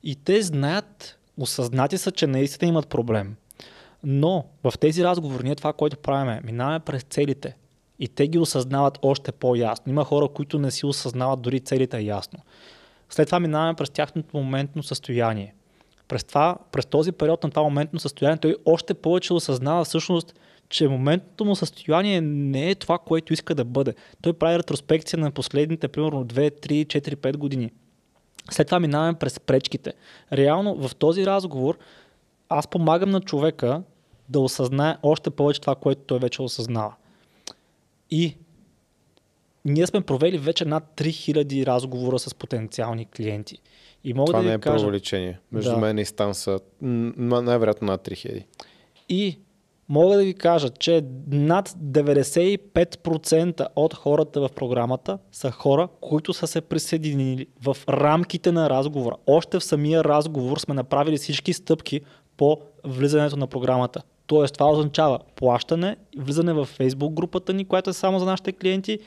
и 0.03 0.15
те 0.15 0.41
знаят, 0.41 1.19
осъзнати 1.39 1.97
са, 1.97 2.11
че 2.11 2.27
наистина 2.27 2.69
имат 2.69 2.87
проблем. 2.87 3.35
Но 4.03 4.45
в 4.63 4.73
тези 4.79 5.03
разговори 5.03 5.43
ние 5.43 5.55
това, 5.55 5.73
което 5.73 5.97
правиме, 5.97 6.41
минаваме 6.43 6.79
през 6.79 7.03
целите. 7.03 7.55
И 7.99 8.07
те 8.07 8.27
ги 8.27 8.39
осъзнават 8.39 8.99
още 9.01 9.31
по-ясно. 9.31 9.91
Има 9.91 10.03
хора, 10.03 10.27
които 10.27 10.59
не 10.59 10.71
си 10.71 10.85
осъзнават 10.85 11.41
дори 11.41 11.59
целите 11.59 11.99
ясно. 11.99 12.39
След 13.09 13.27
това 13.27 13.39
минаваме 13.39 13.73
през 13.73 13.89
тяхното 13.89 14.37
моментно 14.37 14.83
състояние. 14.83 15.53
През, 16.07 16.23
това, 16.23 16.57
през 16.71 16.85
този 16.85 17.11
период 17.11 17.43
на 17.43 17.49
това 17.49 17.63
моментно 17.63 17.99
състояние 17.99 18.37
той 18.37 18.55
още 18.65 18.93
повече 18.93 19.33
осъзнава 19.33 19.85
всъщност, 19.85 20.39
че 20.69 20.87
моментното 20.87 21.45
му 21.45 21.55
състояние 21.55 22.21
не 22.21 22.69
е 22.69 22.75
това, 22.75 22.97
което 22.97 23.33
иска 23.33 23.55
да 23.55 23.65
бъде. 23.65 23.93
Той 24.21 24.33
прави 24.33 24.57
ретроспекция 24.57 25.19
на 25.19 25.31
последните, 25.31 25.87
примерно 25.87 26.25
2, 26.25 26.67
3, 26.67 26.85
4, 26.85 27.15
5 27.15 27.37
години. 27.37 27.71
След 28.51 28.67
това 28.67 28.79
минаваме 28.79 29.19
през 29.19 29.39
пречките. 29.39 29.93
Реално 30.33 30.87
в 30.87 30.95
този 30.95 31.25
разговор 31.25 31.77
аз 32.49 32.67
помагам 32.67 33.09
на 33.09 33.21
човека 33.21 33.83
да 34.29 34.39
осъзнае 34.39 34.97
още 35.03 35.29
повече 35.29 35.61
това, 35.61 35.75
което 35.75 36.01
той 36.01 36.19
вече 36.19 36.41
осъзнава. 36.41 36.95
И 38.11 38.37
ние 39.65 39.87
сме 39.87 40.01
провели 40.01 40.37
вече 40.37 40.65
над 40.65 40.83
3000 40.95 41.65
разговора 41.65 42.19
с 42.19 42.35
потенциални 42.35 43.05
клиенти. 43.05 43.57
И 44.03 44.13
мога 44.13 44.25
Това 44.25 44.41
да 44.41 44.47
не 44.47 44.53
е 44.53 44.59
кажа, 44.59 44.77
преувеличение. 44.77 45.39
Между 45.51 45.71
Да. 45.71 45.77
мен 45.77 45.97
и 45.97 46.05
Стан 46.05 46.35
са 46.35 46.59
най-вероятно 46.81 47.87
над 47.87 48.07
3000. 48.07 48.43
И 49.09 49.39
мога 49.89 50.15
да 50.17 50.23
ви 50.23 50.33
кажа, 50.33 50.69
че 50.69 51.03
над 51.31 51.69
95% 51.69 53.67
от 53.75 53.93
хората 53.93 54.41
в 54.41 54.49
програмата 54.55 55.17
са 55.31 55.51
хора, 55.51 55.87
които 56.01 56.33
са 56.33 56.47
се 56.47 56.61
присъединили 56.61 57.47
в 57.63 57.77
рамките 57.89 58.51
на 58.51 58.69
разговора. 58.69 59.15
Още 59.27 59.59
в 59.59 59.63
самия 59.63 60.03
разговор 60.03 60.57
сме 60.57 60.73
направили 60.73 61.17
всички 61.17 61.53
стъпки 61.53 62.01
по 62.37 62.57
влизането 62.83 63.37
на 63.37 63.47
програмата. 63.47 64.01
Тоест 64.27 64.53
това 64.53 64.71
означава 64.71 65.19
плащане, 65.35 65.95
влизане 66.17 66.53
в 66.53 66.69
Facebook 66.79 67.13
групата 67.13 67.53
ни, 67.53 67.65
която 67.65 67.89
е 67.89 67.93
само 67.93 68.19
за 68.19 68.25
нашите 68.25 68.51
клиенти 68.51 68.99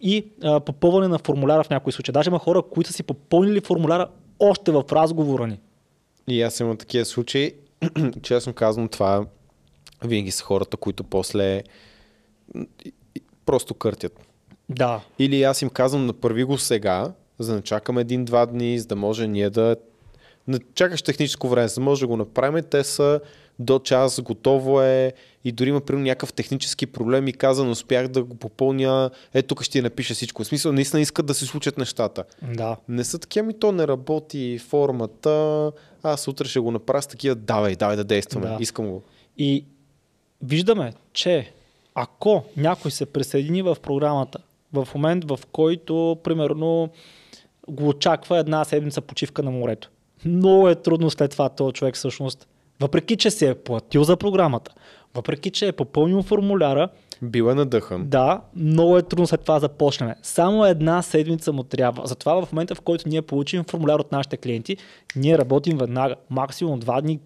и 0.00 0.26
а, 0.44 0.60
попълване 0.60 1.08
на 1.08 1.18
формуляра 1.18 1.64
в 1.64 1.70
някои 1.70 1.92
случаи. 1.92 2.12
Даже 2.12 2.30
има 2.30 2.38
хора, 2.38 2.62
които 2.62 2.90
са 2.90 2.96
си 2.96 3.02
попълнили 3.02 3.60
формуляра 3.60 4.06
още 4.38 4.72
в 4.72 4.84
разговора 4.92 5.46
ни. 5.46 5.60
И 6.28 6.42
аз 6.42 6.60
имам 6.60 6.76
такива 6.76 7.04
случаи. 7.04 7.52
Честно 8.22 8.52
казвам, 8.52 8.88
това 8.88 9.26
винаги 10.04 10.30
са 10.30 10.44
хората, 10.44 10.76
които 10.76 11.04
после 11.04 11.62
просто 13.46 13.74
къртят. 13.74 14.20
Да, 14.68 15.00
Или 15.18 15.42
аз 15.42 15.62
им 15.62 15.70
казвам, 15.70 16.06
направи 16.06 16.44
го 16.44 16.58
сега, 16.58 17.12
за 17.38 17.50
да 17.50 17.56
не 17.56 17.62
чакаме 17.62 18.00
един-два 18.00 18.46
дни, 18.46 18.78
за 18.78 18.86
да 18.86 18.96
може 18.96 19.26
ние 19.26 19.50
да... 19.50 19.76
Не 20.48 20.58
чакаш 20.74 21.02
техническо 21.02 21.48
време, 21.48 21.68
за 21.68 21.74
да 21.74 21.80
може 21.80 22.00
да 22.00 22.06
го 22.06 22.16
направим. 22.16 22.64
Те 22.70 22.84
са 22.84 23.20
до 23.58 23.78
час, 23.78 24.20
готово 24.20 24.82
е 24.82 25.12
и 25.44 25.52
дори 25.52 25.68
има 25.68 25.80
примерно 25.80 26.04
някакъв 26.04 26.32
технически 26.32 26.86
проблем 26.86 27.28
и 27.28 27.32
каза, 27.32 27.64
не 27.64 27.70
успях 27.70 28.08
да 28.08 28.22
го 28.24 28.34
попълня, 28.34 29.10
е 29.34 29.42
тук 29.42 29.62
ще 29.62 29.72
ти 29.72 29.82
напиша 29.82 30.14
всичко. 30.14 30.44
В 30.44 30.46
смисъл, 30.46 30.72
наистина 30.72 31.00
искат 31.00 31.26
да 31.26 31.34
се 31.34 31.46
случат 31.46 31.78
нещата. 31.78 32.24
да. 32.54 32.76
Не 32.88 33.04
са 33.04 33.18
такива, 33.18 33.46
ми 33.46 33.58
то 33.58 33.72
не 33.72 33.88
работи 33.88 34.58
формата, 34.58 35.72
аз 36.02 36.28
утре 36.28 36.48
ще 36.48 36.60
го 36.60 36.70
направя 36.70 37.02
с 37.02 37.06
такива, 37.06 37.34
давай, 37.34 37.76
давай 37.76 37.96
да 37.96 38.04
действаме, 38.04 38.46
Да. 38.46 38.56
искам 38.60 38.88
го. 38.90 39.02
И 39.38 39.64
виждаме, 40.42 40.92
че 41.12 41.52
ако 41.94 42.44
някой 42.56 42.90
се 42.90 43.06
присъедини 43.06 43.62
в 43.62 43.76
програмата 43.82 44.38
в 44.72 44.88
момент, 44.94 45.24
в 45.24 45.40
който, 45.52 46.18
примерно, 46.24 46.88
го 47.68 47.88
очаква 47.88 48.38
една 48.38 48.64
седмица 48.64 49.00
почивка 49.00 49.42
на 49.42 49.50
морето, 49.50 49.90
много 50.24 50.68
е 50.68 50.74
трудно 50.74 51.10
след 51.10 51.30
това 51.30 51.48
този 51.48 51.72
човек 51.72 51.94
всъщност, 51.94 52.48
въпреки 52.80 53.16
че 53.16 53.30
се 53.30 53.48
е 53.48 53.54
платил 53.54 54.04
за 54.04 54.16
програмата, 54.16 54.72
въпреки 55.14 55.50
че 55.50 55.66
е 55.66 55.72
попълнил 55.72 56.22
формуляра, 56.22 56.88
Бил 57.22 57.44
е 57.50 57.54
надъхан. 57.54 58.08
да, 58.08 58.40
много 58.56 58.98
е 58.98 59.02
трудно 59.02 59.26
след 59.26 59.40
това 59.40 59.54
да 59.54 59.60
започнем. 59.60 60.14
Само 60.22 60.64
една 60.64 61.02
седмица 61.02 61.52
му 61.52 61.62
трябва. 61.62 62.06
Затова 62.06 62.46
в 62.46 62.52
момента, 62.52 62.74
в 62.74 62.80
който 62.80 63.08
ние 63.08 63.22
получим 63.22 63.64
формуляр 63.64 63.98
от 63.98 64.12
нашите 64.12 64.36
клиенти, 64.36 64.76
ние 65.16 65.38
работим 65.38 65.78
веднага. 65.78 66.14
Максимум 66.30 66.78
два 66.78 67.00
дни 67.00 67.20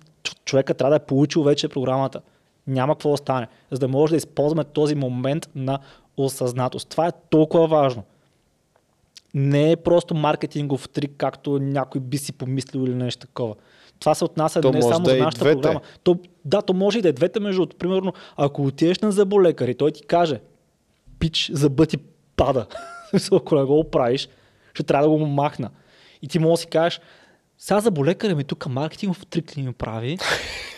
човека 0.45 0.75
трябва 0.75 0.91
да 0.91 0.97
е 0.97 1.07
получил 1.07 1.43
вече 1.43 1.69
програмата. 1.69 2.21
Няма 2.67 2.95
какво 2.95 3.11
да 3.11 3.17
стане. 3.17 3.49
За 3.71 3.79
да 3.79 3.89
може 3.89 4.11
да 4.11 4.17
използваме 4.17 4.65
този 4.65 4.95
момент 4.95 5.49
на 5.55 5.79
осъзнатост. 6.17 6.89
Това 6.89 7.07
е 7.07 7.13
толкова 7.31 7.67
важно. 7.67 8.03
Не 9.35 9.73
е 9.73 9.77
просто 9.77 10.15
маркетингов 10.15 10.89
трик, 10.89 11.13
както 11.17 11.59
някой 11.59 12.01
би 12.01 12.19
си 12.19 12.33
помислил 12.33 12.81
или 12.81 12.95
нещо 12.95 13.27
такова. 13.27 13.55
Това 14.01 14.15
се 14.15 14.25
отнася 14.25 14.61
То 14.61 14.73
не 14.73 14.83
само 14.83 15.05
да 15.05 15.11
е 15.11 15.15
за 15.15 15.19
и 15.19 15.23
нашата 15.23 15.45
двете. 15.45 15.61
програма. 15.61 15.81
То, 16.03 16.19
да, 16.45 16.63
то 16.63 16.73
може 16.73 16.99
и 16.99 17.03
да 17.03 17.09
е 17.09 17.13
двете 17.13 17.41
между 17.41 17.61
другото. 17.61 17.77
Примерно, 17.77 18.13
ако 18.37 18.67
отидеш 18.67 18.99
на 18.99 19.13
зъболекар 19.13 19.69
и 19.69 19.75
той 19.75 19.91
ти 19.91 20.03
каже, 20.03 20.41
пич, 21.19 21.51
зъбът 21.53 21.89
ти 21.89 21.97
пада. 22.37 22.67
Ако 23.33 23.55
не 23.55 23.65
го 23.65 23.79
оправиш, 23.79 24.29
ще 24.75 24.83
трябва 24.83 25.07
да 25.07 25.11
го 25.11 25.27
махна. 25.27 25.71
И 26.23 26.29
ти 26.29 26.39
може 26.39 26.51
да 26.51 26.57
си 26.57 26.67
кажеш, 26.67 27.01
сега 27.59 27.81
зъболекаря 27.81 28.37
ми 28.37 28.45
тук 28.45 28.67
маркетингов 28.67 29.27
трик 29.27 29.57
ли 29.57 29.63
ми 29.63 29.73
прави? 29.73 30.19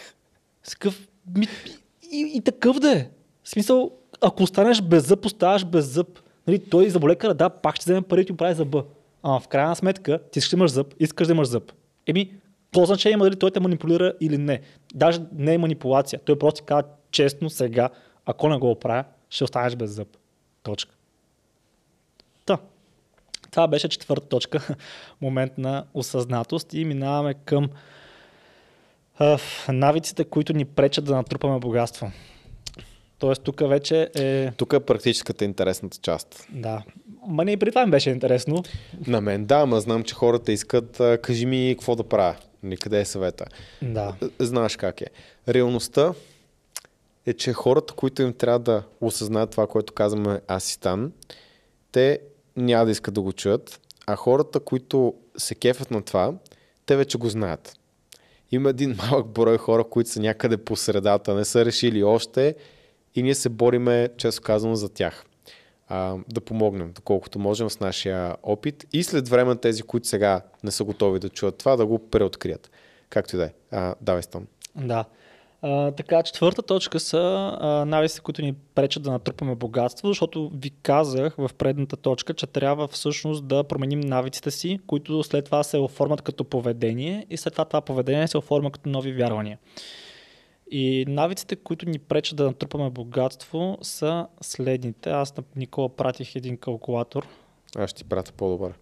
С 0.62 0.74
какъв... 0.74 1.08
Ми, 1.36 1.46
и, 2.12 2.32
и, 2.34 2.40
такъв 2.40 2.78
да 2.78 2.92
е. 2.92 3.08
В 3.42 3.48
смисъл, 3.48 3.90
ако 4.20 4.42
останеш 4.42 4.82
без 4.82 5.06
зъб, 5.06 5.24
оставаш 5.24 5.64
без 5.64 5.84
зъб. 5.84 6.18
Нали, 6.46 6.58
той 6.58 6.90
зъболекара, 6.90 7.34
да, 7.34 7.50
пак 7.50 7.76
ще 7.76 7.82
вземе 7.84 8.02
пари 8.02 8.20
и 8.20 8.24
ти 8.24 8.36
прави 8.36 8.54
зъба. 8.54 8.84
Ама 9.22 9.40
в 9.40 9.48
крайна 9.48 9.76
сметка, 9.76 10.18
ти 10.32 10.38
искаш 10.38 10.50
да 10.50 10.56
имаш 10.56 10.70
зъб, 10.70 10.94
искаш 11.00 11.26
да 11.26 11.32
имаш 11.32 11.48
зъб. 11.48 11.72
Еми, 12.06 12.30
какво 12.72 12.86
значение 12.86 13.14
има 13.14 13.24
дали 13.24 13.38
той 13.38 13.50
те 13.50 13.60
манипулира 13.60 14.14
или 14.20 14.38
не? 14.38 14.60
Даже 14.94 15.20
не 15.32 15.54
е 15.54 15.58
манипулация. 15.58 16.20
Той 16.24 16.38
просто 16.38 16.60
ти 16.60 16.66
казва 16.66 16.88
честно 17.10 17.50
сега, 17.50 17.88
ако 18.26 18.48
не 18.48 18.58
го 18.58 18.70
оправя, 18.70 19.04
ще 19.30 19.44
останеш 19.44 19.76
без 19.76 19.90
зъб. 19.90 20.08
Точка. 20.62 20.94
Та. 22.46 22.58
Това 23.50 23.68
беше 23.68 23.88
четвърта 23.88 24.28
точка, 24.28 24.76
момент 25.20 25.58
на 25.58 25.84
осъзнатост 25.94 26.74
и 26.74 26.84
минаваме 26.84 27.34
към 27.34 27.68
а, 29.18 29.38
навиците, 29.68 30.24
които 30.24 30.52
ни 30.52 30.64
пречат 30.64 31.04
да 31.04 31.16
натрупаме 31.16 31.58
богатство. 31.58 32.12
Тоест 33.18 33.42
тук 33.42 33.68
вече 33.68 34.10
е... 34.14 34.52
Тук 34.56 34.72
е 34.72 34.80
практическата 34.80 35.44
интересната 35.44 35.98
част. 36.02 36.46
Да. 36.50 36.82
Ма 37.26 37.44
не 37.44 37.52
и 37.52 37.56
при 37.56 37.70
това 37.70 37.86
ми 37.86 37.90
беше 37.90 38.10
интересно. 38.10 38.62
На 39.06 39.20
мен 39.20 39.44
да, 39.44 39.56
ама 39.56 39.80
знам, 39.80 40.02
че 40.02 40.14
хората 40.14 40.52
искат, 40.52 41.00
кажи 41.22 41.46
ми 41.46 41.74
какво 41.78 41.96
да 41.96 42.04
правя. 42.04 42.36
Нали, 42.62 42.76
къде 42.76 43.00
е 43.00 43.04
съвета? 43.04 43.44
Да. 43.82 44.14
Знаеш 44.38 44.76
как 44.76 45.00
е. 45.00 45.06
Реалността 45.48 46.14
е, 47.26 47.32
че 47.32 47.52
хората, 47.52 47.94
които 47.94 48.22
им 48.22 48.32
трябва 48.32 48.58
да 48.58 48.82
осъзнаят 49.00 49.50
това, 49.50 49.66
което 49.66 49.92
казваме 49.92 50.40
аз 50.48 50.70
и 50.70 50.72
Стан, 50.72 51.12
те 51.92 52.20
няма 52.56 52.84
да 52.84 52.90
искат 52.90 53.14
да 53.14 53.20
го 53.20 53.32
чуят, 53.32 53.80
а 54.06 54.16
хората, 54.16 54.60
които 54.60 55.14
се 55.36 55.54
кефят 55.54 55.90
на 55.90 56.02
това, 56.02 56.34
те 56.86 56.96
вече 56.96 57.18
го 57.18 57.28
знаят. 57.28 57.76
Има 58.50 58.70
един 58.70 58.96
малък 59.10 59.26
брой 59.26 59.58
хора, 59.58 59.84
които 59.84 60.10
са 60.10 60.20
някъде 60.20 60.56
по 60.56 60.76
средата, 60.76 61.34
не 61.34 61.44
са 61.44 61.64
решили 61.64 62.02
още 62.02 62.54
и 63.14 63.22
ние 63.22 63.34
се 63.34 63.48
бориме, 63.48 64.08
често 64.16 64.42
казано, 64.42 64.74
за 64.74 64.88
тях. 64.88 65.24
А, 65.88 66.16
да 66.28 66.40
помогнем, 66.40 66.92
доколкото 66.92 67.38
можем 67.38 67.70
с 67.70 67.80
нашия 67.80 68.36
опит 68.42 68.86
и 68.92 69.02
след 69.02 69.28
време 69.28 69.56
тези, 69.56 69.82
които 69.82 70.08
сега 70.08 70.40
не 70.64 70.70
са 70.70 70.84
готови 70.84 71.18
да 71.18 71.28
чуят 71.28 71.58
това, 71.58 71.76
да 71.76 71.86
го 71.86 71.98
преоткрият. 72.10 72.70
Както 73.10 73.36
и 73.36 73.38
да 73.38 73.44
е. 73.44 73.94
Давай, 74.00 74.22
Стан. 74.22 74.46
Да. 74.76 75.04
А, 75.64 75.90
така, 75.90 76.22
четвърта 76.22 76.62
точка 76.62 77.00
са 77.00 77.18
а, 77.60 78.08
които 78.22 78.42
ни 78.42 78.54
пречат 78.74 79.02
да 79.02 79.10
натрупаме 79.10 79.54
богатство, 79.54 80.08
защото 80.08 80.50
ви 80.54 80.70
казах 80.70 81.34
в 81.38 81.50
предната 81.58 81.96
точка, 81.96 82.34
че 82.34 82.46
трябва 82.46 82.88
всъщност 82.88 83.46
да 83.46 83.64
променим 83.64 84.00
навиците 84.00 84.50
си, 84.50 84.80
които 84.86 85.22
след 85.22 85.44
това 85.44 85.62
се 85.62 85.78
оформят 85.78 86.22
като 86.22 86.44
поведение 86.44 87.26
и 87.30 87.36
след 87.36 87.52
това 87.52 87.64
това 87.64 87.80
поведение 87.80 88.28
се 88.28 88.38
оформя 88.38 88.70
като 88.70 88.88
нови 88.88 89.12
вярвания. 89.12 89.58
И 90.74 91.04
навиците, 91.08 91.56
които 91.56 91.88
ни 91.88 91.98
пречат 91.98 92.36
да 92.36 92.44
натрупаме 92.44 92.90
богатство 92.90 93.78
са 93.82 94.26
следните. 94.40 95.10
Аз 95.10 95.36
на 95.36 95.42
Никола 95.56 95.88
пратих 95.88 96.36
един 96.36 96.56
калкулатор. 96.56 97.26
Аз 97.76 97.90
ще 97.90 97.98
ти 98.02 98.08
пратя 98.08 98.32
по-добър. 98.32 98.72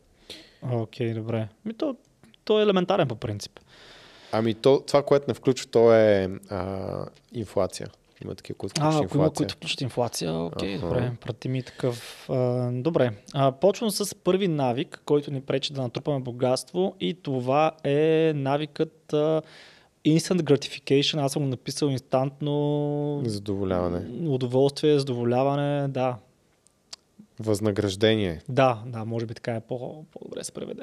Окей, 0.72 1.14
добре. 1.14 1.48
Ми 1.64 1.74
то, 1.74 1.96
то 2.44 2.60
е 2.60 2.62
елементарен 2.62 3.08
по 3.08 3.14
принцип. 3.14 3.60
Ами 4.32 4.54
то, 4.54 4.82
това, 4.86 5.02
което 5.02 5.24
не 5.28 5.34
включва, 5.34 5.70
то 5.70 5.94
е 5.94 6.28
а, 6.50 7.06
инфлация. 7.32 7.88
Има 8.24 8.34
такива, 8.34 8.56
които 8.56 8.80
А, 8.80 8.84
включват 8.84 9.04
ако 9.04 9.16
има, 9.16 9.24
инфлация. 9.24 9.36
които 9.36 9.54
включат 9.54 9.80
инфлация, 9.80 10.34
окей, 10.34 10.74
Аха. 10.74 10.86
добре, 10.86 11.12
прати 11.20 11.48
ми 11.48 11.62
такъв. 11.62 12.26
А, 12.30 12.70
добре, 12.72 13.12
а, 13.34 13.52
почвам 13.52 13.90
с 13.90 14.14
първи 14.14 14.48
навик, 14.48 15.02
който 15.04 15.30
ни 15.30 15.40
пречи 15.40 15.72
да 15.72 15.82
натрупаме 15.82 16.20
богатство 16.20 16.96
и 17.00 17.14
това 17.14 17.72
е 17.84 18.32
навикът 18.36 19.12
а, 19.12 19.42
Instant 20.06 20.40
Gratification. 20.40 21.20
Аз 21.20 21.32
съм 21.32 21.42
го 21.42 21.48
написал 21.48 21.86
инстантно 21.86 23.22
Задоволяване. 23.26 24.28
удоволствие, 24.28 24.98
задоволяване, 24.98 25.88
да. 25.88 26.16
Възнаграждение. 27.38 28.40
Да, 28.48 28.82
да, 28.86 29.04
може 29.04 29.26
би 29.26 29.34
така 29.34 29.54
е 29.54 29.60
по- 29.60 30.04
по-добре 30.04 30.44
се 30.44 30.52
преведе. 30.52 30.82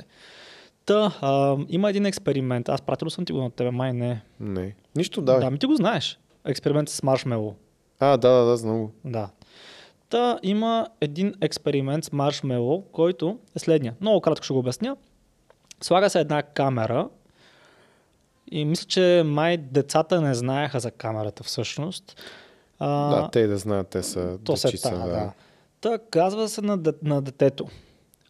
Та, 0.86 1.18
а, 1.22 1.58
има 1.70 1.90
един 1.90 2.06
експеримент. 2.06 2.70
Аз 2.70 2.82
пратил 2.82 3.10
съм 3.10 3.26
ти 3.26 3.34
го 3.34 3.40
на 3.40 3.52
тебе, 3.52 3.72
май 3.72 3.94
не. 3.94 4.22
Не. 4.40 4.76
Нищо, 4.96 5.22
да. 5.22 5.40
да, 5.40 5.52
ми 5.52 5.60
ти 5.60 5.66
го 5.66 5.76
знаеш. 5.76 6.20
Експеримент 6.46 6.90
с 6.90 7.04
маршмело. 7.04 7.56
А, 8.00 8.18
да, 8.18 8.30
да, 8.30 8.46
да, 8.46 8.58
знам 8.58 8.80
го. 8.80 8.92
Да. 9.06 9.30
Та 10.10 10.40
има 10.44 10.88
един 11.02 11.34
експеримент 11.42 12.04
с 12.04 12.12
маршмело, 12.12 12.82
който 12.82 13.38
е 13.56 13.60
следния. 13.60 13.96
Много 14.02 14.22
кратко 14.22 14.44
ще 14.44 14.54
го 14.54 14.60
обясня. 14.60 14.96
Слага 15.82 16.10
се 16.10 16.20
една 16.20 16.44
камера 16.44 17.10
и 18.52 18.66
мисля, 18.66 18.86
че 18.88 19.24
май 19.26 19.58
децата 19.58 20.22
не 20.22 20.34
знаеха 20.34 20.80
за 20.80 20.92
камерата 20.92 21.44
всъщност. 21.44 22.22
А, 22.80 23.16
Да, 23.16 23.30
те 23.32 23.48
да 23.48 23.58
знаят, 23.58 23.88
те 23.88 24.04
са 24.04 24.38
то 24.44 24.58
се 24.58 24.68
дечица, 24.68 24.90
тая, 24.90 25.08
да. 25.08 25.32
Та 25.82 26.00
казва 26.12 26.50
се 26.50 26.62
на, 26.62 26.80
на 27.04 27.22
детето, 27.22 27.68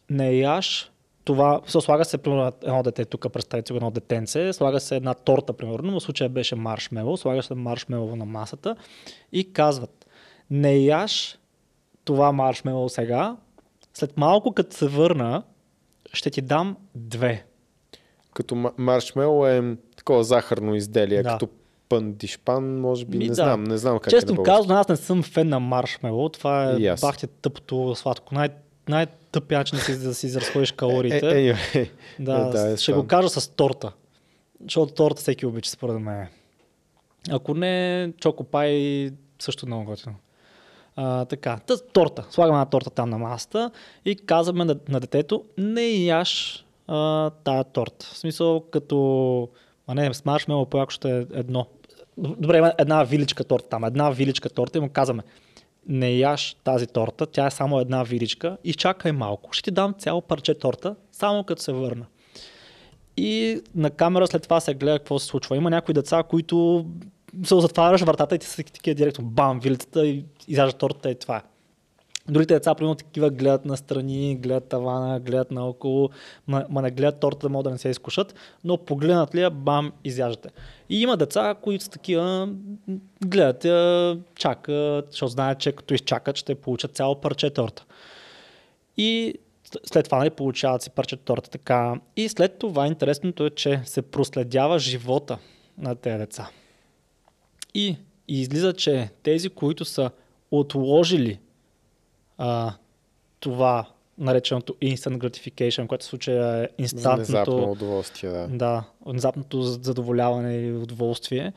не 0.10 0.34
яш. 0.34 0.92
Това, 1.24 1.62
се 1.68 1.82
слага 1.82 2.06
се 2.06 2.18
примерно 2.18 2.52
едно 2.64 2.84
дете 2.84 3.06
тук, 3.06 3.28
го 3.70 3.76
едно 3.76 3.92
детенце, 3.92 4.54
слага 4.54 4.80
се 4.80 4.96
една 4.96 5.14
торта, 5.14 5.54
примерно, 5.54 6.00
в 6.00 6.04
случая 6.04 6.30
беше 6.30 6.56
маршмело, 6.56 7.18
слага 7.18 7.44
се 7.44 7.54
маршмело 7.54 8.16
на 8.16 8.26
масата. 8.26 8.76
И 9.32 9.54
казват, 9.54 10.08
не 10.50 10.78
яш 10.78 11.40
това 12.06 12.32
маршмело 12.32 12.90
сега, 12.90 13.38
след 13.94 14.18
малко 14.18 14.54
като 14.54 14.76
се 14.76 14.88
върна, 14.88 15.44
ще 16.14 16.30
ти 16.30 16.42
дам 16.42 16.78
две. 16.96 17.46
Като 18.34 18.56
ма- 18.56 18.74
маршмело 18.78 19.48
е 19.48 19.78
такова 20.08 20.24
захарно 20.24 20.76
изделие, 20.76 21.24
Да. 21.24 21.30
като 21.30 21.48
пандишпан, 21.90 22.80
може 22.80 23.06
би, 23.06 23.18
Ми, 23.18 23.24
не 23.24 23.30
да. 23.30 23.34
знам, 23.36 23.64
не 23.64 23.78
знам 23.78 24.00
как 24.00 24.14
е 24.14 24.16
Честно 24.16 24.32
на 24.32 24.36
български. 24.36 24.58
казано, 24.58 24.80
аз 24.80 24.88
не 24.88 24.96
съм 24.96 25.24
фен 25.24 25.50
на 25.50 25.60
маршмело, 25.60 26.30
това 26.30 26.64
е 26.72 26.96
бахте 27.02 27.28
тъпото 27.28 27.96
сладко. 27.96 28.36
Най- 28.36 28.50
най-тъпия 28.90 29.58
начин 29.60 29.78
да 29.78 29.84
си, 29.84 30.00
да 30.00 30.14
си 30.14 30.26
изразходиш 30.26 30.72
калориите. 30.72 31.40
Е, 31.40 31.50
е, 31.50 31.56
е, 31.80 31.90
Да, 32.20 32.38
Е, 32.38 32.52
да, 32.52 32.72
е 32.72 32.78
ще 32.78 32.94
го 32.94 33.08
кажа 33.08 33.30
с 33.30 33.48
торта. 33.48 33.92
Защото 34.64 34.94
торта 34.94 35.22
всеки 35.22 35.46
обича, 35.46 35.70
според 35.72 36.00
мен. 36.00 36.28
Ако 37.30 37.54
не, 37.54 38.12
чокопай 38.22 39.10
също 39.40 39.66
много 39.66 39.86
готино. 39.86 40.16
А, 40.96 41.26
така, 41.26 41.60
Та, 41.68 41.78
торта. 41.78 42.26
Слагаме 42.30 42.58
една 42.58 42.66
торта 42.66 42.90
там 42.90 43.10
на 43.10 43.18
масата 43.18 43.72
и 44.06 44.16
казваме 44.16 44.66
на, 44.66 44.76
на 44.90 45.00
детето, 45.00 45.44
не 45.58 45.88
яш 45.88 46.64
а, 46.88 47.30
тая 47.30 47.64
торта. 47.64 48.06
В 48.06 48.18
смисъл, 48.18 48.64
като... 48.72 49.50
А 49.88 49.94
не, 49.94 50.14
с 50.14 50.26
маршмело 50.26 50.66
по 50.66 50.86
ще 50.90 51.18
е 51.18 51.26
едно. 51.34 51.68
Добре, 52.18 52.58
има 52.58 52.74
една 52.78 53.04
виличка 53.04 53.44
торта 53.44 53.70
там. 53.70 53.84
Една 53.84 54.10
виличка 54.10 54.50
торта 54.50 54.78
и 54.78 54.82
му 54.82 54.90
казваме, 54.90 55.24
не 55.88 56.12
яш 56.12 56.56
тази 56.64 56.88
торта, 56.88 57.26
тя 57.26 57.48
е 57.48 57.52
само 57.52 57.80
една 57.80 58.04
виличка, 58.04 58.58
изчакай 58.64 59.12
малко. 59.12 59.54
Ще 59.54 59.64
ти 59.64 59.72
дам 59.72 59.94
цяло 59.94 60.22
парче 60.22 60.54
торта, 60.54 60.96
само 61.12 61.44
като 61.44 61.62
се 61.62 61.72
върна. 61.72 62.06
И 63.18 63.62
на 63.76 63.90
камера 63.90 64.28
след 64.28 64.44
това 64.44 64.60
се 64.60 64.74
гледа 64.74 65.00
какво 65.00 65.20
се 65.20 65.26
случва. 65.26 65.58
Има 65.58 65.70
някои 65.70 65.94
деца, 65.94 66.24
които 66.24 66.86
се 67.44 67.60
затваряш 67.60 68.02
вратата 68.02 68.36
и 68.36 68.40
ти 68.40 68.48
са 68.48 68.64
такива 68.64 68.96
директно 68.96 69.26
бам, 69.26 69.60
вилицата 69.60 70.08
и 70.08 70.26
изяждат 70.48 70.78
тортата 70.78 71.12
и 71.12 71.16
това 71.16 71.38
е. 71.38 71.42
Другите 72.30 72.54
деца, 72.54 72.76
примерно, 72.76 72.96
такива 72.96 73.30
гледат 73.30 73.66
на 73.66 73.78
страни, 73.78 74.36
гледат 74.36 74.68
тавана, 74.68 75.20
гледат 75.20 75.52
наоколо, 75.52 76.10
ма, 76.48 76.82
не 76.82 76.92
гледат 76.92 77.20
торта, 77.20 77.40
да 77.40 77.50
могат 77.50 77.64
да 77.64 77.70
не 77.70 77.78
се 77.78 77.90
изкушат, 77.90 78.36
но 78.64 78.78
погледнат 78.78 79.36
ли 79.36 79.42
я, 79.42 79.50
бам, 79.50 79.92
изяждате. 80.04 80.50
И 80.90 81.02
има 81.02 81.18
деца, 81.18 81.56
които 81.62 81.84
са 81.84 81.90
такива, 81.90 82.50
гледат 83.26 83.66
я, 83.66 84.18
чакат, 84.36 85.08
защото 85.12 85.32
знаят, 85.32 85.60
че 85.60 85.72
като 85.72 85.94
изчакат, 85.94 86.38
ще 86.38 86.56
получат 86.56 86.96
цяло 86.96 87.22
парче 87.22 87.50
торта. 87.50 87.86
И 88.98 89.34
след 89.86 90.06
това 90.06 90.18
нали, 90.18 90.30
получават 90.30 90.82
си 90.82 90.90
парче 90.90 91.16
торта 91.16 91.50
така. 91.50 91.94
И 92.16 92.30
след 92.30 92.60
това 92.60 92.88
интересното 92.88 93.46
е, 93.46 93.50
че 93.50 93.82
се 93.86 94.02
проследява 94.02 94.80
живота 94.80 95.38
на 95.78 95.96
тези 95.96 96.18
деца. 96.18 96.50
И, 97.74 97.98
и 98.28 98.42
излиза, 98.42 98.74
че 98.74 99.10
тези, 99.24 99.50
които 99.50 99.86
са 99.86 100.12
отложили 100.52 101.40
а, 102.38 102.74
това 103.40 103.86
нареченото 104.18 104.74
instant 104.74 105.18
gratification, 105.18 105.88
което 105.88 106.06
в 106.06 106.08
случая 106.08 106.64
е 106.64 106.68
инстантното, 106.78 107.32
Внезапно 107.32 107.72
удоволствие, 107.72 108.32
да. 108.32 108.48
да, 108.48 108.84
внезапното 109.06 109.62
задоволяване 109.62 110.56
и 110.56 110.74
удоволствие, 110.74 111.54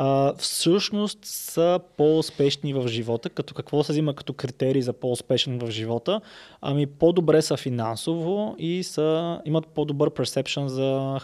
а, 0.00 0.34
всъщност 0.38 1.18
са 1.22 1.80
по-успешни 1.96 2.74
в 2.74 2.88
живота. 2.88 3.30
Като 3.30 3.54
какво 3.54 3.84
се 3.84 3.92
взима 3.92 4.14
като 4.14 4.32
критерий 4.32 4.82
за 4.82 4.92
по-успешен 4.92 5.58
в 5.58 5.70
живота? 5.70 6.20
Ами 6.60 6.86
по-добре 6.86 7.42
са 7.42 7.56
финансово 7.56 8.54
и 8.58 8.82
са, 8.82 9.40
имат 9.44 9.66
по-добър 9.66 10.10
perception 10.10 10.66
за 10.66 11.18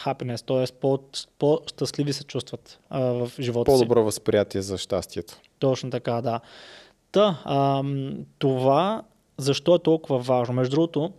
happiness, 0.00 0.46
т.е. 0.46 0.76
По, 0.80 0.98
по-щастливи 1.38 2.12
се 2.12 2.24
чувстват 2.24 2.78
а, 2.90 3.00
в 3.00 3.30
живота 3.40 3.72
си. 3.72 3.78
По-добро 3.78 4.04
възприятие 4.04 4.62
за 4.62 4.78
щастието. 4.78 5.34
Точно 5.58 5.90
така, 5.90 6.20
да. 6.20 6.40
Та, 7.12 7.42
ам, 7.44 8.16
това 8.38 9.02
защо 9.38 9.74
е 9.74 9.78
толкова 9.78 10.18
важно? 10.18 10.54
Между 10.54 10.70
другото, 10.70 11.12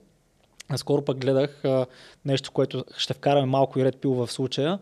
скоро 0.76 1.06
пък 1.06 1.18
гледах 1.18 1.65
а, 1.65 1.86
нещо, 2.26 2.52
което 2.52 2.86
ще 2.98 3.14
вкараме 3.14 3.45
малко 3.45 3.80
и 3.80 3.86
ред 3.86 3.98
пил 3.98 4.14
в 4.14 4.32
случая. 4.32 4.80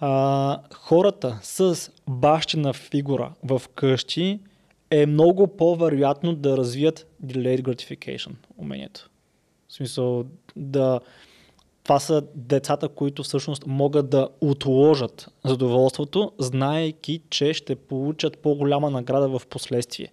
А, 0.00 0.60
хората 0.74 1.38
с 1.42 1.90
бащина 2.08 2.72
фигура 2.72 3.32
в 3.44 3.62
къщи 3.74 4.40
е 4.90 5.06
много 5.06 5.46
по-вероятно 5.46 6.34
да 6.34 6.56
развият 6.56 7.06
delayed 7.24 7.62
gratification 7.62 8.32
умението. 8.58 9.10
В 9.68 9.72
смисъл 9.72 10.24
да... 10.56 11.00
Това 11.84 11.98
са 11.98 12.22
децата, 12.34 12.88
които 12.88 13.22
всъщност 13.22 13.66
могат 13.66 14.10
да 14.10 14.28
отложат 14.40 15.28
задоволството, 15.44 16.32
знаейки, 16.38 17.20
че 17.30 17.52
ще 17.52 17.76
получат 17.76 18.38
по-голяма 18.38 18.90
награда 18.90 19.38
в 19.38 19.46
последствие. 19.46 20.08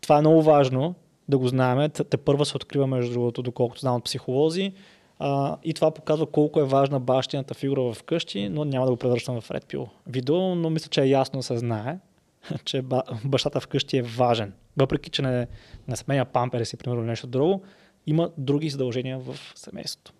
Това 0.00 0.18
е 0.18 0.20
много 0.20 0.42
важно 0.42 0.94
да 1.28 1.38
го 1.38 1.48
знаем. 1.48 1.90
Те 1.90 2.16
първа 2.16 2.46
се 2.46 2.56
открива, 2.56 2.86
между 2.86 3.12
другото, 3.12 3.42
доколкото 3.42 3.80
знам 3.80 3.96
от 3.96 4.04
психолози. 4.04 4.72
А, 5.18 5.56
и 5.64 5.74
това 5.74 5.90
показва 5.90 6.26
колко 6.26 6.60
е 6.60 6.64
важна 6.64 7.00
бащината 7.00 7.54
фигура 7.54 7.92
в 7.92 8.02
къщи, 8.02 8.48
но 8.48 8.64
няма 8.64 8.86
да 8.86 8.92
го 8.92 8.96
превръщам 8.96 9.40
в 9.40 9.48
Red 9.48 9.64
Pill 9.64 9.88
видео, 10.06 10.54
но 10.54 10.70
мисля, 10.70 10.88
че 10.88 11.02
е 11.02 11.08
ясно 11.08 11.38
да 11.38 11.42
се 11.42 11.58
знае, 11.58 11.98
че 12.64 12.82
ба- 12.82 13.02
бащата 13.24 13.60
вкъщи 13.60 13.96
е 13.96 14.02
важен. 14.02 14.52
Въпреки, 14.76 15.10
че 15.10 15.22
не, 15.22 15.46
не 15.88 15.96
сменя 15.96 16.24
пампере 16.24 16.64
си, 16.64 16.76
примерно, 16.76 17.02
нещо 17.02 17.26
друго, 17.26 17.62
има 18.06 18.30
други 18.38 18.70
задължения 18.70 19.18
в 19.18 19.36
семейството. 19.54 20.12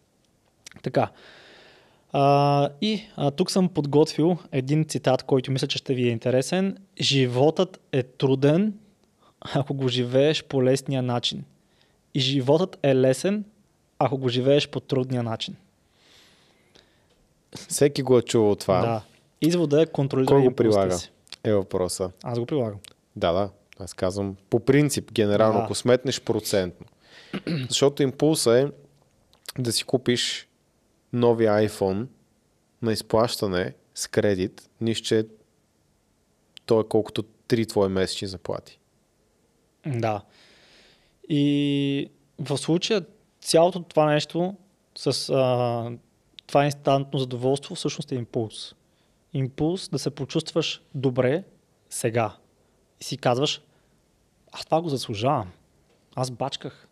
Така. 0.83 1.11
А, 2.13 2.69
и 2.81 3.03
а, 3.17 3.31
тук 3.31 3.51
съм 3.51 3.69
подготвил 3.69 4.39
един 4.53 4.85
цитат, 4.85 5.23
който 5.23 5.53
мисля, 5.53 5.67
че 5.67 5.79
ще 5.79 5.95
ви 5.95 6.09
е 6.09 6.11
интересен. 6.11 6.77
Животът 7.01 7.81
е 7.93 8.03
труден, 8.03 8.75
ако 9.55 9.75
го 9.75 9.89
живееш 9.89 10.45
по 10.45 10.65
лесния 10.65 11.03
начин. 11.03 11.45
И 12.15 12.21
животът 12.21 12.79
е 12.83 12.95
лесен, 12.97 13.45
ако 13.99 14.19
го 14.19 14.29
живееш 14.29 14.69
по 14.69 14.81
трудния 14.81 15.23
начин. 15.23 15.57
Всеки 17.69 18.03
го 18.03 18.19
е 18.19 18.23
чувал 18.23 18.55
това. 18.55 18.81
Да. 18.81 19.03
Извода 19.49 19.83
е 19.83 19.87
контролирай 19.87 20.27
Кой 20.27 20.49
го 20.49 20.55
прилага? 20.57 20.99
си. 20.99 21.11
Е 21.45 21.53
въпроса. 21.53 22.11
Аз 22.23 22.39
го 22.39 22.47
прилагам. 22.47 22.79
Да, 23.17 23.33
да. 23.33 23.51
Аз 23.79 23.95
казвам 23.95 24.37
по 24.51 24.61
принцип, 24.61 25.13
генерално, 25.13 25.59
Да. 25.59 25.65
ако 25.65 25.75
сметнеш 25.75 26.21
процентно. 26.21 26.87
Защото 27.69 28.03
импулса 28.03 28.59
е 28.59 28.67
да 29.59 29.73
си 29.73 29.85
купиш 29.85 30.49
новия 31.13 31.69
iPhone 31.69 32.07
на 32.83 32.93
изплащане 32.93 33.75
с 33.95 34.07
кредит, 34.09 34.69
нищо, 34.81 35.07
че 35.07 35.27
то 36.67 36.81
е 36.81 36.85
колкото 36.89 37.23
три 37.23 37.67
твои 37.67 37.89
месечни 37.89 38.29
заплати. 38.29 38.80
Да. 39.87 40.23
И 41.29 42.11
в 42.39 42.59
случая 42.59 43.05
цялото 43.41 43.83
това 43.83 44.13
нещо 44.13 44.55
с 44.99 45.31
а, 45.31 45.93
това 46.47 46.65
инстантно 46.65 47.19
задоволство 47.19 47.75
всъщност 47.75 48.13
е 48.13 48.15
импулс. 48.15 48.75
Импулс 49.33 49.89
да 49.89 49.99
се 49.99 50.11
почувстваш 50.11 50.83
добре 50.95 51.45
сега. 51.91 52.37
И 53.01 53.05
си 53.05 53.17
казваш, 53.17 53.63
аз 54.53 54.65
това 54.65 54.83
го 54.83 54.89
заслужавам. 54.89 55.53
Аз 56.15 56.31
бачках. 56.31 56.89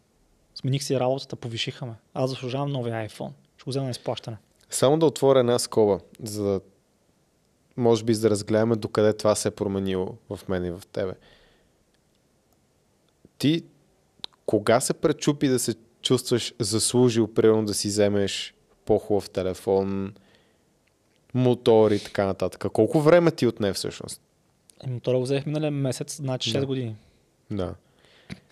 Смених 0.54 0.82
си 0.82 1.00
работата, 1.00 1.36
повишиха 1.36 1.86
ме. 1.86 1.94
Аз 2.14 2.30
заслужавам 2.30 2.70
новия 2.70 3.08
iPhone. 3.08 3.32
Ще 3.56 3.64
го 3.64 3.70
взема 3.70 3.84
на 3.84 3.90
изплащане. 3.90 4.36
Само 4.70 4.98
да 4.98 5.06
отворя 5.06 5.38
една 5.38 5.58
скоба, 5.58 5.98
за 6.22 6.44
да 6.44 6.60
може 7.76 8.04
би 8.04 8.14
да 8.14 8.30
разгледаме 8.30 8.76
докъде 8.76 9.12
това 9.12 9.34
се 9.34 9.48
е 9.48 9.50
променило 9.50 10.14
в 10.30 10.48
мен 10.48 10.64
и 10.64 10.70
в 10.70 10.82
тебе. 10.92 11.12
Ти 13.38 13.62
кога 14.46 14.80
се 14.80 14.94
пречупи 14.94 15.48
да 15.48 15.58
се 15.58 15.74
чувстваш 16.02 16.54
заслужил, 16.58 17.26
примерно 17.34 17.64
да 17.64 17.74
си 17.74 17.88
вземеш 17.88 18.54
по-хубав 18.84 19.30
телефон, 19.30 20.14
мотор 21.34 21.90
и 21.90 21.98
така 22.04 22.26
нататък? 22.26 22.72
Колко 22.72 23.00
време 23.00 23.30
ти 23.30 23.46
отне 23.46 23.72
всъщност? 23.72 24.20
И 24.86 24.90
мотора 24.90 25.16
го 25.16 25.22
взех 25.22 25.46
миналия 25.46 25.70
месец, 25.70 26.16
значи 26.16 26.50
6 26.50 26.60
Да. 26.60 26.66
години. 26.66 26.96
Да. 27.50 27.74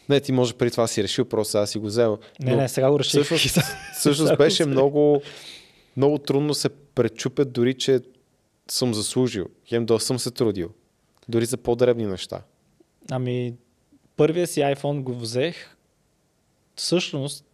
Не, 0.08 0.20
ти 0.20 0.32
може 0.32 0.54
преди 0.54 0.70
това 0.70 0.86
си 0.86 1.02
решил, 1.02 1.24
просто 1.24 1.50
сега 1.50 1.66
си 1.66 1.78
го 1.78 1.86
взел. 1.86 2.18
Не, 2.40 2.50
Но 2.50 2.56
не, 2.60 2.68
сега 2.68 2.90
го 2.90 2.98
реших. 2.98 3.24
Всъщност, 3.24 3.58
всъщност 3.98 4.38
беше 4.38 4.64
го 4.64 4.70
много, 4.70 5.22
много 5.96 6.18
трудно 6.18 6.54
се 6.54 6.68
пречупя, 6.68 7.44
дори 7.44 7.74
че 7.74 8.00
съм 8.70 8.94
заслужил. 8.94 9.46
Хем 9.68 9.86
доста 9.86 10.06
съм 10.06 10.18
се 10.18 10.30
трудил. 10.30 10.70
Дори 11.28 11.46
за 11.46 11.56
по-дребни 11.56 12.06
неща. 12.06 12.42
Ами, 13.10 13.54
първия 14.16 14.46
си 14.46 14.60
iPhone 14.60 15.02
го 15.02 15.14
взех. 15.14 15.76
Всъщност, 16.76 17.44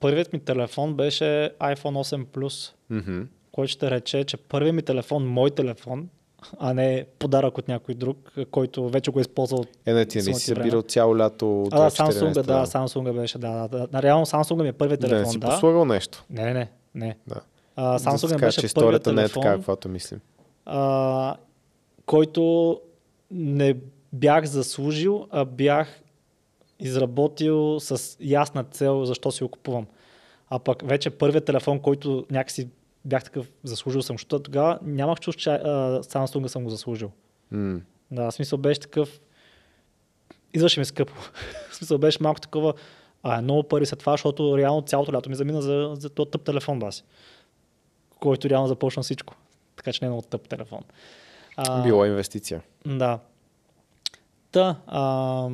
първият 0.00 0.32
ми 0.32 0.40
телефон 0.40 0.94
беше 0.94 1.24
iPhone 1.60 2.16
8 2.16 2.24
Plus, 2.24 2.72
Мгм. 2.90 3.22
който 3.52 3.70
ще 3.70 3.90
рече, 3.90 4.24
че 4.24 4.36
първият 4.36 4.76
ми 4.76 4.82
телефон, 4.82 5.26
мой 5.26 5.50
телефон, 5.50 6.08
а 6.58 6.74
не 6.74 7.06
подарък 7.18 7.58
от 7.58 7.68
някой 7.68 7.94
друг, 7.94 8.32
който 8.50 8.88
вече 8.88 9.10
го 9.10 9.18
е 9.18 9.20
използвал. 9.20 9.64
Е, 9.86 9.92
не, 9.92 10.06
ти 10.06 10.18
не 10.18 10.22
си 10.24 10.34
събирал 10.34 10.82
цяло 10.82 11.18
лято. 11.18 11.68
А, 11.72 11.80
да, 11.80 11.90
2014, 11.90 12.10
Samsung, 12.10 12.42
да, 12.42 12.66
Samsung 12.66 13.12
беше, 13.14 13.38
да, 13.38 13.68
да, 13.68 13.86
да. 13.86 14.02
Реално 14.02 14.26
Samsung 14.26 14.62
ми 14.62 14.68
е 14.68 14.72
първият 14.72 15.00
Да, 15.00 15.06
не 15.06 15.12
телефон, 15.12 15.32
си 15.32 15.38
да. 15.38 15.46
послагал 15.48 15.84
нещо. 15.84 16.24
Не, 16.30 16.44
не, 16.44 16.52
не, 16.54 16.70
не. 16.94 17.16
Да. 17.26 17.40
А, 17.76 17.92
да 17.92 17.98
Samsung 17.98 18.24
ми 18.24 18.30
каже, 18.30 18.46
беше 18.46 18.60
че 18.60 18.66
историята 18.66 19.12
не 19.12 19.22
е 19.22 19.24
телефон, 19.24 19.42
така, 19.42 19.54
каквато 19.56 19.88
мислим. 19.88 20.20
а, 20.66 21.36
който 22.06 22.80
не 23.30 23.76
бях 24.12 24.44
заслужил, 24.44 25.26
а 25.30 25.44
бях 25.44 26.02
изработил 26.80 27.80
с 27.80 28.16
ясна 28.20 28.64
цел 28.64 29.04
защо 29.04 29.30
си 29.30 29.42
го 29.42 29.48
купувам. 29.48 29.86
А 30.50 30.58
пък 30.58 30.88
вече 30.88 31.10
първият 31.10 31.44
телефон, 31.44 31.80
който 31.80 32.26
някакси 32.30 32.68
бях 33.04 33.24
такъв 33.24 33.50
заслужил 33.64 34.02
съм, 34.02 34.14
защото 34.14 34.42
тогава 34.42 34.78
нямах 34.82 35.20
чувство, 35.20 35.40
че 35.42 35.50
а, 35.50 35.58
Samsung 36.02 36.46
съм 36.46 36.64
го 36.64 36.70
заслужил. 36.70 37.10
М. 37.50 37.80
Да, 38.10 38.30
смисъл 38.30 38.58
беше 38.58 38.80
такъв. 38.80 39.20
Извърши 40.54 40.80
ми 40.80 40.84
скъпо. 40.84 41.12
в 41.70 41.76
смисъл 41.76 41.98
беше 41.98 42.18
малко 42.22 42.40
такова. 42.40 42.74
А, 43.22 43.38
е 43.38 43.42
много 43.42 43.62
пари 43.62 43.86
след 43.86 43.98
това, 43.98 44.12
защото 44.12 44.58
реално 44.58 44.82
цялото 44.82 45.12
лято 45.12 45.30
ми 45.30 45.36
замина 45.36 45.62
за, 45.62 45.90
за 45.94 46.10
този 46.10 46.30
тъп 46.30 46.42
телефон 46.42 46.78
баси. 46.78 47.04
Който 48.20 48.50
реално 48.50 48.68
започна 48.68 49.02
всичко. 49.02 49.34
Така 49.76 49.92
че 49.92 50.04
не 50.04 50.06
е 50.06 50.10
много 50.10 50.22
тъп 50.22 50.48
телефон. 50.48 50.80
А, 51.56 51.82
Било 51.82 52.04
инвестиция. 52.04 52.62
Да. 52.86 53.18
Та, 54.52 54.76
а, 54.86 55.48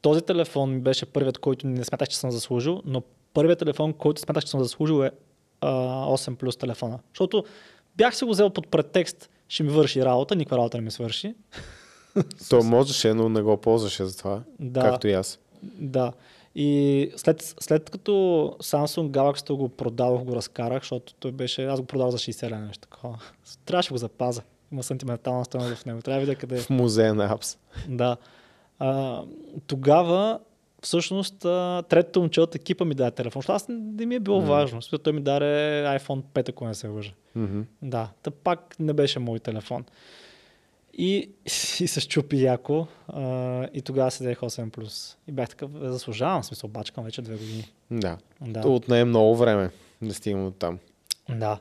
този 0.00 0.22
телефон 0.22 0.80
беше 0.80 1.06
първият, 1.06 1.38
който 1.38 1.66
не 1.66 1.84
смятах, 1.84 2.08
че 2.08 2.16
съм 2.16 2.30
заслужил, 2.30 2.82
но 2.84 3.02
първият 3.34 3.58
телефон, 3.58 3.92
който 3.92 4.20
смятах, 4.20 4.44
че 4.44 4.50
съм 4.50 4.62
заслужил 4.62 5.04
е 5.04 5.10
а, 5.60 6.06
8 6.06 6.34
плюс 6.34 6.56
телефона. 6.56 6.98
Защото 7.12 7.44
бях 7.96 8.16
си 8.16 8.24
го 8.24 8.30
взел 8.30 8.50
под 8.50 8.68
претекст, 8.68 9.30
ще 9.48 9.62
ми 9.62 9.68
върши 9.68 10.04
работа, 10.04 10.36
никаква 10.36 10.56
работа 10.56 10.76
не 10.76 10.84
ми 10.84 10.90
свърши. 10.90 11.34
То 12.50 12.62
можеше, 12.62 13.14
но 13.14 13.28
не 13.28 13.42
го 13.42 13.56
ползваше 13.56 14.04
за 14.04 14.18
това. 14.18 14.42
Да. 14.60 14.80
Както 14.80 15.08
и 15.08 15.12
аз. 15.12 15.38
Да. 15.62 16.12
И 16.54 17.10
след, 17.16 17.54
след 17.60 17.90
като 17.90 18.10
Samsung 18.62 19.10
Galaxy 19.10 19.52
го 19.52 19.68
продавах, 19.68 20.24
го 20.24 20.36
разкарах, 20.36 20.82
защото 20.82 21.14
той 21.14 21.32
беше, 21.32 21.64
аз 21.64 21.80
го 21.80 21.86
продавах 21.86 22.10
за 22.10 22.18
60 22.18 22.50
лева 22.50 22.60
нещо 22.60 22.88
такова. 22.88 23.18
Трябваше 23.64 23.90
го 23.90 23.98
запазя. 23.98 24.42
Има 24.72 24.82
сантиментална 24.82 25.44
стоеност 25.44 25.82
в 25.82 25.86
него. 25.86 26.02
Трябва 26.02 26.20
да 26.20 26.26
видя 26.26 26.40
къде 26.40 26.56
е. 26.56 26.60
В 26.60 26.70
музея 26.70 27.14
на 27.14 27.32
апс. 27.32 27.58
Да. 27.88 28.16
А, 28.78 29.22
тогава, 29.66 30.40
всъщност, 30.82 31.38
третото 31.88 32.20
момче 32.20 32.40
от 32.40 32.54
екипа 32.54 32.84
ми 32.84 32.94
даде 32.94 33.10
телефон. 33.10 33.40
Защото 33.40 33.56
аз 33.56 33.66
не 33.68 34.06
ми 34.06 34.14
е 34.14 34.20
било 34.20 34.38
Мгм. 34.38 34.48
важно. 34.48 34.80
Защото 34.80 35.02
той 35.02 35.12
ми 35.12 35.20
даде 35.20 35.84
iPhone 35.98 36.22
5, 36.22 36.48
ако 36.48 36.64
не 36.66 36.74
се 36.74 36.88
лъжа. 36.88 37.12
Мгм. 37.34 37.60
Да, 37.82 38.08
та 38.22 38.30
пак 38.30 38.76
не 38.78 38.92
беше 38.92 39.18
мой 39.18 39.38
телефон. 39.38 39.84
И, 40.94 41.30
и 41.80 41.88
се 41.88 42.00
щупи 42.00 42.42
яко. 42.42 42.86
А, 43.08 43.22
и 43.74 43.82
тогава 43.82 44.10
си 44.10 44.22
взех 44.22 44.38
8+. 44.38 45.16
И 45.28 45.32
бях 45.32 45.48
такъв, 45.48 45.70
«Е, 45.82 45.88
заслужавам, 45.88 46.44
смисъл, 46.44 46.70
бачкам 46.70 47.04
вече 47.04 47.22
две 47.22 47.36
години. 47.36 47.72
Да. 47.90 48.18
Да. 48.40 48.68
Отне 48.68 49.04
много 49.04 49.36
време 49.36 49.70
да 50.02 50.14
стигнем 50.14 50.46
от 50.46 50.56
там. 50.56 50.78
Да. 51.28 51.58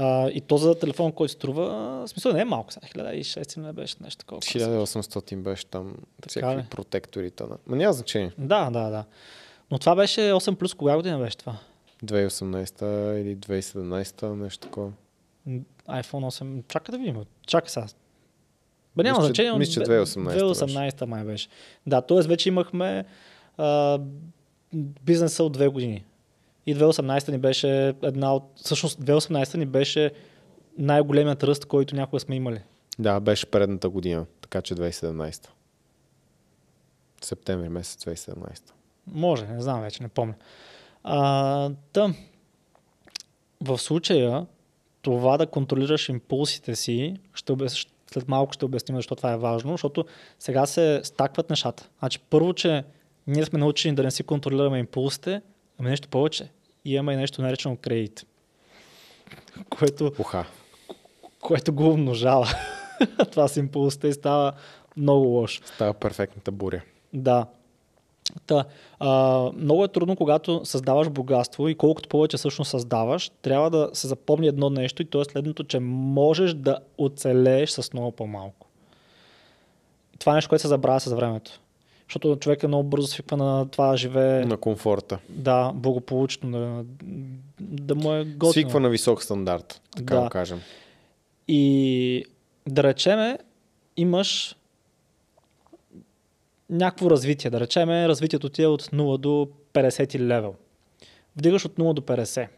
А, 0.00 0.28
и 0.28 0.40
то 0.40 0.56
за 0.56 0.78
телефон, 0.78 1.12
който 1.12 1.32
струва, 1.32 1.66
в 1.98 2.08
смисъл 2.08 2.32
не 2.32 2.40
е 2.40 2.44
малко, 2.44 2.72
сега 2.72 2.86
1600 2.88 3.56
не 3.58 3.72
беше 3.72 3.96
нещо 4.00 4.18
такова. 4.18 4.40
1800 4.40 5.36
беше 5.36 5.66
там 5.66 5.94
Така 6.16 6.28
всякакви 6.28 6.56
ли? 6.56 6.66
протекторите. 6.66 7.42
На... 7.42 7.56
Ма 7.66 7.76
няма 7.76 7.92
значение. 7.92 8.32
Да, 8.38 8.64
да, 8.66 8.90
да. 8.90 9.04
Но 9.70 9.78
това 9.78 9.94
беше 9.96 10.20
8 10.22 10.54
плюс, 10.54 10.74
кога 10.74 10.96
година 10.96 11.18
беше 11.18 11.36
това? 11.36 11.56
2018 12.04 12.82
или 13.14 13.36
2017 13.36 14.24
нещо 14.26 14.58
такова. 14.60 14.92
IPhone 15.88 16.02
8. 16.02 16.62
Чакай 16.68 16.92
да 16.92 16.98
видим. 16.98 17.16
Чакай 17.46 17.68
сега. 17.70 17.86
Бе, 18.96 19.02
няма 19.02 19.18
Мисля, 19.18 19.22
че- 19.24 19.26
значение. 19.34 19.58
мисля, 19.58 19.72
че 19.74 19.80
бе- 19.80 19.86
2018 19.94 20.38
2018 20.40 21.04
май 21.04 21.24
беше. 21.24 21.48
Да, 21.86 22.00
т.е. 22.02 22.18
вече 22.18 22.48
имахме 22.48 23.04
а, 23.56 23.98
бизнеса 25.02 25.44
от 25.44 25.52
две 25.52 25.68
години. 25.68 26.04
И 26.68 26.76
2018 26.76 27.30
ни 27.30 27.38
беше 27.38 27.94
една 28.02 28.34
от... 28.34 28.42
Всъщност 28.56 29.00
2018 29.00 29.56
ни 29.56 29.66
беше 29.66 30.12
най-големият 30.78 31.44
ръст, 31.44 31.64
който 31.64 31.96
някога 31.96 32.20
сме 32.20 32.36
имали. 32.36 32.60
Да, 32.98 33.20
беше 33.20 33.46
предната 33.46 33.88
година, 33.88 34.26
така 34.40 34.62
че 34.62 34.74
2017. 34.74 35.48
Септември 37.22 37.68
месец 37.68 38.04
2017. 38.04 38.72
Може, 39.06 39.46
не 39.46 39.62
знам 39.62 39.80
вече, 39.80 40.02
не 40.02 40.08
помня. 40.08 40.34
А, 41.04 41.70
та, 41.92 42.14
в 43.60 43.78
случая, 43.78 44.46
това 45.02 45.36
да 45.36 45.46
контролираш 45.46 46.08
импулсите 46.08 46.76
си, 46.76 47.16
ще 47.34 47.52
обяс... 47.52 47.86
след 48.12 48.28
малко 48.28 48.52
ще 48.52 48.64
обясним 48.64 48.96
защо 48.96 49.16
това 49.16 49.32
е 49.32 49.36
важно, 49.36 49.72
защото 49.72 50.04
сега 50.38 50.66
се 50.66 51.00
стакват 51.04 51.50
нещата. 51.50 51.88
Значи, 51.98 52.18
първо, 52.30 52.52
че 52.52 52.84
ние 53.26 53.44
сме 53.44 53.58
научени 53.58 53.94
да 53.94 54.02
не 54.02 54.10
си 54.10 54.22
контролираме 54.22 54.78
импулсите, 54.78 55.42
ами 55.78 55.90
нещо 55.90 56.08
повече. 56.08 56.50
И 56.88 56.94
имаме 56.94 57.12
и 57.12 57.16
нещо 57.16 57.42
наречено 57.42 57.76
кредит, 57.76 58.26
което, 59.70 60.12
Уха. 60.18 60.46
което 61.40 61.72
го 61.72 61.90
умножава. 61.90 62.48
това 63.30 63.48
с 63.48 63.56
импулсите 63.56 64.08
и 64.08 64.12
става 64.12 64.52
много 64.96 65.26
лошо. 65.26 65.62
Става 65.74 65.94
перфектната 65.94 66.52
буря. 66.52 66.82
Да. 67.12 67.46
Та, 68.46 68.64
а, 68.98 69.42
много 69.56 69.84
е 69.84 69.88
трудно, 69.88 70.16
когато 70.16 70.64
създаваш 70.64 71.08
богатство 71.08 71.68
и 71.68 71.74
колкото 71.74 72.08
повече 72.08 72.36
всъщност 72.36 72.70
създаваш, 72.70 73.30
трябва 73.42 73.70
да 73.70 73.90
се 73.92 74.06
запомни 74.06 74.46
едно 74.46 74.70
нещо 74.70 75.02
и 75.02 75.04
то 75.04 75.20
е 75.20 75.24
следното, 75.24 75.64
че 75.64 75.78
можеш 75.80 76.54
да 76.54 76.78
оцелееш 76.98 77.70
с 77.70 77.92
много 77.92 78.12
по-малко. 78.12 78.66
Това 80.18 80.32
е 80.32 80.34
нещо, 80.34 80.48
което 80.48 80.62
се 80.62 80.68
забравя 80.68 81.00
с 81.00 81.12
времето. 81.12 81.60
Защото 82.08 82.36
човек 82.36 82.62
е 82.62 82.66
много 82.66 82.88
бързо 82.88 83.06
свиква 83.06 83.36
на 83.36 83.68
това 83.68 83.90
да 83.90 83.96
живее 83.96 84.44
На 84.44 84.56
комфорта. 84.56 85.18
да, 85.28 85.72
благополучно, 85.74 86.50
да, 86.50 86.84
да 87.60 87.94
му 87.94 88.12
е 88.14 88.24
готино. 88.24 88.52
Свиква 88.52 88.80
на 88.80 88.88
висок 88.88 89.22
стандарт, 89.22 89.80
така 89.96 90.14
Да. 90.14 90.20
да 90.20 90.28
кажем. 90.30 90.60
И 91.48 92.24
да 92.68 92.82
речеме, 92.82 93.38
имаш 93.96 94.56
някакво 96.70 97.10
развитие. 97.10 97.50
Да 97.50 97.60
речеме, 97.60 98.08
развитието 98.08 98.48
ти 98.48 98.62
е 98.62 98.66
от 98.66 98.82
0 98.82 99.18
до 99.18 99.48
50 99.72 100.18
левел. 100.18 100.54
Вдигаш 101.36 101.64
от 101.64 101.72
0 101.76 101.92
до 101.92 102.02
50. 102.02 102.48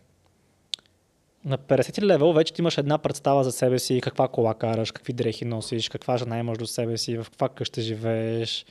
На 1.44 1.58
50 1.58 2.02
левел 2.02 2.32
вече 2.32 2.52
ти 2.52 2.60
имаш 2.60 2.78
една 2.78 2.98
представа 2.98 3.44
за 3.44 3.52
себе 3.52 3.78
си, 3.78 4.00
каква 4.02 4.28
кола 4.28 4.54
караш, 4.54 4.90
какви 4.92 5.12
дрехи 5.12 5.44
носиш, 5.44 5.88
каква 5.88 6.16
жена 6.16 6.38
имаш 6.38 6.58
до 6.58 6.66
себе 6.66 6.98
си, 6.98 7.16
в 7.16 7.24
каква 7.24 7.48
къща 7.48 7.80
живееш. 7.80 8.66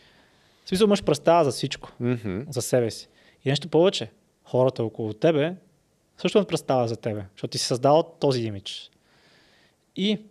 В 0.69 0.71
смисъл 0.71 0.85
имаш 0.85 1.03
представа 1.03 1.43
за 1.43 1.51
всичко 1.51 1.91
Мгм. 1.99 2.39
за 2.49 2.61
себе 2.61 2.91
си. 2.91 3.09
И 3.45 3.49
нещо 3.49 3.69
повече, 3.69 4.11
хората 4.43 4.83
около 4.83 5.13
тебе 5.13 5.55
също 6.17 6.37
имат 6.37 6.47
представа 6.47 6.87
за 6.87 6.95
тебе, 6.95 7.25
защото 7.31 7.51
ти 7.51 7.57
си 7.57 7.65
създал 7.65 8.15
този 8.19 8.41
имидж. 8.41 8.91
И 9.95 10.21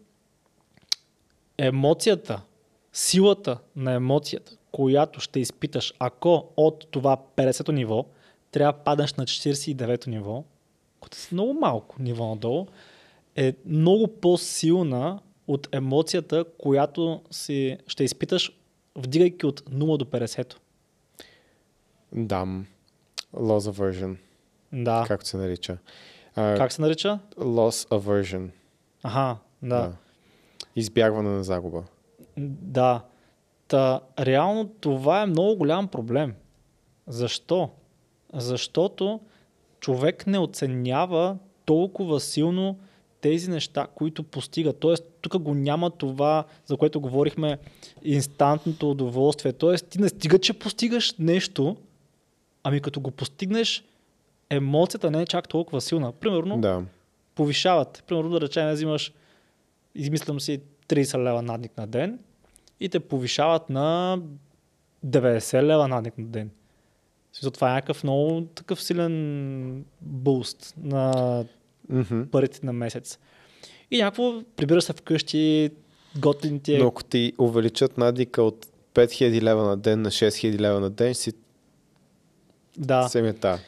емоцията, 1.58 2.42
силата 2.92 3.58
на 3.76 3.92
емоцията, 3.92 4.56
която 4.72 5.20
ще 5.20 5.40
изпиташ, 5.40 5.94
ако 5.98 6.48
от 6.56 6.86
това 6.90 7.16
50-то 7.36 7.72
ниво 7.72 8.06
трябва 8.50 8.72
да 8.72 8.78
паднеш 8.78 9.14
на 9.14 9.24
49-то 9.24 10.10
ниво, 10.10 10.44
което 11.00 11.16
е 11.16 11.34
много 11.34 11.52
малко 11.54 12.02
ниво 12.02 12.28
надолу, 12.28 12.66
е 13.36 13.54
много 13.66 14.08
по-силна 14.08 15.20
от 15.46 15.68
емоцията, 15.72 16.44
която 16.58 17.20
си, 17.30 17.78
ще 17.86 18.04
изпиташ, 18.04 18.57
вдигайки 18.98 19.46
от 19.46 19.60
0 19.60 19.96
до 19.98 20.04
50-то. 20.04 20.56
Дам. 22.12 22.66
Loss 23.34 23.72
aversion, 23.72 24.16
Да. 24.72 25.04
както 25.08 25.28
се 25.28 25.36
нарича. 25.36 25.78
А, 26.36 26.56
Как 26.56 26.72
се 26.72 26.82
нарича? 26.82 27.18
Loss 27.38 27.88
aversion. 27.88 28.48
Аха, 29.02 29.36
да. 29.62 29.92
Избягване 30.76 31.28
на 31.30 31.44
загуба. 31.44 31.84
Да. 32.36 33.04
Та, 33.68 34.00
реално 34.18 34.68
това 34.80 35.22
е 35.22 35.26
много 35.26 35.56
голям 35.56 35.88
проблем. 35.88 36.34
Защо? 37.06 37.70
Защото 38.34 39.20
човек 39.80 40.26
не 40.26 40.38
оценява 40.38 41.36
толкова 41.64 42.20
силно 42.20 42.78
тези 43.20 43.50
неща, 43.50 43.86
които 43.94 44.22
постига. 44.22 44.72
Тоест, 44.72 45.04
тук 45.20 45.38
го 45.38 45.54
няма 45.54 45.90
това, 45.90 46.44
за 46.66 46.76
което 46.76 47.00
говорихме, 47.00 47.58
инстантното 48.04 48.90
удоволствие. 48.90 49.52
Тоест, 49.52 49.86
ти 49.88 50.00
не 50.00 50.08
стига, 50.08 50.38
че 50.38 50.52
постигаш 50.52 51.14
нещо, 51.18 51.76
ами 52.62 52.80
като 52.80 53.00
го 53.00 53.10
постигнеш, 53.10 53.84
емоцията 54.50 55.10
не 55.10 55.22
е 55.22 55.26
чак 55.26 55.48
толкова 55.48 55.80
силна. 55.80 56.12
Примерно, 56.12 56.60
Да. 56.60 56.82
повишават. 57.34 58.04
Примерно, 58.06 58.30
да 58.30 58.40
речем, 58.40 58.72
взимаш, 58.72 59.12
измислям 59.94 60.40
си 60.40 60.60
30 60.88 61.18
лева 61.24 61.42
надник 61.42 61.76
на 61.76 61.86
ден 61.86 62.18
и 62.80 62.88
те 62.88 63.00
повишават 63.00 63.70
на 63.70 64.18
90 65.06 65.62
лева 65.62 65.88
надник 65.88 66.18
на 66.18 66.26
ден. 66.26 66.50
Смисъл, 67.32 67.50
това 67.50 67.70
е 67.70 67.74
някакъв 67.74 68.04
много 68.04 68.46
такъв 68.54 68.82
силен 68.82 69.84
буст 70.00 70.74
на 70.82 71.44
Мгм. 71.88 72.22
парите 72.30 72.60
на 72.62 72.72
месец. 72.72 73.18
И 73.90 73.98
някакво 73.98 74.42
прибира 74.56 74.82
се 74.82 74.92
вкъщи, 74.92 75.70
готин 76.18 76.60
ти 76.60 76.74
е. 76.74 76.78
Но 76.78 76.86
ако 76.86 77.04
ти 77.04 77.32
увеличат 77.38 77.98
надика 77.98 78.42
от 78.42 78.66
5000 78.94 79.42
лева 79.42 79.64
на 79.64 79.76
ден 79.76 80.02
на 80.02 80.10
6000 80.10 80.58
лева 80.58 80.80
на 80.80 80.90
ден, 80.90 81.14
си 81.14 81.32
Да. 82.78 83.08
семета. 83.08 83.58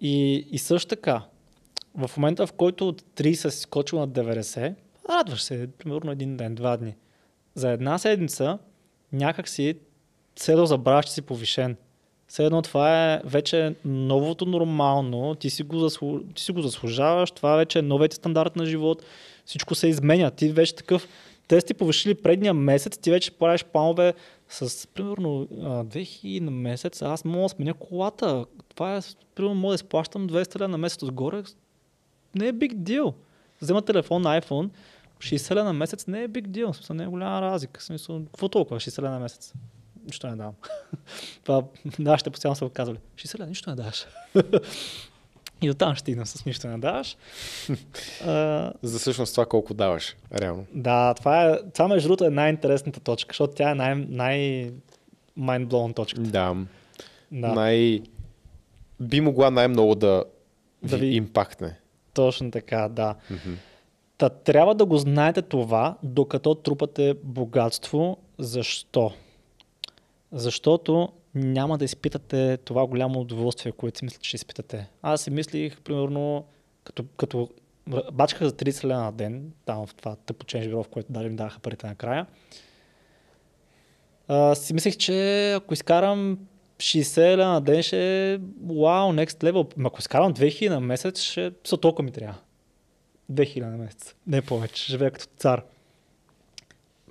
И, 0.00 0.46
и 0.50 0.58
също 0.58 0.88
така, 0.88 1.22
в 1.94 2.10
момента 2.16 2.46
в 2.46 2.52
който 2.52 2.88
от 2.88 3.02
30 3.02 3.48
си 3.48 3.60
скочил 3.60 3.98
на 3.98 4.08
90, 4.08 4.74
радваш 5.08 5.42
се, 5.42 5.68
примерно 5.78 6.10
един 6.12 6.36
ден, 6.36 6.54
два 6.54 6.76
дни. 6.76 6.94
За 7.54 7.70
една 7.70 7.98
седмица 7.98 8.58
някак 9.12 9.48
си 9.48 9.78
едно 10.48 10.66
забравяш, 10.66 11.06
че 11.06 11.12
си 11.12 11.22
повишен. 11.22 11.76
Все 12.28 12.44
едно 12.44 12.62
това 12.62 13.12
е 13.12 13.20
вече 13.24 13.74
новото 13.84 14.46
нормално, 14.46 15.34
ти 15.34 15.50
си 15.50 15.62
го, 15.62 15.78
заслу... 15.78 16.20
ти 16.34 16.42
си 16.42 16.52
го 16.52 16.62
заслужаваш, 16.62 17.30
това 17.30 17.56
вече 17.56 17.78
е 17.78 17.82
новият 17.82 18.12
стандарт 18.12 18.56
на 18.56 18.66
живот, 18.66 19.02
всичко 19.44 19.74
се 19.74 19.88
изменя. 19.88 20.30
Ти 20.30 20.48
вече 20.48 20.74
такъв, 20.74 21.08
те 21.48 21.60
сте 21.60 21.74
повишили 21.74 22.14
предния 22.14 22.54
месец, 22.54 22.98
ти 22.98 23.10
вече 23.10 23.30
правиш 23.30 23.64
планове 23.64 24.14
с 24.48 24.86
примерно 24.86 25.48
а, 25.62 25.84
2000 25.84 26.40
на 26.40 26.50
месец, 26.50 27.02
аз 27.02 27.24
мога 27.24 27.42
да 27.42 27.48
сменя 27.48 27.74
колата. 27.74 28.44
Това 28.68 28.96
е, 28.96 29.00
примерно 29.34 29.54
мога 29.54 29.72
да 29.72 29.74
изплащам 29.74 30.28
200 30.28 30.60
лева 30.60 30.68
на 30.68 30.78
месец 30.78 31.02
отгоре. 31.02 31.42
Не 32.34 32.46
е 32.48 32.52
big 32.52 32.74
deal. 32.74 33.14
Взема 33.60 33.82
телефон 33.82 34.22
iPhone, 34.22 34.70
60 35.18 35.54
лева 35.54 35.64
на 35.64 35.72
месец 35.72 36.06
не 36.06 36.22
е 36.22 36.28
deal. 36.28 36.72
В 36.72 36.76
смисъл 36.76 36.96
не 36.96 37.04
е 37.04 37.06
голяма 37.06 37.40
разлика. 37.40 37.82
Смисъл, 37.82 38.24
какво 38.24 38.48
толкова? 38.48 38.80
60 38.80 39.02
лева 39.02 39.10
на 39.10 39.20
месец. 39.20 39.54
Нищо 40.06 40.26
не 40.26 40.36
давам. 40.36 40.54
Това 41.44 41.62
нашите 41.98 42.30
постоянно 42.30 42.56
са 42.56 42.64
го 42.64 42.70
казвали. 42.70 42.98
60 43.16 43.38
лева, 43.38 43.48
нищо 43.48 43.70
не 43.70 43.76
даваш. 43.76 44.06
И 45.62 45.70
оттам 45.70 45.94
ще 45.94 46.00
стигнем 46.00 46.26
с 46.26 46.44
нищо 46.44 46.68
не 46.68 46.78
даваш. 46.78 47.16
А, 48.26 48.72
За 48.82 48.98
всъщност 48.98 49.34
това 49.34 49.46
колко 49.46 49.74
даваш, 49.74 50.16
реално. 50.32 50.66
да, 50.72 51.14
това, 51.14 51.44
е, 51.44 51.70
това 51.70 51.88
между 51.88 52.08
другото 52.08 52.24
е 52.24 52.30
най-интересната 52.30 53.00
точка, 53.00 53.28
защото 53.30 53.54
тя 53.54 53.70
е 53.70 53.74
най- 53.74 53.94
най- 53.94 54.72
mind-blown 55.38 55.96
точка. 55.96 56.20
Да. 56.20 56.54
Да, 57.32 57.48
Най... 57.48 58.00
Би 59.00 59.20
могла 59.20 59.50
най-много 59.50 59.94
да, 59.94 60.24
Да 60.82 60.96
ви 60.96 61.06
импактне. 61.06 61.78
точно 62.14 62.50
така, 62.50 62.88
да. 62.88 63.14
Та 64.18 64.28
трябва 64.28 64.74
да 64.74 64.84
го 64.84 64.96
знаете 64.96 65.42
това, 65.42 65.96
докато 66.02 66.54
трупате 66.54 67.14
богатство. 67.22 68.18
Защо? 68.38 69.12
Защото 70.36 71.12
няма 71.34 71.78
да 71.78 71.84
изпитате 71.84 72.56
това 72.56 72.86
голямо 72.86 73.20
удоволствие, 73.20 73.72
което 73.72 73.98
си 73.98 74.04
мислите, 74.04 74.24
че 74.24 74.36
изпитате. 74.36 74.88
Аз 75.02 75.20
си 75.20 75.30
мислих, 75.30 75.80
примерно, 75.80 76.44
като, 76.84 77.04
като 77.16 77.50
бачках 78.12 78.42
за 78.42 78.52
30 78.52 78.84
лева 78.84 79.00
на 79.00 79.12
ден, 79.12 79.52
там 79.64 79.86
в 79.86 79.94
това 79.94 80.16
тъпо 80.16 80.46
ченж 80.46 80.68
бюро, 80.68 80.82
в 80.82 80.88
което 80.88 81.12
дали 81.12 81.28
ми 81.28 81.36
даха 81.36 81.60
парите 81.60 81.86
накрая, 81.86 82.26
а, 84.28 84.54
си 84.54 84.74
мислех, 84.74 84.96
че 84.96 85.52
ако 85.52 85.74
изкарам 85.74 86.38
60 86.78 87.36
лева 87.36 87.52
на 87.52 87.60
ден 87.60 87.82
ще 87.82 88.32
е 88.32 88.38
вау, 88.66 89.12
next 89.12 89.50
level. 89.50 89.86
Ако 89.86 90.00
изкарам 90.00 90.34
2000 90.34 90.68
на 90.68 90.80
месец, 90.80 91.20
ще 91.20 91.52
са 91.64 91.76
толкова 91.76 92.04
ми 92.04 92.12
трябва. 92.12 92.38
2000 93.32 93.60
на 93.60 93.76
месец. 93.76 94.14
Не 94.26 94.42
повече. 94.42 94.84
Живея 94.84 95.10
като 95.10 95.26
цар. 95.36 95.62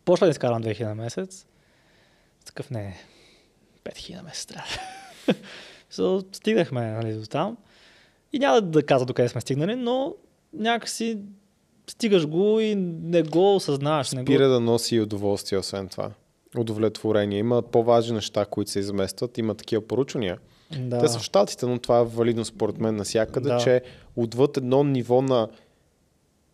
Почва 0.05 0.27
да 0.27 0.31
изкарвам 0.31 0.63
2000 0.63 0.83
на 0.83 0.95
месец. 0.95 1.45
Такъв 2.45 2.69
не. 2.69 2.95
5000 3.85 4.15
на 4.15 4.23
месец 4.23 4.45
трябва. 4.45 4.67
so, 5.91 6.35
стигнахме 6.35 6.91
нали, 6.91 7.13
до 7.13 7.25
там. 7.25 7.57
И 8.33 8.39
няма 8.39 8.61
да 8.61 8.83
каза 8.83 9.05
докъде 9.05 9.29
сме 9.29 9.41
стигнали, 9.41 9.75
но 9.75 10.15
някакси 10.53 11.17
стигаш 11.89 12.27
го 12.27 12.59
и 12.59 12.75
не 12.75 13.23
го 13.23 13.55
осъзнаваш. 13.55 14.11
Не 14.11 14.21
Спира 14.21 14.47
го... 14.47 14.53
да 14.53 14.59
носи 14.59 14.95
и 14.95 15.01
удоволствие, 15.01 15.59
освен 15.59 15.87
това. 15.87 16.11
Удовлетворение. 16.57 17.39
Има 17.39 17.61
по-важни 17.61 18.15
неща, 18.15 18.45
които 18.45 18.71
се 18.71 18.79
изместват. 18.79 19.37
Има 19.37 19.55
такива 19.55 19.87
поручвания. 19.87 20.37
Да. 20.79 20.99
Те 20.99 21.07
са 21.07 21.19
в 21.19 21.23
Штатите, 21.23 21.65
но 21.65 21.79
това 21.79 21.99
е 21.99 22.03
валидно 22.03 22.45
според 22.45 22.77
мен 22.77 22.95
навсякъде, 22.95 23.49
Да. 23.49 23.57
че 23.57 23.81
отвъд 24.15 24.57
едно 24.57 24.83
ниво 24.83 25.21
на 25.21 25.49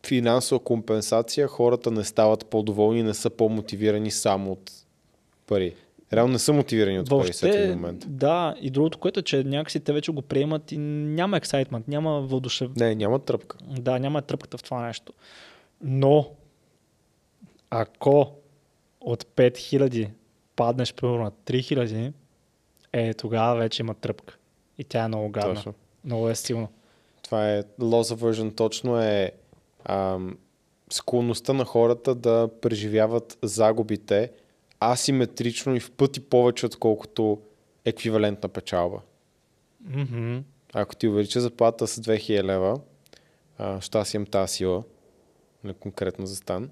финансова 0.07 0.59
компенсация 0.59 1.47
хората 1.47 1.91
не 1.91 2.03
стават 2.03 2.45
по-доволни, 2.45 3.03
не 3.03 3.13
са 3.13 3.29
по-мотивирани 3.29 4.11
само 4.11 4.51
от 4.51 4.71
пари. 5.47 5.75
Реално 6.13 6.33
не 6.33 6.39
са 6.39 6.53
мотивирани 6.53 6.99
от 6.99 7.09
пари 7.09 7.31
в 7.33 7.75
момент. 7.75 8.05
да, 8.07 8.55
и 8.61 8.69
другото, 8.69 8.97
което 8.97 9.19
е, 9.19 9.23
че 9.23 9.43
някакси 9.43 9.79
те 9.79 9.93
вече 9.93 10.11
го 10.11 10.21
приемат 10.21 10.71
и 10.71 10.77
няма 10.77 11.37
ексайтмент, 11.37 11.87
няма 11.87 12.21
въодушев... 12.21 12.71
Не, 12.75 12.95
няма 12.95 13.19
тръпка. 13.19 13.57
Да, 13.79 13.99
няма 13.99 14.21
тръпката 14.21 14.57
в 14.57 14.63
това 14.63 14.87
нещо. 14.87 15.13
Но, 15.81 16.31
ако 17.69 18.31
от 19.01 19.23
5000 19.23 20.09
паднеш 20.55 20.93
примерно 20.93 21.23
на 21.23 21.31
3000, 21.31 22.13
е, 22.93 23.13
тогава 23.13 23.55
вече 23.55 23.81
има 23.81 23.93
тръпка. 23.93 24.37
И 24.77 24.83
тя 24.83 25.03
е 25.03 25.07
много 25.07 25.29
гадна. 25.29 25.55
Точно. 25.55 25.73
Много 26.05 26.29
е 26.29 26.35
силно. 26.35 26.67
Това 27.23 27.51
е 27.51 27.63
loss 27.63 28.15
aversion, 28.15 28.55
точно 28.55 29.01
е 29.01 29.31
ам, 29.85 30.37
склонността 30.89 31.53
на 31.53 31.65
хората 31.65 32.15
да 32.15 32.49
преживяват 32.61 33.37
загубите 33.41 34.31
асиметрично 34.83 35.75
и 35.75 35.79
в 35.79 35.91
пъти 35.91 36.19
повече, 36.19 36.65
отколкото 36.65 37.41
еквивалентна 37.85 38.49
печалба. 38.49 39.01
Мгм. 39.81 40.37
Ако 40.73 40.95
ти 40.95 41.07
увелича 41.07 41.41
заплата 41.41 41.87
с 41.87 42.01
2000 42.01 42.43
лева, 42.43 42.79
а, 43.57 43.81
ще 43.81 43.97
аз 43.97 44.13
имам 44.13 44.25
тази 44.25 44.53
сила, 44.53 44.83
не 45.63 45.73
конкретно 45.73 46.25
за 46.25 46.35
стан, 46.35 46.69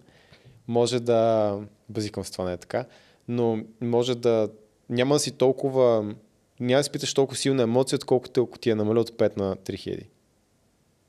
може 0.67 0.99
да, 0.99 1.57
базикам 1.89 2.23
с 2.23 2.31
това 2.31 2.45
не 2.45 2.53
е 2.53 2.57
така, 2.57 2.85
но 3.27 3.63
може 3.81 4.15
да, 4.15 4.49
няма 4.89 5.15
да 5.15 5.19
си 5.19 5.31
толкова, 5.31 6.15
няма 6.59 6.77
да 6.77 6.81
изпиташ 6.81 7.13
толкова 7.13 7.37
силна 7.37 7.63
емоция, 7.63 7.97
отколкото 7.97 8.43
ако 8.43 8.59
ти 8.59 8.69
е 8.69 8.75
намаля 8.75 8.99
от 8.99 9.11
5 9.11 9.37
на 9.37 9.55
3000. 9.55 10.07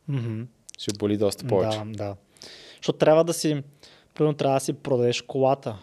Мгм. 0.09 0.43
Ще 0.79 0.99
боли 0.99 1.17
доста 1.17 1.47
повече. 1.47 1.79
Да, 1.79 1.85
да. 1.85 2.17
Защото 2.77 2.99
трябва 2.99 3.25
да 3.25 3.33
си, 3.33 3.63
примерно 4.15 4.37
трябва 4.37 4.57
да 4.57 4.61
си 4.61 4.73
продадеш 4.73 5.23
колата. 5.23 5.79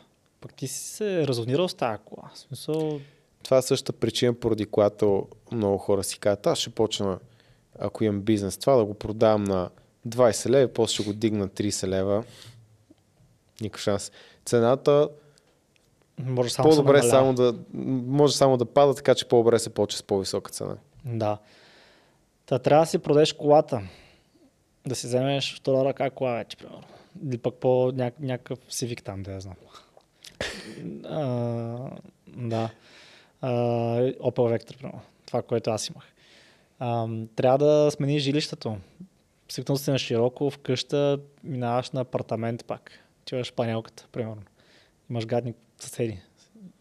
Пък 0.47 0.55
ти 0.55 0.67
си 0.67 0.79
се 0.79 1.27
разонирал 1.27 1.67
с 1.67 1.73
тази 1.73 1.97
кола. 2.05 2.29
В 2.33 2.39
смисъл, 2.39 2.99
Това 3.43 3.57
е 3.57 3.61
същата 3.61 3.93
причина, 3.93 4.33
поради 4.33 4.65
която 4.65 5.27
много 5.51 5.77
хора 5.77 6.03
си 6.03 6.19
казват, 6.19 6.47
аз 6.47 6.57
ще 6.59 6.69
почна, 6.69 7.19
ако 7.79 8.03
имам 8.03 8.21
бизнес, 8.21 8.57
това 8.57 8.75
да 8.75 8.85
го 8.85 8.93
продавам 8.93 9.43
на 9.43 9.69
20 10.07 10.49
лева, 10.49 10.73
после 10.73 10.93
ще 10.93 11.03
го 11.03 11.13
дигна 11.13 11.39
на 11.39 11.49
30 11.49 11.87
лева. 11.87 12.23
Никакъв 13.61 13.81
шанс. 13.81 14.11
Цената 14.45 15.09
може 16.19 16.49
само 16.49 16.69
по-добре 16.69 16.97
намалява. 16.97 17.09
само 17.09 17.33
да, 17.33 17.55
може 17.73 18.37
само 18.37 18.57
да 18.57 18.65
пада, 18.65 18.95
така 18.95 19.15
че 19.15 19.27
по-добре 19.27 19.59
се 19.59 19.69
почва 19.69 19.97
с 19.97 20.03
по-висока 20.03 20.51
цена. 20.51 20.77
Да. 21.05 21.37
Та 22.45 22.59
трябва 22.59 22.83
да 22.83 22.89
си 22.89 22.97
продадеш 22.97 23.33
колата. 23.33 23.81
Да 24.87 24.95
си 24.95 25.07
вземеш 25.07 25.55
втора 25.55 25.89
ръка 25.89 26.09
кола 26.09 26.33
вече, 26.33 26.57
примерно. 26.57 26.83
Или 27.27 27.37
пък 27.37 27.55
по 27.55 27.67
ня- 27.67 28.13
някакъв 28.19 28.59
сивик 28.69 29.03
там, 29.03 29.23
да 29.23 29.31
я 29.31 29.41
знам. 29.41 29.55
А, 31.05 31.21
да. 32.27 32.69
А, 33.41 33.51
Opel 34.01 34.57
Vectra, 34.57 34.77
примерно. 34.77 35.01
Това, 35.25 35.41
което 35.41 35.69
аз 35.69 35.87
имах. 35.87 36.13
А, 36.79 37.07
трябва 37.35 37.57
да 37.57 37.91
смениш 37.91 38.23
жилището. 38.23 38.77
Свикнал 39.49 39.77
си 39.77 39.91
на 39.91 39.99
широко, 39.99 40.49
в 40.49 40.57
къща 40.57 41.19
минаваш 41.43 41.91
на 41.91 42.01
апартамент 42.01 42.65
пак. 42.65 42.91
Имаш 43.31 43.53
панелката, 43.53 44.07
примерно. 44.11 44.41
Имаш 45.09 45.25
гадни 45.25 45.53
съседи. 45.79 46.19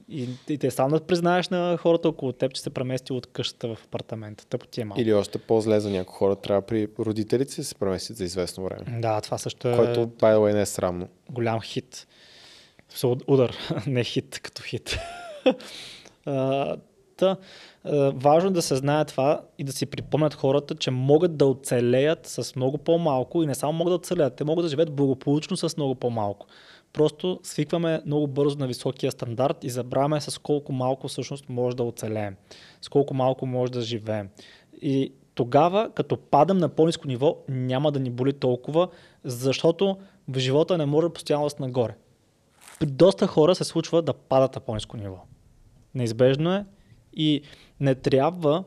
И, 0.08 0.28
и 0.48 0.58
те 0.58 0.70
само 0.70 0.90
да 0.98 1.00
признаеш 1.06 1.48
на 1.48 1.76
хората 1.76 2.08
около 2.08 2.32
теб, 2.32 2.52
че 2.52 2.62
се 2.62 2.70
премести 2.70 3.12
от 3.12 3.26
къщата 3.26 3.68
в 3.74 3.84
апартамента. 3.84 4.46
Тъпо 4.46 4.66
ти 4.66 4.80
е 4.80 4.84
малко. 4.84 5.00
Или 5.00 5.14
още 5.14 5.38
по-зле 5.38 5.80
за 5.80 5.90
някои 5.90 6.14
хора 6.16 6.36
трябва 6.36 6.62
при 6.62 6.88
родителите 6.98 7.52
си 7.52 7.64
се 7.64 7.74
преместят 7.74 8.16
за 8.16 8.24
известно 8.24 8.64
време. 8.64 9.00
Да, 9.00 9.20
това 9.20 9.38
също 9.38 9.68
е 9.68 9.76
Което, 9.76 10.00
by 10.06 10.34
the 10.34 10.36
way, 10.36 10.52
не 10.52 10.60
е 10.60 10.66
срамно. 10.66 11.08
голям 11.30 11.60
хит. 11.60 12.06
Удар, 13.26 13.56
не 13.86 14.04
хит 14.04 14.40
като 14.42 14.62
хит. 14.62 14.98
Та, 17.16 17.36
важно 18.14 18.50
е 18.50 18.52
да 18.52 18.62
се 18.62 18.76
знае 18.76 19.04
това 19.04 19.42
и 19.58 19.64
да 19.64 19.72
си 19.72 19.86
припомнят 19.86 20.34
хората, 20.34 20.74
че 20.74 20.90
могат 20.90 21.36
да 21.36 21.46
оцелеят 21.46 22.26
с 22.26 22.56
много 22.56 22.78
по-малко 22.78 23.42
и 23.42 23.46
не 23.46 23.54
само 23.54 23.72
могат 23.72 23.90
да 23.90 23.94
оцелеят, 23.94 24.36
те 24.36 24.44
могат 24.44 24.64
да 24.64 24.68
живеят 24.68 24.96
благополучно 24.96 25.56
с 25.56 25.76
много 25.76 25.94
по-малко. 25.94 26.46
Просто 26.92 27.40
свикваме 27.42 28.00
много 28.06 28.26
бързо 28.26 28.58
на 28.58 28.66
високия 28.66 29.12
стандарт 29.12 29.64
и 29.64 29.70
забравяме 29.70 30.20
с 30.20 30.38
колко 30.38 30.72
малко 30.72 31.08
всъщност 31.08 31.48
може 31.48 31.76
да 31.76 31.82
оцелеем, 31.82 32.36
с 32.82 32.88
колко 32.88 33.14
малко 33.14 33.46
може 33.46 33.72
да 33.72 33.80
живеем. 33.80 34.28
И 34.82 35.12
тогава, 35.34 35.90
като 35.94 36.16
падам 36.16 36.58
на 36.58 36.68
по-низко 36.68 37.08
ниво, 37.08 37.36
няма 37.48 37.92
да 37.92 38.00
ни 38.00 38.10
боли 38.10 38.32
толкова, 38.32 38.88
защото 39.24 39.96
в 40.28 40.38
живота 40.38 40.78
не 40.78 40.86
може 40.86 41.08
постоянно 41.08 41.48
да 41.48 41.54
нагоре. 41.60 41.94
При 42.78 42.86
доста 42.86 43.26
хора 43.26 43.54
се 43.54 43.64
случва 43.64 44.02
да 44.02 44.12
падат 44.12 44.54
на 44.54 44.60
по-низко 44.60 44.96
ниво. 44.96 45.18
Неизбежно 45.94 46.52
е 46.54 46.64
и 47.12 47.42
не 47.80 47.94
трябва 47.94 48.64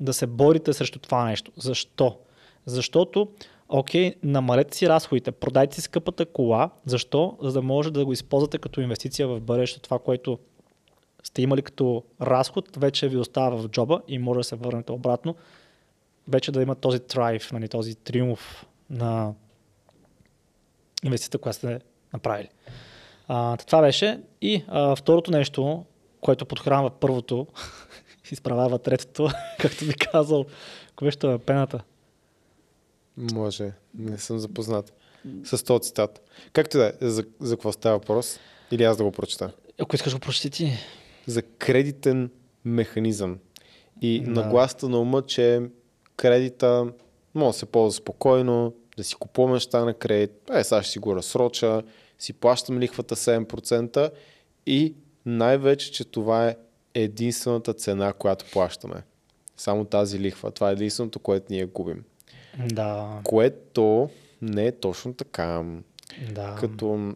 да 0.00 0.12
се 0.12 0.26
борите 0.26 0.72
срещу 0.72 0.98
това 0.98 1.24
нещо. 1.24 1.52
Защо? 1.56 2.18
Защото, 2.66 3.28
окей, 3.68 4.14
намалете 4.22 4.76
си 4.76 4.88
разходите, 4.88 5.32
продайте 5.32 5.74
си 5.74 5.80
скъпата 5.80 6.26
кола. 6.26 6.70
Защо? 6.86 7.38
За 7.40 7.52
да 7.52 7.62
може 7.62 7.90
да 7.90 8.04
го 8.04 8.12
използвате 8.12 8.58
като 8.58 8.80
инвестиция 8.80 9.28
в 9.28 9.40
бъдеще, 9.40 9.80
това, 9.80 9.98
което 9.98 10.38
сте 11.22 11.42
имали 11.42 11.62
като 11.62 12.04
разход, 12.20 12.76
вече 12.76 13.08
ви 13.08 13.16
остава 13.16 13.56
в 13.56 13.68
джоба 13.68 14.02
и 14.08 14.18
може 14.18 14.38
да 14.38 14.44
се 14.44 14.56
върнете 14.56 14.92
обратно. 14.92 15.36
Вече 16.28 16.52
да 16.52 16.62
има 16.62 16.74
този 16.74 17.00
трайв, 17.00 17.52
нали, 17.52 17.68
този 17.68 17.94
триумф 17.94 18.66
на 18.90 19.34
инвестицията, 21.04 21.38
която 21.38 21.56
сте 21.56 21.80
направили. 22.12 22.48
А, 23.28 23.56
това 23.56 23.80
беше. 23.80 24.20
И 24.40 24.64
а, 24.68 24.96
второто 24.96 25.30
нещо, 25.30 25.84
което 26.20 26.46
подхранва 26.46 26.90
първото, 26.90 27.46
изправява 28.32 28.78
третото, 28.78 29.30
както 29.60 29.84
ви 29.84 29.94
казал, 29.94 30.44
кое 30.96 31.10
ще 31.10 31.32
е 31.32 31.38
пената. 31.38 31.80
Може. 33.16 33.72
Не 33.94 34.18
съм 34.18 34.38
запознат 34.38 34.92
с 35.44 35.64
този 35.64 35.80
цитат. 35.82 36.22
Както 36.52 36.78
да 36.78 36.92
е, 37.00 37.08
за, 37.08 37.24
за 37.40 37.56
какво 37.56 37.72
става 37.72 37.98
въпрос? 37.98 38.38
Или 38.70 38.84
аз 38.84 38.96
да 38.96 39.04
го 39.04 39.12
прочета? 39.12 39.52
Ако 39.80 39.96
искаш 39.96 40.14
го 40.14 40.20
прочети 40.20 40.50
ти. 40.50 40.72
За 41.26 41.42
кредитен 41.42 42.30
механизъм. 42.64 43.38
И 44.00 44.20
Да. 44.20 44.30
нагласта 44.30 44.88
на 44.88 44.98
ума, 44.98 45.22
че 45.22 45.60
кредита 46.16 46.92
може 47.34 47.52
да 47.54 47.58
се 47.58 47.66
ползва 47.66 47.96
спокойно, 47.98 48.74
да 48.96 49.04
си 49.04 49.14
купуваме 49.14 49.54
неща 49.54 49.84
на 49.84 49.94
кредит, 49.94 50.50
е, 50.54 50.64
сега 50.64 50.82
ще 50.82 50.92
си 50.92 50.98
го 50.98 51.16
разсроча, 51.16 51.82
си 52.22 52.32
плащам 52.32 52.78
лихвата 52.78 53.16
7% 53.16 54.10
и 54.66 54.94
най-вече, 55.26 55.92
че 55.92 56.04
това 56.04 56.48
е 56.48 56.56
единствената 56.94 57.74
цена, 57.74 58.12
която 58.12 58.44
плащаме. 58.52 59.02
Само 59.56 59.84
тази 59.84 60.20
лихва. 60.20 60.50
Това 60.50 60.70
е 60.70 60.72
единственото, 60.72 61.18
което 61.18 61.46
ние 61.50 61.64
губим. 61.64 62.04
Да, 62.66 63.20
Което 63.24 64.10
не 64.42 64.66
е 64.66 64.72
точно 64.72 65.14
така. 65.14 65.64
да. 66.32 66.56
Като 66.60 67.14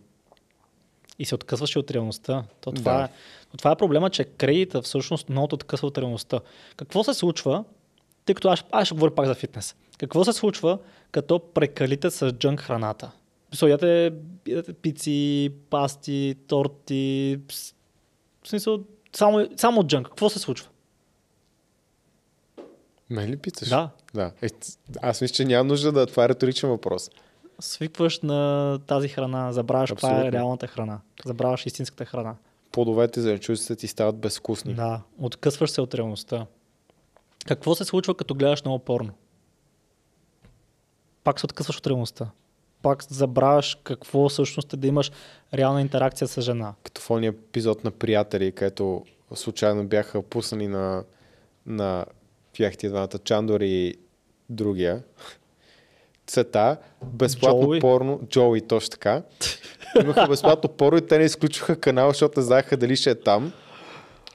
И 1.19 1.25
се 1.25 1.35
откъсваш 1.35 1.75
и 1.75 1.79
от 1.79 1.91
реалността. 1.91 2.45
То 2.61 2.73
това, 2.73 2.93
Да. 2.97 3.05
е, 3.05 3.09
то 3.51 3.57
това 3.57 3.71
е 3.71 3.77
проблема, 3.77 4.11
че 4.11 4.25
кредита 4.25 4.83
всъщност 4.83 5.29
много 5.29 5.55
откъсва 5.55 5.89
от 5.89 5.99
реалността. 5.99 6.41
Какво 6.77 7.05
се 7.05 7.15
случва, 7.15 7.65
тъй 8.25 8.35
като 8.35 8.49
аз, 8.49 8.65
аз 8.71 8.87
ще 8.89 8.95
говоря 8.95 9.15
пак 9.15 9.27
за 9.27 9.35
фитнес. 9.35 9.75
Какво 9.99 10.25
се 10.25 10.33
случва, 10.33 10.79
като 11.11 11.39
прекалите 11.39 12.11
с 12.11 12.33
джънк 12.33 12.61
храната? 12.61 13.11
Мисъл, 13.57 13.69
ядете, 13.69 14.17
ядете 14.49 14.73
пици, 14.73 15.53
пасти, 15.71 16.35
торти, 16.47 17.39
в 18.43 18.49
смисъл, 18.49 18.85
само, 19.13 19.49
само 19.57 19.85
джънк. 19.85 20.09
Какво 20.09 20.31
се 20.31 20.39
случва? 20.39 20.69
Мен 23.11 23.31
ли 23.31 23.37
питаш? 23.37 23.69
Да. 23.69 23.91
да. 24.15 24.33
Е, 24.43 24.47
аз 25.03 25.21
мисля, 25.21 25.35
че 25.35 25.45
няма 25.45 25.65
нужда 25.65 25.93
да... 25.93 26.07
Това 26.07 26.25
е 26.25 26.29
риторичен 26.29 26.71
въпрос. 26.71 27.11
Свикваш 27.61 28.21
на 28.21 28.79
тази 28.87 29.09
храна, 29.09 29.53
забравяш 29.53 29.91
каква 29.91 30.27
е 30.27 30.33
реалната 30.33 30.67
храна, 30.67 31.01
забравяш 31.25 31.67
истинската 31.67 32.05
храна. 32.05 32.35
Плодовете, 32.73 33.21
зеленчуците 33.21 33.77
ти 33.77 33.87
стават 33.87 34.17
безвкусни. 34.17 34.75
Да, 34.75 35.03
откъсваш 35.19 35.71
се 35.71 35.81
от 35.81 35.95
реалността. 35.95 36.47
Какво 37.47 37.75
се 37.75 37.85
случва, 37.85 38.15
като 38.15 38.35
гледаш 38.35 38.65
много 38.65 38.85
порно? 38.85 39.13
Пак 41.25 41.41
се 41.41 41.47
откъсваш 41.47 41.79
от 41.79 41.87
реалността. 41.87 42.31
Пак 42.83 43.05
забравяш 43.11 43.79
какво 43.85 44.29
всъщност 44.29 44.73
е 44.73 44.77
да 44.77 44.87
имаш 44.87 45.13
реална 45.55 45.81
интеракция 45.81 46.29
с 46.29 46.43
жена. 46.43 46.75
Като 46.83 47.01
в 47.01 47.11
ония 47.11 47.29
епизод 47.29 47.85
на 47.85 47.91
приятели, 47.91 48.53
където 48.53 49.05
случайно 49.35 49.85
бяха 49.85 50.23
пуснани 50.23 50.69
на, 50.69 51.05
на 51.67 52.05
бяхте 52.59 52.89
двамата 52.89 53.19
Чандор 53.25 53.61
и 53.61 53.95
другия. 54.51 55.03
Цета, 56.27 56.77
безплатно 57.05 57.63
Джоуи. 57.63 57.81
порно, 57.81 58.21
Джоуи 58.29 58.61
точно 58.61 58.91
така. 58.91 59.23
Имаха 60.03 60.27
безплатно 60.29 60.71
порно 60.71 60.99
и 60.99 61.07
те 61.07 61.19
не 61.19 61.25
изключваха 61.25 61.81
канала, 61.81 62.11
защото 62.11 62.41
не 62.41 62.47
знаеха 62.47 62.77
дали 62.77 62.97
ще 62.97 63.11
е 63.11 63.15
там. 63.15 63.53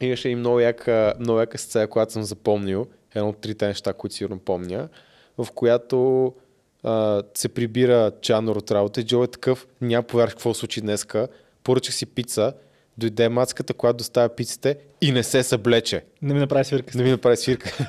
Имаше 0.01 0.29
и 0.29 0.35
много 0.35 0.59
яка, 0.59 1.13
много 1.19 1.39
яка 1.39 1.57
сцена, 1.57 1.87
която 1.87 2.13
съм 2.13 2.23
запомнил. 2.23 2.87
Едно 3.15 3.29
от 3.29 3.37
трите 3.37 3.67
неща, 3.67 3.93
които 3.93 4.15
сигурно 4.15 4.39
помня, 4.39 4.89
в 5.37 5.47
която 5.51 6.33
а, 6.83 7.23
се 7.33 7.49
прибира 7.49 8.11
Чанор 8.21 8.55
от 8.55 8.71
работа 8.71 9.01
и 9.01 9.05
Джо 9.05 9.23
е 9.23 9.27
такъв, 9.27 9.67
няма 9.81 10.03
повярваш 10.03 10.33
какво 10.33 10.53
случи 10.53 10.81
днеска. 10.81 11.27
Поръчах 11.63 11.95
си 11.95 12.05
пица, 12.05 12.53
дойде 12.97 13.29
мацката, 13.29 13.73
която 13.73 13.97
доставя 13.97 14.29
пиците 14.29 14.77
и 15.01 15.11
не 15.11 15.23
се 15.23 15.43
съблече. 15.43 16.03
Не 16.21 16.33
ми 16.33 16.39
направи 16.39 16.65
свирка. 16.65 16.97
Не 16.97 17.03
ми 17.03 17.11
направи 17.11 17.37
свирка. 17.37 17.77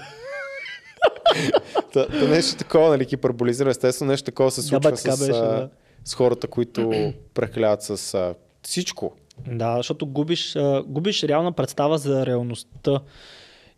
Та, 1.93 2.07
та 2.07 2.29
нещо 2.29 2.57
такова, 2.57 2.89
нали, 2.89 3.05
хиперболизирано. 3.05 3.71
Естествено, 3.71 4.11
нещо 4.11 4.25
такова 4.25 4.51
се 4.51 4.61
Да, 4.61 4.67
случва 4.67 4.91
бе, 4.91 4.97
така 4.97 5.17
с, 5.17 5.27
беше, 5.27 5.41
да. 5.41 5.69
с 6.05 6.15
хората, 6.15 6.47
които 6.47 7.13
прехляват 7.35 7.83
с 7.83 8.15
а, 8.15 8.35
всичко. 8.63 9.13
Да, 9.49 9.77
защото 9.77 10.07
губиш, 10.07 10.57
а, 10.57 10.83
губиш 10.87 11.23
реална 11.23 11.53
представа 11.53 11.99
за 11.99 12.27
реалността. 12.27 13.01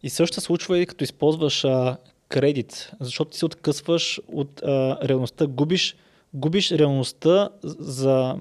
И 0.02 0.10
също 0.10 0.34
се 0.34 0.40
случва 0.40 0.78
и 0.78 0.86
като 0.86 1.04
използваш 1.04 1.64
а, 1.64 1.96
кредит, 2.34 2.90
защото 3.00 3.30
ти 3.30 3.38
се 3.38 3.46
откъсваш 3.46 4.20
от 4.28 4.62
а, 4.62 4.98
реалността. 5.08 5.46
Губиш, 5.46 5.96
губиш 6.34 6.72
реалността 6.72 7.48
за 7.62 8.36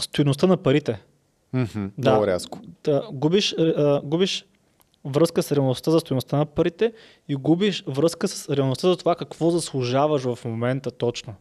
стоеността 0.00 0.46
на 0.46 0.56
парите. 0.56 1.02
Мгм, 1.52 1.86
Да. 1.98 2.10
Много 2.10 2.26
рязко. 2.26 2.60
Да, 2.84 3.08
губиш, 3.12 3.54
а, 3.58 4.00
губиш 4.04 4.46
връзка 5.04 5.42
с 5.42 5.52
реалността 5.52 5.90
за 5.90 6.00
стоеността 6.00 6.36
на 6.36 6.46
парите 6.46 6.92
и 7.28 7.34
губиш 7.34 7.84
връзка 7.86 8.28
с 8.28 8.56
реалността 8.56 8.88
за 8.88 8.96
това 8.96 9.16
какво 9.16 9.50
заслужаваш 9.50 10.22
в 10.22 10.38
момента 10.44 10.90
точно. 10.90 11.34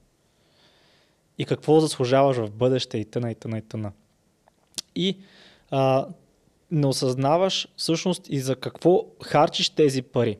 И 1.38 1.46
какво 1.46 1.80
заслужаваш 1.80 2.38
в 2.38 2.52
бъдеще 2.52 2.98
и 2.98 3.06
тъна, 3.06 3.32
и 3.32 3.36
тъна, 3.36 3.58
и 3.58 3.62
тъна. 3.62 3.92
И 4.96 5.18
а, 5.72 6.06
не 6.72 6.88
осъзнаваш 6.88 7.68
всъщност 7.78 8.30
и 8.30 8.40
за 8.40 8.56
какво 8.56 9.06
харчиш 9.24 9.70
тези 9.70 10.02
пари. 10.02 10.38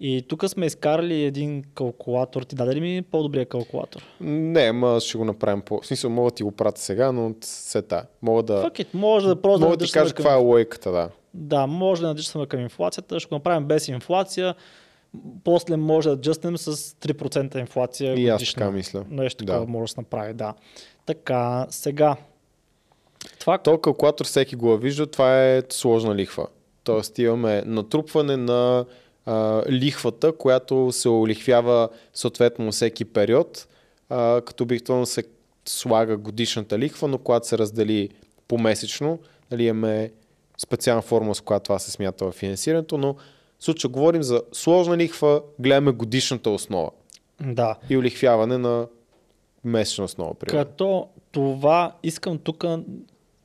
И 0.00 0.24
тук 0.28 0.48
сме 0.48 0.66
изкарали 0.66 1.22
един 1.22 1.64
калкулатор. 1.74 2.42
Ти 2.42 2.56
даде 2.56 2.74
ли 2.74 2.80
ми 2.80 3.02
по-добрия 3.02 3.46
калкулатор? 3.46 4.02
Не, 4.20 4.72
ма 4.72 5.00
ще 5.00 5.18
го 5.18 5.24
направим 5.24 5.60
по... 5.62 5.80
В 5.80 5.86
смисъл, 5.86 6.10
мога 6.10 6.30
да 6.30 6.34
ти 6.34 6.42
го 6.42 6.52
пратя 6.52 6.80
сега, 6.80 7.12
но 7.12 7.34
сета. 7.40 8.06
Мога 8.22 8.42
да... 8.42 8.62
Fuck 8.64 8.84
it, 8.84 8.86
може 8.94 9.28
да 9.28 9.42
просто 9.42 9.60
Мога 9.60 9.76
да 9.76 9.84
ти 9.84 9.92
кажа 9.92 10.14
към- 10.14 10.16
каква 10.16 10.32
е 10.32 10.42
лойката, 10.42 10.90
да. 10.92 11.08
Да, 11.34 11.66
може 11.66 12.00
да 12.02 12.08
надишаме 12.08 12.46
към 12.46 12.60
инфлацията, 12.60 13.20
ще 13.20 13.28
го 13.28 13.34
направим 13.34 13.64
без 13.66 13.88
инфлация. 13.88 14.54
После 15.44 15.76
може 15.76 16.08
да 16.08 16.20
джъснем 16.20 16.56
с 16.58 16.76
3% 16.76 17.58
инфлация. 17.58 18.14
И 18.14 18.28
аз 18.28 18.34
годишна. 18.38 18.60
така 18.60 18.70
мисля. 18.70 19.04
Нещо 19.10 19.44
такова 19.44 19.66
Да. 19.66 19.72
може 19.72 19.90
да 19.90 19.94
се 19.94 20.00
направи, 20.00 20.34
да. 20.34 20.54
Така, 21.06 21.66
сега. 21.70 22.16
Това, 23.40 23.58
То 23.58 23.78
калкулатор 23.78 24.26
всеки 24.26 24.56
го 24.56 24.76
вижда, 24.76 25.06
това 25.06 25.44
е 25.44 25.62
сложна 25.70 26.14
лихва. 26.14 26.46
Тоест 26.84 27.18
имаме 27.18 27.62
натрупване 27.66 28.36
на 28.36 28.84
а, 29.26 29.62
лихвата, 29.70 30.32
която 30.32 30.92
се 30.92 31.08
олихвява 31.08 31.88
съответно 32.14 32.72
всеки 32.72 33.04
период, 33.04 33.68
а, 34.08 34.40
като 34.40 34.64
обикновено 34.64 35.06
се 35.06 35.24
слага 35.68 36.16
годишната 36.16 36.78
лихва, 36.78 37.08
но 37.08 37.18
когато 37.18 37.46
се 37.46 37.58
раздели 37.58 38.08
помесечно, 38.48 39.18
нали, 39.50 39.64
имаме 39.64 40.12
специална 40.58 41.02
форма, 41.02 41.34
с 41.34 41.40
която 41.40 41.64
това 41.64 41.78
се 41.78 41.90
смята 41.90 42.24
в 42.24 42.32
финансирането, 42.32 42.98
но 42.98 43.14
в 43.58 43.64
случая 43.64 43.90
говорим 43.90 44.22
за 44.22 44.42
сложна 44.52 44.96
лихва, 44.96 45.42
гледаме 45.58 45.92
годишната 45.92 46.50
основа 46.50 46.90
да. 47.40 47.76
и 47.90 47.96
олихвяване 47.96 48.58
на 48.58 48.86
месечна 49.64 50.04
основа. 50.04 50.34
Примерно. 50.34 50.64
Като 50.64 51.08
това 51.32 51.96
искам 52.02 52.38
тук 52.38 52.64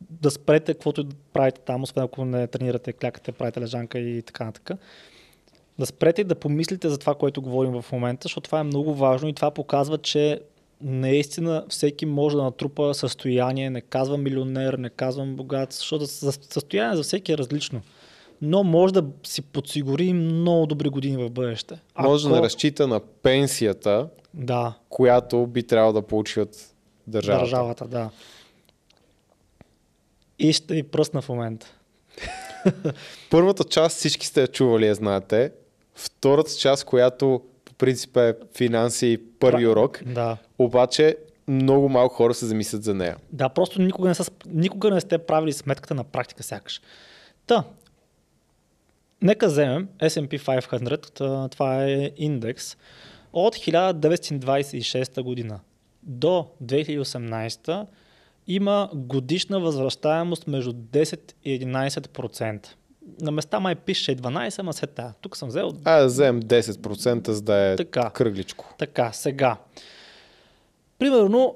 да 0.09 0.31
спрете 0.31 0.73
каквото 0.73 1.01
и 1.01 1.03
да 1.03 1.15
правите 1.33 1.61
там, 1.61 1.83
освен 1.83 2.03
ако 2.03 2.25
не 2.25 2.47
тренирате, 2.47 2.93
клякате, 2.93 3.31
правите 3.31 3.61
лежанка 3.61 3.99
и 3.99 4.21
така 4.21 4.45
нататък. 4.45 4.79
Да 5.79 5.85
спрете 5.85 6.21
и 6.21 6.23
да 6.23 6.35
помислите 6.35 6.89
за 6.89 6.97
това, 6.97 7.15
което 7.15 7.41
говорим 7.41 7.81
в 7.81 7.91
момента, 7.91 8.23
защото 8.25 8.45
това 8.45 8.59
е 8.59 8.63
много 8.63 8.93
важно 8.95 9.29
и 9.29 9.33
това 9.33 9.51
показва, 9.51 9.97
че 9.97 10.39
наистина 10.81 11.65
всеки 11.69 12.05
може 12.05 12.35
да 12.37 12.43
натрупа 12.43 12.93
състояние, 12.93 13.69
не 13.69 13.81
казвам 13.81 14.23
милионер, 14.23 14.73
не 14.73 14.89
казвам 14.89 15.35
богат, 15.35 15.73
защото 15.73 16.07
състояние 16.07 16.95
за 16.97 17.03
всеки 17.03 17.31
е 17.31 17.37
различно. 17.37 17.81
Но 18.41 18.63
може 18.63 18.93
да 18.93 19.05
си 19.23 19.41
подсигури 19.41 20.13
много 20.13 20.65
добри 20.65 20.89
години 20.89 21.23
в 21.23 21.29
бъдеще. 21.29 21.79
Може 21.99 22.29
да 22.29 22.41
разчита 22.41 22.87
на 22.87 22.99
пенсията, 22.99 24.07
Да, 24.33 24.73
която 24.89 25.47
би 25.47 25.63
трябвало 25.63 25.93
да 25.93 26.01
получи 26.01 26.39
от 26.39 26.57
държавата. 27.07 27.43
държавата, 27.43 27.87
да. 27.87 28.09
И 30.39 30.53
ще 30.53 30.73
ви 30.73 30.83
пръсна 30.83 31.21
в 31.21 31.29
момента. 31.29 31.67
Първата 33.29 33.63
част 33.63 33.97
всички 33.97 34.27
сте 34.27 34.41
я 34.41 34.47
чували, 34.47 34.87
я 34.87 34.95
знаете. 34.95 35.51
Втората 35.95 36.51
част, 36.59 36.85
която 36.85 37.41
по 37.65 37.73
принцип 37.73 38.17
е 38.17 38.35
финанси 38.57 39.07
и 39.07 39.17
първи 39.39 39.67
урок, 39.67 40.03
Да. 40.05 40.37
обаче 40.59 41.17
много 41.47 41.89
малко 41.89 42.15
хора 42.15 42.33
се 42.33 42.45
замислят 42.45 42.83
за 42.83 42.93
нея. 42.93 43.17
Да, 43.31 43.49
просто 43.49 43.81
никога 43.81 44.07
не, 44.07 44.15
са, 44.15 44.31
никога 44.45 44.91
не 44.91 45.01
сте 45.01 45.17
правили 45.17 45.53
сметката 45.53 45.93
на 45.93 46.03
практика 46.03 46.43
сякаш. 46.43 46.81
Та, 47.45 47.63
нека 49.21 49.47
вземем 49.47 49.89
S&P 49.99 50.39
500, 50.39 51.09
та, 51.13 51.47
това 51.47 51.85
е 51.85 52.11
индекс, 52.17 52.77
от 53.33 53.55
1926 53.55 55.21
година 55.21 55.59
до 56.03 56.47
2018 56.63 57.85
има 58.47 58.89
годишна 58.93 59.59
възвръщаемост 59.59 60.47
между 60.47 60.73
10 60.73 61.33
и 61.45 61.59
11%. 61.59 62.67
На 63.21 63.31
места 63.31 63.59
май 63.59 63.75
пише 63.75 64.15
12, 64.15 64.59
ама 64.59 64.73
се 64.73 64.87
тая. 64.87 65.13
Тук 65.21 65.37
съм 65.37 65.49
взел 65.49 65.71
А, 65.83 65.99
да 65.99 66.05
вземем 66.05 66.41
10%, 66.41 67.31
за 67.31 67.41
да 67.41 67.55
е 67.57 67.75
Така. 67.75 68.09
кръгличко. 68.09 68.75
Така, 68.77 69.11
сега. 69.11 69.57
Примерно, 70.99 71.55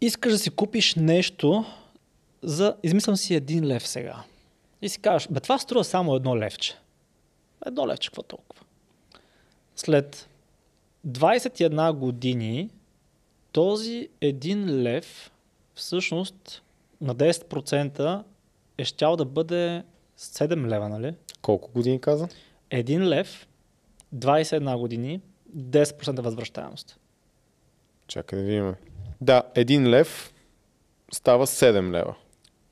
искаш 0.00 0.32
да 0.32 0.38
си 0.38 0.50
купиш 0.50 0.94
нещо 0.94 1.64
за... 2.42 2.76
Измислям 2.82 3.16
си 3.16 3.34
един 3.34 3.66
лев 3.66 3.88
сега. 3.88 4.16
И 4.82 4.88
си 4.88 5.00
кажеш, 5.00 5.28
бе 5.30 5.40
това 5.40 5.58
струва 5.58 5.84
само 5.84 6.14
едно 6.14 6.36
левче. 6.36 6.74
Едно 7.66 7.88
левче, 7.88 8.08
какво 8.08 8.22
толкова? 8.22 8.62
След 9.76 10.28
21 11.08 11.92
години 11.92 12.70
този 13.52 14.08
един 14.20 14.82
лев 14.82 15.30
всъщност 15.74 16.62
на 17.00 17.16
10% 17.16 18.22
е 18.78 18.84
щял 18.84 19.16
да 19.16 19.24
бъде 19.24 19.82
7 20.24 20.66
лева, 20.68 20.88
нали? 20.88 21.14
Колко 21.42 21.72
години 21.72 22.00
каза? 22.00 22.28
Един 22.70 23.08
лев, 23.08 23.46
21 24.14 24.78
години, 24.78 25.20
10% 25.56 26.20
възвръщаемост. 26.20 26.98
Чакай 28.08 28.38
да 28.38 28.44
видим. 28.44 28.74
Да, 29.20 29.42
един 29.54 29.90
лев 29.90 30.34
става 31.12 31.46
7 31.46 31.90
лева. 31.90 32.14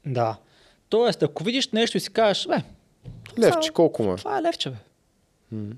Да. 0.07 0.37
Тоест, 0.89 1.23
ако 1.23 1.45
видиш 1.45 1.69
нещо 1.71 1.97
и 1.97 2.01
си 2.01 2.13
кажеш, 2.13 2.47
бе, 2.47 2.63
Левче, 3.39 3.69
това- 3.69 3.75
колко 3.75 4.03
му 4.03 4.13
е? 4.13 4.17
това 4.17 4.39
е 4.39 4.43
левче, 4.43 4.71
бе. 4.71 4.77
М. 5.53 5.75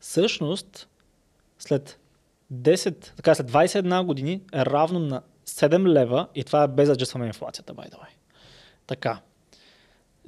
Всъщност, 0.00 0.88
след 1.58 1.98
10, 2.52 3.16
така, 3.16 3.34
след 3.34 3.50
21 3.50 4.04
години 4.04 4.40
е 4.52 4.66
равно 4.66 4.98
на 4.98 5.22
7 5.46 5.88
лева 5.88 6.28
и 6.34 6.44
това 6.44 6.62
е 6.62 6.68
без 6.68 6.88
да 6.88 6.92
аджестваме 6.92 7.26
инфлацията, 7.26 7.74
by 7.74 7.90
the 7.90 7.94
way. 7.94 8.08
Така. 8.86 9.20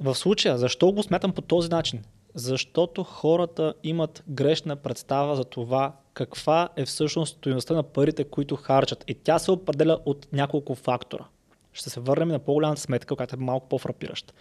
В 0.01 0.15
случая, 0.15 0.57
защо 0.57 0.91
го 0.91 1.03
смятам 1.03 1.33
по 1.33 1.41
този 1.41 1.69
начин? 1.69 2.03
Защото 2.35 3.03
хората 3.03 3.73
имат 3.83 4.23
грешна 4.27 4.75
представа 4.75 5.35
за 5.35 5.43
това 5.43 5.95
каква 6.13 6.69
е 6.75 6.85
всъщност 6.85 7.37
стоеността 7.37 7.73
на 7.73 7.83
парите, 7.83 8.23
които 8.23 8.55
харчат. 8.55 9.03
И 9.07 9.13
тя 9.13 9.39
се 9.39 9.51
определя 9.51 9.99
от 10.05 10.27
няколко 10.33 10.75
фактора. 10.75 11.25
Ще 11.73 11.89
се 11.89 11.99
върнем 11.99 12.27
на 12.27 12.39
по-голямата 12.39 12.81
сметка, 12.81 13.15
която 13.15 13.35
е 13.35 13.39
малко 13.39 13.69
по-фрапираща. 13.69 14.33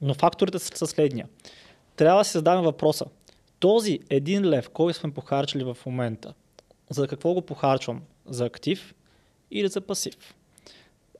Но 0.00 0.14
факторите 0.14 0.58
са 0.58 0.86
следния. 0.86 1.28
Трябва 1.96 2.20
да 2.20 2.24
си 2.24 2.32
задаваме 2.32 2.66
въпроса. 2.66 3.04
Този 3.58 4.00
един 4.10 4.48
лев, 4.48 4.70
който 4.70 4.98
сме 4.98 5.14
похарчили 5.14 5.64
в 5.64 5.76
момента, 5.86 6.34
за 6.90 7.08
какво 7.08 7.34
го 7.34 7.42
похарчвам? 7.42 8.02
За 8.26 8.44
актив 8.44 8.94
или 9.50 9.68
за 9.68 9.80
пасив? 9.80 10.34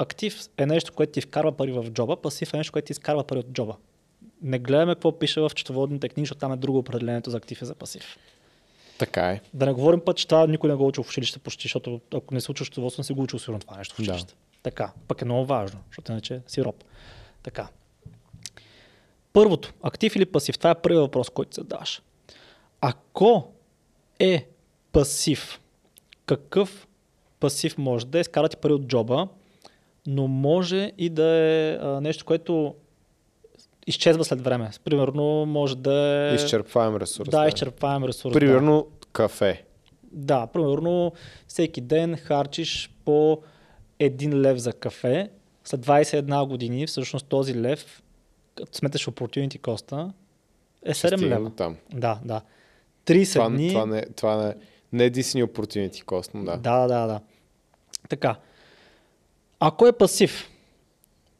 Актив 0.02 0.48
е 0.58 0.66
нещо, 0.66 0.92
което 0.92 1.12
ти 1.12 1.20
вкарва 1.20 1.52
пари 1.52 1.72
в 1.72 1.90
джоба, 1.90 2.16
пасив 2.16 2.54
е 2.54 2.56
нещо, 2.56 2.72
което 2.72 2.86
ти 2.86 2.92
изкарва 2.92 3.24
пари 3.24 3.38
от 3.38 3.52
джоба. 3.52 3.76
Не 4.42 4.58
гледаме 4.58 4.94
какво 4.94 5.18
пише 5.18 5.40
в 5.40 5.50
четоводните 5.54 6.08
книги, 6.08 6.24
защото 6.24 6.38
там 6.38 6.52
е 6.52 6.56
друго 6.56 6.78
определението 6.78 7.30
за 7.30 7.36
актив 7.36 7.62
и 7.62 7.64
за 7.64 7.74
пасив. 7.74 8.16
Така 8.98 9.30
е. 9.30 9.40
Да 9.54 9.66
не 9.66 9.72
говорим 9.72 10.00
път, 10.00 10.16
че 10.16 10.28
това 10.28 10.46
никой 10.46 10.70
не 10.70 10.76
го 10.76 10.86
учи 10.86 11.02
в 11.02 11.08
училище 11.08 11.38
почти, 11.38 11.62
защото 11.62 12.00
ако 12.14 12.34
не 12.34 12.40
се 12.40 12.50
учиш 12.50 12.66
счетоводство, 12.66 13.00
не 13.00 13.04
си 13.04 13.12
го 13.12 13.22
учил 13.22 13.38
сигурно 13.38 13.60
това 13.60 13.76
нещо 13.76 13.94
в 13.94 13.96
Да. 13.96 14.02
училище. 14.02 14.34
Така, 14.62 14.92
пък 15.08 15.22
е 15.22 15.24
много 15.24 15.46
важно, 15.46 15.80
защото 15.88 16.12
иначе 16.12 16.34
е 16.34 16.40
сироп. 16.46 16.84
Така. 17.42 17.68
Първото, 19.32 19.72
актив 19.82 20.16
или 20.16 20.26
пасив, 20.26 20.58
това 20.58 20.70
е 20.70 20.80
първият 20.80 21.02
въпрос, 21.02 21.30
който 21.30 21.54
се 21.54 21.64
даваш. 21.64 22.02
Ако 22.80 23.52
е 24.18 24.48
пасив, 24.92 25.60
какъв 26.26 26.86
пасив 27.40 27.78
може 27.78 28.06
да 28.06 28.18
е? 28.18 28.20
Изкарате 28.20 28.56
пари 28.56 28.72
от 28.72 28.86
джоба, 28.86 29.28
но 30.06 30.28
може 30.28 30.92
и 30.98 31.08
да 31.08 31.26
е 31.26 31.78
а, 31.80 32.00
нещо, 32.00 32.24
което 32.24 32.74
изчезва 33.86 34.24
след 34.24 34.40
време. 34.40 34.70
Примерно 34.84 35.46
може 35.46 35.76
да 35.76 35.94
е... 36.32 36.34
Изчерпваем 36.34 36.96
ресурс. 36.96 37.28
Да, 37.28 37.48
изчерпаем 37.48 38.04
ресурс. 38.04 38.32
да. 38.32 38.38
Примерно 38.38 38.86
кафе. 39.12 39.64
Да, 40.12 40.46
примерно 40.46 41.12
всеки 41.48 41.80
ден 41.80 42.16
харчиш 42.16 42.90
по 43.04 43.38
1 44.00 44.34
лев 44.34 44.58
за 44.58 44.72
кафе. 44.72 45.30
След 45.64 45.86
21 45.86 46.48
години 46.48 46.86
всъщност 46.86 47.26
този 47.26 47.60
лев, 47.60 48.02
като 48.54 48.78
сметаш 48.78 49.06
opportunity 49.06 49.60
cost 49.60 50.10
е 50.84 50.94
7 50.94 51.06
Стигнем 51.16 51.30
лева. 51.30 51.50
Там. 51.50 51.76
Да, 51.94 52.20
да. 52.24 52.40
30 53.06 53.32
Това, 53.32 53.48
дни. 53.48 53.68
това, 53.68 53.86
не, 53.86 54.06
това 54.16 54.36
не, 54.36 54.54
не 54.92 55.02
е 55.02 55.06
единствения 55.06 55.46
opportunity 55.46 56.04
cost, 56.04 56.30
но 56.34 56.44
да. 56.44 56.56
Да, 56.56 56.86
да, 56.86 57.06
да. 57.06 57.20
Така. 58.08 58.36
Ако 59.60 59.86
е 59.86 59.92
пасив, 59.92 60.50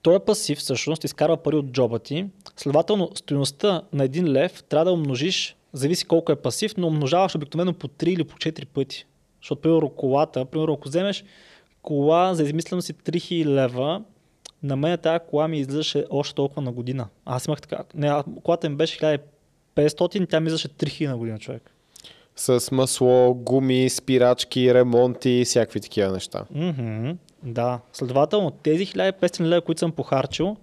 той 0.03 0.17
е 0.17 0.19
пасив 0.19 0.59
всъщност, 0.59 1.05
изкарва 1.05 1.37
пари 1.37 1.57
от 1.57 1.73
джоба 1.73 1.99
ти, 1.99 2.27
следователно 2.57 3.11
стоеността 3.15 3.83
на 3.93 4.05
един 4.05 4.33
лев 4.33 4.65
трябва 4.65 4.85
да 4.85 4.93
умножиш, 4.93 5.57
зависи 5.73 6.05
колко 6.05 6.33
е 6.33 6.37
пасив, 6.37 6.77
но 6.77 6.87
умножаваш 6.87 7.35
обикновено 7.35 7.73
по 7.73 7.89
3 7.89 8.09
или 8.09 8.25
по 8.25 8.37
4 8.37 8.67
пъти. 8.67 9.07
Защото, 9.43 9.61
примерно, 9.61 9.89
колата, 9.89 10.45
примерно, 10.45 10.75
ако 10.75 10.89
вземеш 10.89 11.25
кола, 11.83 12.35
за 12.35 12.43
измислям 12.43 12.83
си 12.83 12.95
3000 12.95 13.45
лева, 13.45 14.03
на 14.63 14.77
мен 14.77 14.99
тази 14.99 15.25
кола 15.31 15.49
ми 15.49 15.59
излизаше 15.59 16.07
още 16.11 16.35
толкова 16.35 16.63
на 16.63 16.73
година. 16.73 17.09
Аз 17.25 17.47
имах 17.47 17.61
така. 17.61 17.85
Не, 17.95 18.23
колата 18.43 18.71
ми 18.71 18.77
беше 18.77 19.21
1500, 19.77 20.31
тя 20.31 20.41
ми 20.41 20.47
излизаше 20.47 20.69
3000 20.69 21.07
на 21.07 21.17
година 21.17 21.39
човек. 21.39 21.71
С 22.41 22.71
масло, 22.73 23.35
гуми, 23.35 23.91
спирачки, 23.91 24.75
ремонти, 24.75 25.43
всякакви 25.45 25.81
такива 25.81 26.13
неща. 26.13 26.45
Мгм, 26.51 27.11
да. 27.43 27.81
Следователно, 27.93 28.51
тези 28.51 28.87
1500 28.87 29.41
лева, 29.41 29.61
които 29.61 29.79
съм 29.79 29.93
похарчил, 29.93 30.57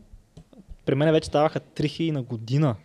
при 0.85 0.95
мен 0.95 1.11
вече 1.11 1.27
ставаха 1.27 1.59
3000 1.59 2.11
на 2.11 2.21
година. 2.23 2.75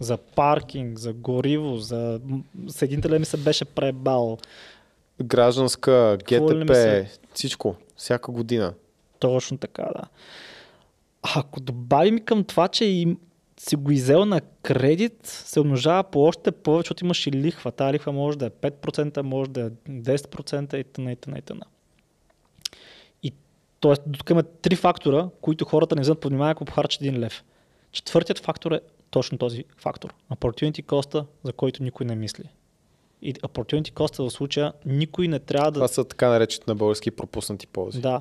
За 0.00 0.16
паркинг, 0.16 0.98
за 0.98 1.12
гориво, 1.12 1.76
за... 1.76 2.20
Съединителя 2.68 3.18
ми 3.18 3.24
се 3.24 3.36
беше 3.36 3.64
пребал. 3.64 4.38
Гражданска, 5.22 6.18
ГТП, 6.20 6.74
се- 6.74 7.10
всичко. 7.34 7.76
Всяка 7.96 8.32
година. 8.32 8.74
Точно 9.18 9.58
така, 9.58 9.82
да. 9.82 10.02
Ако 11.36 11.60
добавим 11.60 12.18
към 12.18 12.44
това, 12.44 12.68
че 12.68 12.84
им 12.84 13.18
си 13.68 13.76
го 13.76 13.90
изел 13.90 14.24
на 14.24 14.40
кредит, 14.40 15.26
се 15.26 15.60
умножава 15.60 16.04
по 16.04 16.24
още 16.24 16.52
повече, 16.52 16.86
защото 16.86 17.04
имаш 17.04 17.26
и 17.26 17.32
лихва. 17.32 17.72
Тая 17.72 17.92
лихва 17.92 18.12
може 18.12 18.38
да 18.38 18.46
е 18.46 18.50
5%, 18.50 19.22
може 19.22 19.50
да 19.50 19.60
е 19.60 19.70
10% 19.70 20.74
и 20.74 20.84
т.н. 20.84 21.12
и 21.12 21.16
т.н. 21.16 21.38
и 21.38 21.42
т.н. 21.42 21.60
И 23.22 23.32
т.е. 23.80 24.12
тук 24.12 24.30
има 24.30 24.42
три 24.42 24.76
фактора, 24.76 25.28
които 25.40 25.64
хората 25.64 25.94
не 25.96 26.00
вземат 26.00 26.20
под 26.20 26.32
внимание, 26.32 26.52
ако 26.52 26.64
похарчат 26.64 27.02
един 27.02 27.20
лев. 27.20 27.44
Четвъртият 27.92 28.38
фактор 28.38 28.72
е 28.72 28.80
точно 29.10 29.38
този 29.38 29.64
фактор. 29.76 30.14
Opportunity 30.32 30.84
cost, 30.84 31.24
за 31.44 31.52
който 31.52 31.82
никой 31.82 32.06
не 32.06 32.14
мисли. 32.14 32.44
И 33.22 33.34
opportunity 33.34 33.92
cost 33.92 34.28
в 34.28 34.30
случая 34.30 34.72
никой 34.86 35.28
не 35.28 35.38
трябва 35.38 35.70
да 35.70 35.74
Това 35.74 35.88
са 35.88 36.04
така 36.04 36.28
наречените 36.28 36.70
на 36.70 36.74
български 36.74 37.10
пропуснати 37.10 37.66
ползи. 37.66 38.00
да. 38.00 38.20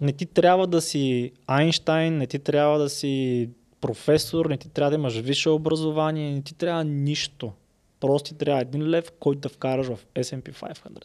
Не 0.00 0.12
ти 0.12 0.26
трябва 0.26 0.66
да 0.66 0.80
си 0.80 1.32
Айнштайн, 1.46 2.18
не 2.18 2.26
ти 2.26 2.38
трябва 2.38 2.78
да 2.78 2.88
си 2.88 3.48
професор, 3.82 4.46
не 4.46 4.56
ти 4.56 4.68
трябва 4.68 4.90
да 4.90 4.94
имаш 4.94 5.18
висше 5.18 5.50
образование, 5.50 6.34
не 6.34 6.42
ти 6.42 6.54
трябва 6.54 6.84
нищо. 6.84 7.52
Просто 8.00 8.28
ти 8.28 8.38
трябва 8.38 8.62
един 8.62 8.90
лев, 8.90 9.12
който 9.20 9.40
да 9.40 9.48
вкараш 9.48 9.86
в 9.86 9.98
S&P 10.14 10.52
500. 10.52 11.04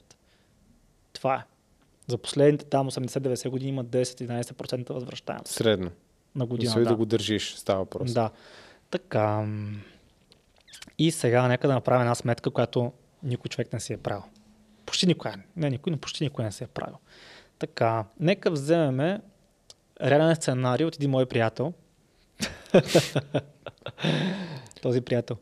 Това 1.13 1.35
е. 1.35 1.43
За 2.07 2.17
последните 2.17 2.65
там 2.65 2.91
80-90 2.91 3.49
години 3.49 3.69
има 3.69 3.85
10-11% 3.85 4.93
възвръщаемост. 4.93 5.47
Средно. 5.47 5.91
на 6.35 6.45
година. 6.45 6.73
И 6.77 6.79
да. 6.79 6.85
да 6.85 6.95
го 6.95 7.05
държиш, 7.05 7.55
става 7.55 7.79
въпрос. 7.79 8.13
Да. 8.13 8.31
Така. 8.89 9.47
И 10.97 11.11
сега 11.11 11.47
нека 11.47 11.67
да 11.67 11.73
направим 11.73 12.01
една 12.01 12.15
сметка, 12.15 12.51
която 12.51 12.91
никой 13.23 13.49
човек 13.49 13.73
не 13.73 13.79
си 13.79 13.93
е 13.93 13.97
правил. 13.97 14.23
Почти 14.85 15.07
никой. 15.07 15.31
Не 15.55 15.69
никой, 15.69 15.91
но 15.91 15.97
почти 15.97 16.23
никой 16.23 16.45
не 16.45 16.51
се 16.51 16.63
е 16.63 16.67
правил. 16.67 16.97
Така, 17.59 18.05
нека 18.19 18.51
вземеме 18.51 19.21
реален 20.01 20.35
сценарий 20.35 20.85
от 20.85 20.95
един 20.95 21.09
мой 21.09 21.25
приятел. 21.25 21.73
Този 24.81 25.01
приятел. 25.01 25.37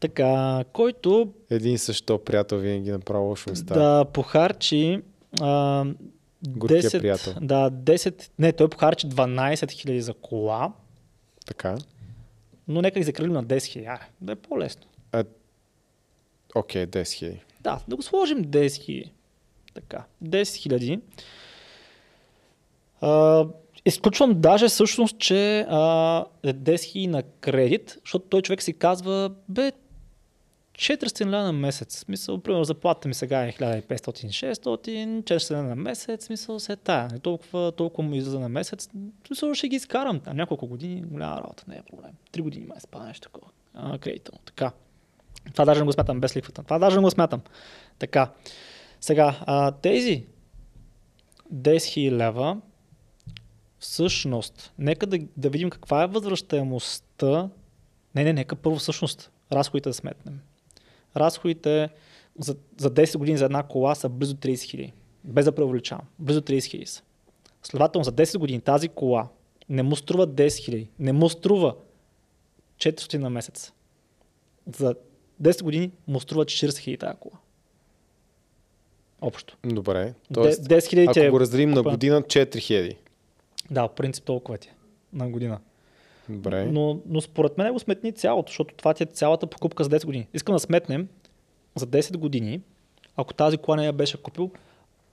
Така, 0.00 0.64
който 0.72 1.32
Един 1.50 1.78
също 1.78 2.18
приятел 2.18 2.58
винаги 2.58 2.90
направо 2.90 3.24
лошо 3.24 3.50
остава. 3.52 3.80
да 3.82 4.04
похарчи 4.04 5.00
а, 5.40 5.84
Горкия 6.48 6.82
10, 6.82 7.00
приятел. 7.00 7.34
да, 7.40 7.70
10, 7.70 8.30
не, 8.38 8.52
той 8.52 8.68
похарчи 8.68 9.06
12 9.06 9.54
000 9.54 9.98
за 9.98 10.14
кола, 10.14 10.72
Така. 11.46 11.78
но 12.68 12.82
нека 12.82 12.98
ги 13.00 13.04
закрилим 13.04 13.32
на 13.32 13.44
10 13.44 13.56
000, 13.56 13.94
аре, 13.94 14.08
да 14.20 14.32
е 14.32 14.36
по-лесно. 14.36 14.82
Окей, 16.54 16.86
10 16.86 17.12
хиляди. 17.12 17.40
Да, 17.60 17.80
да 17.88 17.96
го 17.96 18.02
сложим 18.02 18.44
10 18.44 18.66
000. 18.66 19.10
Така, 19.74 20.04
10 20.24 20.42
000. 20.42 21.00
А, 23.00 23.46
изключвам 23.86 24.40
даже 24.40 24.68
всъщност, 24.68 25.18
че 25.18 25.60
а, 25.60 26.24
е 26.42 26.54
10 26.54 26.74
000 26.74 27.06
на 27.06 27.22
кредит, 27.22 27.98
защото 28.04 28.24
той 28.28 28.42
човек 28.42 28.62
си 28.62 28.72
казва, 28.72 29.30
бе, 29.48 29.72
400 30.80 31.26
лева 31.26 31.42
на 31.42 31.52
месец. 31.52 31.98
Смисъл, 31.98 32.38
примерно, 32.38 32.64
заплата 32.64 33.08
ми 33.08 33.14
сега 33.14 33.46
е 33.46 33.52
1500-600, 33.52 35.22
400 35.22 35.50
лева 35.50 35.62
на 35.62 35.76
месец, 35.76 36.24
смисъл, 36.26 36.58
се 36.58 36.76
тая. 36.76 37.08
Толкова, 37.18 37.72
толкова 37.72 38.08
му 38.08 38.14
излиза 38.14 38.40
на 38.40 38.48
месец. 38.48 38.88
Смисъл, 39.26 39.54
ще 39.54 39.68
ги 39.68 39.76
изкарам 39.76 40.20
там 40.20 40.36
няколко 40.36 40.66
години, 40.66 41.02
голяма 41.02 41.36
работа, 41.36 41.64
не 41.68 41.76
е 41.76 41.82
проблем. 41.82 42.10
Три 42.32 42.42
години 42.42 42.66
май 42.66 42.80
спа 42.80 43.04
нещо 43.04 43.28
такова. 43.28 43.52
А, 43.74 43.98
кредита 43.98 44.32
му. 44.32 44.38
Така. 44.44 44.72
Това 45.52 45.64
даже 45.64 45.80
не 45.80 45.86
го 45.86 45.92
смятам 45.92 46.20
без 46.20 46.36
лихвата. 46.36 46.62
Това 46.62 46.78
даже 46.78 46.96
не 46.96 47.02
го 47.02 47.10
смятам. 47.10 47.40
Така. 47.98 48.30
Сега, 49.00 49.38
а, 49.46 49.72
тези 49.72 50.26
10 51.54 51.76
000 51.76 52.10
лева, 52.10 52.60
всъщност, 53.80 54.72
нека 54.78 55.06
да, 55.06 55.18
да 55.36 55.50
видим 55.50 55.70
каква 55.70 56.02
е 56.02 56.06
възвръщаемостта. 56.06 57.48
Не, 58.14 58.24
не, 58.24 58.32
нека 58.32 58.56
първо 58.56 58.76
всъщност 58.76 59.30
разходите 59.52 59.88
да 59.88 59.94
сметнем. 59.94 60.40
Разходите 61.16 61.88
за, 62.38 62.56
за 62.78 62.90
10 62.90 63.18
години 63.18 63.38
за 63.38 63.44
една 63.44 63.62
кола 63.62 63.94
са 63.94 64.08
близо 64.08 64.34
30 64.34 64.52
000. 64.52 64.92
Без 65.24 65.44
да 65.44 65.52
преувеличавам. 65.52 66.04
Близо 66.18 66.40
30 66.40 66.58
000 66.58 66.84
са. 66.84 67.02
Следователно, 67.62 68.04
за 68.04 68.12
10 68.12 68.38
години 68.38 68.60
тази 68.60 68.88
кола 68.88 69.28
не 69.68 69.82
му 69.82 69.96
струва 69.96 70.26
10 70.26 70.46
000. 70.46 70.88
Не 70.98 71.12
му 71.12 71.28
струва 71.28 71.74
400 72.76 73.18
на 73.18 73.30
месец. 73.30 73.72
За 74.76 74.94
10 75.42 75.62
години 75.62 75.90
му 76.08 76.20
струва 76.20 76.44
40 76.44 76.68
000 76.68 77.00
тази 77.00 77.16
кола. 77.20 77.38
Общо. 79.20 79.56
Добре. 79.64 80.14
Тоест, 80.34 80.68
Тоест, 80.68 80.92
10 80.92 81.06
000 81.06 81.12
ти 81.12 81.20
е... 81.20 81.22
ако 81.22 81.32
го 81.32 81.40
разделим 81.40 81.70
на 81.70 81.82
година, 81.82 82.22
4 82.22 82.58
хиляди. 82.58 82.96
Да, 83.70 83.86
в 83.88 83.94
принцип 83.94 84.24
толкова 84.24 84.58
ти 84.58 84.68
е 84.68 84.72
на 85.12 85.30
година. 85.30 85.58
Добре. 86.28 86.64
Но, 86.64 87.00
но 87.06 87.20
според 87.20 87.58
мен 87.58 87.72
го 87.72 87.78
сметни 87.78 88.12
цялото, 88.12 88.50
защото 88.50 88.74
това 88.74 88.94
ти 88.94 89.02
е 89.02 89.06
цялата 89.06 89.46
покупка 89.46 89.84
за 89.84 89.90
10 89.90 90.06
години. 90.06 90.28
Искам 90.34 90.54
да 90.54 90.58
сметнем 90.58 91.08
за 91.74 91.86
10 91.86 92.16
години, 92.16 92.60
ако 93.16 93.34
тази 93.34 93.58
кола 93.58 93.76
не 93.76 93.86
я 93.86 93.92
беше 93.92 94.22
купил, 94.22 94.50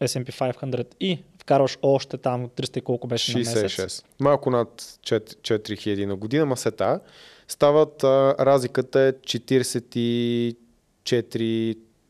S&P 0.00 0.52
500 0.52 0.86
и 1.00 1.18
вкарваш 1.40 1.78
още 1.82 2.18
там 2.18 2.48
300 2.48 2.78
и 2.78 2.80
колко 2.80 3.06
беше 3.06 3.32
на 3.32 3.38
месец. 3.38 3.72
66. 3.72 4.04
Малко 4.20 4.50
над 4.50 4.80
4 4.80 5.60
4000 5.60 6.06
на 6.06 6.16
година, 6.16 6.46
ма 6.46 6.56
се 6.56 6.70
та. 6.70 7.00
Стават, 7.48 8.04
а, 8.04 8.34
разликата 8.38 9.00
е 9.00 9.12
44 9.12 10.56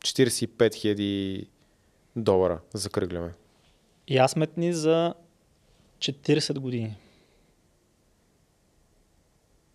45 0.00 0.74
хиляди 0.74 1.46
долара, 2.16 2.60
закръгляме. 2.74 3.32
И 4.08 4.16
аз 4.18 4.30
сметни 4.30 4.72
за 4.72 5.14
40 5.98 6.58
години. 6.58 6.96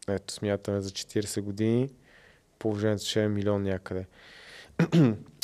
Ето, 0.07 0.33
смятаме 0.33 0.81
за 0.81 0.89
40 0.89 1.41
години. 1.41 1.89
Положението 2.59 3.05
ще 3.05 3.23
е 3.23 3.27
милион 3.27 3.63
някъде. 3.63 4.05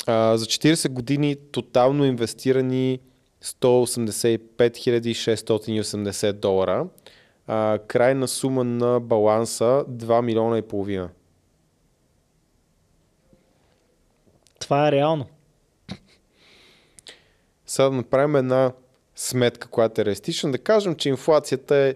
а, 0.06 0.36
за 0.36 0.46
40 0.46 0.88
години 0.88 1.36
тотално 1.52 2.04
инвестирани 2.04 3.00
185 3.44 4.78
680 5.10 6.32
долара. 6.32 6.88
А, 7.46 7.78
крайна 7.86 8.28
сума 8.28 8.64
на 8.64 9.00
баланса 9.00 9.84
2 9.88 10.22
милиона 10.22 10.58
и 10.58 10.62
половина. 10.62 11.10
Това 14.58 14.88
е 14.88 14.92
реално. 14.92 15.26
Сега 17.66 17.88
да 17.88 17.96
направим 17.96 18.36
една 18.36 18.72
сметка, 19.16 19.68
която 19.68 20.00
е 20.00 20.04
реалистична. 20.04 20.52
Да 20.52 20.58
кажем, 20.58 20.94
че 20.94 21.08
инфлацията 21.08 21.76
е 21.76 21.94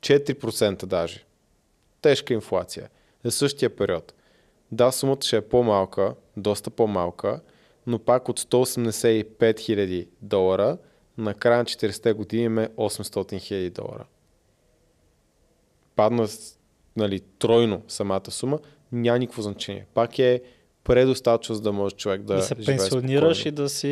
4% 0.00 0.86
даже. 0.86 1.24
Тежка 2.02 2.34
инфлация. 2.34 2.88
За 3.24 3.30
същия 3.30 3.76
период. 3.76 4.14
Да, 4.72 4.92
сумата 4.92 5.18
ще 5.22 5.36
е 5.36 5.40
по-малка, 5.40 6.14
доста 6.36 6.70
по-малка, 6.70 7.40
но 7.86 7.98
пак 7.98 8.28
от 8.28 8.40
185 8.40 9.36
000 9.38 10.08
долара 10.22 10.78
на 11.18 11.34
края 11.34 11.58
на 11.58 11.64
40 11.64 12.14
години 12.14 12.42
имаме 12.42 12.68
800 12.68 13.34
000 13.34 13.70
долара. 13.70 14.04
Падна 15.98 16.28
нали, 16.96 17.20
тройно 17.20 17.82
самата 17.88 18.30
сума, 18.30 18.58
няма 18.92 19.18
никакво 19.18 19.42
значение. 19.42 19.86
Пак 19.94 20.18
е 20.18 20.42
предостатъчно, 20.84 21.54
за 21.54 21.60
да 21.60 21.72
може 21.72 21.94
човек 21.94 22.22
да, 22.22 22.34
Да, 22.34 22.42
се 22.42 22.54
пенсионираш 22.54 23.38
спокойно. 23.38 23.54
и 23.54 23.62
да 23.62 23.68
си... 23.68 23.88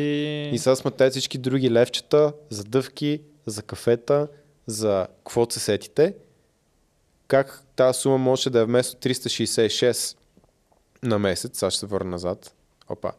И 0.53 0.57
сега 0.57 0.75
сме 0.75 0.91
тези 0.91 1.11
всички 1.11 1.37
други 1.37 1.71
левчета 1.71 2.33
за 2.49 2.63
дъвки, 2.63 3.21
за 3.45 3.61
кафета, 3.61 4.27
за 4.67 5.07
какво 5.17 5.49
се 5.49 5.59
сетите. 5.59 6.13
Как 7.27 7.63
тази 7.75 7.99
сума 7.99 8.17
може 8.17 8.49
да 8.49 8.59
е 8.59 8.65
вместо 8.65 9.09
366 9.09 10.17
на 11.03 11.19
месец, 11.19 11.59
сега 11.59 11.71
ще 11.71 11.79
се 11.79 11.85
върна 11.85 12.09
назад, 12.09 12.55
опа, 12.89 13.11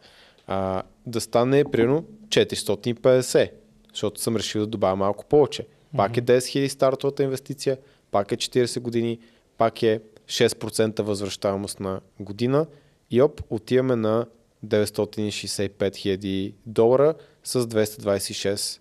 а, 0.46 0.82
да 1.06 1.20
стане 1.20 1.64
примерно 1.64 2.04
450, 2.28 3.50
защото 3.90 4.20
съм 4.20 4.36
решил 4.36 4.60
да 4.60 4.66
добавя 4.66 4.96
малко 4.96 5.24
повече. 5.24 5.66
Пак 5.96 6.16
е 6.16 6.22
10 6.22 6.38
000 6.38 6.68
стартовата 6.68 7.22
инвестиция, 7.22 7.78
пак 8.10 8.32
е 8.32 8.36
40 8.36 8.80
години, 8.80 9.18
пак 9.58 9.82
е 9.82 10.00
6% 10.26 11.02
възвръщаемост 11.02 11.80
на 11.80 12.00
година 12.20 12.66
и 13.10 13.22
оп, 13.22 13.40
отиваме 13.50 13.96
на 13.96 14.26
965 14.66 15.90
000 15.90 16.54
долара 16.66 17.14
с 17.44 17.66
226 17.66 18.80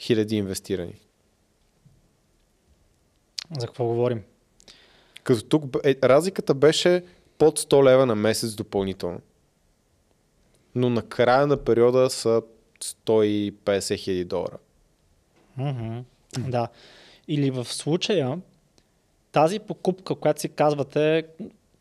000 0.00 0.32
инвестирани. 0.32 0.94
За 3.60 3.66
какво 3.66 3.84
говорим? 3.84 4.22
Като 5.22 5.44
тук 5.44 5.76
е, 5.84 5.96
разликата 6.02 6.54
беше 6.54 7.04
под 7.38 7.60
100 7.60 7.84
лева 7.84 8.06
на 8.06 8.14
месец 8.14 8.54
допълнително. 8.54 9.20
Но 10.74 10.90
на 10.90 11.02
края 11.02 11.46
на 11.46 11.56
периода 11.64 12.10
са 12.10 12.42
150 12.82 13.98
хиляди 13.98 14.24
долара. 14.24 14.58
Мгм. 15.56 15.98
Да. 16.38 16.68
Или 17.28 17.50
в 17.50 17.64
случая, 17.64 18.38
тази 19.32 19.58
покупка, 19.58 20.14
която 20.14 20.40
си 20.40 20.48
казвате, 20.48 21.24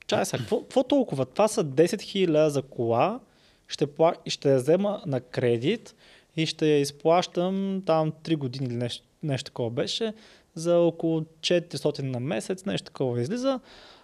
чай 0.07 0.25
сега, 0.25 0.43
какво, 0.43 0.83
толкова? 0.83 1.25
Това 1.25 1.47
са 1.47 1.63
10 1.65 1.85
000 1.85 2.47
за 2.47 2.61
кола, 2.61 3.19
ще, 3.67 3.87
пла... 3.87 4.15
ще 4.25 4.51
я 4.51 4.57
взема 4.57 5.01
на 5.05 5.21
кредит 5.21 5.95
и 6.35 6.45
ще 6.45 6.67
я 6.67 6.79
изплащам 6.79 7.83
там 7.85 8.11
3 8.11 8.37
години 8.37 8.65
или 8.65 8.75
нещо, 8.75 9.05
нещо 9.23 9.45
такова 9.45 9.69
беше, 9.69 10.13
за 10.55 10.77
около 10.79 11.21
400 11.21 12.01
на 12.01 12.19
месец, 12.19 12.65
нещо 12.65 12.85
такова 12.85 13.21
излиза. 13.21 13.59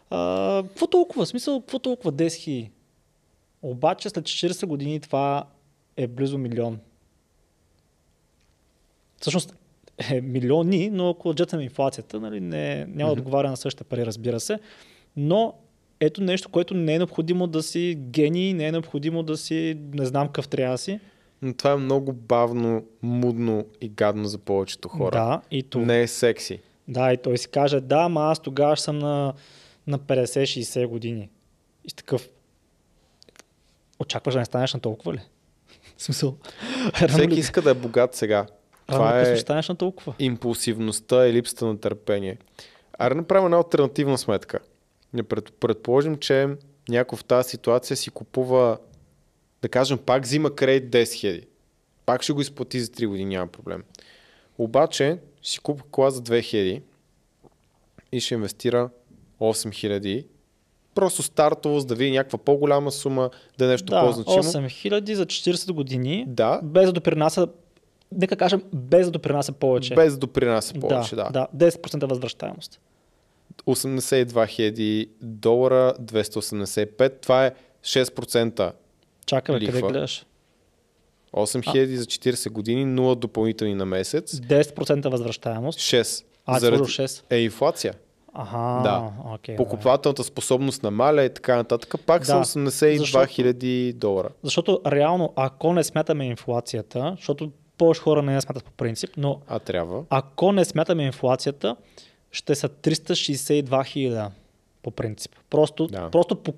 А, 0.10 0.64
какво 0.68 0.88
толкова? 0.88 1.26
Смисъл, 1.26 1.60
какво 1.60 1.80
толкова 1.80 2.12
10 2.14 2.28
000? 2.28 2.70
Обаче 3.62 4.10
след 4.10 4.26
40 4.26 4.66
години 4.66 5.00
това 5.00 5.46
е 5.98 6.08
близо 6.08 6.38
милион. 6.38 6.80
Всъщност 9.22 9.56
е 10.12 10.22
милиони, 10.22 10.90
но 10.90 11.10
ако 11.10 11.30
отчетем 11.30 11.62
инфлацията, 11.62 12.20
нали, 12.20 12.40
не, 12.40 12.86
няма 12.86 13.16
да 13.16 13.22
отговаря 13.22 13.50
на 13.50 13.58
същите 13.58 13.84
пари, 13.84 14.06
разбира 14.06 14.40
се. 14.40 14.60
Но 15.18 15.54
ето 16.00 16.22
нещо, 16.22 16.50
което 16.50 16.74
не 16.74 16.96
е 16.96 16.98
необходимо 16.98 17.48
да 17.48 17.64
си 17.64 17.96
гений, 18.00 18.54
не 18.54 18.68
е 18.68 18.72
необходимо 18.72 19.24
да 19.24 19.38
си 19.38 19.78
не 19.94 20.06
знам 20.06 20.28
какъв 20.28 20.48
трябва 20.48 20.74
да 20.74 20.78
си. 20.78 21.00
Но 21.42 21.54
това 21.54 21.72
е 21.72 21.76
много 21.76 22.14
бавно, 22.14 22.86
мудно 23.02 23.66
и 23.82 23.90
гадно 23.90 24.26
за 24.26 24.38
повечето 24.38 24.90
хора. 24.90 25.12
Да, 25.12 25.42
и 25.52 25.64
то. 25.64 25.80
Не 25.80 26.02
е 26.02 26.08
секси. 26.08 26.60
Да, 26.88 27.14
и 27.14 27.18
той 27.18 27.38
си 27.38 27.48
каже, 27.48 27.80
да, 27.82 27.98
ама 27.98 28.22
аз 28.22 28.40
тогава 28.40 28.78
съм 28.78 29.00
на, 29.00 29.34
на 29.88 30.00
50-60 30.00 30.88
години. 30.88 31.30
И 31.86 31.94
такъв. 31.96 32.30
Очакваш 34.00 34.34
да 34.34 34.40
не 34.40 34.46
станеш 34.46 34.74
на 34.74 34.80
толкова 34.80 35.14
ли? 35.14 35.20
Смисъл. 35.98 36.38
Всеки 37.10 37.40
иска 37.40 37.62
да 37.62 37.70
е 37.70 37.74
богат 37.74 38.16
сега. 38.16 38.46
Това 38.92 39.22
е 39.22 39.38
станеш 39.38 39.70
на 39.70 39.76
толкова. 39.76 40.14
импулсивността 40.20 41.28
и 41.28 41.34
липсата 41.34 41.66
на 41.66 41.80
търпение. 41.80 42.38
Аре 43.00 43.16
направим 43.16 43.46
една 43.46 43.58
альтернативна 43.58 44.18
сметка. 44.18 44.60
Не 45.14 45.24
пред, 45.24 45.54
предположим, 45.60 46.18
че 46.18 46.48
някой 46.90 47.18
в 47.18 47.24
тази 47.24 47.50
ситуация 47.50 47.98
си 47.98 48.10
купува, 48.10 48.78
да 49.62 49.70
кажем, 49.70 49.98
пак 49.98 50.24
взима 50.24 50.56
кредит 50.56 50.92
10 50.92 51.04
000. 51.04 51.46
Пак 52.06 52.24
ще 52.24 52.34
го 52.34 52.42
изплати 52.42 52.80
за 52.80 52.88
3 52.88 53.08
години, 53.08 53.36
няма 53.36 53.48
проблем. 53.48 53.84
Обаче 54.58 55.18
си 55.44 55.60
купа 55.60 55.84
кола 55.92 56.10
за 56.10 56.22
2000 56.22 56.82
и 58.12 58.20
ще 58.20 58.34
инвестира 58.34 58.90
8000 59.42 60.26
просто 60.96 61.24
стартово, 61.24 61.80
за 61.80 61.86
да 61.86 61.96
види 61.96 62.12
някаква 62.12 62.40
по-голяма 62.40 62.92
сума, 62.92 63.30
да 63.58 63.66
е 63.66 63.68
нещо 63.68 63.86
Да, 63.86 64.02
по-значимо. 64.02 64.44
8000 64.44 65.14
за 65.14 65.26
40 65.26 65.72
години, 65.72 66.26
Да, 66.28 66.60
без 66.64 66.86
да 66.86 66.92
допринася, 66.92 67.48
нека 68.12 68.36
кажем, 68.36 68.64
без 68.74 69.06
да 69.08 69.12
допринася 69.12 69.52
повече. 69.52 69.96
без 69.96 70.14
да 70.14 70.20
допринася 70.20 70.74
повече. 70.74 71.16
Да, 71.16 71.30
да, 71.30 71.48
10% 71.70 72.10
възвръщаемост. 72.10 72.80
82 73.68 74.26
000 74.26 75.10
долара, 75.22 75.94
285. 76.02 77.22
Това 77.22 77.46
е 77.46 77.52
6%. 77.82 78.72
Чакай, 79.26 79.60
бе, 79.60 79.66
къде 79.66 79.82
гледаш? 79.82 80.26
8 81.34 81.60
000 81.66 81.96
за 81.96 82.06
40 82.06 82.50
години, 82.50 82.86
0 82.86 83.16
допълнителни 83.16 83.76
на 83.76 83.86
месец. 83.86 84.36
10% 84.36 85.10
възвръщаемост. 85.10 85.80
6. 85.80 86.26
А, 86.46 86.60
Заради... 86.60 86.78
сложил 86.78 87.06
6. 87.06 87.24
Е 87.30 87.38
инфлация. 87.38 87.94
Ага, 88.34 88.84
Да. 88.84 89.12
окей. 89.34 89.56
Покупателната 89.56 90.24
способност 90.24 90.84
намаля 90.84 91.24
и 91.24 91.34
така 91.34 91.56
нататък. 91.56 91.96
Пак 92.06 92.26
са 92.26 92.34
Да, 92.34 92.40
82 92.40 92.98
защото- 92.98 93.26
000 93.26 93.94
долара. 93.94 94.30
Защото 94.44 94.82
реално, 94.88 95.34
ако 95.36 95.74
не 95.74 95.84
смятаме 95.84 96.26
инфлацията, 96.26 97.14
защото 97.18 97.52
повече 97.80 98.02
хора 98.02 98.22
не 98.22 98.34
я 98.34 98.42
смятат 98.42 98.64
по 98.64 98.72
принцип, 98.72 99.10
но 99.18 99.40
А 99.48 99.60
трябва. 99.60 100.04
ако 100.10 100.52
не 100.52 100.66
смятаме 100.66 101.04
инфлацията, 101.04 101.76
ще 102.32 102.56
са 102.56 102.70
362 102.70 103.86
хиляди 103.86 104.30
по 104.84 104.92
принцип. 104.92 105.32
Просто, 105.50 105.88
Да. 105.88 106.10
просто 106.12 106.36
по, 106.36 106.54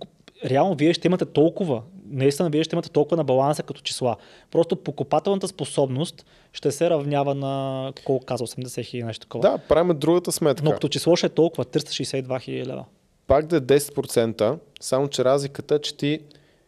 реално 0.46 0.76
вие 0.76 0.94
ще 0.94 1.08
имате 1.08 1.26
толкова, 1.26 1.82
наистина 2.06 2.50
вие 2.50 2.64
ще 2.64 2.76
имате 2.76 2.90
толкова 2.90 3.18
на 3.18 3.24
баланса 3.24 3.64
като 3.64 3.82
числа. 3.82 4.16
Просто 4.52 4.76
покупателната 4.76 5.48
способност 5.48 6.26
ще 6.54 6.72
се 6.72 6.90
равнява 6.90 7.36
на 7.36 7.94
колко 8.06 8.26
каза 8.26 8.44
80 8.48 8.86
хиляди 8.86 9.04
нещо 9.04 9.26
такова. 9.26 9.42
Да, 9.52 9.58
правим 9.58 10.00
другата 10.00 10.32
сметка. 10.32 10.64
Но 10.64 10.72
като 10.72 10.88
число 10.88 11.16
ще 11.16 11.26
е 11.26 11.30
толкова, 11.30 11.66
362 11.66 12.42
хиляди 12.42 12.66
лева. 12.66 12.86
Пак 13.28 13.46
да 13.46 13.56
е 13.56 13.62
10%, 13.62 14.58
само 14.82 15.08
че 15.08 15.26
разликата 15.26 15.76
е, 15.76 15.80
че 15.80 15.98
ти 15.98 16.20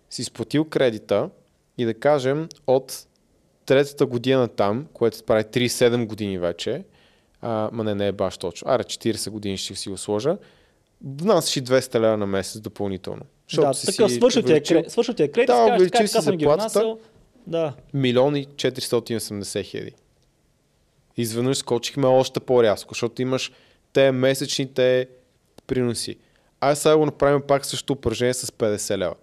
си 0.10 0.22
изплатил 0.22 0.66
кредита 0.66 1.30
и 1.78 1.86
да 1.86 1.94
кажем 1.94 2.50
от 2.68 3.06
третата 3.66 4.06
година 4.06 4.48
там, 4.48 4.88
което 4.94 5.24
прави 5.24 5.44
37 5.44 6.06
години 6.06 6.38
вече, 6.38 6.84
а, 7.42 7.70
ма 7.74 7.84
не, 7.84 7.96
не 7.96 8.08
е 8.08 8.12
баш 8.12 8.38
точно, 8.38 8.72
аре 8.72 8.84
40 8.84 9.30
години 9.30 9.58
ще 9.58 9.76
си 9.76 9.90
го 9.90 9.98
сложа, 9.98 10.38
внасяш 11.04 11.58
и 11.58 11.64
200 11.64 12.00
лева 12.00 12.18
на 12.18 12.26
месец 12.26 12.62
допълнително. 12.62 13.22
Защото 13.50 13.68
Да, 13.68 13.74
си 13.74 13.86
така, 13.86 14.10
си 14.10 14.16
свършил 14.16 14.42
ти 15.14 15.24
е, 15.24 15.28
кредит, 15.28 15.48
Да, 15.48 15.66
кажеш, 15.68 15.92
така, 15.92 16.08
си 16.08 16.22
заплатата. 16.22 16.96
Да, 17.48 17.74
милион 17.94 18.36
и 18.36 18.46
480 18.46 19.64
хиляди. 19.64 19.92
Изведнъж 21.18 21.58
скочихме 21.58 22.08
още 22.08 22.40
по-рязко, 22.40 22.94
защото 22.94 23.22
имаш 23.22 23.52
те 23.94 24.12
месечните 24.12 25.08
приноси. 25.68 26.18
Ай 26.62 26.76
сега 26.76 26.98
го 26.98 27.06
направим 27.06 27.42
пак 27.48 27.66
също 27.66 27.94
упражнение 27.94 28.34
с 28.34 28.48
50 28.48 28.98
лева. 28.98 29.16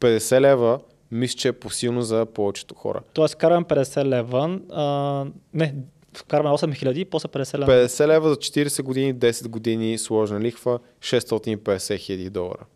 50 0.00 0.40
лева 0.40 0.80
мисля, 1.14 1.36
че 1.36 1.48
е 1.48 1.52
посилно 1.52 2.02
за 2.02 2.26
повечето 2.26 2.74
хора. 2.74 3.00
Тоест, 3.12 3.34
караме 3.34 3.66
50 3.66 4.04
лева, 4.04 4.60
а, 4.72 5.26
не, 5.54 5.74
вкараме 6.16 6.50
8000 6.50 6.96
и 6.96 7.04
после 7.04 7.28
50 7.28 7.58
лева. 7.58 7.72
50 7.72 8.06
лева 8.06 8.28
за 8.28 8.36
40 8.36 8.82
години, 8.82 9.14
10 9.14 9.48
години 9.48 9.98
сложна 9.98 10.40
лихва, 10.40 10.78
650 11.00 11.98
хиляди 11.98 12.30
долара. 12.30 12.66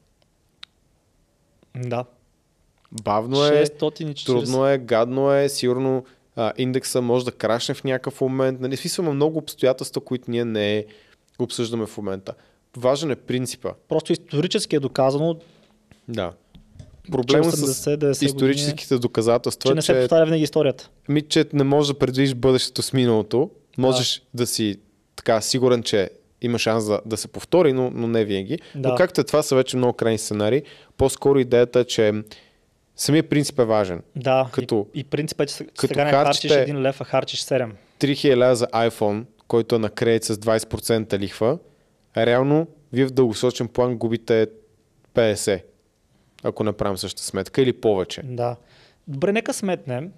Да. 1.77 2.05
Бавно 3.05 3.45
е, 3.45 3.67
640. 3.67 4.27
трудно 4.27 4.67
е, 4.67 4.79
гадно 4.79 5.33
е, 5.33 5.49
сигурно 5.49 6.05
а, 6.37 6.53
индекса 6.59 7.01
може 7.03 7.25
да 7.25 7.33
крашне 7.33 7.75
в 7.75 7.85
някакъв 7.85 8.21
момент. 8.21 8.61
Нали, 8.61 8.77
смисъл 8.77 9.03
има 9.03 9.13
много 9.13 9.39
обстоятелства, 9.39 10.01
които 10.01 10.31
ние 10.31 10.45
не 10.45 10.87
обсъждаме 11.39 11.87
в 11.87 11.97
момента. 11.97 12.35
Важен 12.77 13.11
е 13.11 13.17
принципа. 13.17 13.73
Просто 13.89 14.13
исторически 14.13 14.77
е 14.77 14.81
доказано, 14.81 15.37
Да. 16.09 16.33
Че 17.09 17.13
Проблемът 17.13 17.55
с 17.55 17.87
80-90 17.87 18.25
историческите 18.25 18.99
доказателства 18.99 19.69
години, 19.69 19.83
че 19.83 19.93
е, 19.93 19.95
не 19.95 19.99
се 19.99 20.03
че, 20.03 20.09
повтаря 20.09 20.25
винаги 20.25 20.43
историята. 20.43 20.91
ми, 21.09 21.23
че 21.23 21.45
не 21.53 21.65
можеш 21.65 21.93
да 21.93 21.99
предвидиш 21.99 22.35
бъдещето 22.35 22.83
с 22.83 22.93
миналото. 22.93 23.51
Можеш 23.79 24.23
да, 24.35 24.47
си 24.47 24.77
така 25.17 25.41
сигурен, 25.41 25.83
че 25.83 26.11
има 26.43 26.59
шанс 26.59 26.87
да, 26.87 27.01
да 27.07 27.17
се 27.17 27.29
повтори, 27.29 27.73
но, 27.73 27.91
но 27.95 28.07
не 28.07 28.25
винаги. 28.25 28.59
Да. 28.75 28.89
Но 28.89 28.95
както 28.95 29.21
е 29.21 29.25
това 29.25 29.43
са 29.43 29.55
вече 29.55 29.77
много 29.77 29.93
крайни 29.93 30.19
сценарии, 30.19 30.63
по-скоро 30.97 31.39
идеята 31.39 31.81
е, 31.81 31.85
че 31.85 32.13
самият 32.97 33.29
принцип 33.29 33.59
е 33.59 33.65
важен. 33.65 34.03
Да, 34.17 34.49
Като- 34.53 34.87
и, 34.95 35.01
и 35.01 35.05
принципът 35.05 35.51
е, 35.51 35.53
че 35.53 35.65
като 35.65 35.87
сега 35.87 36.05
не 36.05 36.11
харчиш 36.11 36.51
харчите- 36.51 36.73
1 36.73 36.81
лев, 36.81 37.01
а 37.01 37.05
харчиш 37.05 37.41
7. 37.41 37.71
3000 38.01 38.37
лева 38.37 38.57
за 38.57 38.67
iPhone, 38.67 39.25
който 39.49 39.75
е 39.75 39.79
на 39.79 39.91
кредит 39.91 40.25
с 40.25 40.37
20% 40.37 41.19
лихва, 41.19 41.59
реално 42.17 42.67
вие 42.93 43.07
в 43.07 43.11
дългосрочен 43.11 43.69
план 43.69 43.97
губите 43.97 44.47
50, 45.15 45.63
ако 46.43 46.65
направим 46.65 46.97
същата 46.97 47.23
сметка 47.23 47.63
или 47.63 47.73
повече. 47.73 48.23
Да. 48.25 48.57
Добре, 49.09 49.33
нека 49.33 49.53
сметнем, 49.53 50.13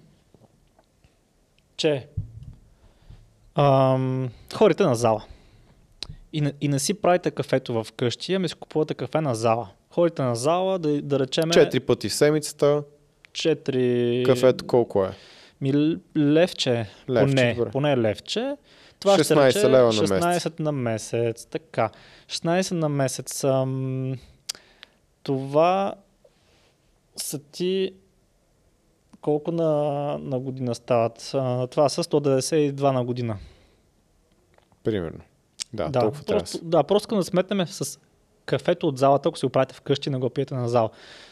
че 1.77 2.07
ам, 3.55 4.29
ходите 4.53 4.83
на 4.83 4.95
зала 4.95 5.23
и 6.33 6.41
не, 6.41 6.53
и 6.61 6.67
не 6.67 6.79
си 6.79 6.93
правите 6.93 7.31
кафето 7.31 7.83
в 7.83 7.91
къщи, 7.91 8.33
ами 8.33 8.49
си 8.49 8.55
купувате 8.55 8.93
кафе 8.93 9.21
на 9.21 9.35
зала. 9.35 9.69
Ходите 9.89 10.21
на 10.21 10.35
зала, 10.35 10.79
да, 10.79 11.01
да 11.01 11.19
речеме 11.19 11.53
Четири 11.53 11.79
пъти 11.79 12.09
в 12.09 12.13
седмицата, 12.13 12.83
4... 13.31 14.25
кафето 14.25 14.65
колко 14.67 15.05
е? 15.05 15.11
Ми 15.61 15.97
левче, 16.17 16.89
Левче, 17.09 17.35
поне, 17.35 17.53
добре. 17.53 17.71
поне 17.71 17.97
левче. 17.97 18.55
Това 18.99 19.13
ще 19.13 19.33
16 19.35 19.47
рече 19.47 19.69
лева 19.69 19.85
на 19.85 19.93
16 19.93 20.27
месец. 20.27 20.53
на 20.59 20.71
месец. 20.71 21.45
Така. 21.45 21.89
16 22.27 22.71
на 22.71 22.89
месец. 22.89 23.43
Ам, 23.43 24.15
това 25.23 25.93
са 27.23 27.39
ти 27.39 27.93
колко 29.21 29.51
на, 29.51 29.71
на 30.21 30.39
година 30.39 30.75
стават? 30.75 31.31
А, 31.33 31.67
това 31.67 31.89
са 31.89 32.03
192 32.03 32.91
на 32.91 33.05
година. 33.05 33.37
Примерно. 34.83 35.19
Да, 35.73 35.89
да 35.89 35.99
толкова 35.99 36.23
трябва. 36.23 36.39
да 36.39 36.43
просто, 36.43 36.65
да, 36.65 36.83
просто 36.83 37.03
искам 37.05 37.17
да 37.17 37.23
сметнем 37.23 37.67
с 37.67 37.99
кафето 38.45 38.87
от 38.87 38.97
залата, 38.97 39.29
ако 39.29 39.37
си 39.37 39.45
го 39.45 39.49
правите 39.49 39.75
вкъщи, 39.75 40.09
не 40.09 40.17
го 40.17 40.29
пиете 40.29 40.55
на 40.55 40.69
зала. 40.69 40.89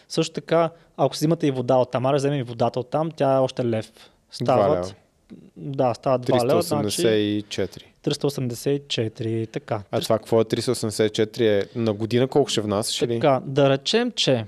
Също 0.09 0.33
така, 0.33 0.69
ако 0.97 1.15
си 1.15 1.19
взимате 1.19 1.47
и 1.47 1.51
вода 1.51 1.75
от 1.75 1.91
там, 1.91 2.05
аре 2.05 2.17
вземем 2.17 2.39
и 2.39 2.43
водата 2.43 2.79
от 2.79 2.89
там, 2.89 3.11
тя 3.11 3.35
е 3.35 3.39
още 3.39 3.65
лев. 3.65 3.91
Стават, 4.31 4.95
да, 5.57 5.93
стават 5.93 6.25
2 6.25 6.45
лева. 6.45 6.63
384. 6.63 7.83
384, 8.03 9.51
така. 9.51 9.81
А 9.91 10.01
това 10.01 10.17
какво 10.17 10.41
е 10.41 10.45
384? 10.45 11.41
Е 11.41 11.79
на 11.79 11.93
година 11.93 12.27
колко 12.27 12.49
ще 12.49 12.61
внасяш 12.61 13.01
или? 13.01 13.19
Така, 13.19 13.41
да 13.45 13.69
речем, 13.69 14.11
че 14.11 14.45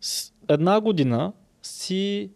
с 0.00 0.31
една 0.48 0.80
година 0.80 1.32
си 1.62 2.30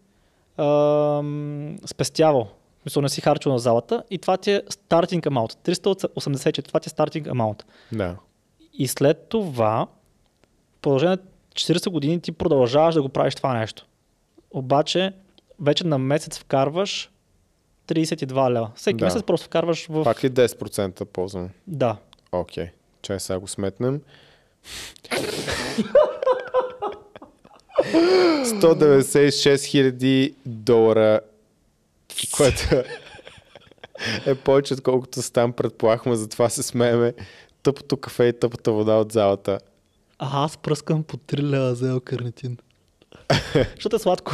ам, 0.57 1.77
спестявал, 1.85 2.47
мисля, 2.85 3.01
не 3.01 3.09
си 3.09 3.21
харчил 3.21 3.51
на 3.51 3.59
залата 3.59 4.03
и 4.09 4.17
това 4.17 4.37
ти 4.37 4.51
е 4.51 4.61
стартинг 4.69 5.25
амаунт. 5.25 5.53
384, 5.53 6.67
това 6.67 6.79
ти 6.79 6.87
е 6.87 6.89
стартинг 6.89 7.27
амаунт. 7.27 7.65
Да. 7.91 8.15
И 8.73 8.87
след 8.87 9.29
това, 9.29 9.87
в 10.77 10.81
продължение 10.81 11.15
на 11.15 11.21
40 11.53 11.89
години 11.89 12.21
ти 12.21 12.31
продължаваш 12.31 12.95
да 12.95 13.01
го 13.01 13.09
правиш 13.09 13.35
това 13.35 13.59
нещо. 13.59 13.85
Обаче, 14.51 15.13
вече 15.59 15.87
на 15.87 15.97
месец 15.97 16.39
вкарваш 16.39 17.11
32 17.87 18.51
лева. 18.51 18.71
Всеки 18.75 18.97
Да. 18.97 19.05
месец 19.05 19.23
просто 19.23 19.45
вкарваш 19.45 19.87
в... 19.87 20.03
Пак 20.03 20.23
ли 20.23 20.29
10% 20.29 21.05
ползвам? 21.05 21.49
Да. 21.67 21.97
Окей. 22.31 22.69
Чай 23.01 23.19
сега 23.19 23.39
го 23.39 23.47
сметнем. 23.47 24.01
196 27.93 29.63
хиляди 29.65 30.33
долара, 30.45 31.19
което 32.37 32.83
е 34.25 34.35
повече 34.35 34.73
отколкото 34.73 35.21
с 35.21 35.31
там 35.31 35.53
предполагахме, 35.53 36.15
затова 36.15 36.49
се 36.49 36.63
смееме. 36.63 37.13
Тъпото 37.63 37.97
кафе 37.97 38.23
и 38.25 38.33
тъпата 38.39 38.71
вода 38.71 38.93
от 38.93 39.11
залата. 39.11 39.59
А 40.19 40.45
аз 40.45 40.57
пръскам 40.57 41.03
по 41.03 41.17
3 41.17 41.41
лева 41.41 41.75
за 41.75 41.89
елкарнитин. 41.89 42.57
Защото 43.75 43.95
е 43.95 43.99
сладко. 43.99 44.31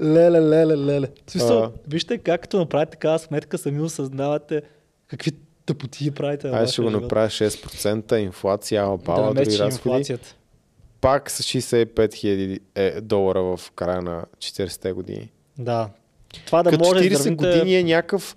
леле, 0.00 0.40
леле, 0.40 0.76
леле. 0.76 1.08
Смисъл, 1.26 1.72
вижте 1.88 2.18
как 2.18 2.42
като 2.42 2.58
направите 2.58 2.90
такава 2.90 3.18
сметка, 3.18 3.58
сами 3.58 3.80
осъзнавате 3.80 4.62
какви 5.06 5.32
тъпоти 5.66 6.10
правите. 6.10 6.48
Айде 6.48 6.72
ще 6.72 6.82
го 6.82 6.90
направя 6.90 7.28
6%, 7.28 8.16
инфлация, 8.16 8.82
ала 8.82 8.98
Да 8.98 9.34
други 9.34 9.58
разходи. 9.58 9.88
инфлацията. 9.88 10.34
Пак 11.04 11.30
с 11.30 11.42
65 11.42 12.14
хиляди 12.14 12.60
е, 12.74 13.00
долара 13.00 13.42
в 13.42 13.70
края 13.70 14.02
на 14.02 14.24
40-те 14.38 14.92
години. 14.92 15.30
Да. 15.58 15.88
Това 16.46 16.62
да 16.62 16.70
Като 16.70 16.84
може 16.84 17.00
40 17.00 17.08
да 17.08 17.14
изравните- 17.14 17.34
години 17.48 17.76
е 17.76 17.84
някакъв 17.84 18.36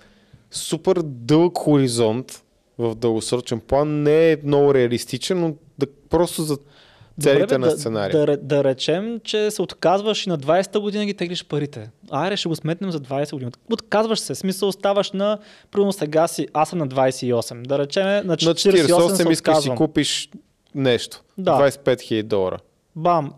супер 0.51 0.95
дълъг 1.03 1.57
хоризонт 1.57 2.43
в 2.77 2.95
дългосрочен 2.95 3.59
план. 3.59 4.03
Не 4.03 4.31
е 4.31 4.37
много 4.43 4.73
реалистичен, 4.73 5.39
но 5.39 5.53
да, 5.79 5.87
просто 6.09 6.43
за 6.43 6.57
целите 7.21 7.39
Добре, 7.39 7.47
бе, 7.47 7.57
на 7.57 7.67
да, 7.67 7.77
сценария. 7.77 8.25
Да, 8.25 8.27
ре- 8.27 8.37
да, 8.37 8.63
речем, 8.63 9.19
че 9.23 9.51
се 9.51 9.61
отказваш 9.61 10.25
и 10.25 10.29
на 10.29 10.37
20-та 10.37 10.79
година 10.79 11.05
ги 11.05 11.13
теглиш 11.13 11.45
парите. 11.45 11.89
Айде, 12.09 12.37
ще 12.37 12.49
го 12.49 12.55
сметнем 12.55 12.91
за 12.91 12.99
20 12.99 13.31
години. 13.31 13.51
Отказваш 13.73 14.19
се, 14.19 14.35
смисъл 14.35 14.69
оставаш 14.69 15.11
на, 15.11 15.37
примерно 15.71 15.93
сега 15.93 16.27
си, 16.27 16.47
аз 16.53 16.69
съм 16.69 16.79
на 16.79 16.87
28. 16.87 17.67
Да 17.67 17.79
речем, 17.79 18.03
на 18.03 18.23
на 18.23 18.37
48, 18.37 18.87
48 18.87 19.13
се 19.13 19.29
искаш 19.31 19.57
си 19.57 19.69
купиш 19.69 20.29
нещо. 20.77 21.23
Да. 21.37 21.51
25 21.53 22.01
хиляди 22.01 22.23
долара. 22.23 22.59
Бам. 22.95 23.33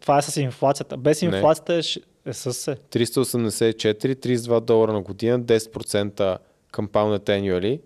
Това 0.00 0.18
е 0.18 0.22
с 0.22 0.36
инфлацията. 0.36 0.96
Без 0.96 1.22
Не. 1.22 1.28
инфлацията 1.28 1.74
е, 1.74 1.78
ш- 1.78 1.96
е 2.24 2.32
с 2.32 2.52
се. 2.54 2.76
384, 2.76 3.94
32 4.16 4.60
долара 4.60 4.92
на 4.92 5.00
година, 5.02 5.40
10% 5.40 6.38
compounded 6.72 7.24
annually, 7.30 7.80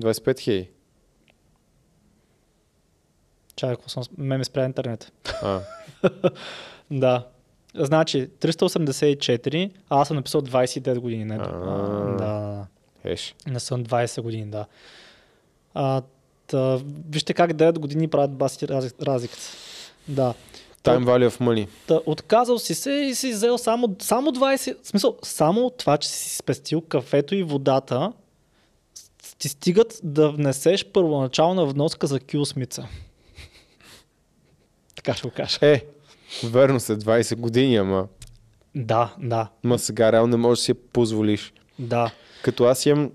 25 0.00 0.40
хиляди. 0.40 0.70
Чакай, 3.56 3.72
ако 3.72 3.90
съм... 3.90 4.02
Ме 4.18 4.38
ме 4.38 4.44
спря 4.44 4.64
интернет. 4.64 5.12
А, 5.42 5.60
Да. 6.90 7.26
Значи, 7.74 8.28
384, 8.30 9.70
а 9.90 10.00
аз 10.00 10.08
съм 10.08 10.16
написал 10.16 10.42
29 10.42 10.98
години. 10.98 11.24
Не, 11.24 11.34
А. 11.34 11.38
да, 11.38 12.16
да. 12.16 12.66
еш. 13.04 13.34
Не 13.46 13.60
съм 13.60 13.84
20 13.84 14.22
години, 14.22 14.46
да. 14.46 14.66
А, 15.74 16.02
та, 16.46 16.80
вижте 17.10 17.34
как 17.34 17.52
9 17.52 17.78
години 17.78 18.08
правят 18.08 18.30
баси 18.32 18.66
раз- 18.66 19.02
разликата. 19.02 19.42
Да. 20.08 20.34
Time 20.84 21.04
value 21.04 21.28
of 21.28 21.40
money. 21.40 21.68
Та, 21.86 22.00
отказал 22.06 22.58
си 22.58 22.74
се 22.74 22.90
и 22.90 23.14
си 23.14 23.30
взел 23.32 23.58
само, 23.58 23.96
само 23.98 24.30
20, 24.30 24.82
в 24.82 24.88
смисъл, 24.88 25.16
само 25.22 25.70
това, 25.70 25.96
че 25.98 26.08
си 26.08 26.36
спестил 26.36 26.80
кафето 26.80 27.34
и 27.34 27.42
водата, 27.42 28.12
ти 29.38 29.48
стигат 29.48 30.00
да 30.02 30.30
внесеш 30.30 30.84
първоначална 30.84 31.66
вноска 31.66 32.06
за 32.06 32.20
кюсмица. 32.20 32.86
така 34.96 35.14
ще 35.14 35.28
го 35.28 35.34
кажа. 35.34 35.58
Е, 35.62 35.84
верно 36.44 36.80
се, 36.80 36.98
20 36.98 37.36
години, 37.36 37.76
ама, 37.76 38.06
Да, 38.74 39.14
да, 39.18 39.48
ма 39.64 39.78
сега 39.78 40.12
реално 40.12 40.30
не 40.30 40.36
можеш 40.36 40.60
да 40.60 40.64
си 40.64 40.70
я 40.70 40.74
позволиш. 40.92 41.52
да. 41.78 42.10
Като 42.42 42.64
аз 42.64 42.86
имам 42.86 43.10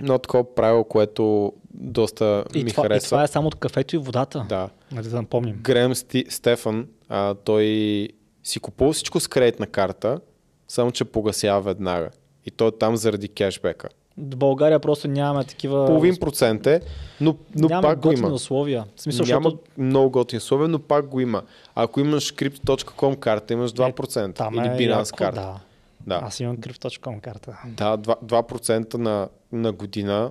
едно 0.00 0.18
такова 0.18 0.54
правило, 0.54 0.84
което 0.84 1.52
доста 1.74 2.44
И 2.54 2.64
ми 2.64 2.70
това, 2.70 2.84
и 2.84 2.88
харесва. 2.88 3.08
това 3.08 3.22
е 3.22 3.26
само 3.26 3.46
от 3.46 3.54
кафето 3.54 3.96
и 3.96 3.98
водата. 3.98 4.46
Да. 4.48 4.68
Нали 4.92 5.08
да 5.08 5.16
напомним. 5.16 5.58
Грем 5.62 5.94
Сти, 5.94 6.24
Стефан, 6.28 6.86
а, 7.08 7.34
той 7.34 8.08
си 8.44 8.60
купува 8.60 8.92
всичко 8.92 9.20
с 9.20 9.28
кредитна 9.28 9.66
карта, 9.66 10.20
само 10.68 10.90
че 10.90 11.04
погасява 11.04 11.60
веднага. 11.60 12.10
И 12.46 12.50
той 12.50 12.68
е 12.68 12.72
там 12.78 12.96
заради 12.96 13.28
кешбека. 13.28 13.88
В 14.18 14.36
България 14.36 14.80
просто 14.80 15.08
нямаме 15.08 15.44
такива... 15.44 15.86
Половин 15.86 16.16
процент 16.20 16.66
е, 16.66 16.80
но, 17.20 17.36
но 17.56 17.68
няма 17.68 17.82
пак 17.82 18.00
го 18.00 18.12
има. 18.12 18.28
условия. 18.28 18.84
В 18.96 19.02
смисъл, 19.02 19.26
Няма 19.26 19.50
защото 19.50 19.70
много 19.78 20.10
готини 20.10 20.38
условия, 20.38 20.68
но 20.68 20.78
пак 20.78 21.06
го 21.06 21.20
има. 21.20 21.42
Ако 21.74 22.00
имаш 22.00 22.34
Crypto.com 22.34 23.16
карта, 23.16 23.52
имаш 23.52 23.72
2%. 23.72 24.34
там 24.34 24.54
или 24.54 24.66
е 24.66 24.70
Binance 24.70 25.06
яко, 25.06 25.16
карта. 25.16 25.40
Да. 25.40 25.60
Да. 26.06 26.20
Аз 26.22 26.40
имам 26.40 26.56
Crypto.com 26.56 27.20
карта. 27.20 27.58
Да, 27.66 27.98
2%, 27.98 28.24
2% 28.24 28.94
на, 28.94 29.28
на 29.52 29.72
година 29.72 30.30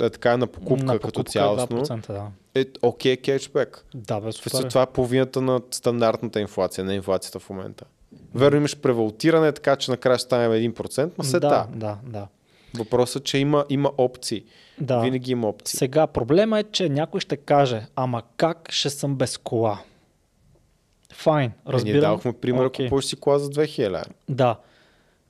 е 0.00 0.10
така 0.10 0.36
на 0.36 0.46
покупка, 0.46 0.84
На 0.84 0.92
като 0.92 1.06
покупка 1.06 1.20
е 1.20 1.32
цялостно. 1.32 1.80
2%, 1.80 2.06
да. 2.06 2.26
Е 2.54 2.64
окей 2.82 3.16
кешбек. 3.16 3.84
Да, 3.94 4.20
без 4.20 4.36
Това, 4.36 4.68
това 4.68 4.82
е 4.82 4.86
половината 4.86 5.40
на 5.40 5.60
стандартната 5.70 6.40
инфлация, 6.40 6.84
на 6.84 6.94
инфлацията 6.94 7.38
в 7.38 7.50
момента. 7.50 7.84
Верно 8.34 8.56
имаш 8.56 8.76
превалтиране, 8.76 9.52
така 9.52 9.76
че 9.76 9.90
накрая 9.90 10.18
ще 10.18 10.24
стане 10.24 10.68
1%, 10.68 11.10
но 11.18 11.24
се 11.24 11.40
да, 11.40 11.48
да. 11.48 11.66
да, 11.74 11.98
да. 12.04 12.26
Въпросът 12.78 13.22
е, 13.22 13.24
че 13.24 13.38
има, 13.38 13.64
има 13.68 13.90
опции. 13.98 14.44
да. 14.80 15.00
Винаги 15.00 15.32
има 15.32 15.48
опции. 15.48 15.76
Сега, 15.76 16.06
проблема 16.06 16.58
е, 16.58 16.62
че 16.62 16.88
някой 16.88 17.20
ще 17.20 17.36
каже, 17.36 17.86
ама 17.96 18.22
как 18.36 18.72
ще 18.72 18.90
съм 18.90 19.16
без 19.16 19.38
кола? 19.38 19.80
Файн, 21.14 21.50
Е, 21.68 21.72
разбирам. 21.72 21.92
Ние 21.92 22.00
дадохме 22.00 22.32
пример, 22.32 22.60
okay. 22.62 22.84
Купуваш 22.84 23.04
си 23.04 23.16
кола 23.16 23.38
за 23.38 23.50
2000. 23.50 23.78
лева. 23.82 24.04
Да. 24.28 24.56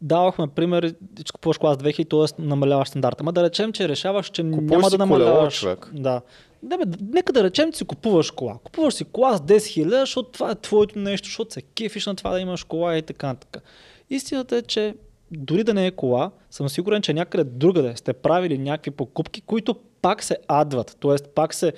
Давахме 0.01 0.47
пример, 0.47 0.94
че 1.24 1.32
купуваш 1.32 1.59
кола 1.59 1.74
с 1.74 1.78
2000, 1.78 2.11
т.е. 2.28 2.43
намаляваш 2.43 2.89
стандарта. 2.89 3.24
Ма 3.24 3.32
да 3.32 3.43
речем, 3.43 3.73
че 3.73 3.89
решаваш, 3.89 4.28
че 4.28 4.43
Купуваш 4.43 4.70
няма 4.70 4.90
да 4.90 4.98
колело, 4.98 5.19
намаляваш. 5.28 5.61
човек. 5.61 5.90
Да. 5.93 6.20
Не, 6.62 6.78
бе, 6.78 6.85
нека 7.02 7.32
да 7.32 7.44
речем, 7.44 7.73
че 7.73 7.78
си 7.78 7.85
купуваш 7.85 8.31
кола. 8.31 8.59
Купуваш 8.65 8.94
си 8.94 9.05
кола 9.05 9.36
с 9.36 9.40
10 9.40 9.56
000, 9.56 10.01
защото 10.01 10.31
това 10.31 10.51
е 10.51 10.55
твоето 10.55 10.98
нещо, 10.98 11.27
защото 11.28 11.52
се 11.52 11.62
кефиш 11.62 12.06
на 12.06 12.15
това 12.15 12.31
да 12.31 12.40
имаш 12.40 12.65
кола 12.65 12.97
и 12.97 13.02
така 13.02 13.27
нататък. 13.27 13.62
Истината 14.11 14.56
е, 14.56 14.62
че 14.62 14.94
дори 15.31 15.65
да 15.65 15.74
не 15.74 15.86
е 15.86 15.90
кола, 15.90 16.31
съм 16.51 16.69
сигурен, 16.69 17.02
че 17.02 17.15
някъде 17.15 17.44
другаде 17.44 17.97
сте 17.97 18.12
правили 18.12 18.59
някакви 18.59 18.90
покупки, 18.90 19.40
които 19.40 19.77
пак 20.05 20.22
се 20.22 20.36
адват, 20.48 20.97
т.е. 21.01 21.28
пак 21.35 21.55
се 21.55 21.72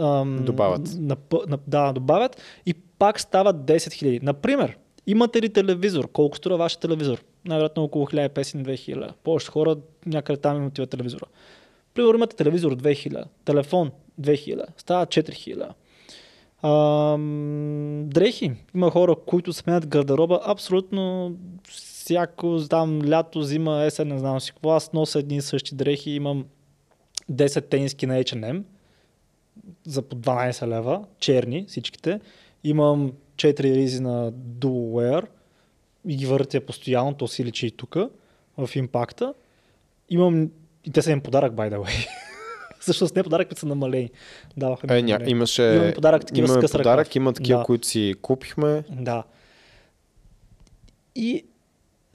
ам, 0.00 0.44
Добавят. 0.44 0.80
Нап, 0.98 1.34
нап, 1.48 1.60
да, 1.66 1.92
добавят 1.92 2.42
и 2.66 2.74
пак 2.74 3.20
стават 3.20 3.56
10 3.56 3.76
000. 3.76 4.22
Например, 4.22 4.76
имате 5.06 5.42
ли 5.42 5.48
телевизор? 5.48 6.08
Колко 6.12 6.36
струва 6.36 6.56
вашия 6.56 6.80
телевизор? 6.80 7.24
Най-вероятно 7.44 7.84
около 7.84 8.06
1500-2000. 8.06 9.12
Повечето 9.24 9.52
хора 9.52 9.76
някъде 10.06 10.40
там 10.40 10.56
им 10.56 10.66
отива 10.66 10.86
телевизора. 10.86 11.24
Примерно 11.94 12.14
имате 12.14 12.36
телевизор 12.36 12.76
2000, 12.76 13.24
телефон 13.44 13.90
2000, 14.20 14.64
става 14.76 15.06
4000. 15.06 15.68
Ам, 16.62 18.04
дрехи. 18.08 18.52
Има 18.74 18.90
хора, 18.90 19.16
които 19.26 19.52
сменят 19.52 19.86
гардероба 19.86 20.40
абсолютно 20.46 21.32
всяко, 21.68 22.58
там 22.70 23.02
лято, 23.08 23.42
зима, 23.42 23.82
есен, 23.84 24.08
не 24.08 24.18
знам 24.18 24.40
си 24.40 24.52
какво. 24.52 24.70
Аз 24.70 24.92
нося 24.92 25.18
едни 25.18 25.36
и 25.36 25.40
същи 25.40 25.74
дрехи, 25.74 26.10
имам 26.10 26.44
10 27.30 27.68
тениски 27.68 28.06
на 28.06 28.14
H&M 28.14 28.62
за 29.84 30.02
по 30.02 30.16
12 30.16 30.66
лева, 30.68 31.04
черни 31.18 31.64
всичките. 31.68 32.20
Имам 32.64 33.12
4 33.36 33.62
ризи 33.64 34.00
на 34.00 34.32
Dual 34.32 34.66
Wear 34.92 35.26
и 36.06 36.16
ги 36.16 36.26
въртя 36.26 36.60
постоянно, 36.60 37.14
то 37.14 37.28
си 37.28 37.44
личи 37.44 37.66
и 37.66 37.70
тук 37.70 37.96
в 38.58 38.70
импакта. 38.76 39.34
Имам 40.10 40.50
и 40.84 40.90
те 40.90 41.02
са 41.02 41.10
им 41.12 41.20
подарък, 41.20 41.52
by 41.52 41.74
the 41.74 41.78
way. 41.78 42.08
Всъщност 42.80 43.16
не 43.16 43.22
подарък, 43.22 43.48
които 43.48 43.60
са 43.60 43.66
намалени. 43.66 44.10
Даваха 44.56 44.86
Е, 44.88 45.02
ня, 45.02 45.08
намалени. 45.08 45.30
имаше... 45.30 45.62
Имаме 45.64 45.94
подарък 45.94 46.26
такива 46.26 46.48
с 46.48 46.50
имаме 46.50 46.62
ръкав. 46.62 46.72
подарък, 46.72 47.14
има 47.14 47.32
такива, 47.32 47.58
Да. 47.58 47.64
които 47.64 47.86
си 47.86 48.14
купихме. 48.22 48.84
Да. 48.90 49.24
И 51.16 51.44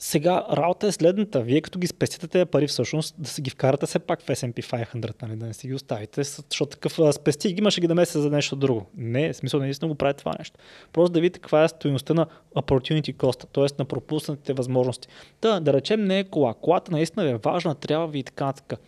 сега 0.04 0.46
работа 0.52 0.88
е 0.88 0.92
следната. 0.92 1.42
Вие 1.42 1.62
като 1.62 1.80
ги 1.80 1.88
спестите 1.88 2.28
тези 2.28 2.46
пари 2.46 2.68
всъщност, 2.68 3.16
да 3.18 3.30
си 3.30 3.42
ги 3.42 3.50
вкарате 3.50 3.86
все 3.86 4.00
пак 4.00 4.22
в 4.22 4.28
S&P 4.28 4.54
500, 4.54 5.22
нали, 5.22 5.36
да 5.36 5.46
не 5.46 5.54
си 5.54 5.68
ги 5.68 5.74
оставите, 5.74 6.24
защото 6.24 6.66
такъв 6.66 7.16
спести 7.16 7.54
ги 7.54 7.60
имаше 7.60 7.82
ги 7.82 7.88
да 7.88 7.96
месеца 7.96 8.22
за 8.22 8.30
нещо 8.30 8.56
друго. 8.56 8.86
Не, 8.98 9.34
в 9.34 9.36
смисъл 9.36 9.60
наистина 9.60 9.90
го 9.90 9.96
прави 9.96 10.14
това 10.14 10.32
нещо. 10.40 10.60
Просто 10.94 11.14
да 11.14 11.22
видите 11.22 11.40
каква 11.40 11.64
е 11.64 11.68
стоеността 11.68 12.14
на 12.14 12.28
opportunity 12.56 13.16
cost, 13.16 13.48
т.е. 13.54 13.76
на 13.80 13.86
пропуснатите 13.86 14.54
възможности. 14.54 15.08
Да, 15.42 15.60
да 15.60 15.74
речем 15.74 16.04
не 16.04 16.20
е 16.20 16.24
кола. 16.24 16.54
Колата 16.54 16.92
наистина 16.92 17.30
е 17.30 17.38
важна, 17.38 17.76
трябва 17.76 18.08
ви 18.08 18.20
и 18.20 18.24
така 18.24 18.46
нататък. 18.46 18.80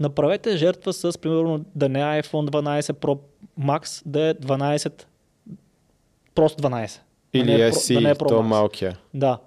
Направете 0.00 0.56
жертва 0.56 0.92
с, 0.92 1.18
примерно, 1.20 1.64
да 1.74 1.88
не 1.88 2.00
е 2.00 2.22
iPhone 2.22 2.50
12 2.50 2.80
Pro 2.80 3.18
Max, 3.60 4.02
да 4.06 4.28
е 4.28 4.34
12, 4.34 5.04
просто 6.34 6.62
12. 6.62 7.00
Или 7.32 7.52
да 7.52 7.58
не 7.58 7.66
е 7.66 7.72
си, 7.72 7.94
да 7.94 8.00
не 8.00 8.10
е 8.10 8.14
то 8.14 8.24
Pro 8.24 8.40
малкия. 8.40 8.98
Да. 9.14 9.38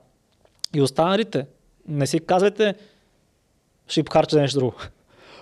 И 0.76 0.82
останалите, 0.82 1.46
не 1.88 2.08
си 2.08 2.20
казвайте, 2.20 2.76
ще 3.88 4.04
харча 4.12 4.38
нещо 4.42 4.60
друго. 4.60 4.76